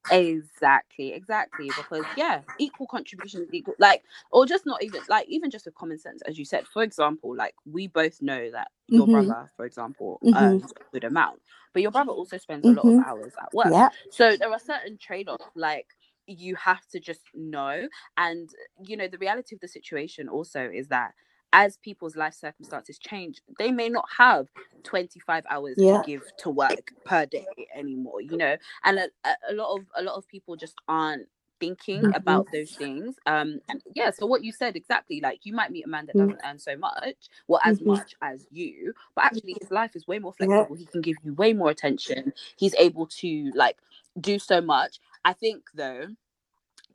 Exactly, 0.09 1.13
exactly. 1.13 1.71
Because 1.75 2.07
yeah, 2.15 2.41
equal 2.59 2.87
contributions, 2.87 3.49
equal 3.51 3.75
like, 3.79 4.03
or 4.31 4.45
just 4.45 4.65
not 4.65 4.83
even 4.83 5.01
like 5.07 5.27
even 5.29 5.49
just 5.49 5.65
with 5.65 5.75
common 5.75 5.97
sense, 5.97 6.21
as 6.27 6.37
you 6.37 6.45
said. 6.45 6.67
For 6.67 6.83
example, 6.83 7.35
like 7.35 7.55
we 7.65 7.87
both 7.87 8.21
know 8.21 8.51
that 8.51 8.67
your 8.87 9.07
Mhm. 9.07 9.07
brother, 9.07 9.49
for 9.55 9.65
example, 9.65 10.21
Mhm. 10.23 10.35
earns 10.35 10.71
a 10.71 10.81
good 10.93 11.03
amount, 11.05 11.41
but 11.73 11.81
your 11.81 11.91
brother 11.91 12.11
also 12.11 12.37
spends 12.37 12.67
a 12.67 12.73
lot 12.73 12.87
of 12.87 12.95
Mhm. 12.95 13.03
hours 13.03 13.33
at 13.41 13.53
work. 13.53 13.73
Yeah. 13.73 13.89
So 14.09 14.35
there 14.37 14.51
are 14.51 14.59
certain 14.59 14.97
trade-offs 14.97 15.43
like 15.55 15.87
you 16.27 16.55
have 16.55 16.85
to 16.91 16.99
just 16.99 17.21
know. 17.33 17.87
And 18.17 18.49
you 18.85 18.97
know, 18.97 19.07
the 19.07 19.17
reality 19.17 19.55
of 19.55 19.61
the 19.61 19.67
situation 19.67 20.27
also 20.29 20.69
is 20.71 20.89
that 20.89 21.13
as 21.53 21.77
people's 21.79 22.17
life 22.17 22.35
circumstances 22.35 22.99
change, 22.99 23.41
they 23.59 23.71
may 23.71 23.89
not 23.89 24.05
have 24.17 24.49
25 24.83 25.45
hours 25.49 25.83
Yeah. 25.83 25.93
to 25.93 25.99
give 25.99 26.23
to 26.39 26.51
work 26.51 26.93
per 27.05 27.27
day 27.27 27.47
anymore, 27.75 28.21
you 28.21 28.37
know. 28.37 28.57
And 28.85 28.99
a, 28.99 29.09
a- 29.25 29.37
lot 29.55 29.75
of 29.77 29.87
a 29.97 30.03
lot 30.03 30.17
of 30.17 30.27
people 30.29 30.57
just 30.57 30.75
aren't 30.89 31.27
thinking 31.61 32.05
Mhm. 32.05 32.13
about 32.13 32.47
those 32.53 32.73
things. 32.73 33.17
Um 33.27 33.59
and 33.69 33.81
yeah, 33.95 34.11
so 34.11 34.27
what 34.27 34.43
you 34.45 34.53
said 34.53 34.77
exactly, 34.77 35.21
like 35.21 35.41
you 35.45 35.53
might 35.53 35.71
meet 35.71 35.85
a 35.85 35.89
man 35.89 36.07
that 36.07 36.17
doesn't 36.17 36.41
earn 36.45 36.59
so 36.59 36.77
much, 36.77 37.29
well 37.49 37.61
as 37.65 37.81
Mhm. 37.81 37.85
much 37.85 38.15
as 38.23 38.47
you, 38.51 38.93
but 39.15 39.25
actually 39.25 39.57
his 39.61 39.71
life 39.71 39.95
is 39.95 40.07
way 40.07 40.19
more 40.19 40.33
Yeah. 40.39 40.65
flexible. 40.65 40.75
He 40.75 40.87
can 40.87 41.01
give 41.01 41.17
you 41.23 41.35
way 41.35 41.53
more 41.53 41.71
attention. 41.71 42.33
He's 42.57 42.75
able 42.75 43.07
to 43.21 43.51
like 43.55 43.77
do 44.21 44.39
so 44.39 44.61
much. 44.61 44.99
I 45.25 45.33
think 45.33 45.63
though 45.75 46.07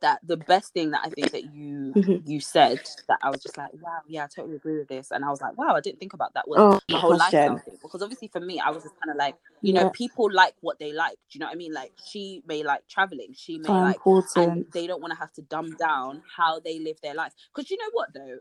that 0.01 0.19
the 0.23 0.37
best 0.37 0.73
thing 0.73 0.91
that 0.91 1.01
I 1.05 1.09
think 1.09 1.31
that 1.31 1.45
you 1.45 1.95
Mhm. 1.95 2.23
you 2.25 2.39
said 2.41 2.79
that 3.07 3.19
I 3.23 3.29
was 3.31 3.41
just 3.41 3.57
like, 3.57 3.71
wow, 3.73 3.99
yeah, 4.07 4.25
I 4.25 4.27
totally 4.27 4.57
agree 4.57 4.77
with 4.77 4.87
this. 4.89 5.11
And 5.11 5.25
I 5.25 5.29
was 5.29 5.41
like, 5.41 5.57
wow, 5.57 5.75
I 5.75 5.81
didn't 5.81 5.99
think 5.99 6.13
about 6.13 6.33
that 6.35 6.47
was 6.47 6.61
Oh, 6.61 6.79
the 6.91 6.97
whole 6.97 7.15
lifestyle 7.15 7.57
thing. 7.65 7.77
Because 7.81 8.01
obviously 8.03 8.27
for 8.27 8.39
me, 8.41 8.59
I 8.59 8.71
was 8.71 8.83
just 8.83 8.95
kind 9.03 9.11
of 9.11 9.17
like, 9.17 9.35
you 9.61 9.73
know, 9.73 9.85
people 9.93 10.29
like 10.31 10.55
what 10.61 10.79
they 10.79 10.93
like. 10.93 11.13
Do 11.31 11.37
you 11.37 11.39
know 11.39 11.47
what 11.47 11.53
I 11.53 11.57
mean? 11.57 11.73
Like 11.73 11.93
she 12.03 12.43
may 12.47 12.63
like 12.63 12.87
traveling, 12.87 13.33
she 13.35 13.57
may 13.59 13.75
So 13.75 13.81
like 13.81 14.01
and 14.35 14.65
they 14.73 14.87
don't 14.87 15.01
want 15.01 15.13
to 15.13 15.19
have 15.19 15.33
to 15.33 15.41
dumb 15.43 15.75
down 15.75 16.21
how 16.37 16.59
they 16.59 16.79
live 16.79 16.97
their 17.01 17.15
life. 17.15 17.33
Because 17.53 17.69
you 17.71 17.77
know 17.77 17.89
what 17.93 18.13
though? 18.13 18.37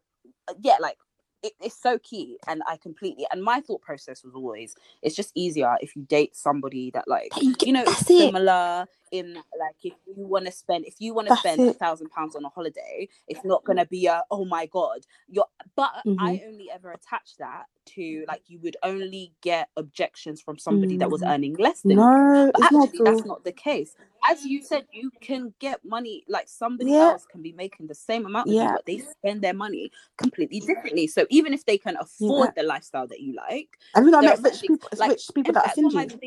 Uh, 0.48 0.54
Yeah, 0.60 0.76
like 0.80 0.98
it, 1.42 1.52
it's 1.60 1.80
so 1.80 1.98
key 2.00 2.36
and 2.48 2.62
I 2.66 2.76
completely 2.76 3.26
and 3.32 3.42
my 3.42 3.60
thought 3.60 3.80
process 3.80 4.24
was 4.24 4.34
always 4.34 4.74
it's 5.02 5.14
just 5.14 5.30
easier 5.34 5.76
if 5.80 5.94
you 5.94 6.02
date 6.02 6.36
somebody 6.36 6.90
that 6.92 7.06
like 7.06 7.30
That 7.34 7.42
you 7.44 7.54
get- 7.54 7.66
you 7.68 7.72
know 7.74 7.82
is 7.82 7.86
that's 7.88 8.10
it. 8.10 8.18
similar 8.32 8.86
in 9.10 9.34
like 9.34 9.76
if 9.84 9.94
you 10.06 10.14
want 10.26 10.44
to 10.46 10.52
spend 10.52 10.84
if 10.84 10.96
you 10.98 11.14
want 11.14 11.28
to 11.28 11.36
spend 11.36 11.60
a 11.60 11.72
thousand 11.72 12.10
pounds 12.10 12.36
on 12.36 12.44
a 12.44 12.48
holiday 12.50 13.08
it's 13.26 13.42
not 13.44 13.64
gonna 13.64 13.86
be 13.86 14.06
a 14.06 14.22
oh 14.30 14.44
my 14.44 14.66
god 14.66 15.00
you're 15.28 15.46
but 15.76 15.92
i 16.18 16.34
Mhm. 16.34 16.48
only 16.48 16.70
ever 16.70 16.90
attach 16.92 17.36
that 17.38 17.64
to 17.86 18.24
like 18.28 18.42
you 18.48 18.58
would 18.58 18.76
only 18.82 19.32
get 19.40 19.70
objections 19.78 20.42
from 20.42 20.58
somebody 20.58 20.98
that 20.98 21.10
was 21.10 21.22
Mhm. 21.22 21.30
earning 21.34 21.54
less 21.54 21.80
than 21.80 21.92
you 21.92 21.96
No, 21.96 22.50
but 22.52 22.60
it's 22.64 22.72
not 22.72 22.84
actually 22.88 23.04
that's 23.04 23.24
not 23.24 23.44
the 23.44 23.52
case 23.52 23.94
as 24.28 24.44
you 24.44 24.60
said 24.62 24.86
you 24.92 25.10
can 25.22 25.54
get 25.58 25.82
money 25.86 26.22
like 26.28 26.48
somebody 26.50 26.90
Yeah. 26.92 27.10
else 27.12 27.24
can 27.24 27.40
be 27.40 27.52
making 27.52 27.86
the 27.86 27.94
same 27.94 28.26
amount 28.26 28.48
as 28.48 28.54
you 28.56 28.60
Yeah. 28.60 28.72
but 28.74 28.84
they 28.84 28.98
spend 28.98 29.40
their 29.40 29.54
money 29.54 29.90
completely 30.18 30.60
differently 30.60 31.06
so 31.06 31.26
even 31.30 31.54
if 31.54 31.64
they 31.66 31.78
can 31.78 31.96
afford 32.00 32.50
Yeah. 32.50 32.62
the 32.62 32.62
lifestyle 32.68 33.06
that 33.08 33.20
you 33.20 33.34
like, 33.34 33.70
not 34.10 34.22
there 34.22 34.30
are 34.32 34.36
met 34.42 34.52
rich 34.52 34.62
people, 34.62 34.88
like, 34.98 35.10
rich 35.10 35.30
people 35.34 35.52
that 35.54 35.60
are 35.64 35.68
fact, 35.68 35.78
what 35.82 35.92
am 35.92 35.98
I 35.98 36.06
stingy? 36.06 36.20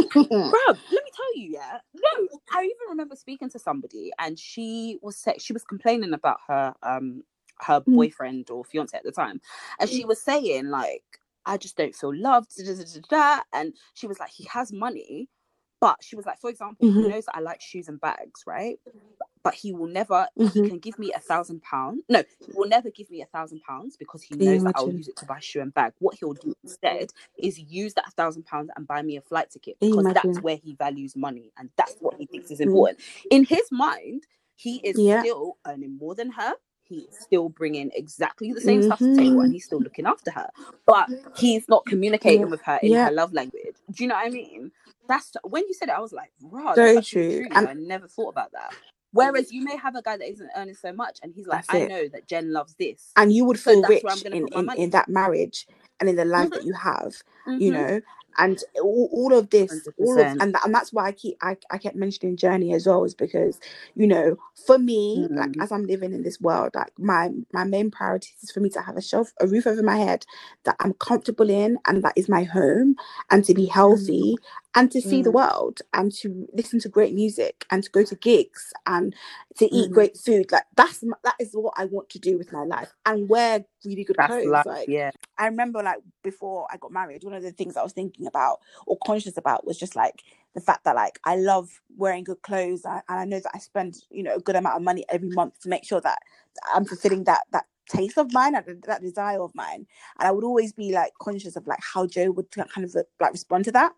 Bruv, 0.50 0.52
let 0.68 1.04
me 1.04 1.10
tell 1.16 1.36
you, 1.36 1.50
yeah. 1.52 1.78
No, 1.94 2.28
I 2.52 2.64
even 2.64 2.88
remember 2.90 3.16
speaking 3.16 3.50
to 3.50 3.58
somebody 3.58 4.12
and 4.18 4.38
she 4.38 4.98
was 5.02 5.16
sa- 5.16 5.38
she 5.38 5.52
was 5.52 5.64
complaining 5.64 6.12
about 6.14 6.38
her 6.48 6.74
um 6.82 7.24
her 7.60 7.80
Mm. 7.88 7.94
boyfriend 7.94 8.50
or 8.50 8.64
fiance 8.64 8.96
at 8.96 9.04
the 9.04 9.12
time. 9.12 9.40
And 9.80 9.88
she 9.90 10.04
was 10.04 10.20
saying, 10.22 10.68
like, 10.68 11.04
I 11.46 11.56
just 11.56 11.76
don't 11.76 11.94
feel 11.94 12.14
loved. 12.14 12.52
Da, 12.56 12.74
da, 12.74 13.00
da. 13.08 13.42
And 13.52 13.74
she 13.94 14.06
was 14.06 14.18
like, 14.18 14.30
he 14.30 14.44
has 14.52 14.72
money, 14.72 15.28
but 15.80 15.96
she 16.02 16.16
was 16.16 16.26
like, 16.26 16.40
for 16.40 16.50
example, 16.50 16.88
he 16.88 17.02
Mhm. 17.02 17.08
knows 17.08 17.24
I 17.32 17.40
like 17.40 17.60
shoes 17.60 17.88
and 17.88 18.00
bags, 18.00 18.42
right? 18.46 18.78
But 19.44 19.54
he 19.54 19.72
will 19.72 19.86
never 19.86 20.26
he 20.36 20.44
Mhm. 20.46 20.68
can 20.70 20.78
give 20.78 20.98
me 20.98 21.12
a 21.12 21.20
thousand 21.20 21.62
pounds. 21.62 22.02
No, 22.08 22.24
he 22.44 22.52
will 22.54 22.66
never 22.68 22.90
give 22.90 23.10
me 23.10 23.22
a 23.22 23.26
thousand 23.26 23.60
pounds 23.62 23.96
because 23.96 24.22
he 24.22 24.34
knows 24.34 24.64
that 24.64 24.72
I'll 24.76 24.90
use 24.90 25.06
it 25.06 25.16
to 25.16 25.26
buy 25.26 25.38
shoe 25.40 25.60
and 25.60 25.72
bag. 25.72 25.92
What 26.00 26.14
he'll 26.16 26.32
do 26.32 26.54
instead 26.64 27.12
is 27.38 27.58
use 27.60 27.94
that 27.94 28.12
thousand 28.14 28.44
pounds 28.46 28.70
and 28.76 28.86
buy 28.88 29.02
me 29.02 29.16
a 29.18 29.20
flight 29.20 29.50
ticket 29.50 29.78
because 29.80 30.06
that's 30.14 30.40
where 30.40 30.56
he 30.56 30.74
values 30.74 31.14
money 31.14 31.52
and 31.58 31.70
that's 31.76 31.94
what 32.00 32.16
he 32.18 32.26
thinks 32.26 32.50
is 32.50 32.58
Mm. 32.58 32.66
important. 32.66 33.00
In 33.30 33.44
his 33.44 33.70
mind, 33.70 34.26
he 34.56 34.76
is 34.78 34.98
Yeah. 34.98 35.20
still 35.20 35.58
earning 35.66 35.96
more 35.98 36.14
than 36.14 36.30
her. 36.32 36.54
He's 36.86 37.18
still 37.18 37.48
bringing 37.48 37.90
exactly 37.94 38.52
the 38.52 38.60
same 38.60 38.82
stuff 38.82 38.98
to 38.98 39.06
the 39.14 39.16
table 39.16 39.36
Mhm. 39.38 39.44
and 39.44 39.52
he's 39.54 39.64
still 39.64 39.80
looking 39.80 40.06
after 40.06 40.30
her. 40.30 40.50
But 40.86 41.08
he's 41.36 41.68
not 41.68 41.84
communicating 41.86 42.40
Yeah. 42.42 42.46
with 42.46 42.60
her 42.62 42.78
in 42.82 42.92
Yeah. 42.92 43.06
her 43.06 43.10
love 43.12 43.32
language. 43.32 43.76
Do 43.90 44.04
you 44.04 44.08
know 44.08 44.14
what 44.16 44.26
I 44.26 44.30
mean? 44.30 44.70
That's 45.08 45.32
when 45.44 45.66
you 45.66 45.74
said 45.74 45.88
it, 45.88 45.92
I 45.96 46.00
was 46.00 46.12
like, 46.12 46.32
right, 46.42 46.74
So 46.76 47.00
true. 47.02 47.40
true. 47.40 47.46
And- 47.50 47.68
I 47.68 47.72
never 47.74 48.06
thought 48.08 48.28
about 48.30 48.52
that. 48.52 48.74
Whereas 49.14 49.52
you 49.52 49.64
may 49.64 49.76
have 49.78 49.96
a 49.96 50.02
guy 50.02 50.18
that 50.18 50.30
isn't 50.30 50.50
earning 50.56 50.76
so 50.76 50.92
much 50.92 51.20
and 51.22 51.32
he's 51.34 51.48
like, 51.48 51.66
That's 51.68 51.70
I 51.70 51.80
it. 51.80 51.88
know 51.88 52.08
that 52.08 52.28
Jen 52.28 52.52
loves 52.52 52.76
this. 52.78 53.12
and 53.16 53.32
you 53.32 53.46
would 53.46 53.58
So 53.58 53.72
feel 53.72 53.82
rich 53.88 54.04
where 54.04 54.14
I'm 54.14 54.20
gonna 54.22 54.36
in, 54.36 54.48
in, 54.48 54.70
in 54.76 54.90
that 54.92 55.08
marriage 55.10 55.66
and 56.00 56.08
in 56.08 56.16
the 56.16 56.24
life 56.24 56.52
that 56.52 56.64
you 56.64 56.74
have 56.74 57.14
you 57.56 57.70
Mhm. 57.70 57.74
know 57.74 58.00
and 58.38 58.64
all, 58.82 59.08
all 59.12 59.32
of 59.34 59.50
this 59.50 59.88
all 59.98 60.20
of 60.20 60.28
100%. 60.28 60.42
and, 60.42 60.56
and 60.64 60.74
that's 60.74 60.92
why 60.92 61.06
i 61.06 61.12
keep 61.12 61.36
I, 61.42 61.56
I 61.70 61.78
kept 61.78 61.96
mentioning 61.96 62.36
journey 62.36 62.74
as 62.74 62.86
well 62.86 63.04
is 63.04 63.14
because 63.14 63.60
you 63.94 64.06
know 64.06 64.36
for 64.66 64.78
me 64.78 65.28
like 65.36 65.52
Mm. 65.52 65.62
as 65.62 65.72
i'm 65.72 65.86
living 65.86 66.12
in 66.14 66.22
this 66.22 66.40
world 66.40 66.72
like 66.74 66.92
my 66.98 67.30
my 67.52 67.64
main 67.64 67.90
priority 67.90 68.30
is 68.42 68.50
for 68.50 68.60
me 68.60 68.70
to 68.70 68.80
have 68.82 68.96
a 68.96 69.02
shelf 69.02 69.32
a 69.40 69.46
roof 69.46 69.66
over 69.66 69.82
my 69.82 69.98
head 69.98 70.26
that 70.64 70.76
i'm 70.80 70.94
comfortable 70.94 71.50
in 71.50 71.78
and 71.86 72.02
that 72.04 72.14
is 72.16 72.28
my 72.28 72.44
home 72.44 72.96
and 73.30 73.44
to 73.44 73.54
be 73.54 73.66
healthy 73.66 74.36
and 74.74 74.90
to 74.92 75.00
see 75.00 75.22
the 75.22 75.30
Mm. 75.30 75.34
world 75.34 75.82
and 75.94 76.12
to 76.12 76.48
listen 76.54 76.80
to 76.80 76.88
great 76.88 77.14
music 77.14 77.66
and 77.70 77.84
to 77.84 77.90
go 77.90 78.04
to 78.04 78.16
gigs 78.16 78.72
and 78.86 79.14
to 79.58 79.66
eat 79.66 79.90
Mhm. 79.90 79.94
great 79.94 80.16
food 80.16 80.50
like 80.52 80.64
that's 80.76 81.00
that 81.24 81.36
is 81.40 81.50
what 81.54 81.74
i 81.76 81.84
want 81.86 82.10
to 82.10 82.18
do 82.18 82.38
with 82.38 82.52
my 82.52 82.64
life 82.64 82.92
and 83.06 83.28
wear 83.28 83.64
really 83.86 84.04
good 84.04 84.18
That's 84.18 84.44
clothes 84.44 84.64
like 84.66 84.88
yeah. 84.88 85.10
I 85.38 85.46
remember 85.46 85.82
like 85.82 85.98
before 86.22 86.66
I 86.72 86.78
got 86.78 86.92
married, 86.92 87.24
one 87.24 87.34
of 87.34 87.42
the 87.42 87.52
things 87.52 87.76
I 87.76 87.82
was 87.82 87.92
thinking 87.92 88.26
about 88.26 88.58
or 88.86 88.98
conscious 89.04 89.36
about 89.38 89.66
was 89.66 89.78
just 89.78 89.96
like 89.96 90.22
the 90.54 90.60
fact 90.60 90.84
that 90.84 90.96
like 90.96 91.18
I 91.24 91.36
love 91.36 91.82
wearing 91.96 92.24
good 92.24 92.42
clothes 92.42 92.84
and 92.84 93.02
I 93.08 93.24
know 93.24 93.40
that 93.40 93.52
I 93.54 93.58
spend 93.58 93.96
you 94.10 94.22
know 94.24 94.36
a 94.36 94.40
good 94.40 94.56
amount 94.56 94.76
of 94.76 94.82
money 94.82 95.04
every 95.10 95.30
month 95.30 95.60
to 95.62 95.68
make 95.70 95.84
sure 95.84 96.00
that 96.02 96.18
I'm 96.74 96.84
fulfilling 96.86 97.24
that 97.24 97.42
that 97.52 97.66
taste 97.88 98.18
of 98.18 98.32
mine 98.32 98.54
and 98.56 98.82
that 98.84 99.02
desire 99.02 99.42
of 99.42 99.54
mine. 99.54 99.86
And 100.18 100.28
I 100.28 100.32
would 100.32 100.44
always 100.44 100.72
be 100.72 100.92
like 100.92 101.12
conscious 101.20 101.56
of 101.56 101.66
like 101.66 101.80
how 101.82 102.06
Joe 102.06 102.30
would 102.32 102.50
kind 102.52 102.84
of 102.84 102.94
like 103.20 103.32
respond 103.32 103.64
to 103.66 103.72
that. 103.72 103.92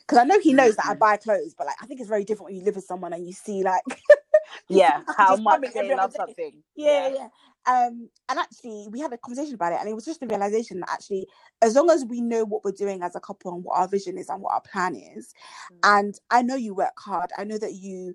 Because 0.00 0.18
I 0.18 0.24
know 0.24 0.40
he 0.40 0.54
knows 0.54 0.76
that 0.76 0.86
I 0.88 0.94
Mhm. 0.94 0.98
buy 1.00 1.16
clothes, 1.18 1.54
but 1.56 1.66
like 1.68 1.76
I 1.82 1.86
think 1.86 2.00
it's 2.00 2.08
very 2.10 2.24
different 2.24 2.46
when 2.52 2.56
you 2.56 2.64
live 2.64 2.76
with 2.76 2.86
someone 2.86 3.12
and 3.14 3.26
you 3.26 3.32
see 3.34 3.62
like 3.64 3.82
Yeah, 4.68 5.02
how 5.16 5.36
much 5.36 5.62
they 5.78 5.92
love 5.92 6.14
something. 6.14 6.62
yeah, 6.76 7.08
yeah. 7.08 7.28
Um, 7.68 8.08
and 8.30 8.38
actually, 8.38 8.86
we 8.90 8.98
had 8.98 9.12
a 9.12 9.18
conversation 9.18 9.54
about 9.54 9.74
it, 9.74 9.80
and 9.80 9.88
it 9.88 9.94
was 9.94 10.06
just 10.06 10.20
the 10.20 10.26
realization 10.26 10.80
that 10.80 10.90
actually, 10.90 11.26
as 11.60 11.74
long 11.74 11.90
as 11.90 12.04
we 12.04 12.22
know 12.22 12.44
what 12.44 12.64
we're 12.64 12.72
doing 12.72 13.02
as 13.02 13.14
a 13.14 13.20
couple 13.20 13.52
and 13.52 13.62
what 13.62 13.78
our 13.78 13.86
vision 13.86 14.16
is 14.16 14.30
and 14.30 14.40
what 14.40 14.54
our 14.54 14.62
plan 14.62 14.96
is, 14.96 15.34
Mm. 15.70 15.78
and 15.98 16.20
I 16.30 16.40
know 16.42 16.56
you 16.56 16.74
work 16.74 16.98
hard, 16.98 17.30
I 17.36 17.44
know 17.44 17.58
that 17.58 17.74
you, 17.74 18.14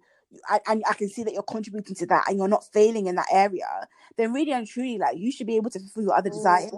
I, 0.49 0.60
and 0.68 0.84
I 0.89 0.93
can 0.93 1.08
see 1.08 1.22
that 1.24 1.34
you're 1.34 1.43
contributing 1.43 1.95
to 1.97 2.06
that, 2.08 2.28
and 2.28 2.39
you're 2.39 2.47
not 2.47 2.66
failing 2.74 3.06
in 3.06 3.16
that 3.16 3.28
area. 3.32 3.88
Then 4.18 4.34
really 4.34 4.54
and 4.54 4.66
truly, 4.66 4.97
like 4.97 5.18
you 5.18 5.32
should 5.32 5.45
be 5.47 5.56
able 5.58 5.70
to 5.70 5.80
fulfill 5.80 6.04
your 6.04 6.18
other 6.18 6.32
desires, 6.32 6.72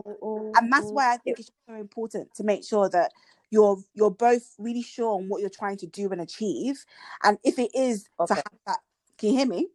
and 0.57 0.73
that's 0.73 0.91
why 0.91 1.13
I 1.13 1.17
think 1.17 1.39
it's 1.39 1.51
so 1.69 1.75
important 1.75 2.33
to 2.35 2.43
make 2.43 2.65
sure 2.65 2.89
that 2.89 3.11
you're 3.51 3.77
you're 3.93 4.11
both 4.11 4.53
really 4.57 4.81
sure 4.81 5.13
on 5.15 5.29
what 5.29 5.39
you're 5.39 5.49
trying 5.49 5.77
to 5.77 5.87
do 5.87 6.09
and 6.11 6.19
achieve, 6.19 6.85
and 7.23 7.37
if 7.45 7.57
it 7.57 7.71
is 7.73 8.03
to 8.27 8.33
have 8.33 8.43
that, 8.67 8.79
can 9.17 9.29
you 9.29 9.37
hear 9.37 9.47
me? 9.47 9.67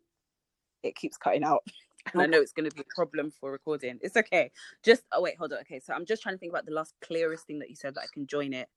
it 0.82 0.96
keeps 0.96 1.16
cutting 1.16 1.44
out. 1.44 1.62
And 2.12 2.22
I 2.22 2.26
know 2.26 2.40
it's 2.40 2.52
going 2.52 2.68
to 2.68 2.74
be 2.74 2.82
a 2.82 2.94
problem 2.94 3.30
for 3.30 3.52
recording. 3.52 3.98
It's 4.02 4.16
okay. 4.16 4.50
Just, 4.82 5.02
oh, 5.12 5.22
wait, 5.22 5.36
hold 5.36 5.52
on. 5.52 5.60
Okay, 5.60 5.80
so 5.80 5.92
I'm 5.92 6.06
just 6.06 6.22
trying 6.22 6.34
to 6.34 6.38
think 6.38 6.52
about 6.52 6.66
the 6.66 6.72
last 6.72 6.94
clearest 7.02 7.46
thing 7.46 7.58
that 7.60 7.70
you 7.70 7.76
said 7.76 7.94
that 7.94 8.02
I 8.02 8.06
can 8.12 8.26
join 8.26 8.52
it. 8.52 8.68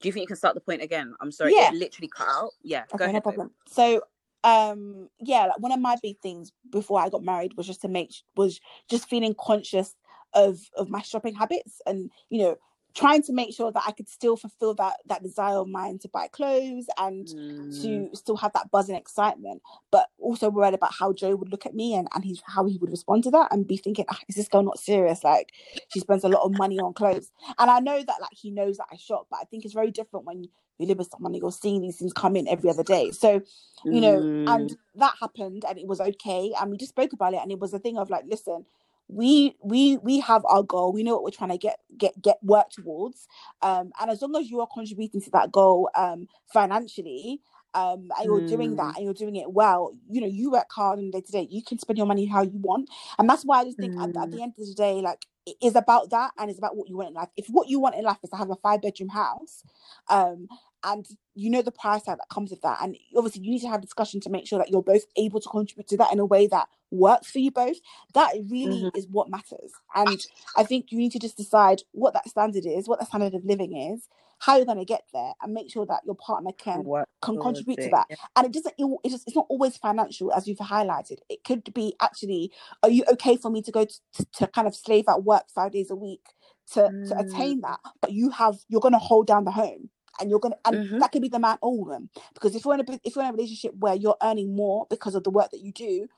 Do 0.00 0.08
you 0.08 0.12
think 0.12 0.22
you 0.22 0.28
can 0.28 0.36
start 0.36 0.54
the 0.54 0.60
point 0.60 0.82
again? 0.82 1.14
I'm 1.20 1.30
sorry. 1.30 1.54
Yeah. 1.54 1.68
It 1.68 1.74
literally 1.74 2.08
cut 2.14 2.28
out. 2.28 2.50
Yeah, 2.62 2.84
go 2.90 2.96
Okay, 2.96 3.04
ahead. 3.04 3.14
no 3.14 3.20
babe. 3.20 3.22
problem. 3.22 3.50
So, 3.66 4.02
um, 4.42 5.08
yeah, 5.20 5.46
like 5.46 5.58
one 5.60 5.72
of 5.72 5.80
my 5.80 5.96
big 6.02 6.18
things 6.20 6.52
before 6.70 7.00
I 7.00 7.08
got 7.08 7.22
married 7.22 7.52
was 7.56 7.66
just 7.66 7.80
to 7.82 7.88
make 7.88 8.12
was 8.36 8.60
just 8.90 9.08
feeling 9.08 9.34
conscious 9.38 9.94
of 10.34 10.58
of 10.76 10.90
my 10.90 11.00
shopping 11.00 11.34
habits 11.34 11.80
and 11.86 12.10
you 12.28 12.42
know 12.42 12.56
trying 12.94 13.22
to 13.22 13.32
make 13.32 13.54
sure 13.54 13.72
that 13.72 13.84
I 13.86 13.92
could 13.92 14.08
still 14.08 14.36
fulfill 14.36 14.74
that 14.76 14.98
that 15.06 15.22
desire 15.22 15.58
of 15.58 15.68
mine 15.68 15.98
to 16.00 16.08
buy 16.08 16.28
clothes 16.28 16.86
and 16.98 17.28
Mm, 17.28 17.72
to 17.80 18.10
still 18.14 18.36
have 18.36 18.52
that 18.54 18.70
buzz 18.70 18.88
and 18.88 18.98
excitement, 18.98 19.62
but 19.90 20.08
also 20.18 20.50
worried 20.50 20.74
about 20.74 20.94
how 20.94 21.12
Joe 21.12 21.36
would 21.36 21.50
look 21.50 21.66
at 21.66 21.74
me 21.74 21.94
and, 21.94 22.08
and 22.14 22.24
he's 22.24 22.42
how 22.46 22.66
he 22.66 22.78
would 22.78 22.90
respond 22.90 23.24
to 23.24 23.30
that 23.32 23.48
and 23.52 23.66
be 23.66 23.76
thinking, 23.76 24.06
ah, 24.10 24.20
is 24.28 24.36
this 24.36 24.48
girl 24.48 24.62
not 24.62 24.78
serious? 24.78 25.24
Like 25.24 25.52
she 25.88 26.00
spends 26.00 26.24
a 26.24 26.28
lot 26.28 26.44
of 26.44 26.52
money 26.52 26.80
on 26.80 26.94
clothes. 26.94 27.32
And 27.58 27.70
I 27.70 27.80
know 27.80 27.98
that 27.98 28.20
like 28.20 28.32
he 28.34 28.50
knows 28.50 28.78
that 28.78 28.86
I 28.92 28.96
shop, 28.96 29.26
but 29.30 29.38
I 29.42 29.44
think 29.44 29.64
it's 29.64 29.74
very 29.74 29.90
different 29.90 30.26
when 30.26 30.44
you 30.78 30.86
live 30.86 30.98
with 30.98 31.10
someone 31.10 31.32
and 31.34 31.42
you're 31.42 31.52
seeing 31.52 31.82
these 31.82 31.98
things 31.98 32.12
come 32.12 32.36
in 32.36 32.48
every 32.48 32.70
other 32.70 32.84
day. 32.84 33.12
So, 33.12 33.42
you 33.90 34.00
know, 34.00 34.24
mm, 34.24 34.46
and 34.46 34.76
that 34.96 35.14
happened 35.20 35.64
and 35.68 35.78
it 35.78 35.86
was 35.86 36.00
okay. 36.00 36.52
And 36.60 36.70
we 36.70 36.78
just 36.78 36.90
spoke 36.90 37.12
about 37.12 37.34
it 37.34 37.40
and 37.42 37.52
it 37.52 37.58
was 37.60 37.74
a 37.74 37.78
thing 37.78 37.98
of 37.98 38.10
like, 38.10 38.24
listen, 38.28 38.66
we 39.08 39.54
we 39.62 39.98
we 39.98 40.20
have 40.20 40.44
our 40.46 40.62
goal. 40.62 40.92
We 40.92 41.02
know 41.02 41.14
what 41.14 41.24
we're 41.24 41.30
trying 41.30 41.50
to 41.50 41.58
get 41.58 41.78
get 41.96 42.20
get 42.22 42.38
work 42.42 42.70
towards. 42.70 43.26
Um 43.62 43.92
and 44.00 44.10
as 44.10 44.22
long 44.22 44.34
as 44.36 44.50
you 44.50 44.60
are 44.60 44.68
contributing 44.72 45.20
to 45.22 45.30
that 45.30 45.52
goal 45.52 45.90
um 45.96 46.26
financially 46.52 47.40
um 47.74 48.08
and 48.16 48.24
you're 48.24 48.40
doing 48.40 48.76
that 48.76 48.94
Mm. 48.94 48.96
and 48.96 49.04
you're 49.04 49.14
doing 49.14 49.36
it 49.36 49.52
well 49.52 49.92
you 50.08 50.20
know 50.20 50.26
you 50.26 50.50
work 50.52 50.70
hard 50.70 50.98
and 50.98 51.12
day 51.12 51.20
to 51.20 51.32
day. 51.32 51.46
You 51.50 51.62
can 51.62 51.78
spend 51.78 51.98
your 51.98 52.06
money 52.06 52.26
how 52.26 52.42
you 52.42 52.58
want. 52.58 52.88
And 53.18 53.28
that's 53.28 53.44
why 53.44 53.60
i 53.60 53.64
just 53.64 53.78
think 53.78 53.94
at, 54.00 54.10
at 54.16 54.30
the 54.30 54.42
end 54.42 54.54
of 54.58 54.66
the 54.66 54.74
day 54.74 54.94
like 55.02 55.26
it 55.46 55.56
is 55.62 55.76
about 55.76 56.10
that 56.10 56.30
and 56.38 56.48
it's 56.48 56.58
about 56.58 56.74
what 56.76 56.88
you 56.88 56.96
want 56.96 57.08
in 57.10 57.14
life. 57.14 57.28
If 57.36 57.46
what 57.48 57.68
you 57.68 57.78
want 57.78 57.96
in 57.96 58.04
life 58.04 58.16
is 58.22 58.30
to 58.30 58.36
have 58.36 58.50
a 58.50 58.56
five 58.56 58.80
bedroom 58.80 59.10
house 59.10 59.62
um 60.08 60.48
and 60.84 61.06
you 61.34 61.50
know 61.50 61.62
the 61.62 61.72
price 61.72 62.02
tag 62.02 62.18
that 62.18 62.28
comes 62.28 62.50
with 62.50 62.62
that. 62.62 62.78
And 62.82 62.96
obviously 63.16 63.42
you 63.42 63.50
need 63.50 63.60
to 63.62 63.68
have 63.68 63.80
discussion 63.80 64.20
to 64.20 64.30
make 64.30 64.46
sure 64.46 64.58
that 64.58 64.70
you're 64.70 64.82
both 64.82 65.04
able 65.16 65.40
to 65.40 65.48
contribute 65.48 65.88
to 65.88 65.96
that 65.96 66.12
in 66.12 66.18
a 66.20 66.24
way 66.24 66.46
that 66.48 66.68
works 66.90 67.30
for 67.30 67.38
you 67.40 67.50
both. 67.50 67.76
That 68.14 68.34
really 68.50 68.82
Mhm. 68.84 68.96
is 68.96 69.06
what 69.10 69.28
matters. 69.28 69.72
And 69.94 70.24
i 70.56 70.62
think 70.62 70.92
you 70.92 70.98
need 70.98 71.12
to 71.12 71.18
just 71.18 71.36
decide 71.36 71.82
what 71.92 72.12
that 72.14 72.28
standard 72.28 72.66
is 72.66 72.86
what 72.88 72.98
that 73.00 73.08
standard 73.08 73.34
of 73.34 73.44
living 73.44 73.76
is 73.76 74.08
how 74.40 74.56
you're 74.56 74.66
going 74.66 74.78
to 74.78 74.84
get 74.84 75.04
there 75.12 75.32
and 75.42 75.54
make 75.54 75.70
sure 75.70 75.86
that 75.86 76.00
your 76.04 76.14
partner 76.16 76.52
can 76.52 76.84
work 76.84 77.08
can 77.22 77.36
contribute 77.40 77.80
to 77.80 77.88
that. 77.90 78.06
yeah. 78.10 78.16
and 78.36 78.46
it 78.46 78.52
doesn't 78.52 78.74
it, 78.78 78.86
it 79.04 79.10
just, 79.10 79.26
it's 79.26 79.36
not 79.36 79.46
always 79.48 79.76
financial 79.78 80.32
as 80.32 80.46
you've 80.46 80.58
highlighted. 80.58 81.18
It 81.28 81.42
could 81.44 81.72
be 81.72 81.94
actually 82.00 82.52
are 82.82 82.90
you 82.90 83.04
okay 83.12 83.36
for 83.36 83.50
me 83.50 83.62
to 83.62 83.72
go 83.72 83.84
to, 83.86 83.94
to, 84.14 84.24
to 84.34 84.46
kind 84.48 84.68
of 84.68 84.74
slave 84.76 85.04
at 85.08 85.24
work 85.24 85.44
five 85.54 85.72
days 85.72 85.90
a 85.90 85.96
week 85.96 86.24
to 86.72 86.82
to 87.08 87.14
Mm. 87.14 87.20
attain 87.20 87.60
that? 87.62 87.80
But 88.00 88.12
you 88.12 88.30
have 88.30 88.56
you're 88.68 88.80
going 88.80 88.92
to 88.92 88.98
hold 88.98 89.26
down 89.26 89.44
the 89.44 89.50
home 89.52 89.90
and 90.20 90.30
you're 90.30 90.40
gonna 90.40 90.56
and 90.66 90.78
Mhm. 90.78 91.00
that 91.00 91.12
could 91.12 91.22
be 91.22 91.28
the 91.28 91.38
man 91.40 91.58
or 91.62 91.78
woman 91.78 92.10
because 92.34 92.54
if 92.54 92.64
you're 92.64 92.74
in 92.74 92.80
a 92.80 93.00
if 93.04 93.16
you're 93.16 93.24
in 93.24 93.30
a 93.30 93.34
relationship 93.34 93.72
where 93.78 93.94
you're 93.94 94.16
earning 94.22 94.56
more 94.56 94.86
because 94.90 95.14
of 95.14 95.24
the 95.24 95.30
work 95.30 95.50
that 95.52 95.60
you 95.60 95.72
do 95.72 96.08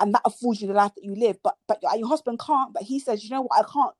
and 0.00 0.14
that 0.14 0.22
affords 0.24 0.60
you 0.62 0.68
the 0.68 0.74
life 0.74 0.94
that 0.96 1.04
you 1.04 1.14
live 1.14 1.38
but 1.44 1.56
but 1.68 1.78
your, 1.82 1.96
your 1.96 2.08
husband 2.08 2.40
can't 2.40 2.72
but 2.74 2.82
he 2.84 3.00
says 3.00 3.24
you 3.24 3.30
know 3.30 3.42
what 3.42 3.58
i 3.60 3.64
can't 3.72 3.94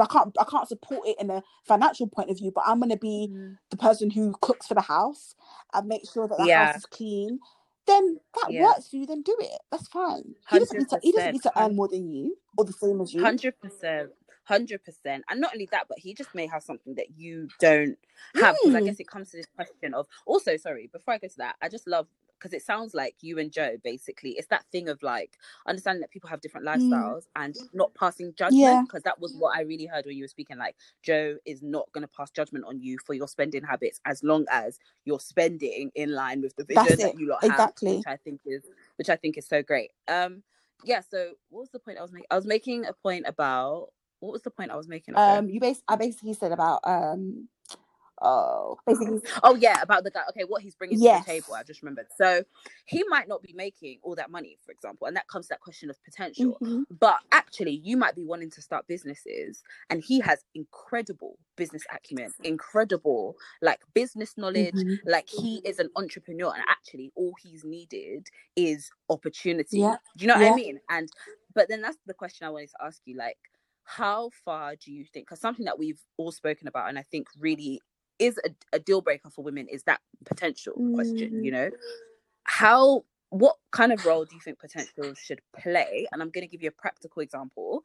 i 0.00 0.06
can't 0.06 0.36
i 0.40 0.44
can't 0.44 0.68
support 0.68 1.08
it 1.08 1.16
in 1.20 1.30
a 1.30 1.42
financial 1.66 2.06
point 2.08 2.30
of 2.30 2.38
view 2.38 2.52
but 2.54 2.64
i'm 2.66 2.80
going 2.80 2.90
to 2.90 2.96
be 2.98 3.30
Mm. 3.30 3.58
the 3.70 3.76
person 3.78 4.10
who 4.10 4.34
cooks 4.42 4.66
for 4.68 4.74
the 4.74 4.82
house 4.82 5.34
and 5.74 5.88
make 5.88 6.02
sure 6.12 6.28
that 6.28 6.38
the 6.38 6.44
Yeah. 6.44 6.58
house 6.58 6.76
is 6.76 6.86
clean 6.86 7.40
then 7.86 8.20
that 8.34 8.50
Yeah. 8.50 8.60
works 8.60 8.88
for 8.88 8.96
you 8.96 9.06
then 9.06 9.22
do 9.22 9.36
it 9.40 9.60
that's 9.72 9.88
fine 9.88 10.34
he 10.48 10.58
doesn't 10.58 10.78
need 10.78 10.88
to 10.90 10.98
he 11.02 11.12
doesn't 11.12 11.32
need 11.32 11.42
to 11.42 11.52
earn 11.58 11.76
more 11.76 11.88
than 11.88 12.10
you 12.10 12.36
or 12.58 12.64
the 12.64 12.72
same 12.72 13.00
as 13.00 13.14
you 13.14 13.22
Hundred 13.22 13.60
percent, 13.60 14.10
hundred 14.48 14.84
percent, 14.84 15.24
and 15.30 15.40
not 15.40 15.52
only 15.54 15.68
that, 15.72 15.86
but 15.88 15.98
he 16.00 16.14
just 16.14 16.34
may 16.34 16.46
have 16.48 16.62
something 16.64 16.96
that 16.96 17.18
you 17.18 17.48
don't 17.60 17.98
have. 18.36 18.56
Because 18.56 18.74
I 18.76 18.80
Mm. 18.80 18.86
guess 18.86 19.00
it 19.00 19.08
comes 19.08 19.30
to 19.32 19.38
this 19.38 19.46
question 19.56 19.94
of 19.94 20.06
also. 20.26 20.56
Sorry, 20.56 20.88
before 20.92 21.14
I 21.14 21.18
go 21.18 21.28
to 21.28 21.38
that, 21.38 21.56
I 21.62 21.68
just 21.70 21.88
love 21.88 22.08
because 22.38 22.52
it 22.54 22.62
sounds 22.62 22.94
like 22.94 23.16
you 23.22 23.38
and 23.38 23.52
Joe 23.52 23.76
basically. 23.84 24.32
It's 24.32 24.48
that 24.48 24.64
thing 24.72 24.88
of 24.88 25.02
like 25.02 25.32
understanding 25.66 26.00
that 26.02 26.10
people 26.10 26.30
have 26.30 26.40
different 26.40 26.66
lifestyles 26.66 27.24
and 27.36 27.56
not 27.74 27.94
passing 27.94 28.34
Yeah. 28.50 28.82
judgment. 28.82 28.88
Because 28.88 29.02
that 29.04 29.20
was 29.20 29.34
what 29.36 29.56
I 29.56 29.62
really 29.62 29.86
heard 29.86 30.06
when 30.06 30.16
you 30.16 30.24
were 30.24 30.28
speaking. 30.28 30.58
Like 30.58 30.76
Joe 31.02 31.38
is 31.46 31.62
not 31.62 31.90
going 31.92 32.02
to 32.02 32.08
pass 32.16 32.30
judgment 32.30 32.64
on 32.66 32.80
you 32.80 32.98
for 33.06 33.14
your 33.14 33.28
spending 33.28 33.64
habits 33.64 34.00
as 34.06 34.24
long 34.24 34.46
as 34.50 34.78
you're 35.04 35.20
spending 35.20 35.90
in 35.96 36.12
line 36.12 36.42
with 36.42 36.56
the 36.56 36.64
vision 36.64 36.98
that 36.98 37.18
you 37.18 37.28
lot 37.28 37.44
have, 37.44 37.52
Exactly. 37.52 37.92
which 37.96 38.06
I 38.06 38.16
think 38.18 38.42
is 38.46 38.64
which 38.96 39.10
I 39.10 39.16
think 39.16 39.38
is 39.38 39.46
so 39.48 39.62
great. 39.62 39.92
Um, 40.08 40.42
yeah. 40.84 41.00
So 41.10 41.32
what 41.50 41.60
was 41.60 41.70
the 41.70 41.80
point 41.80 41.98
I 41.98 42.02
was 42.02 42.12
making? 42.12 42.26
I 42.30 42.36
was 42.36 42.46
making 42.46 42.86
a 42.86 42.92
point 42.92 43.24
about 43.26 43.88
what 44.20 44.32
was 44.32 44.42
the 44.42 44.50
point 44.50 44.70
I 44.70 44.76
was 44.76 44.88
making? 44.88 45.16
Um, 45.16 45.48
you 45.48 45.60
bas- 45.60 45.82
I 45.88 45.96
basically 45.96 46.34
said 46.34 46.52
about 46.52 46.80
um, 46.84 47.48
oh, 48.20 48.78
basically, 48.86 49.20
Oh 49.44 49.54
yeah, 49.54 49.80
about 49.82 50.04
the 50.04 50.10
guy. 50.10 50.22
Okay, 50.30 50.42
what 50.44 50.62
he's 50.62 50.74
bringing 50.74 51.00
Yes. 51.00 51.24
to 51.24 51.32
the 51.32 51.40
table. 51.40 51.54
I 51.54 51.62
just 51.62 51.82
remembered. 51.82 52.06
So 52.16 52.42
he 52.86 53.04
might 53.08 53.28
not 53.28 53.42
be 53.42 53.52
making 53.52 53.98
all 54.02 54.16
that 54.16 54.30
money, 54.30 54.58
for 54.64 54.72
example, 54.72 55.06
and 55.06 55.16
that 55.16 55.28
comes 55.28 55.46
to 55.46 55.50
that 55.50 55.60
question 55.60 55.88
of 55.90 56.02
potential. 56.04 56.58
Mhm. 56.60 56.84
But 56.98 57.20
actually, 57.32 57.72
you 57.84 57.96
might 57.96 58.16
be 58.16 58.24
wanting 58.24 58.50
to 58.50 58.62
start 58.62 58.86
businesses, 58.88 59.62
and 59.90 60.02
he 60.02 60.20
has 60.20 60.44
incredible 60.54 61.38
business 61.56 61.84
acumen, 61.92 62.32
incredible 62.44 63.36
like 63.62 63.80
business 63.94 64.36
knowledge. 64.36 64.74
Mhm. 64.74 64.98
Like 65.06 65.28
he 65.28 65.60
is 65.64 65.78
an 65.78 65.90
entrepreneur, 65.96 66.52
and 66.54 66.64
actually, 66.68 67.12
all 67.14 67.34
he's 67.40 67.64
needed 67.64 68.26
is 68.56 68.90
opportunity. 69.08 69.78
Yeah, 69.78 69.96
Do 70.16 70.24
you 70.24 70.28
know 70.28 70.34
what 70.34 70.44
yeah. 70.44 70.52
I 70.52 70.56
mean? 70.56 70.80
And 70.88 71.08
but 71.54 71.68
then 71.68 71.82
that's 71.82 71.98
the 72.06 72.14
question 72.14 72.46
I 72.46 72.50
wanted 72.50 72.70
to 72.70 72.84
ask 72.84 73.00
you, 73.04 73.16
like. 73.16 73.38
How 73.96 74.30
far 74.44 74.76
do 74.76 74.92
you 74.92 75.04
think? 75.04 75.26
Because 75.26 75.40
something 75.40 75.64
that 75.64 75.78
we've 75.78 76.00
all 76.18 76.32
spoken 76.32 76.68
about, 76.68 76.88
and 76.90 76.98
I 76.98 77.02
think 77.10 77.26
really 77.38 77.80
is 78.18 78.38
a, 78.44 78.50
a 78.74 78.78
deal 78.78 79.00
breaker 79.00 79.30
for 79.30 79.42
women 79.44 79.66
is 79.68 79.84
that 79.84 80.00
potential 80.24 80.84
question 80.94 81.42
you 81.42 81.50
know 81.50 81.70
how 82.44 83.04
what 83.30 83.56
kind 83.72 83.92
of 83.92 84.04
role 84.04 84.24
do 84.24 84.34
you 84.34 84.40
think 84.40 84.58
potential 84.58 85.14
should 85.14 85.40
play 85.56 86.06
and 86.12 86.22
i'm 86.22 86.30
going 86.30 86.42
to 86.42 86.48
give 86.50 86.62
you 86.62 86.68
a 86.68 86.72
practical 86.82 87.22
example 87.22 87.82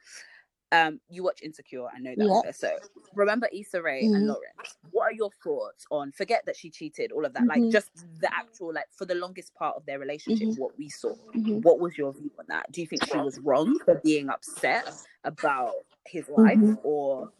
um 0.72 1.00
you 1.10 1.24
watch 1.24 1.42
insecure 1.44 1.86
i 1.96 2.00
know 2.00 2.16
that 2.18 2.26
Yeah. 2.28 2.52
So 2.52 2.72
remember 3.14 3.48
Issa 3.54 3.82
Rae 3.82 4.10
and 4.14 4.26
Mhm. 4.26 4.28
Lawrence 4.28 4.78
what 4.92 5.04
are 5.04 5.14
your 5.14 5.32
thoughts 5.44 5.86
on 5.92 6.12
forget 6.12 6.44
that 6.46 6.56
she 6.56 6.70
cheated 6.72 7.12
all 7.12 7.26
of 7.26 7.34
that 7.34 7.44
Mhm. 7.44 7.48
like 7.48 7.70
just 7.72 7.92
the 8.20 8.30
actual 8.34 8.74
like 8.74 8.88
for 8.92 9.06
the 9.06 9.16
longest 9.16 9.54
part 9.56 9.76
of 9.78 9.86
their 9.86 10.00
relationship 10.00 10.50
Mhm. 10.50 10.58
what 10.58 10.78
we 10.78 10.90
saw 10.90 11.14
Mhm. 11.36 11.62
what 11.62 11.80
was 11.80 11.98
your 11.98 12.14
view 12.14 12.32
on 12.40 12.46
that 12.48 12.72
do 12.72 12.82
you 12.82 12.88
think 12.88 13.04
she 13.06 13.20
was 13.20 13.40
wrong 13.40 13.80
for 13.86 13.96
being 14.04 14.30
upset 14.30 14.90
about 15.26 15.74
his 16.08 16.28
life 16.30 16.58
Mhm. 16.58 16.78
or 16.84 17.32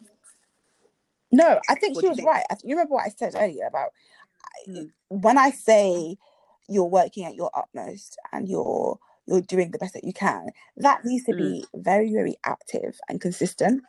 No, 1.32 1.60
I 1.68 1.74
think 1.74 1.98
she 2.00 2.08
was 2.08 2.16
think? 2.18 2.28
right. 2.28 2.44
You 2.62 2.76
remember 2.76 2.94
what 2.94 3.06
I 3.06 3.10
said 3.10 3.34
earlier 3.36 3.66
about 3.66 3.92
Mm. 4.68 4.92
when 5.08 5.36
I 5.38 5.50
say 5.50 6.16
you're 6.68 6.84
working 6.88 7.24
at 7.24 7.34
your 7.34 7.50
utmost 7.54 8.16
and 8.32 8.48
you're 8.48 8.98
you're 9.26 9.40
doing 9.40 9.70
the 9.70 9.78
best 9.78 9.94
that 9.94 10.04
you 10.04 10.12
can, 10.12 10.48
that 10.76 11.04
needs 11.04 11.24
to 11.24 11.32
Mm. 11.32 11.38
be 11.38 11.66
very, 11.74 12.12
very 12.12 12.36
active 12.44 12.98
and 13.08 13.20
consistent. 13.20 13.82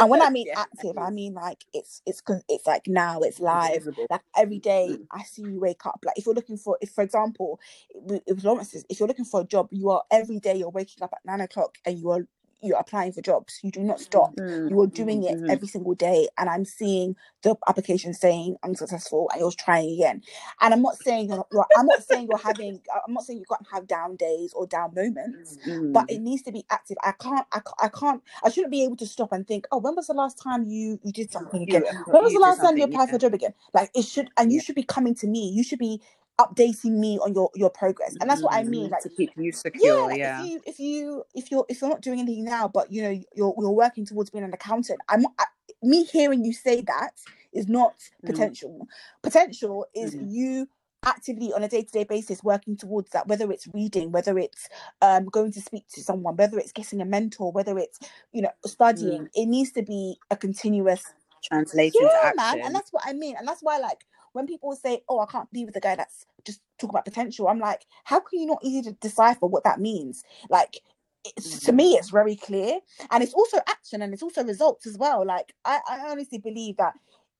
And 0.00 0.08
when 0.10 0.22
I 0.22 0.30
mean 0.30 0.46
Yeah. 0.48 0.60
active, 0.60 0.96
I 0.98 1.10
mean 1.10 1.34
like 1.34 1.64
it's 1.72 2.00
it's 2.06 2.22
it's 2.48 2.66
like 2.66 2.86
now, 2.86 3.20
it's 3.20 3.38
live. 3.40 3.84
Visible. 3.84 4.06
Like 4.10 4.22
every 4.36 4.58
day, 4.60 4.88
Mm. 4.90 5.06
I 5.10 5.22
see 5.24 5.42
you 5.42 5.60
wake 5.60 5.84
up. 5.86 6.00
Like 6.04 6.16
if 6.18 6.26
you're 6.26 6.34
looking 6.34 6.56
for, 6.56 6.78
if 6.80 6.90
for 6.90 7.02
example, 7.04 7.60
it- 7.90 8.22
it 8.26 8.34
was 8.34 8.44
Lawrence 8.44 8.74
if 8.88 8.98
you're 8.98 9.08
looking 9.08 9.24
for 9.24 9.40
a 9.42 9.44
job, 9.44 9.68
you 9.72 9.90
are 9.90 10.02
every 10.10 10.38
day 10.40 10.56
you're 10.56 10.70
waking 10.70 11.02
up 11.02 11.12
at 11.12 11.24
nine 11.24 11.40
o'clock 11.40 11.76
and 11.84 11.98
you 11.98 12.10
are 12.10 12.26
you're 12.64 12.78
applying 12.78 13.12
for 13.12 13.22
jobs. 13.22 13.60
You 13.62 13.72
do 13.72 13.80
not 13.82 14.00
stop 14.00 14.34
Mm. 14.38 14.70
you 14.70 14.80
are 14.80 14.86
doing 14.88 15.24
it 15.24 15.40
Mhm. 15.40 15.50
every 15.50 15.68
single 15.68 15.94
day 15.94 16.28
and 16.38 16.50
i'm 16.50 16.64
seeing 16.64 17.16
the 17.42 17.56
application 17.68 18.14
saying 18.14 18.56
unsuccessful 18.64 19.28
and 19.32 19.40
you're 19.40 19.52
trying 19.52 19.90
again 19.94 20.22
and 20.60 20.74
i'm 20.74 20.82
not 20.82 20.96
saying 20.98 21.28
you're, 21.28 21.46
not- 21.52 21.70
i'm 21.76 21.86
not 21.86 22.02
saying 22.02 22.28
you're 22.28 22.38
having 22.38 22.80
i'm 23.06 23.14
not 23.14 23.24
saying 23.24 23.38
you 23.40 23.46
can't 23.46 23.66
have 23.72 23.86
down 23.86 24.16
days 24.16 24.52
or 24.54 24.66
down 24.66 24.92
moments 24.94 25.58
Mm. 25.66 25.92
but 25.92 26.06
it 26.08 26.20
needs 26.20 26.42
to 26.42 26.52
be 26.52 26.64
active 26.70 26.96
i 27.02 27.12
can't 27.12 27.46
i, 27.52 27.60
I 27.82 27.88
can't 27.88 28.22
i 28.44 28.50
shouldn't 28.50 28.72
be 28.72 28.84
able 28.84 28.96
to 28.96 29.06
stop 29.06 29.32
and 29.32 29.46
think 29.46 29.66
oh 29.72 29.78
when 29.78 29.96
was 29.96 30.08
the 30.08 30.14
last 30.14 30.38
time 30.42 30.64
you 30.66 31.00
you 31.04 31.12
did 31.12 31.32
something 31.32 31.62
again 31.62 31.84
when 32.10 32.22
was 32.24 32.34
the 32.34 32.40
last 32.40 32.60
time 32.62 32.76
you 32.78 32.84
applied 32.84 33.10
for 33.10 33.16
a 33.16 33.20
job 33.20 33.34
again 33.34 33.54
like 33.74 33.90
it 33.94 34.04
should 34.04 34.30
and 34.38 34.52
you 34.52 34.58
Yeah. 34.58 34.64
should 34.64 34.76
be 34.76 34.84
coming 34.84 35.14
to 35.16 35.26
me 35.28 35.50
you 35.50 35.64
should 35.64 35.80
be 35.80 36.00
updating 36.40 36.98
me 36.98 37.18
on 37.18 37.32
your 37.34 37.50
your 37.54 37.70
progress 37.70 38.16
and 38.20 38.28
that's 38.28 38.42
what 38.42 38.54
i 38.54 38.62
mean 38.64 38.88
Mm, 38.88 38.90
like 38.90 39.02
to 39.02 39.08
keep 39.10 39.30
you 39.36 39.52
yeah, 39.74 39.90
secure. 39.92 40.06
like 40.08 40.18
Yeah. 40.18 40.40
if 40.40 40.46
you 40.48 40.60
if 40.66 40.78
you 40.80 41.24
if 41.34 41.50
you're 41.50 41.66
if 41.68 41.80
you're 41.80 41.90
not 41.90 42.00
doing 42.00 42.20
anything 42.20 42.44
now, 42.44 42.68
but 42.68 42.92
you 42.92 43.02
know 43.02 43.10
you're 43.10 43.54
you're 43.58 43.70
working 43.70 44.04
towards 44.06 44.30
being 44.30 44.44
an 44.44 44.52
accountant, 44.54 45.00
I'm 45.08 45.26
I, 45.38 45.44
me 45.82 46.04
hearing 46.04 46.44
you 46.44 46.52
say 46.52 46.80
that 46.82 47.12
is 47.52 47.68
not 47.68 47.94
Mm. 48.24 48.26
potential. 48.26 48.88
Potential 49.22 49.86
is 49.94 50.14
Mhm. 50.14 50.30
you 50.30 50.68
actively 51.06 51.52
on 51.52 51.62
a 51.62 51.68
day-to-day 51.68 52.04
basis 52.04 52.42
working 52.42 52.76
towards 52.76 53.10
that 53.10 53.26
whether 53.28 53.52
it's 53.52 53.68
reading 53.74 54.10
whether 54.10 54.38
it's 54.38 54.68
um 55.02 55.26
going 55.26 55.52
to 55.52 55.60
speak 55.60 55.86
to 55.86 56.02
someone 56.02 56.34
whether 56.34 56.58
it's 56.58 56.72
getting 56.72 57.02
a 57.02 57.04
mentor 57.04 57.52
whether 57.52 57.78
it's 57.78 57.98
you 58.32 58.40
know 58.40 58.50
studying 58.64 59.28
it 59.34 59.44
needs 59.46 59.70
to 59.72 59.82
be 59.82 60.16
a 60.30 60.36
continuous 60.36 61.04
Translate 61.42 61.94
into 61.94 62.06
yeah, 62.06 62.22
action. 62.24 62.36
man, 62.36 62.66
and 62.66 62.74
that's 62.74 62.90
what 62.92 63.02
I 63.06 63.12
mean, 63.12 63.36
and 63.38 63.46
that's 63.46 63.62
why, 63.62 63.78
like, 63.78 64.06
when 64.34 64.46
people 64.48 64.76
say, 64.76 65.02
"Oh, 65.10 65.20
I 65.20 65.26
can't 65.26 65.52
be 65.52 65.66
with 65.66 65.76
a 65.76 65.80
guy 65.80 65.96
that's 65.96 66.26
just 66.46 66.62
talking 66.78 66.92
about 66.94 67.06
potential," 67.06 67.48
I'm 67.48 67.60
like, 67.60 67.86
how 68.04 68.20
can 68.20 68.40
you 68.40 68.46
not 68.46 68.60
easy 68.64 68.82
to 68.84 68.92
decipher 68.94 69.46
what 69.48 69.64
that 69.64 69.80
means? 69.80 70.24
Like, 70.50 70.80
it's, 71.24 71.60
to 71.62 71.72
Mhm. 71.72 71.76
me, 71.76 71.94
it's 71.96 72.10
very 72.10 72.36
clear, 72.36 72.80
and 73.12 73.24
it's 73.24 73.34
also 73.34 73.58
action, 73.68 74.02
and 74.02 74.14
it's 74.14 74.24
also 74.24 74.44
results 74.44 74.86
as 74.86 74.98
well. 74.98 75.26
Like, 75.26 75.54
I, 75.66 75.80
I 75.88 76.00
honestly 76.10 76.38
believe 76.38 76.78
that. 76.78 76.94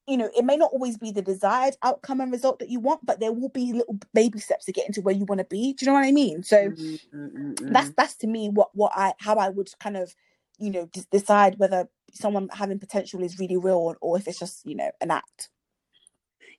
You 0.08 0.18
know, 0.18 0.30
it 0.36 0.44
may 0.44 0.56
not 0.58 0.72
always 0.72 0.98
be 0.98 1.12
the 1.12 1.22
desired 1.22 1.76
outcome 1.84 2.20
and 2.20 2.32
result 2.32 2.60
that 2.60 2.70
you 2.70 2.80
want, 2.80 3.06
but 3.06 3.20
there 3.20 3.32
will 3.32 3.50
be 3.50 3.72
little 3.72 3.98
baby 4.14 4.40
steps 4.40 4.66
to 4.66 4.72
get 4.72 4.86
into 4.88 5.02
where 5.02 5.14
you 5.14 5.26
want 5.26 5.40
to 5.40 5.46
be. 5.46 5.74
Do 5.74 5.86
you 5.86 5.92
know 5.92 5.94
what 5.98 6.04
I 6.06 6.12
mean? 6.12 6.42
So, 6.44 6.72
Mm, 6.72 6.98
mm, 7.14 7.32
mm, 7.34 7.54
mm. 7.56 7.72
that's 7.72 7.90
that's 7.96 8.16
to 8.18 8.28
me 8.28 8.50
what 8.50 8.70
what 8.74 8.92
I 8.96 9.14
how 9.20 9.36
I 9.36 9.50
would 9.50 9.70
kind 9.80 9.96
of 9.96 10.14
you 10.58 10.70
know 10.72 10.88
just 10.94 11.10
decide 11.10 11.58
whether 11.58 11.88
someone 12.12 12.48
having 12.52 12.78
potential 12.80 13.22
is 13.22 13.38
really 13.38 13.56
real 13.58 13.76
or, 13.76 13.98
or 14.02 14.18
if 14.18 14.28
it's 14.28 14.38
just 14.40 14.66
you 14.66 14.76
know 14.76 14.90
an 15.00 15.10
act. 15.10 15.50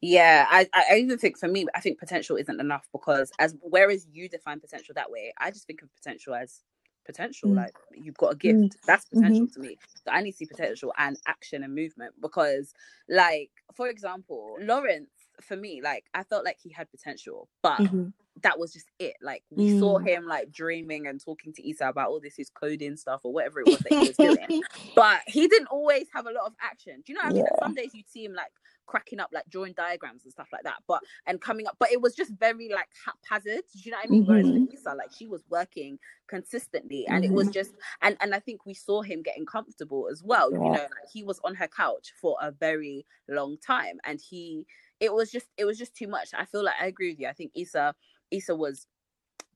Yeah. 0.09 0.47
I, 0.49 0.69
I 0.73 0.97
even 0.97 1.17
think 1.17 1.37
for 1.37 1.47
me, 1.47 1.65
I 1.75 1.81
think 1.81 1.99
potential 1.99 2.37
isn't 2.37 2.59
enough 2.61 2.87
because 2.91 3.31
as 3.39 3.55
whereas 3.61 4.07
you 4.11 4.29
define 4.29 4.59
potential 4.59 4.93
that 4.95 5.11
way, 5.11 5.33
I 5.39 5.51
just 5.51 5.67
think 5.67 5.81
of 5.83 5.93
potential 5.95 6.35
as 6.35 6.61
potential. 7.05 7.51
Mm. 7.51 7.55
Like 7.55 7.75
you've 7.93 8.17
got 8.17 8.33
a 8.33 8.37
Mm. 8.45 8.71
gift. 8.71 8.77
That's 8.87 9.05
potential 9.05 9.47
to 9.53 9.59
me. 9.59 9.77
So 10.05 10.11
I 10.11 10.21
need 10.21 10.31
to 10.31 10.37
see 10.37 10.45
potential 10.45 10.93
and 10.97 11.17
action 11.27 11.63
and 11.63 11.75
movement 11.75 12.15
because, 12.21 12.73
like, 13.09 13.51
for 13.75 13.87
example, 13.89 14.57
Lawrence. 14.61 15.09
For 15.41 15.55
me, 15.55 15.81
like 15.81 16.05
I 16.13 16.23
felt 16.23 16.45
like 16.45 16.57
he 16.61 16.69
had 16.71 16.89
potential, 16.91 17.49
but 17.61 17.79
Mhm. 17.79 18.13
that 18.41 18.59
was 18.59 18.73
just 18.73 18.87
it. 18.99 19.15
Like 19.21 19.43
we 19.49 19.79
saw 19.79 19.97
Mm. 19.99 20.07
him 20.07 20.25
like 20.27 20.51
dreaming 20.51 21.07
and 21.07 21.19
talking 21.23 21.53
to 21.53 21.69
Issa 21.69 21.87
about 21.87 22.09
all 22.09 22.19
this 22.19 22.35
his 22.35 22.49
coding 22.49 22.97
stuff 22.97 23.21
or 23.23 23.31
whatever 23.33 23.59
it 23.61 23.67
was 23.67 23.79
that 23.79 23.91
he 23.93 24.07
was 24.09 24.17
doing. 24.17 24.61
But 24.95 25.21
he 25.27 25.47
didn't 25.47 25.67
always 25.67 26.07
have 26.13 26.25
a 26.25 26.31
lot 26.31 26.45
of 26.47 26.53
action. 26.61 27.01
Do 27.05 27.11
you 27.13 27.17
know 27.17 27.23
what 27.25 27.31
I 27.31 27.33
mean? 27.33 27.45
Yeah. 27.45 27.59
some 27.65 27.73
days 27.75 27.93
you'd 27.93 28.09
see 28.09 28.23
him 28.25 28.33
like 28.33 28.51
cracking 28.87 29.19
up, 29.19 29.29
like 29.33 29.49
drawing 29.49 29.73
diagrams 29.73 30.23
and 30.25 30.31
stuff 30.31 30.47
like 30.53 30.61
that. 30.63 30.77
But 30.87 31.01
and 31.25 31.41
coming 31.41 31.65
up, 31.67 31.75
but 31.79 31.91
it 31.91 32.01
was 32.01 32.13
just 32.15 32.31
very 32.33 32.69
like 32.69 32.87
haphazard. 33.05 33.63
Do 33.73 33.79
you 33.79 33.91
know 33.91 33.97
what 33.97 34.05
I 34.05 34.09
mean? 34.09 34.25
Whereas 34.25 34.45
Mhm. 34.45 34.61
with 34.65 34.73
Issa, 34.75 34.93
like 34.95 35.11
she 35.11 35.27
was 35.27 35.43
working 35.49 35.97
consistently, 36.27 37.07
and 37.07 37.25
it 37.25 37.31
was 37.31 37.49
just 37.49 37.73
and 38.01 38.15
and 38.21 38.35
I 38.35 38.39
think 38.39 38.65
we 38.65 38.73
saw 38.73 39.01
him 39.01 39.21
getting 39.23 39.45
comfortable 39.45 40.07
as 40.11 40.23
well. 40.23 40.51
You 40.51 40.59
know, 40.59 40.69
like 40.71 41.09
he 41.11 41.23
was 41.23 41.39
on 41.43 41.55
her 41.55 41.67
couch 41.67 42.13
for 42.21 42.37
a 42.41 42.51
very 42.51 43.05
long 43.27 43.57
time, 43.57 43.99
and 44.03 44.19
he 44.21 44.65
it 45.05 45.13
was 45.13 45.31
just 45.31 45.47
it 45.57 45.65
was 45.65 45.77
just 45.77 45.95
too 45.95 46.07
much. 46.07 46.29
I 46.35 46.45
feel 46.45 46.63
like 46.63 46.75
I 46.81 46.87
agree 46.87 47.11
with 47.11 47.19
you. 47.21 47.27
I 47.27 47.33
think 47.33 47.51
Issa 47.55 47.95
Issa 48.31 48.55
was 48.55 48.87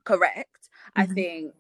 correct. 0.06 0.70
I 0.95 1.06
Mhm. 1.06 1.08
think 1.08 1.54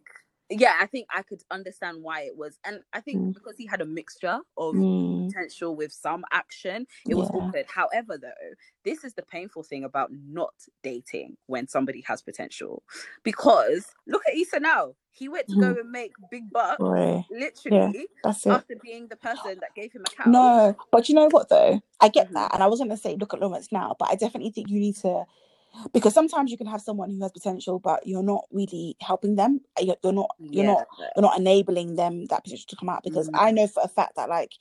yeah, 0.49 0.75
I 0.79 0.87
think 0.87 1.07
I 1.13 1.23
could 1.23 1.41
understand 1.51 2.03
why 2.03 2.21
it 2.21 2.37
was, 2.37 2.59
and 2.65 2.81
I 2.93 3.01
think 3.01 3.19
Mm. 3.19 3.33
because 3.33 3.57
he 3.57 3.65
had 3.67 3.81
a 3.81 3.85
mixture 3.85 4.39
of 4.57 4.75
Mm. 4.75 5.27
potential 5.29 5.75
with 5.75 5.91
some 5.93 6.25
action, 6.31 6.87
it 7.09 7.15
was 7.15 7.29
Yeah. 7.29 7.35
awkward. 7.35 7.65
However, 7.67 8.17
though, 8.17 8.55
this 8.85 9.03
is 9.03 9.13
the 9.15 9.23
painful 9.23 9.63
thing 9.63 9.83
about 9.85 10.11
not 10.13 10.53
dating 10.83 11.37
when 11.47 11.67
somebody 11.67 12.01
has 12.07 12.21
potential, 12.21 12.83
because 13.23 13.85
look 14.07 14.23
at 14.27 14.35
Issa 14.37 14.59
now. 14.59 14.95
He 15.11 15.29
went 15.29 15.49
to 15.49 15.57
go 15.57 15.71
and 15.79 15.91
make 15.91 16.13
big 16.31 16.51
bucks, 16.51 16.83
Right. 16.85 17.25
literally 17.31 18.07
That's 18.23 18.45
it. 18.47 18.51
after 18.51 18.75
being 18.81 19.07
the 19.09 19.17
person 19.17 19.59
that 19.61 19.75
gave 19.75 19.91
him 19.93 20.05
a 20.05 20.09
couch. 20.09 20.27
No, 20.31 20.75
but 20.91 21.09
you 21.09 21.15
know 21.15 21.29
what 21.29 21.49
though? 21.49 21.81
I 22.01 22.09
get 22.09 22.27
Mhm. 22.27 22.33
that, 22.33 22.53
and 22.53 22.63
I 22.63 22.67
wasn't 22.67 22.89
gonna 22.89 22.97
say 22.99 23.15
look 23.17 23.33
at 23.33 23.41
Lawrence 23.41 23.71
now, 23.71 23.95
but 23.99 24.09
I 24.09 24.15
definitely 24.15 24.51
think 24.51 24.69
you 24.69 24.79
need 24.79 24.97
to 24.97 25.25
because 25.93 26.13
sometimes 26.13 26.51
you 26.51 26.57
can 26.57 26.67
have 26.67 26.81
someone 26.81 27.09
who 27.09 27.21
has 27.21 27.31
potential, 27.31 27.79
but 27.79 28.05
you're 28.05 28.23
not 28.23 28.45
really 28.51 28.95
helping 29.01 29.35
them. 29.35 29.61
You're, 29.79 29.95
you're 30.03 30.13
not. 30.13 30.35
You're 30.39 30.65
Yeah, 30.65 30.71
not. 30.73 30.87
You're 31.15 31.23
not 31.23 31.37
enabling 31.39 31.95
them 31.95 32.25
that 32.27 32.43
potential 32.43 32.65
to 32.69 32.75
come 32.75 32.89
out 32.89 33.03
because 33.03 33.27
Mm. 33.29 33.39
I 33.39 33.51
know 33.51 33.67
for 33.67 33.83
a 33.83 33.87
fact 33.87 34.15
that 34.15 34.29
like 34.29 34.53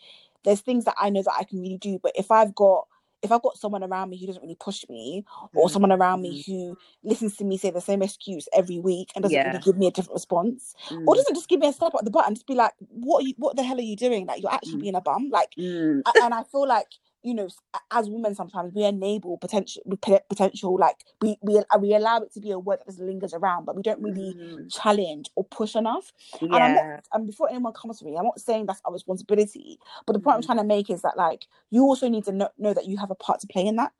there's 0.45 0.61
things 0.61 0.85
that 0.85 0.95
I 0.99 1.11
know 1.11 1.23
that 1.23 1.35
I 1.39 1.45
can 1.45 1.61
really 1.61 1.79
do, 1.79 1.99
but 2.03 2.13
if 2.17 2.31
I've 2.31 2.55
got 2.55 2.87
if 3.21 3.33
I've 3.33 3.43
got 3.43 3.59
someone 3.59 3.83
around 3.83 4.11
me 4.11 4.17
who 4.17 4.29
doesn't 4.29 4.43
really 4.43 4.55
push 4.55 4.89
me, 4.89 5.25
or 5.53 5.67
Mm. 5.67 5.73
someone 5.73 5.91
around 5.91 6.23
me 6.23 6.41
who 6.47 6.79
listens 7.03 7.37
to 7.39 7.45
me 7.45 7.59
say 7.59 7.71
the 7.71 7.81
same 7.81 8.01
excuse 8.01 8.49
every 8.53 8.79
week 8.79 9.11
and 9.17 9.25
doesn't 9.25 9.35
Yeah. 9.35 9.49
really 9.49 9.59
give 9.59 9.77
me 9.77 9.89
a 9.89 9.91
different 9.91 10.15
response, 10.15 10.77
or 10.89 11.15
Mm. 11.15 11.17
doesn't 11.17 11.35
just 11.35 11.49
give 11.49 11.59
me 11.59 11.67
a 11.67 11.73
slap 11.73 11.97
at 11.97 12.05
the 12.05 12.13
butt 12.13 12.29
and 12.29 12.37
just 12.37 12.47
be 12.47 12.55
like, 12.55 12.75
"What? 12.91 13.25
Are 13.25 13.27
you, 13.27 13.35
what 13.39 13.57
the 13.57 13.65
hell 13.65 13.77
are 13.77 13.81
you 13.81 13.97
doing? 13.97 14.27
Like 14.27 14.41
you're 14.41 14.53
actually 14.53 14.79
Mm. 14.79 14.83
being 14.83 14.95
a 14.95 15.01
bum." 15.01 15.31
Like 15.31 15.53
Mm. 15.59 16.03
and 16.23 16.33
I 16.33 16.45
feel 16.45 16.69
like 16.69 16.87
you 17.23 17.35
know, 17.35 17.49
as 17.93 18.09
women, 18.11 18.35
sometimes 18.35 18.73
we 18.75 18.85
enable 18.85 19.39
potential, 19.39 19.83
potential, 20.31 20.77
like 20.79 20.97
we 21.21 21.37
we 21.43 21.61
we 21.81 21.95
allow 21.95 22.19
it 22.21 22.33
to 22.35 22.41
be 22.41 22.51
a 22.53 22.59
word 22.59 22.81
that 22.81 22.87
just 22.87 23.01
lingers 23.01 23.35
around, 23.35 23.65
but 23.67 23.77
we 23.77 23.83
don't 23.83 24.03
really 24.03 24.37
Mhm. 24.37 24.69
challenge 24.71 25.31
or 25.37 25.45
push 25.45 25.75
enough. 25.77 26.13
And 26.53 26.65
I'm 26.65 26.75
not, 26.75 26.87
and 27.13 27.27
before 27.27 27.49
anyone 27.51 27.73
comes 27.73 27.99
to 28.01 28.05
me, 28.05 28.17
I'm 28.17 28.25
not 28.25 28.41
saying 28.41 28.67
that's 28.67 28.81
our 28.85 28.93
responsibility, 28.93 29.79
but 30.07 30.13
the 30.15 30.21
point 30.21 30.37
I'm 30.37 30.43
Mhm. 30.43 30.47
trying 30.47 30.59
to 30.59 30.65
make 30.65 30.91
is 30.91 31.03
that 31.03 31.17
like 31.17 31.47
you 31.71 31.83
also 31.83 32.09
need 32.09 32.25
to 32.25 32.33
know, 32.33 32.49
know 32.59 32.75
that 32.75 32.87
you 32.87 32.97
have 32.99 33.11
a 33.11 33.15
part 33.17 33.41
to 33.41 33.47
play 33.49 33.67
in 33.67 33.77
that. 33.77 33.93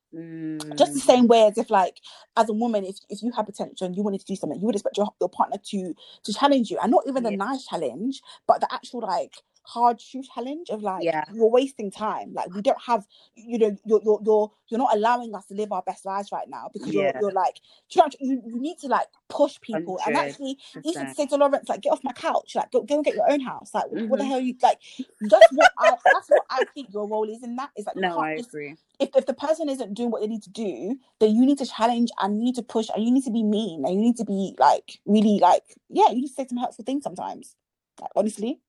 Just 0.79 0.95
the 0.95 1.01
Mm. 1.01 1.03
same 1.03 1.27
way 1.29 1.47
as 1.47 1.59
if 1.59 1.71
like 1.71 1.99
as 2.37 2.49
a 2.49 2.53
woman, 2.53 2.85
if 2.85 2.97
if 3.11 3.23
you 3.23 3.33
have 3.33 3.47
potential 3.47 3.87
and 3.87 3.97
you 3.97 4.03
wanted 4.03 4.21
to 4.21 4.27
do 4.27 4.37
something, 4.37 4.59
you 4.61 4.67
would 4.67 4.75
expect 4.77 4.97
your, 4.97 5.09
your 5.21 5.29
partner 5.29 5.59
to 5.71 5.95
to 6.25 6.33
challenge 6.33 6.71
you, 6.71 6.79
and 6.83 6.91
not 6.93 7.05
even 7.07 7.23
the 7.25 7.31
nice 7.31 7.67
challenge, 7.67 8.23
but 8.47 8.61
the 8.61 8.73
actual 8.73 9.01
like 9.01 9.35
hard 9.69 10.01
shoe 10.01 10.23
challenge 10.23 10.71
of 10.71 10.83
like 10.83 11.05
Yeah. 11.05 11.25
you're 11.33 11.51
wasting 11.51 11.91
time. 11.91 12.33
Like 12.33 12.55
we 12.55 12.63
don't 12.63 12.81
have, 12.91 13.07
you 13.35 13.59
know, 13.59 13.77
you're 13.85 14.01
you're 14.03 14.21
you're 14.25 14.51
you're 14.69 14.79
not 14.79 14.95
allowing 14.97 15.35
us 15.35 15.47
to 15.47 15.55
live 15.55 15.73
our 15.73 15.83
best 15.83 16.07
lives 16.07 16.31
right 16.33 16.49
now 16.49 16.71
because 16.73 16.93
you're 16.95 17.13
you're 17.21 17.33
like 17.33 17.61
you, 17.91 18.01
know, 18.03 18.09
you 18.21 18.43
you 18.47 18.61
need 18.61 18.79
to 18.79 18.87
like 18.89 19.07
push 19.29 19.61
people 19.61 19.99
and 20.07 20.17
actually 20.17 20.57
you 20.85 20.93
should 20.93 21.15
say 21.15 21.27
to 21.27 21.37
Lawrence 21.37 21.69
like 21.69 21.83
get 21.83 21.93
off 21.93 22.03
my 22.03 22.13
couch 22.13 22.53
like 22.55 22.71
go, 22.73 22.83
go 22.83 22.95
and 22.97 23.05
get 23.05 23.15
your 23.15 23.31
own 23.31 23.41
house 23.41 23.75
like 23.75 23.85
what 23.91 24.19
the 24.19 24.25
Mhm. 24.25 24.29
hell 24.29 24.41
you 24.41 24.55
like 24.63 24.79
that's 25.21 25.53
what 25.53 25.71
I 25.79 25.91
that's 26.13 26.29
what 26.31 26.47
I 26.51 26.65
think 26.75 26.89
your 26.93 27.07
role 27.07 27.29
is 27.29 27.43
in 27.43 27.57
that 27.57 27.71
is 27.77 27.85
like 27.87 27.97
No, 27.97 28.19
I 28.21 28.37
just 28.37 28.49
agree. 28.49 28.75
if, 28.99 29.11
if 29.15 29.27
the 29.27 29.35
person 29.35 29.69
isn't 29.69 29.95
doing 29.95 30.11
what 30.11 30.23
they 30.23 30.27
need 30.29 30.43
to 30.43 30.51
do, 30.51 30.97
then 31.21 31.35
you 31.37 31.45
need 31.47 31.59
to 31.59 31.67
challenge 31.67 32.11
and 32.21 32.39
you 32.39 32.45
need 32.45 32.55
to 32.57 32.63
push 32.63 32.89
and 32.95 33.05
you 33.05 33.11
need 33.11 33.25
to 33.25 33.31
be 33.31 33.43
mean 33.43 33.85
and 33.85 33.95
you 33.95 34.01
need 34.01 34.17
to 34.17 34.25
be 34.25 34.55
like 34.59 34.99
really 35.05 35.39
like 35.41 35.63
yeah, 35.91 36.09
you 36.09 36.17
need 36.23 36.29
to 36.29 36.33
say 36.35 36.47
some 36.49 36.59
hurtful 36.59 36.85
things 36.85 37.05
sometimes. 37.05 37.55
Like 38.01 38.11
honestly. 38.17 38.61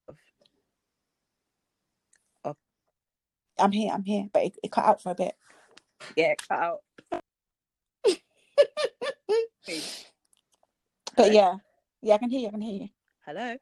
Of- 2.43 2.57
I'm 3.59 3.71
here, 3.71 3.91
I'm 3.93 4.03
here, 4.03 4.27
but 4.33 4.43
it, 4.43 4.57
it 4.63 4.71
cut 4.71 4.85
out 4.85 5.01
for 5.01 5.11
a 5.11 5.15
bit. 5.15 5.35
Yeah, 6.15 6.33
cut 6.47 6.59
out. 6.59 6.79
But 11.15 11.33
yeah, 11.33 11.55
yeah, 12.01 12.13
I 12.15 12.17
can 12.17 12.29
hear 12.29 12.39
you. 12.41 12.47
I 12.47 12.51
can 12.51 12.61
hear 12.61 12.81
you. 12.83 12.89
Hello. 13.25 13.57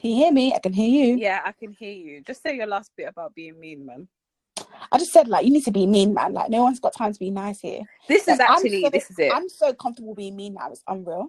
Can 0.00 0.10
you 0.10 0.16
hear 0.16 0.32
me? 0.32 0.52
I 0.54 0.58
can 0.58 0.72
hear 0.72 0.88
you. 1.06 1.16
Yeah, 1.16 1.40
I 1.44 1.52
can 1.52 1.72
hear 1.72 1.92
you. 1.92 2.20
Just 2.22 2.42
say 2.42 2.56
your 2.56 2.66
last 2.66 2.90
bit 2.96 3.08
about 3.08 3.34
being 3.34 3.60
mean, 3.60 3.86
man. 3.86 4.08
I 4.90 4.98
just 4.98 5.12
said 5.12 5.28
like 5.28 5.46
you 5.46 5.52
need 5.52 5.64
to 5.64 5.70
be 5.70 5.86
mean, 5.86 6.14
man. 6.14 6.32
Like 6.32 6.50
no 6.50 6.62
one's 6.64 6.80
got 6.80 6.94
time 6.94 7.12
to 7.12 7.18
be 7.18 7.30
nice 7.30 7.60
here. 7.60 7.82
This 8.08 8.22
is 8.26 8.38
Like, 8.38 8.50
I'm 8.50 8.56
actually 8.56 8.82
so- 8.82 8.90
this 8.90 9.08
is 9.10 9.18
it. 9.18 9.32
I'm 9.32 9.48
so 9.48 9.72
comfortable 9.72 10.14
being 10.14 10.34
mean 10.36 10.54
now. 10.54 10.70
It's 10.72 10.82
unreal. 10.88 11.28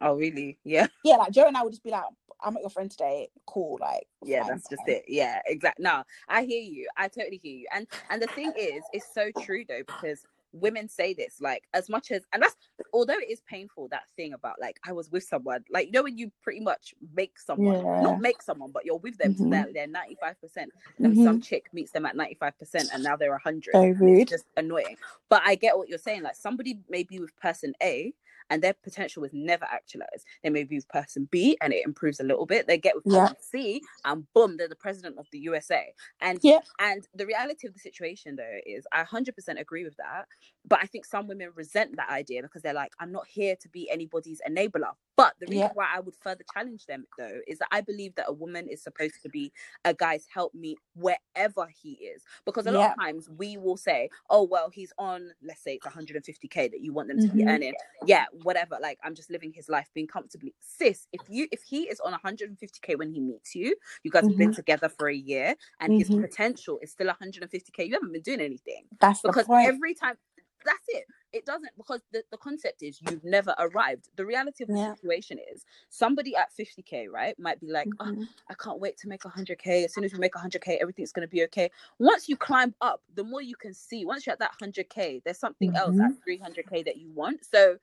Oh, 0.00 0.14
really? 0.16 0.58
Yeah. 0.64 0.86
Yeah, 1.04 1.16
like 1.16 1.32
Joe 1.32 1.46
and 1.46 1.56
I 1.56 1.62
would 1.62 1.72
just 1.72 1.84
be 1.84 1.90
like, 1.90 2.04
I'm 2.42 2.54
not 2.54 2.60
your 2.62 2.70
friend 2.70 2.90
today. 2.90 3.28
Cool, 3.46 3.78
like 3.80 4.06
Yeah, 4.24 4.44
that's 4.48 4.68
just 4.68 4.82
it. 4.86 5.04
Yeah, 5.08 5.40
exactly. 5.46 5.82
No, 5.84 6.02
I 6.28 6.42
hear 6.44 6.62
you. 6.62 6.88
I 6.96 7.08
totally 7.08 7.40
hear 7.42 7.56
you. 7.56 7.66
And 7.74 7.86
and 8.10 8.20
the 8.22 8.26
thing 8.28 8.52
is, 8.58 8.82
it's 8.92 9.12
so 9.14 9.30
true 9.42 9.64
though 9.68 9.82
because 9.86 10.24
women 10.52 10.88
say 10.88 11.14
this 11.14 11.40
like 11.40 11.62
as 11.74 11.88
much 11.88 12.10
as 12.10 12.24
and 12.32 12.42
that's 12.42 12.56
although 12.92 13.14
it 13.18 13.30
is 13.30 13.40
painful 13.48 13.86
that 13.88 14.02
thing 14.16 14.32
about 14.32 14.60
like 14.60 14.80
I 14.84 14.90
was 14.92 15.08
with 15.10 15.22
someone 15.22 15.64
like 15.70 15.86
you 15.86 15.92
know 15.92 16.02
when 16.02 16.18
you 16.18 16.32
pretty 16.42 16.58
much 16.58 16.92
make 17.14 17.38
someone 17.38 17.76
Yeah. 17.84 18.00
not 18.02 18.20
make 18.20 18.42
someone 18.42 18.72
but 18.72 18.84
you're 18.84 18.96
with 18.98 19.16
them 19.18 19.32
Mhm. 19.34 19.38
to 19.38 19.48
their 19.48 19.66
they're 19.72 19.86
ninety 19.86 20.16
five 20.20 20.40
percent 20.40 20.72
and 20.98 21.14
Mhm. 21.16 21.24
some 21.24 21.40
chick 21.40 21.66
meets 21.72 21.92
them 21.92 22.04
at 22.04 22.16
ninety 22.16 22.34
five 22.34 22.58
percent 22.58 22.88
and 22.92 23.02
now 23.04 23.16
they're 23.16 23.38
hundred. 23.38 23.72
So 23.74 23.86
rude. 23.90 24.22
It's 24.22 24.30
just 24.32 24.46
annoying. 24.56 24.96
But 25.28 25.42
I 25.46 25.54
get 25.54 25.78
what 25.78 25.88
you're 25.88 25.98
saying. 25.98 26.22
Like 26.22 26.34
somebody 26.36 26.80
may 26.88 27.04
be 27.04 27.20
with 27.20 27.36
person 27.36 27.72
A 27.82 28.12
and 28.50 28.62
their 28.62 28.74
potential 28.74 29.22
was 29.22 29.32
never 29.32 29.64
actualized. 29.66 30.26
They 30.42 30.50
may 30.50 30.64
be 30.64 30.76
with 30.76 30.88
person 30.88 31.28
B 31.30 31.56
and 31.62 31.72
it 31.72 31.84
improves 31.86 32.20
a 32.20 32.24
little 32.24 32.46
bit. 32.46 32.66
They 32.66 32.78
get 32.78 32.96
with 32.96 33.06
Yeah. 33.06 33.28
person 33.28 33.36
C 33.40 33.82
and 34.04 34.26
boom, 34.34 34.56
they're 34.58 34.68
the 34.68 34.76
president 34.76 35.18
of 35.18 35.28
the 35.32 35.38
USA. 35.40 35.94
And 36.20 36.42
Yeah. 36.42 36.60
and 36.78 37.06
the 37.14 37.26
reality 37.26 37.66
of 37.66 37.74
the 37.74 37.80
situation 37.80 38.36
though 38.36 38.58
is 38.66 38.86
I 38.92 39.04
100% 39.04 39.60
agree 39.60 39.84
with 39.84 39.96
that. 39.98 40.26
But 40.66 40.80
I 40.82 40.86
think 40.86 41.04
some 41.06 41.26
women 41.26 41.50
resent 41.54 41.96
that 41.96 42.10
idea 42.10 42.42
because 42.42 42.62
they're 42.62 42.74
like, 42.74 42.92
I'm 43.00 43.12
not 43.12 43.26
here 43.28 43.56
to 43.60 43.68
be 43.68 43.90
anybody's 43.90 44.40
enabler. 44.48 44.92
But 45.16 45.34
the 45.40 45.46
reason 45.48 45.70
Yeah. 45.70 45.74
why 45.74 45.86
I 45.94 46.00
would 46.00 46.14
further 46.16 46.44
challenge 46.52 46.86
them 46.86 47.06
though 47.18 47.40
is 47.46 47.58
that 47.58 47.68
I 47.72 47.80
believe 47.82 48.14
that 48.16 48.26
a 48.28 48.32
woman 48.32 48.68
is 48.68 48.82
supposed 48.82 49.22
to 49.22 49.28
be 49.28 49.52
a 49.84 49.92
guy's 49.94 50.26
help 50.32 50.54
me 50.54 50.78
wherever 50.94 51.68
he 51.68 51.92
is. 51.94 52.22
Because 52.46 52.66
a 52.66 52.72
lot 52.72 52.86
of 52.86 52.92
times 52.98 53.28
we 53.28 53.56
will 53.58 53.76
say, 53.76 54.10
oh, 54.30 54.44
well, 54.44 54.70
he's 54.70 54.92
on, 54.98 55.30
let's 55.42 55.62
say 55.62 55.74
it's 55.74 55.86
150K 55.86 56.70
that 56.70 56.80
you 56.80 56.92
want 56.92 57.08
them 57.08 57.18
to 57.18 57.30
be 57.30 57.42
Mhm. 57.42 57.48
earning. 57.48 57.74
Yeah, 58.00 58.26
whatever. 58.32 58.78
Like 58.80 58.98
I'm 59.04 59.14
just 59.14 59.30
living 59.30 59.52
his 59.52 59.68
life 59.68 59.90
being 59.94 60.06
comfortably. 60.06 60.54
Sis, 60.60 61.06
if 61.12 61.22
you 61.28 61.48
if 61.52 61.62
he 61.62 61.82
is 61.88 62.00
on 62.00 62.12
150K 62.12 62.96
when 62.96 63.10
he 63.10 63.20
meets 63.20 63.54
you, 63.54 63.76
you 64.04 64.10
guys 64.10 64.26
have 64.26 64.38
been 64.38 64.52
together 64.52 64.88
for 64.88 65.08
a 65.08 65.14
year 65.14 65.54
and 65.80 65.94
his 65.94 66.10
Mhm. 66.10 66.20
potential 66.20 66.78
is 66.82 66.92
still 66.92 67.08
150K, 67.08 67.84
you 67.84 67.94
haven't 67.94 68.12
been 68.12 68.22
doing 68.22 68.40
anything. 68.40 68.86
That's 69.00 69.22
Because 69.24 69.48
every 69.64 69.94
time 69.94 70.16
that's 70.64 70.84
it. 70.88 71.06
It 71.32 71.46
doesn't 71.46 71.70
because 71.76 72.02
the, 72.12 72.24
the 72.30 72.36
concept 72.36 72.82
is 72.82 73.00
you've 73.00 73.22
never 73.24 73.54
arrived. 73.58 74.08
The 74.16 74.26
reality 74.26 74.64
of 74.64 74.70
the 74.70 74.76
Yeah. 74.76 74.94
situation 74.96 75.38
is 75.52 75.64
somebody 75.88 76.34
at 76.34 76.52
50k, 76.52 77.08
right, 77.08 77.38
might 77.38 77.60
be 77.60 77.68
like, 77.70 77.94
oh, 78.00 78.10
Mhm. 78.10 78.28
I 78.48 78.54
can't 78.54 78.80
wait 78.80 78.96
to 78.98 79.08
make 79.08 79.24
100k. 79.24 79.84
As 79.84 79.94
soon 79.94 80.04
as 80.04 80.12
we 80.12 80.18
make 80.18 80.34
100k, 80.34 80.78
everything's 80.80 81.12
going 81.12 81.26
to 81.26 81.30
be 81.30 81.44
okay. 81.44 81.70
Once 82.00 82.28
you 82.28 82.36
climb 82.36 82.74
up, 82.80 83.02
the 83.14 83.22
more 83.24 83.42
you 83.42 83.56
can 83.56 83.72
see. 83.74 84.04
Once 84.04 84.26
you're 84.26 84.32
at 84.32 84.40
that 84.40 84.52
100k, 84.60 85.22
there's 85.24 85.38
something 85.38 85.70
else 85.76 85.98
Mm-hmm. 85.98 86.10
at 86.10 86.12
300k 86.24 86.82
that 86.82 86.96
you 86.96 87.12
want. 87.12 87.44
So, 87.44 87.78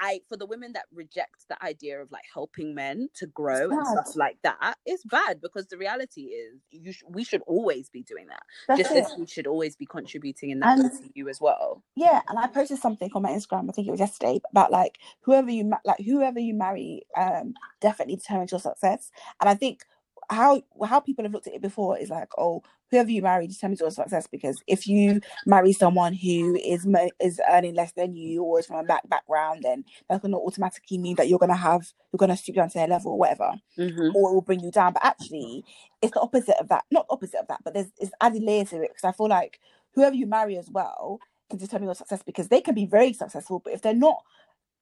I 0.00 0.20
for 0.28 0.36
the 0.36 0.46
women 0.46 0.72
that 0.74 0.84
reject 0.94 1.46
the 1.48 1.62
idea 1.64 2.00
of 2.00 2.10
like 2.12 2.24
helping 2.32 2.74
men 2.74 3.08
to 3.16 3.26
grow 3.26 3.70
and 3.70 3.86
stuff 3.86 4.16
like 4.16 4.38
that, 4.42 4.76
it's 4.86 5.04
bad 5.04 5.40
because 5.40 5.66
the 5.66 5.76
reality 5.78 6.22
is 6.22 6.60
you 6.70 6.92
sh- 6.92 7.02
we 7.08 7.24
should 7.24 7.42
always 7.46 7.88
be 7.90 8.02
doing 8.02 8.26
that. 8.28 8.42
That's 8.68 8.80
just 8.82 8.94
it. 8.94 9.04
as 9.04 9.18
we 9.18 9.26
should 9.26 9.46
always 9.46 9.76
be 9.76 9.86
contributing 9.86 10.50
in 10.50 10.60
that 10.60 10.78
And- 10.78 10.90
to 10.92 11.10
you 11.14 11.28
as 11.28 11.40
well. 11.40 11.82
Yeah, 11.96 12.22
and 12.28 12.38
I 12.38 12.46
posted 12.46 12.78
something 12.78 13.10
on 13.14 13.22
my 13.22 13.30
Instagram. 13.30 13.68
I 13.68 13.72
think 13.72 13.88
it 13.88 13.90
was 13.90 14.00
yesterday 14.00 14.40
about 14.50 14.70
like 14.70 14.98
whoever 15.22 15.50
you 15.50 15.64
ma- 15.64 15.78
like 15.84 16.00
whoever 16.00 16.38
you 16.38 16.54
marry, 16.54 17.02
um, 17.16 17.54
definitely 17.80 18.16
determines 18.16 18.52
your 18.52 18.60
success. 18.60 19.10
And 19.40 19.48
I 19.50 19.54
think 19.54 19.84
how 20.30 20.62
how 20.84 21.00
people 21.00 21.24
have 21.24 21.32
looked 21.32 21.46
at 21.46 21.54
it 21.54 21.62
before 21.62 21.98
is 21.98 22.10
like, 22.10 22.28
oh, 22.36 22.62
whoever 22.90 23.10
you 23.10 23.22
marry 23.22 23.46
determines 23.46 23.80
your 23.80 23.90
success 23.90 24.26
because 24.26 24.62
if 24.66 24.86
you 24.86 25.20
marry 25.46 25.72
someone 25.72 26.12
who 26.12 26.56
is 26.56 26.86
mo- 26.86 27.10
is 27.20 27.40
earning 27.50 27.74
less 27.74 27.92
than 27.92 28.14
you 28.14 28.42
or 28.42 28.58
is 28.58 28.66
from 28.66 28.76
a 28.76 28.84
back 28.84 29.08
background, 29.08 29.62
then 29.62 29.84
that's 30.08 30.22
going 30.22 30.32
to 30.32 30.38
automatically 30.38 30.98
mean 30.98 31.16
that 31.16 31.28
you're 31.28 31.38
going 31.38 31.50
to 31.50 31.56
have 31.56 31.86
you're 32.12 32.18
going 32.18 32.30
to 32.30 32.36
stoop 32.36 32.56
down 32.56 32.68
to 32.68 32.78
their 32.78 32.88
level 32.88 33.12
or 33.12 33.18
whatever. 33.18 33.52
Mm-hmm. 33.78 34.16
or 34.16 34.30
it 34.30 34.34
will 34.34 34.40
bring 34.40 34.60
you 34.60 34.70
down. 34.70 34.92
But 34.92 35.04
actually, 35.04 35.64
it's 36.02 36.12
the 36.12 36.20
opposite 36.20 36.56
of 36.60 36.68
that. 36.68 36.84
Not 36.90 37.06
opposite 37.10 37.40
of 37.40 37.48
that, 37.48 37.60
but 37.64 37.74
there's 37.74 37.88
it's 37.98 38.12
added 38.20 38.42
layers 38.42 38.70
to 38.70 38.82
it 38.82 38.90
because 38.94 39.04
I 39.04 39.12
feel 39.12 39.28
like 39.28 39.60
whoever 39.94 40.14
you 40.14 40.26
marry 40.26 40.56
as 40.56 40.70
well 40.70 41.18
can 41.50 41.58
determine 41.58 41.86
your 41.86 41.94
success 41.94 42.22
because 42.22 42.48
they 42.48 42.60
can 42.60 42.74
be 42.74 42.86
very 42.86 43.12
successful, 43.12 43.60
but 43.62 43.72
if 43.72 43.82
they're 43.82 43.94
not 43.94 44.22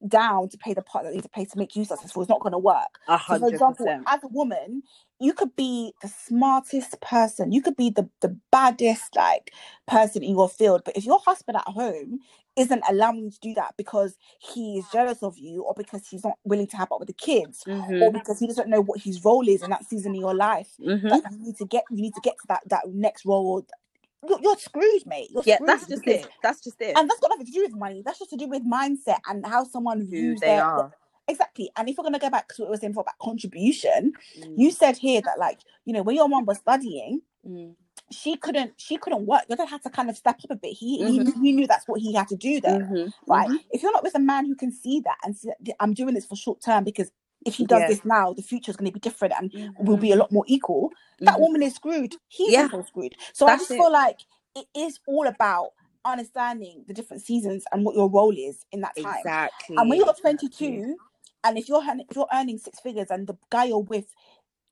down 0.07 0.47
to 0.49 0.57
pay 0.59 0.73
the 0.73 0.81
part 0.83 1.03
that 1.03 1.09
they 1.09 1.15
need 1.15 1.23
to 1.23 1.29
pay 1.29 1.43
to 1.45 1.57
make 1.57 1.75
you 1.75 1.83
successful, 1.83 2.21
it's 2.21 2.29
not 2.29 2.39
going 2.41 2.51
to 2.51 2.59
work. 2.59 2.99
So, 3.27 3.33
for 3.39 3.47
example, 3.53 3.85
as 4.07 4.23
a 4.23 4.27
woman, 4.27 4.83
you 5.19 5.33
could 5.33 5.55
be 5.55 5.93
the 6.01 6.09
smartest 6.09 7.01
person, 7.01 7.51
you 7.51 7.61
could 7.61 7.77
be 7.77 7.89
the 7.91 8.09
the 8.21 8.37
baddest 8.51 9.15
like 9.15 9.51
person 9.87 10.23
in 10.23 10.31
your 10.31 10.49
field, 10.49 10.83
but 10.85 10.97
if 10.97 11.05
your 11.05 11.19
husband 11.19 11.57
at 11.57 11.67
home 11.67 12.19
isn't 12.57 12.83
allowing 12.89 13.19
you 13.25 13.31
to 13.31 13.39
do 13.41 13.53
that 13.55 13.75
because 13.77 14.17
he 14.39 14.77
is 14.79 14.85
jealous 14.89 15.23
of 15.23 15.37
you 15.37 15.63
or 15.63 15.73
because 15.77 16.07
he's 16.07 16.23
not 16.23 16.37
willing 16.45 16.67
to 16.67 16.77
help 16.77 16.91
out 16.93 16.99
with 16.99 17.07
the 17.07 17.13
kids 17.13 17.65
or 17.99 18.11
Mm-hmm. 18.11 18.13
because 18.13 18.39
he 18.39 18.47
doesn't 18.47 18.69
know 18.69 18.81
what 18.81 19.01
his 19.01 19.23
role 19.25 19.47
is 19.47 19.63
in 19.63 19.71
that 19.71 19.85
season 19.85 20.15
in 20.15 20.21
your 20.21 20.35
life 20.35 20.69
Mm-hmm. 20.89 21.19
you 21.29 21.39
need 21.39 21.57
to 21.57 21.65
get 21.65 21.85
you 21.89 22.01
need 22.01 22.15
to 22.15 22.21
get 22.21 22.37
to 22.39 22.47
that 22.47 22.61
that 22.67 22.83
next 22.89 23.25
role 23.25 23.47
or 23.47 24.29
you're, 24.29 24.39
you're 24.41 24.57
screwed 24.57 25.05
mate 25.07 25.29
you're 25.31 25.43
Yeah, 25.45 25.57
screwed 25.57 25.67
that's 25.67 25.87
just 25.87 26.07
it. 26.07 26.29
That's 26.43 26.61
just 26.63 26.81
it. 26.81 26.99
and 26.99 27.09
that's 27.09 27.19
got 27.21 27.29
nothing 27.31 27.47
to 27.47 27.51
do 27.53 27.63
with 27.63 27.75
money 27.75 28.03
that's 28.05 28.19
just 28.19 28.31
to 28.31 28.37
do 28.37 28.47
with 28.49 28.63
mindset 28.69 29.19
and 29.27 29.45
how 29.45 29.63
someone 29.65 30.05
Who 30.15 30.35
views 30.35 30.41
they 30.41 30.57
their 30.57 30.59
are. 30.59 30.93
Exactly 31.27 31.71
and 31.77 31.89
if 31.89 31.97
we're 31.97 32.03
going 32.03 32.13
to 32.13 32.19
go 32.19 32.29
back 32.29 32.47
to 32.49 32.61
what 32.63 32.69
we 32.69 32.71
were 32.71 32.77
saying 32.77 32.91
before 32.93 33.03
about 33.03 33.19
contribution 33.19 34.13
Mm, 34.37 34.55
you 34.55 34.71
said 34.71 34.97
here 34.97 35.21
that 35.21 35.39
like 35.39 35.59
you 35.85 35.93
know 35.93 36.03
when 36.03 36.15
your 36.15 36.29
mom 36.29 36.45
was 36.45 36.57
studying 36.59 37.21
mm, 37.45 37.75
she 38.11 38.37
couldn't 38.37 38.73
she 38.77 38.97
couldn't 38.97 39.25
work 39.25 39.43
your 39.49 39.57
dad 39.57 39.69
had 39.69 39.83
to 39.83 39.89
kind 39.89 40.09
of 40.09 40.17
step 40.17 40.37
up 40.43 40.51
a 40.51 40.55
bit 40.55 40.73
he 40.73 41.03
he, 41.05 41.23
he 41.41 41.51
knew 41.53 41.67
that's 41.67 41.87
what 41.87 42.01
he 42.01 42.13
had 42.13 42.27
to 42.27 42.35
do 42.37 42.61
there 42.61 42.79
mhm, 42.79 43.13
right? 43.27 43.49
mhm. 43.49 43.59
If 43.71 43.83
you're 43.83 43.91
not 43.93 44.03
with 44.03 44.15
a 44.15 44.19
man 44.19 44.45
who 44.45 44.55
can 44.55 44.71
see 44.71 45.01
that 45.01 45.17
and 45.23 45.35
see 45.37 45.49
that 45.61 45.75
I'm 45.79 45.93
doing 45.93 46.13
this 46.15 46.25
for 46.25 46.35
short 46.35 46.61
term 46.61 46.83
because 46.83 47.11
if 47.45 47.55
he 47.55 47.65
does 47.65 47.81
Yeah. 47.81 47.87
this 47.87 48.05
now, 48.05 48.33
the 48.33 48.41
future 48.41 48.71
is 48.71 48.77
going 48.77 48.89
to 48.89 48.93
be 48.93 48.99
different 48.99 49.33
and 49.37 49.51
Mhm, 49.53 49.75
will 49.79 49.97
be 49.97 50.11
a 50.11 50.15
lot 50.15 50.31
more 50.31 50.45
equal. 50.47 50.91
That 51.25 51.39
mhm. 51.39 51.41
woman 51.41 51.63
is 51.63 51.75
screwed. 51.75 52.15
He's 52.29 52.53
Yeah. 52.53 52.67
also 52.71 52.83
screwed. 52.83 53.15
So 53.33 53.47
I 53.47 53.57
just 53.57 53.71
it. 53.71 53.77
feel 53.77 53.91
like 53.91 54.19
it 54.55 54.67
is 54.75 54.99
all 55.07 55.27
about 55.27 55.71
understanding 56.05 56.85
the 56.87 56.93
different 56.93 57.23
seasons 57.23 57.65
and 57.71 57.85
what 57.85 57.95
your 57.95 58.09
role 58.09 58.35
is 58.37 58.65
in 58.71 58.81
that 58.81 58.97
time. 58.97 59.23
Exactly. 59.25 59.77
And 59.77 59.89
when 59.89 59.99
you're 59.99 60.13
22, 60.13 60.97
and 61.43 61.57
if 61.57 61.69
you're 61.69 61.83
earning, 61.83 62.05
if 62.09 62.15
you're 62.17 62.27
earning 62.33 62.57
six 62.59 62.79
figures 62.79 63.07
and 63.11 63.27
the 63.27 63.37
guy 63.51 63.65
you're 63.65 63.79
with 63.79 64.07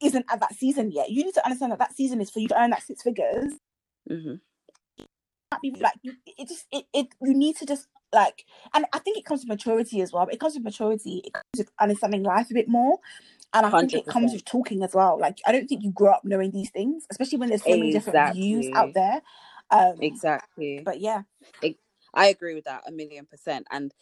isn't 0.03 0.25
at 0.31 0.39
that 0.41 0.55
season 0.55 0.91
yet, 0.91 1.11
you 1.11 1.23
need 1.25 1.35
to 1.35 1.45
understand 1.45 1.71
that 1.73 1.79
that 1.79 1.95
season 1.95 2.21
is 2.21 2.31
for 2.31 2.39
you 2.39 2.47
to 2.49 2.59
earn 2.61 2.71
that 2.71 2.83
six 2.83 3.03
figures 3.03 3.53
Mhm. 4.09 4.41
be 5.61 5.75
like 5.81 5.93
you- 6.03 6.17
it 6.25 6.47
just 6.47 6.65
it, 6.71 6.85
it 6.93 7.07
you 7.21 7.33
need 7.35 7.55
to 7.57 7.65
just 7.65 7.87
like 8.13 8.45
and 8.73 8.85
I 8.93 8.99
think 8.99 9.17
it 9.17 9.25
comes 9.25 9.41
with 9.41 9.49
maturity 9.49 10.01
as 10.01 10.13
well. 10.13 10.25
But 10.25 10.35
it 10.35 10.39
comes 10.39 10.55
with 10.55 10.63
maturity, 10.63 11.21
it 11.25 11.33
comes 11.33 11.43
with 11.59 11.71
understanding 11.79 12.23
life 12.23 12.51
a 12.51 12.55
bit 12.55 12.67
more. 12.69 12.99
And 13.53 13.65
I 13.65 13.71
think 13.71 13.93
it 13.93 14.07
comes 14.07 14.33
with 14.33 14.45
talking 14.45 14.83
as 14.83 14.93
well. 14.95 15.19
Like 15.19 15.39
I 15.47 15.51
don't 15.53 15.67
think 15.67 15.83
you 15.83 15.91
grow 15.91 16.11
up 16.13 16.25
knowing 16.25 16.51
these 16.51 16.71
things, 16.71 17.05
especially 17.11 17.39
when 17.39 17.49
there's 17.49 17.65
so 17.65 17.77
many 17.77 17.91
different 17.91 18.25
views 18.25 18.69
out 18.75 18.93
there. 18.93 19.21
Um, 19.71 19.97
exactly 20.01 20.79
But 20.85 20.99
yeah, 21.01 21.23
I 22.13 22.27
agree 22.27 22.55
with 22.55 22.65
that 22.65 22.83
a 22.87 22.91
million 22.91 23.25
percent. 23.25 23.67
And 23.71 23.93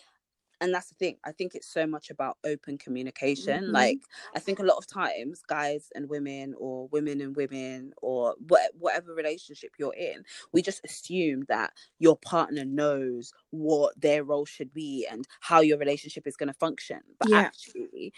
and 0.64 0.74
that's 0.74 0.90
the 0.90 0.96
thing. 0.96 1.18
I 1.26 1.32
think 1.34 1.56
it's 1.56 1.68
so 1.68 1.86
much 1.86 2.10
about 2.10 2.38
open 2.46 2.78
communication. 2.80 3.66
Mhm. 3.66 3.74
Like 3.74 4.00
I 4.36 4.40
think 4.40 4.60
a 4.60 4.64
lot 4.64 4.78
of 4.78 4.88
times 4.88 5.42
guys 5.48 5.90
and 5.96 6.10
women 6.10 6.56
or 6.58 6.88
women 6.90 7.22
and 7.22 7.36
women 7.36 7.94
or 8.02 8.36
what, 8.48 8.72
whatever 8.80 9.14
relationship 9.14 9.74
you're 9.78 9.94
in, 9.96 10.24
we 10.54 10.62
just 10.64 10.82
assume 10.86 11.44
that 11.50 11.74
your 12.00 12.18
partner 12.18 12.66
knows 12.66 13.34
what 13.52 14.00
their 14.02 14.24
role 14.24 14.46
should 14.46 14.74
be 14.74 15.08
and 15.12 15.28
how 15.42 15.62
your 15.62 15.78
relationship 15.78 16.26
is 16.28 16.38
going 16.38 16.48
to 16.48 16.54
function. 16.60 17.02
But 17.20 17.30
Yeah. 17.30 17.52
actually 17.52 18.14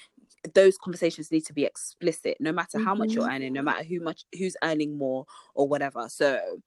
those 0.53 0.77
conversations 0.77 1.31
need 1.31 1.45
to 1.45 1.53
be 1.53 1.65
explicit 1.65 2.37
no 2.39 2.51
matter 2.51 2.77
how 2.79 2.95
much 2.95 3.09
Mm-hmm. 3.09 3.19
you're 3.19 3.29
earning, 3.29 3.53
no 3.53 3.63
matter 3.63 3.83
who 3.83 3.99
much 3.99 4.25
who's 4.37 4.55
earning 4.63 4.97
more 4.97 5.25
or 5.55 5.67
whatever. 5.67 6.07
So 6.09 6.61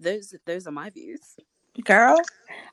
those 0.00 0.34
those 0.46 0.66
are 0.66 0.72
my 0.72 0.90
views. 0.90 1.36
Girl, 1.84 2.16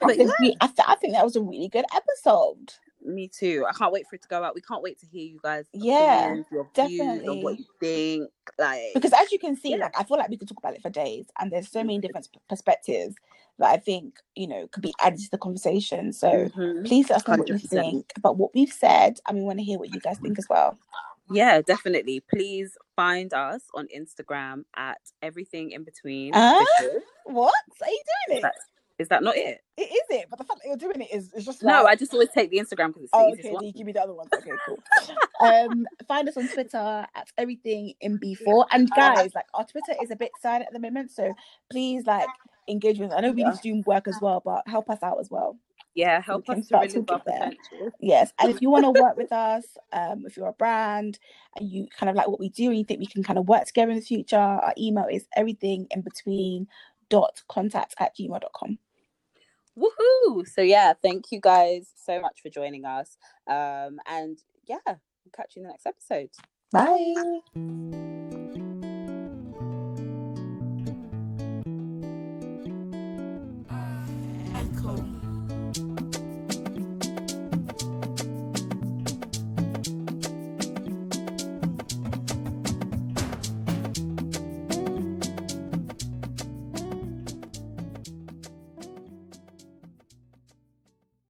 I 0.02 0.16
think, 0.16 0.32
we, 0.40 0.56
I, 0.62 0.68
th- 0.68 0.88
I 0.88 0.96
think 0.96 1.14
that 1.14 1.24
was 1.24 1.36
a 1.36 1.42
really 1.42 1.68
good 1.70 1.86
episode. 1.96 2.74
Me 3.06 3.28
too. 3.28 3.66
I 3.70 3.72
can't 3.74 3.94
wait 3.94 4.06
for 4.10 4.16
it 4.16 4.22
to 4.24 4.28
go 4.28 4.44
out. 4.44 4.54
We 4.56 4.62
can't 4.62 4.82
wait 4.84 5.00
to 5.00 5.06
hear 5.06 5.24
you 5.26 5.40
guys. 5.42 5.66
Yeah, 5.72 6.26
opinions, 6.26 6.46
your 6.52 6.62
on 6.64 6.70
definitely. 6.74 7.44
what 7.44 7.58
you 7.60 7.66
think. 7.80 8.30
Like 8.60 8.82
Because 8.94 9.14
as 9.14 9.32
you 9.32 9.40
can 9.40 9.56
see, 9.56 9.70
Yeah. 9.72 9.78
like 9.78 9.98
I 9.98 10.04
feel 10.04 10.18
like 10.18 10.30
we 10.30 10.36
could 10.38 10.48
talk 10.50 10.58
about 10.58 10.76
it 10.76 10.82
for 10.82 10.90
days, 10.90 11.26
and 11.40 11.50
there's 11.52 11.70
so 11.70 11.84
many 11.84 12.00
different 12.00 12.28
perspectives 12.50 13.16
that 13.60 13.70
I 13.70 13.78
think 13.78 14.16
you 14.36 14.48
know 14.48 14.68
could 14.68 14.84
be 14.84 14.94
added 15.02 15.20
to 15.20 15.32
the 15.32 15.38
conversation. 15.38 16.12
So 16.12 16.50
Mhm. 16.50 16.86
please 16.86 17.10
let 17.10 17.18
us 17.22 17.28
know 17.28 17.38
what 17.38 17.48
you 17.50 17.58
think 17.60 18.12
about 18.18 18.38
what 18.38 18.54
we've 18.54 18.74
said, 18.74 19.20
and 19.28 19.38
we 19.38 19.44
want 19.44 19.60
to 19.60 19.64
hear 19.64 19.80
what 19.80 19.94
you 19.94 20.00
guys 20.02 20.18
think 20.20 20.38
as 20.38 20.48
well. 20.50 20.78
yeah, 21.32 21.62
definitely. 21.62 22.20
Please 22.34 22.78
find 22.96 23.34
us 23.34 23.62
on 23.74 23.88
Instagram 23.96 24.64
at 24.76 25.00
everything 25.22 25.72
in 25.72 25.84
between. 25.84 26.34
Official. 26.36 27.02
What 27.26 27.54
are 27.82 27.90
you 27.90 28.04
doing 28.30 28.40
it? 28.46 28.52
Is 29.00 29.08
that 29.10 29.22
not 29.24 29.38
it? 29.38 29.60
It 29.78 29.82
is 29.84 30.02
it, 30.10 30.26
but 30.30 30.40
the 30.40 30.46
fact 30.46 30.60
that 30.64 30.68
you're 30.68 30.78
doing 30.78 31.02
it 31.02 31.14
is, 31.14 31.32
is 31.34 31.46
just 31.46 31.62
No, 31.62 31.86
I 31.86 31.96
just 31.96 32.14
always 32.14 32.30
take 32.34 32.50
the 32.50 32.58
Instagram 32.58 32.88
because 32.88 33.04
it's 33.04 33.12
the 33.12 33.18
Oh, 33.18 33.28
easiest 33.30 33.46
okay. 33.46 33.54
one. 33.54 33.64
You 33.66 33.74
give 33.74 33.86
me 33.86 33.92
the 33.94 34.02
other 34.02 34.14
ones. 34.14 34.30
Okay, 34.36 34.52
cool. 34.68 34.80
um, 35.48 35.86
find 36.08 36.28
us 36.28 36.36
on 36.38 36.48
Twitter 36.48 37.06
at 37.16 37.28
everything 37.38 37.94
in 38.02 38.18
B4. 38.20 38.66
And 38.72 38.90
guys, 38.96 39.36
like 39.36 39.46
our 39.54 39.66
Twitter 39.66 39.94
is 40.02 40.10
a 40.10 40.16
bit 40.16 40.32
silent 40.42 40.66
at 40.68 40.74
the 40.74 40.80
moment, 40.80 41.12
so 41.12 41.32
please 41.72 42.06
like 42.08 42.28
engage 42.68 42.98
with 43.00 43.12
us. 43.12 43.16
I 43.18 43.22
know 43.22 43.32
we 43.32 43.44
need 43.44 43.56
to 43.56 43.62
do 43.62 43.84
work 43.86 44.08
as 44.08 44.18
well, 44.22 44.42
but 44.44 44.64
help 44.68 44.90
us 44.90 45.04
out 45.04 45.20
as 45.20 45.30
well. 45.30 45.58
Yeah, 45.94 46.22
help 46.22 46.46
can 46.46 46.56
us 46.56 46.62
to 46.62 46.66
start 46.66 46.90
talking 46.90 47.22
there. 47.26 47.36
potential. 47.40 47.92
Yes, 48.00 48.32
and 48.40 48.50
if 48.52 48.62
you 48.62 48.70
want 48.70 48.86
to 48.86 49.02
work 49.02 49.16
with 49.18 49.32
us, 49.32 49.66
um, 49.94 50.26
if 50.26 50.38
you're 50.38 50.48
a 50.48 50.54
brand 50.54 51.20
and 51.56 51.70
you 51.70 51.88
kind 51.96 52.10
of 52.10 52.16
like 52.16 52.28
what 52.28 52.40
we 52.40 52.50
do 52.50 52.70
and 52.70 52.78
you 52.78 52.84
think 52.84 53.00
we 53.00 53.08
can 53.08 53.24
kind 53.24 53.38
of 53.40 53.48
work 53.48 53.66
together 53.66 53.92
in 53.92 53.98
the 53.98 54.04
future, 54.04 54.38
our 54.38 54.74
email 54.78 55.06
is 55.12 55.28
everything 55.36 55.88
in 55.92 56.02
between 56.02 56.68
dot 57.10 57.42
contact 57.48 57.96
at 58.00 58.16
gmail.com. 58.18 58.78
Woohoo! 59.78 60.48
So 60.48 60.62
yeah, 60.62 60.94
thank 61.02 61.26
you 61.32 61.40
guys 61.42 61.92
so 61.96 62.20
much 62.20 62.42
for 62.42 62.50
joining 62.50 62.86
us. 62.86 63.18
Um, 63.48 64.00
and 64.08 64.38
yeah, 64.68 64.78
catch 65.36 65.56
you 65.56 65.62
in 65.62 65.64
the 65.64 65.70
next 65.70 65.86
episode. 65.86 66.30
Bye. 66.72 68.14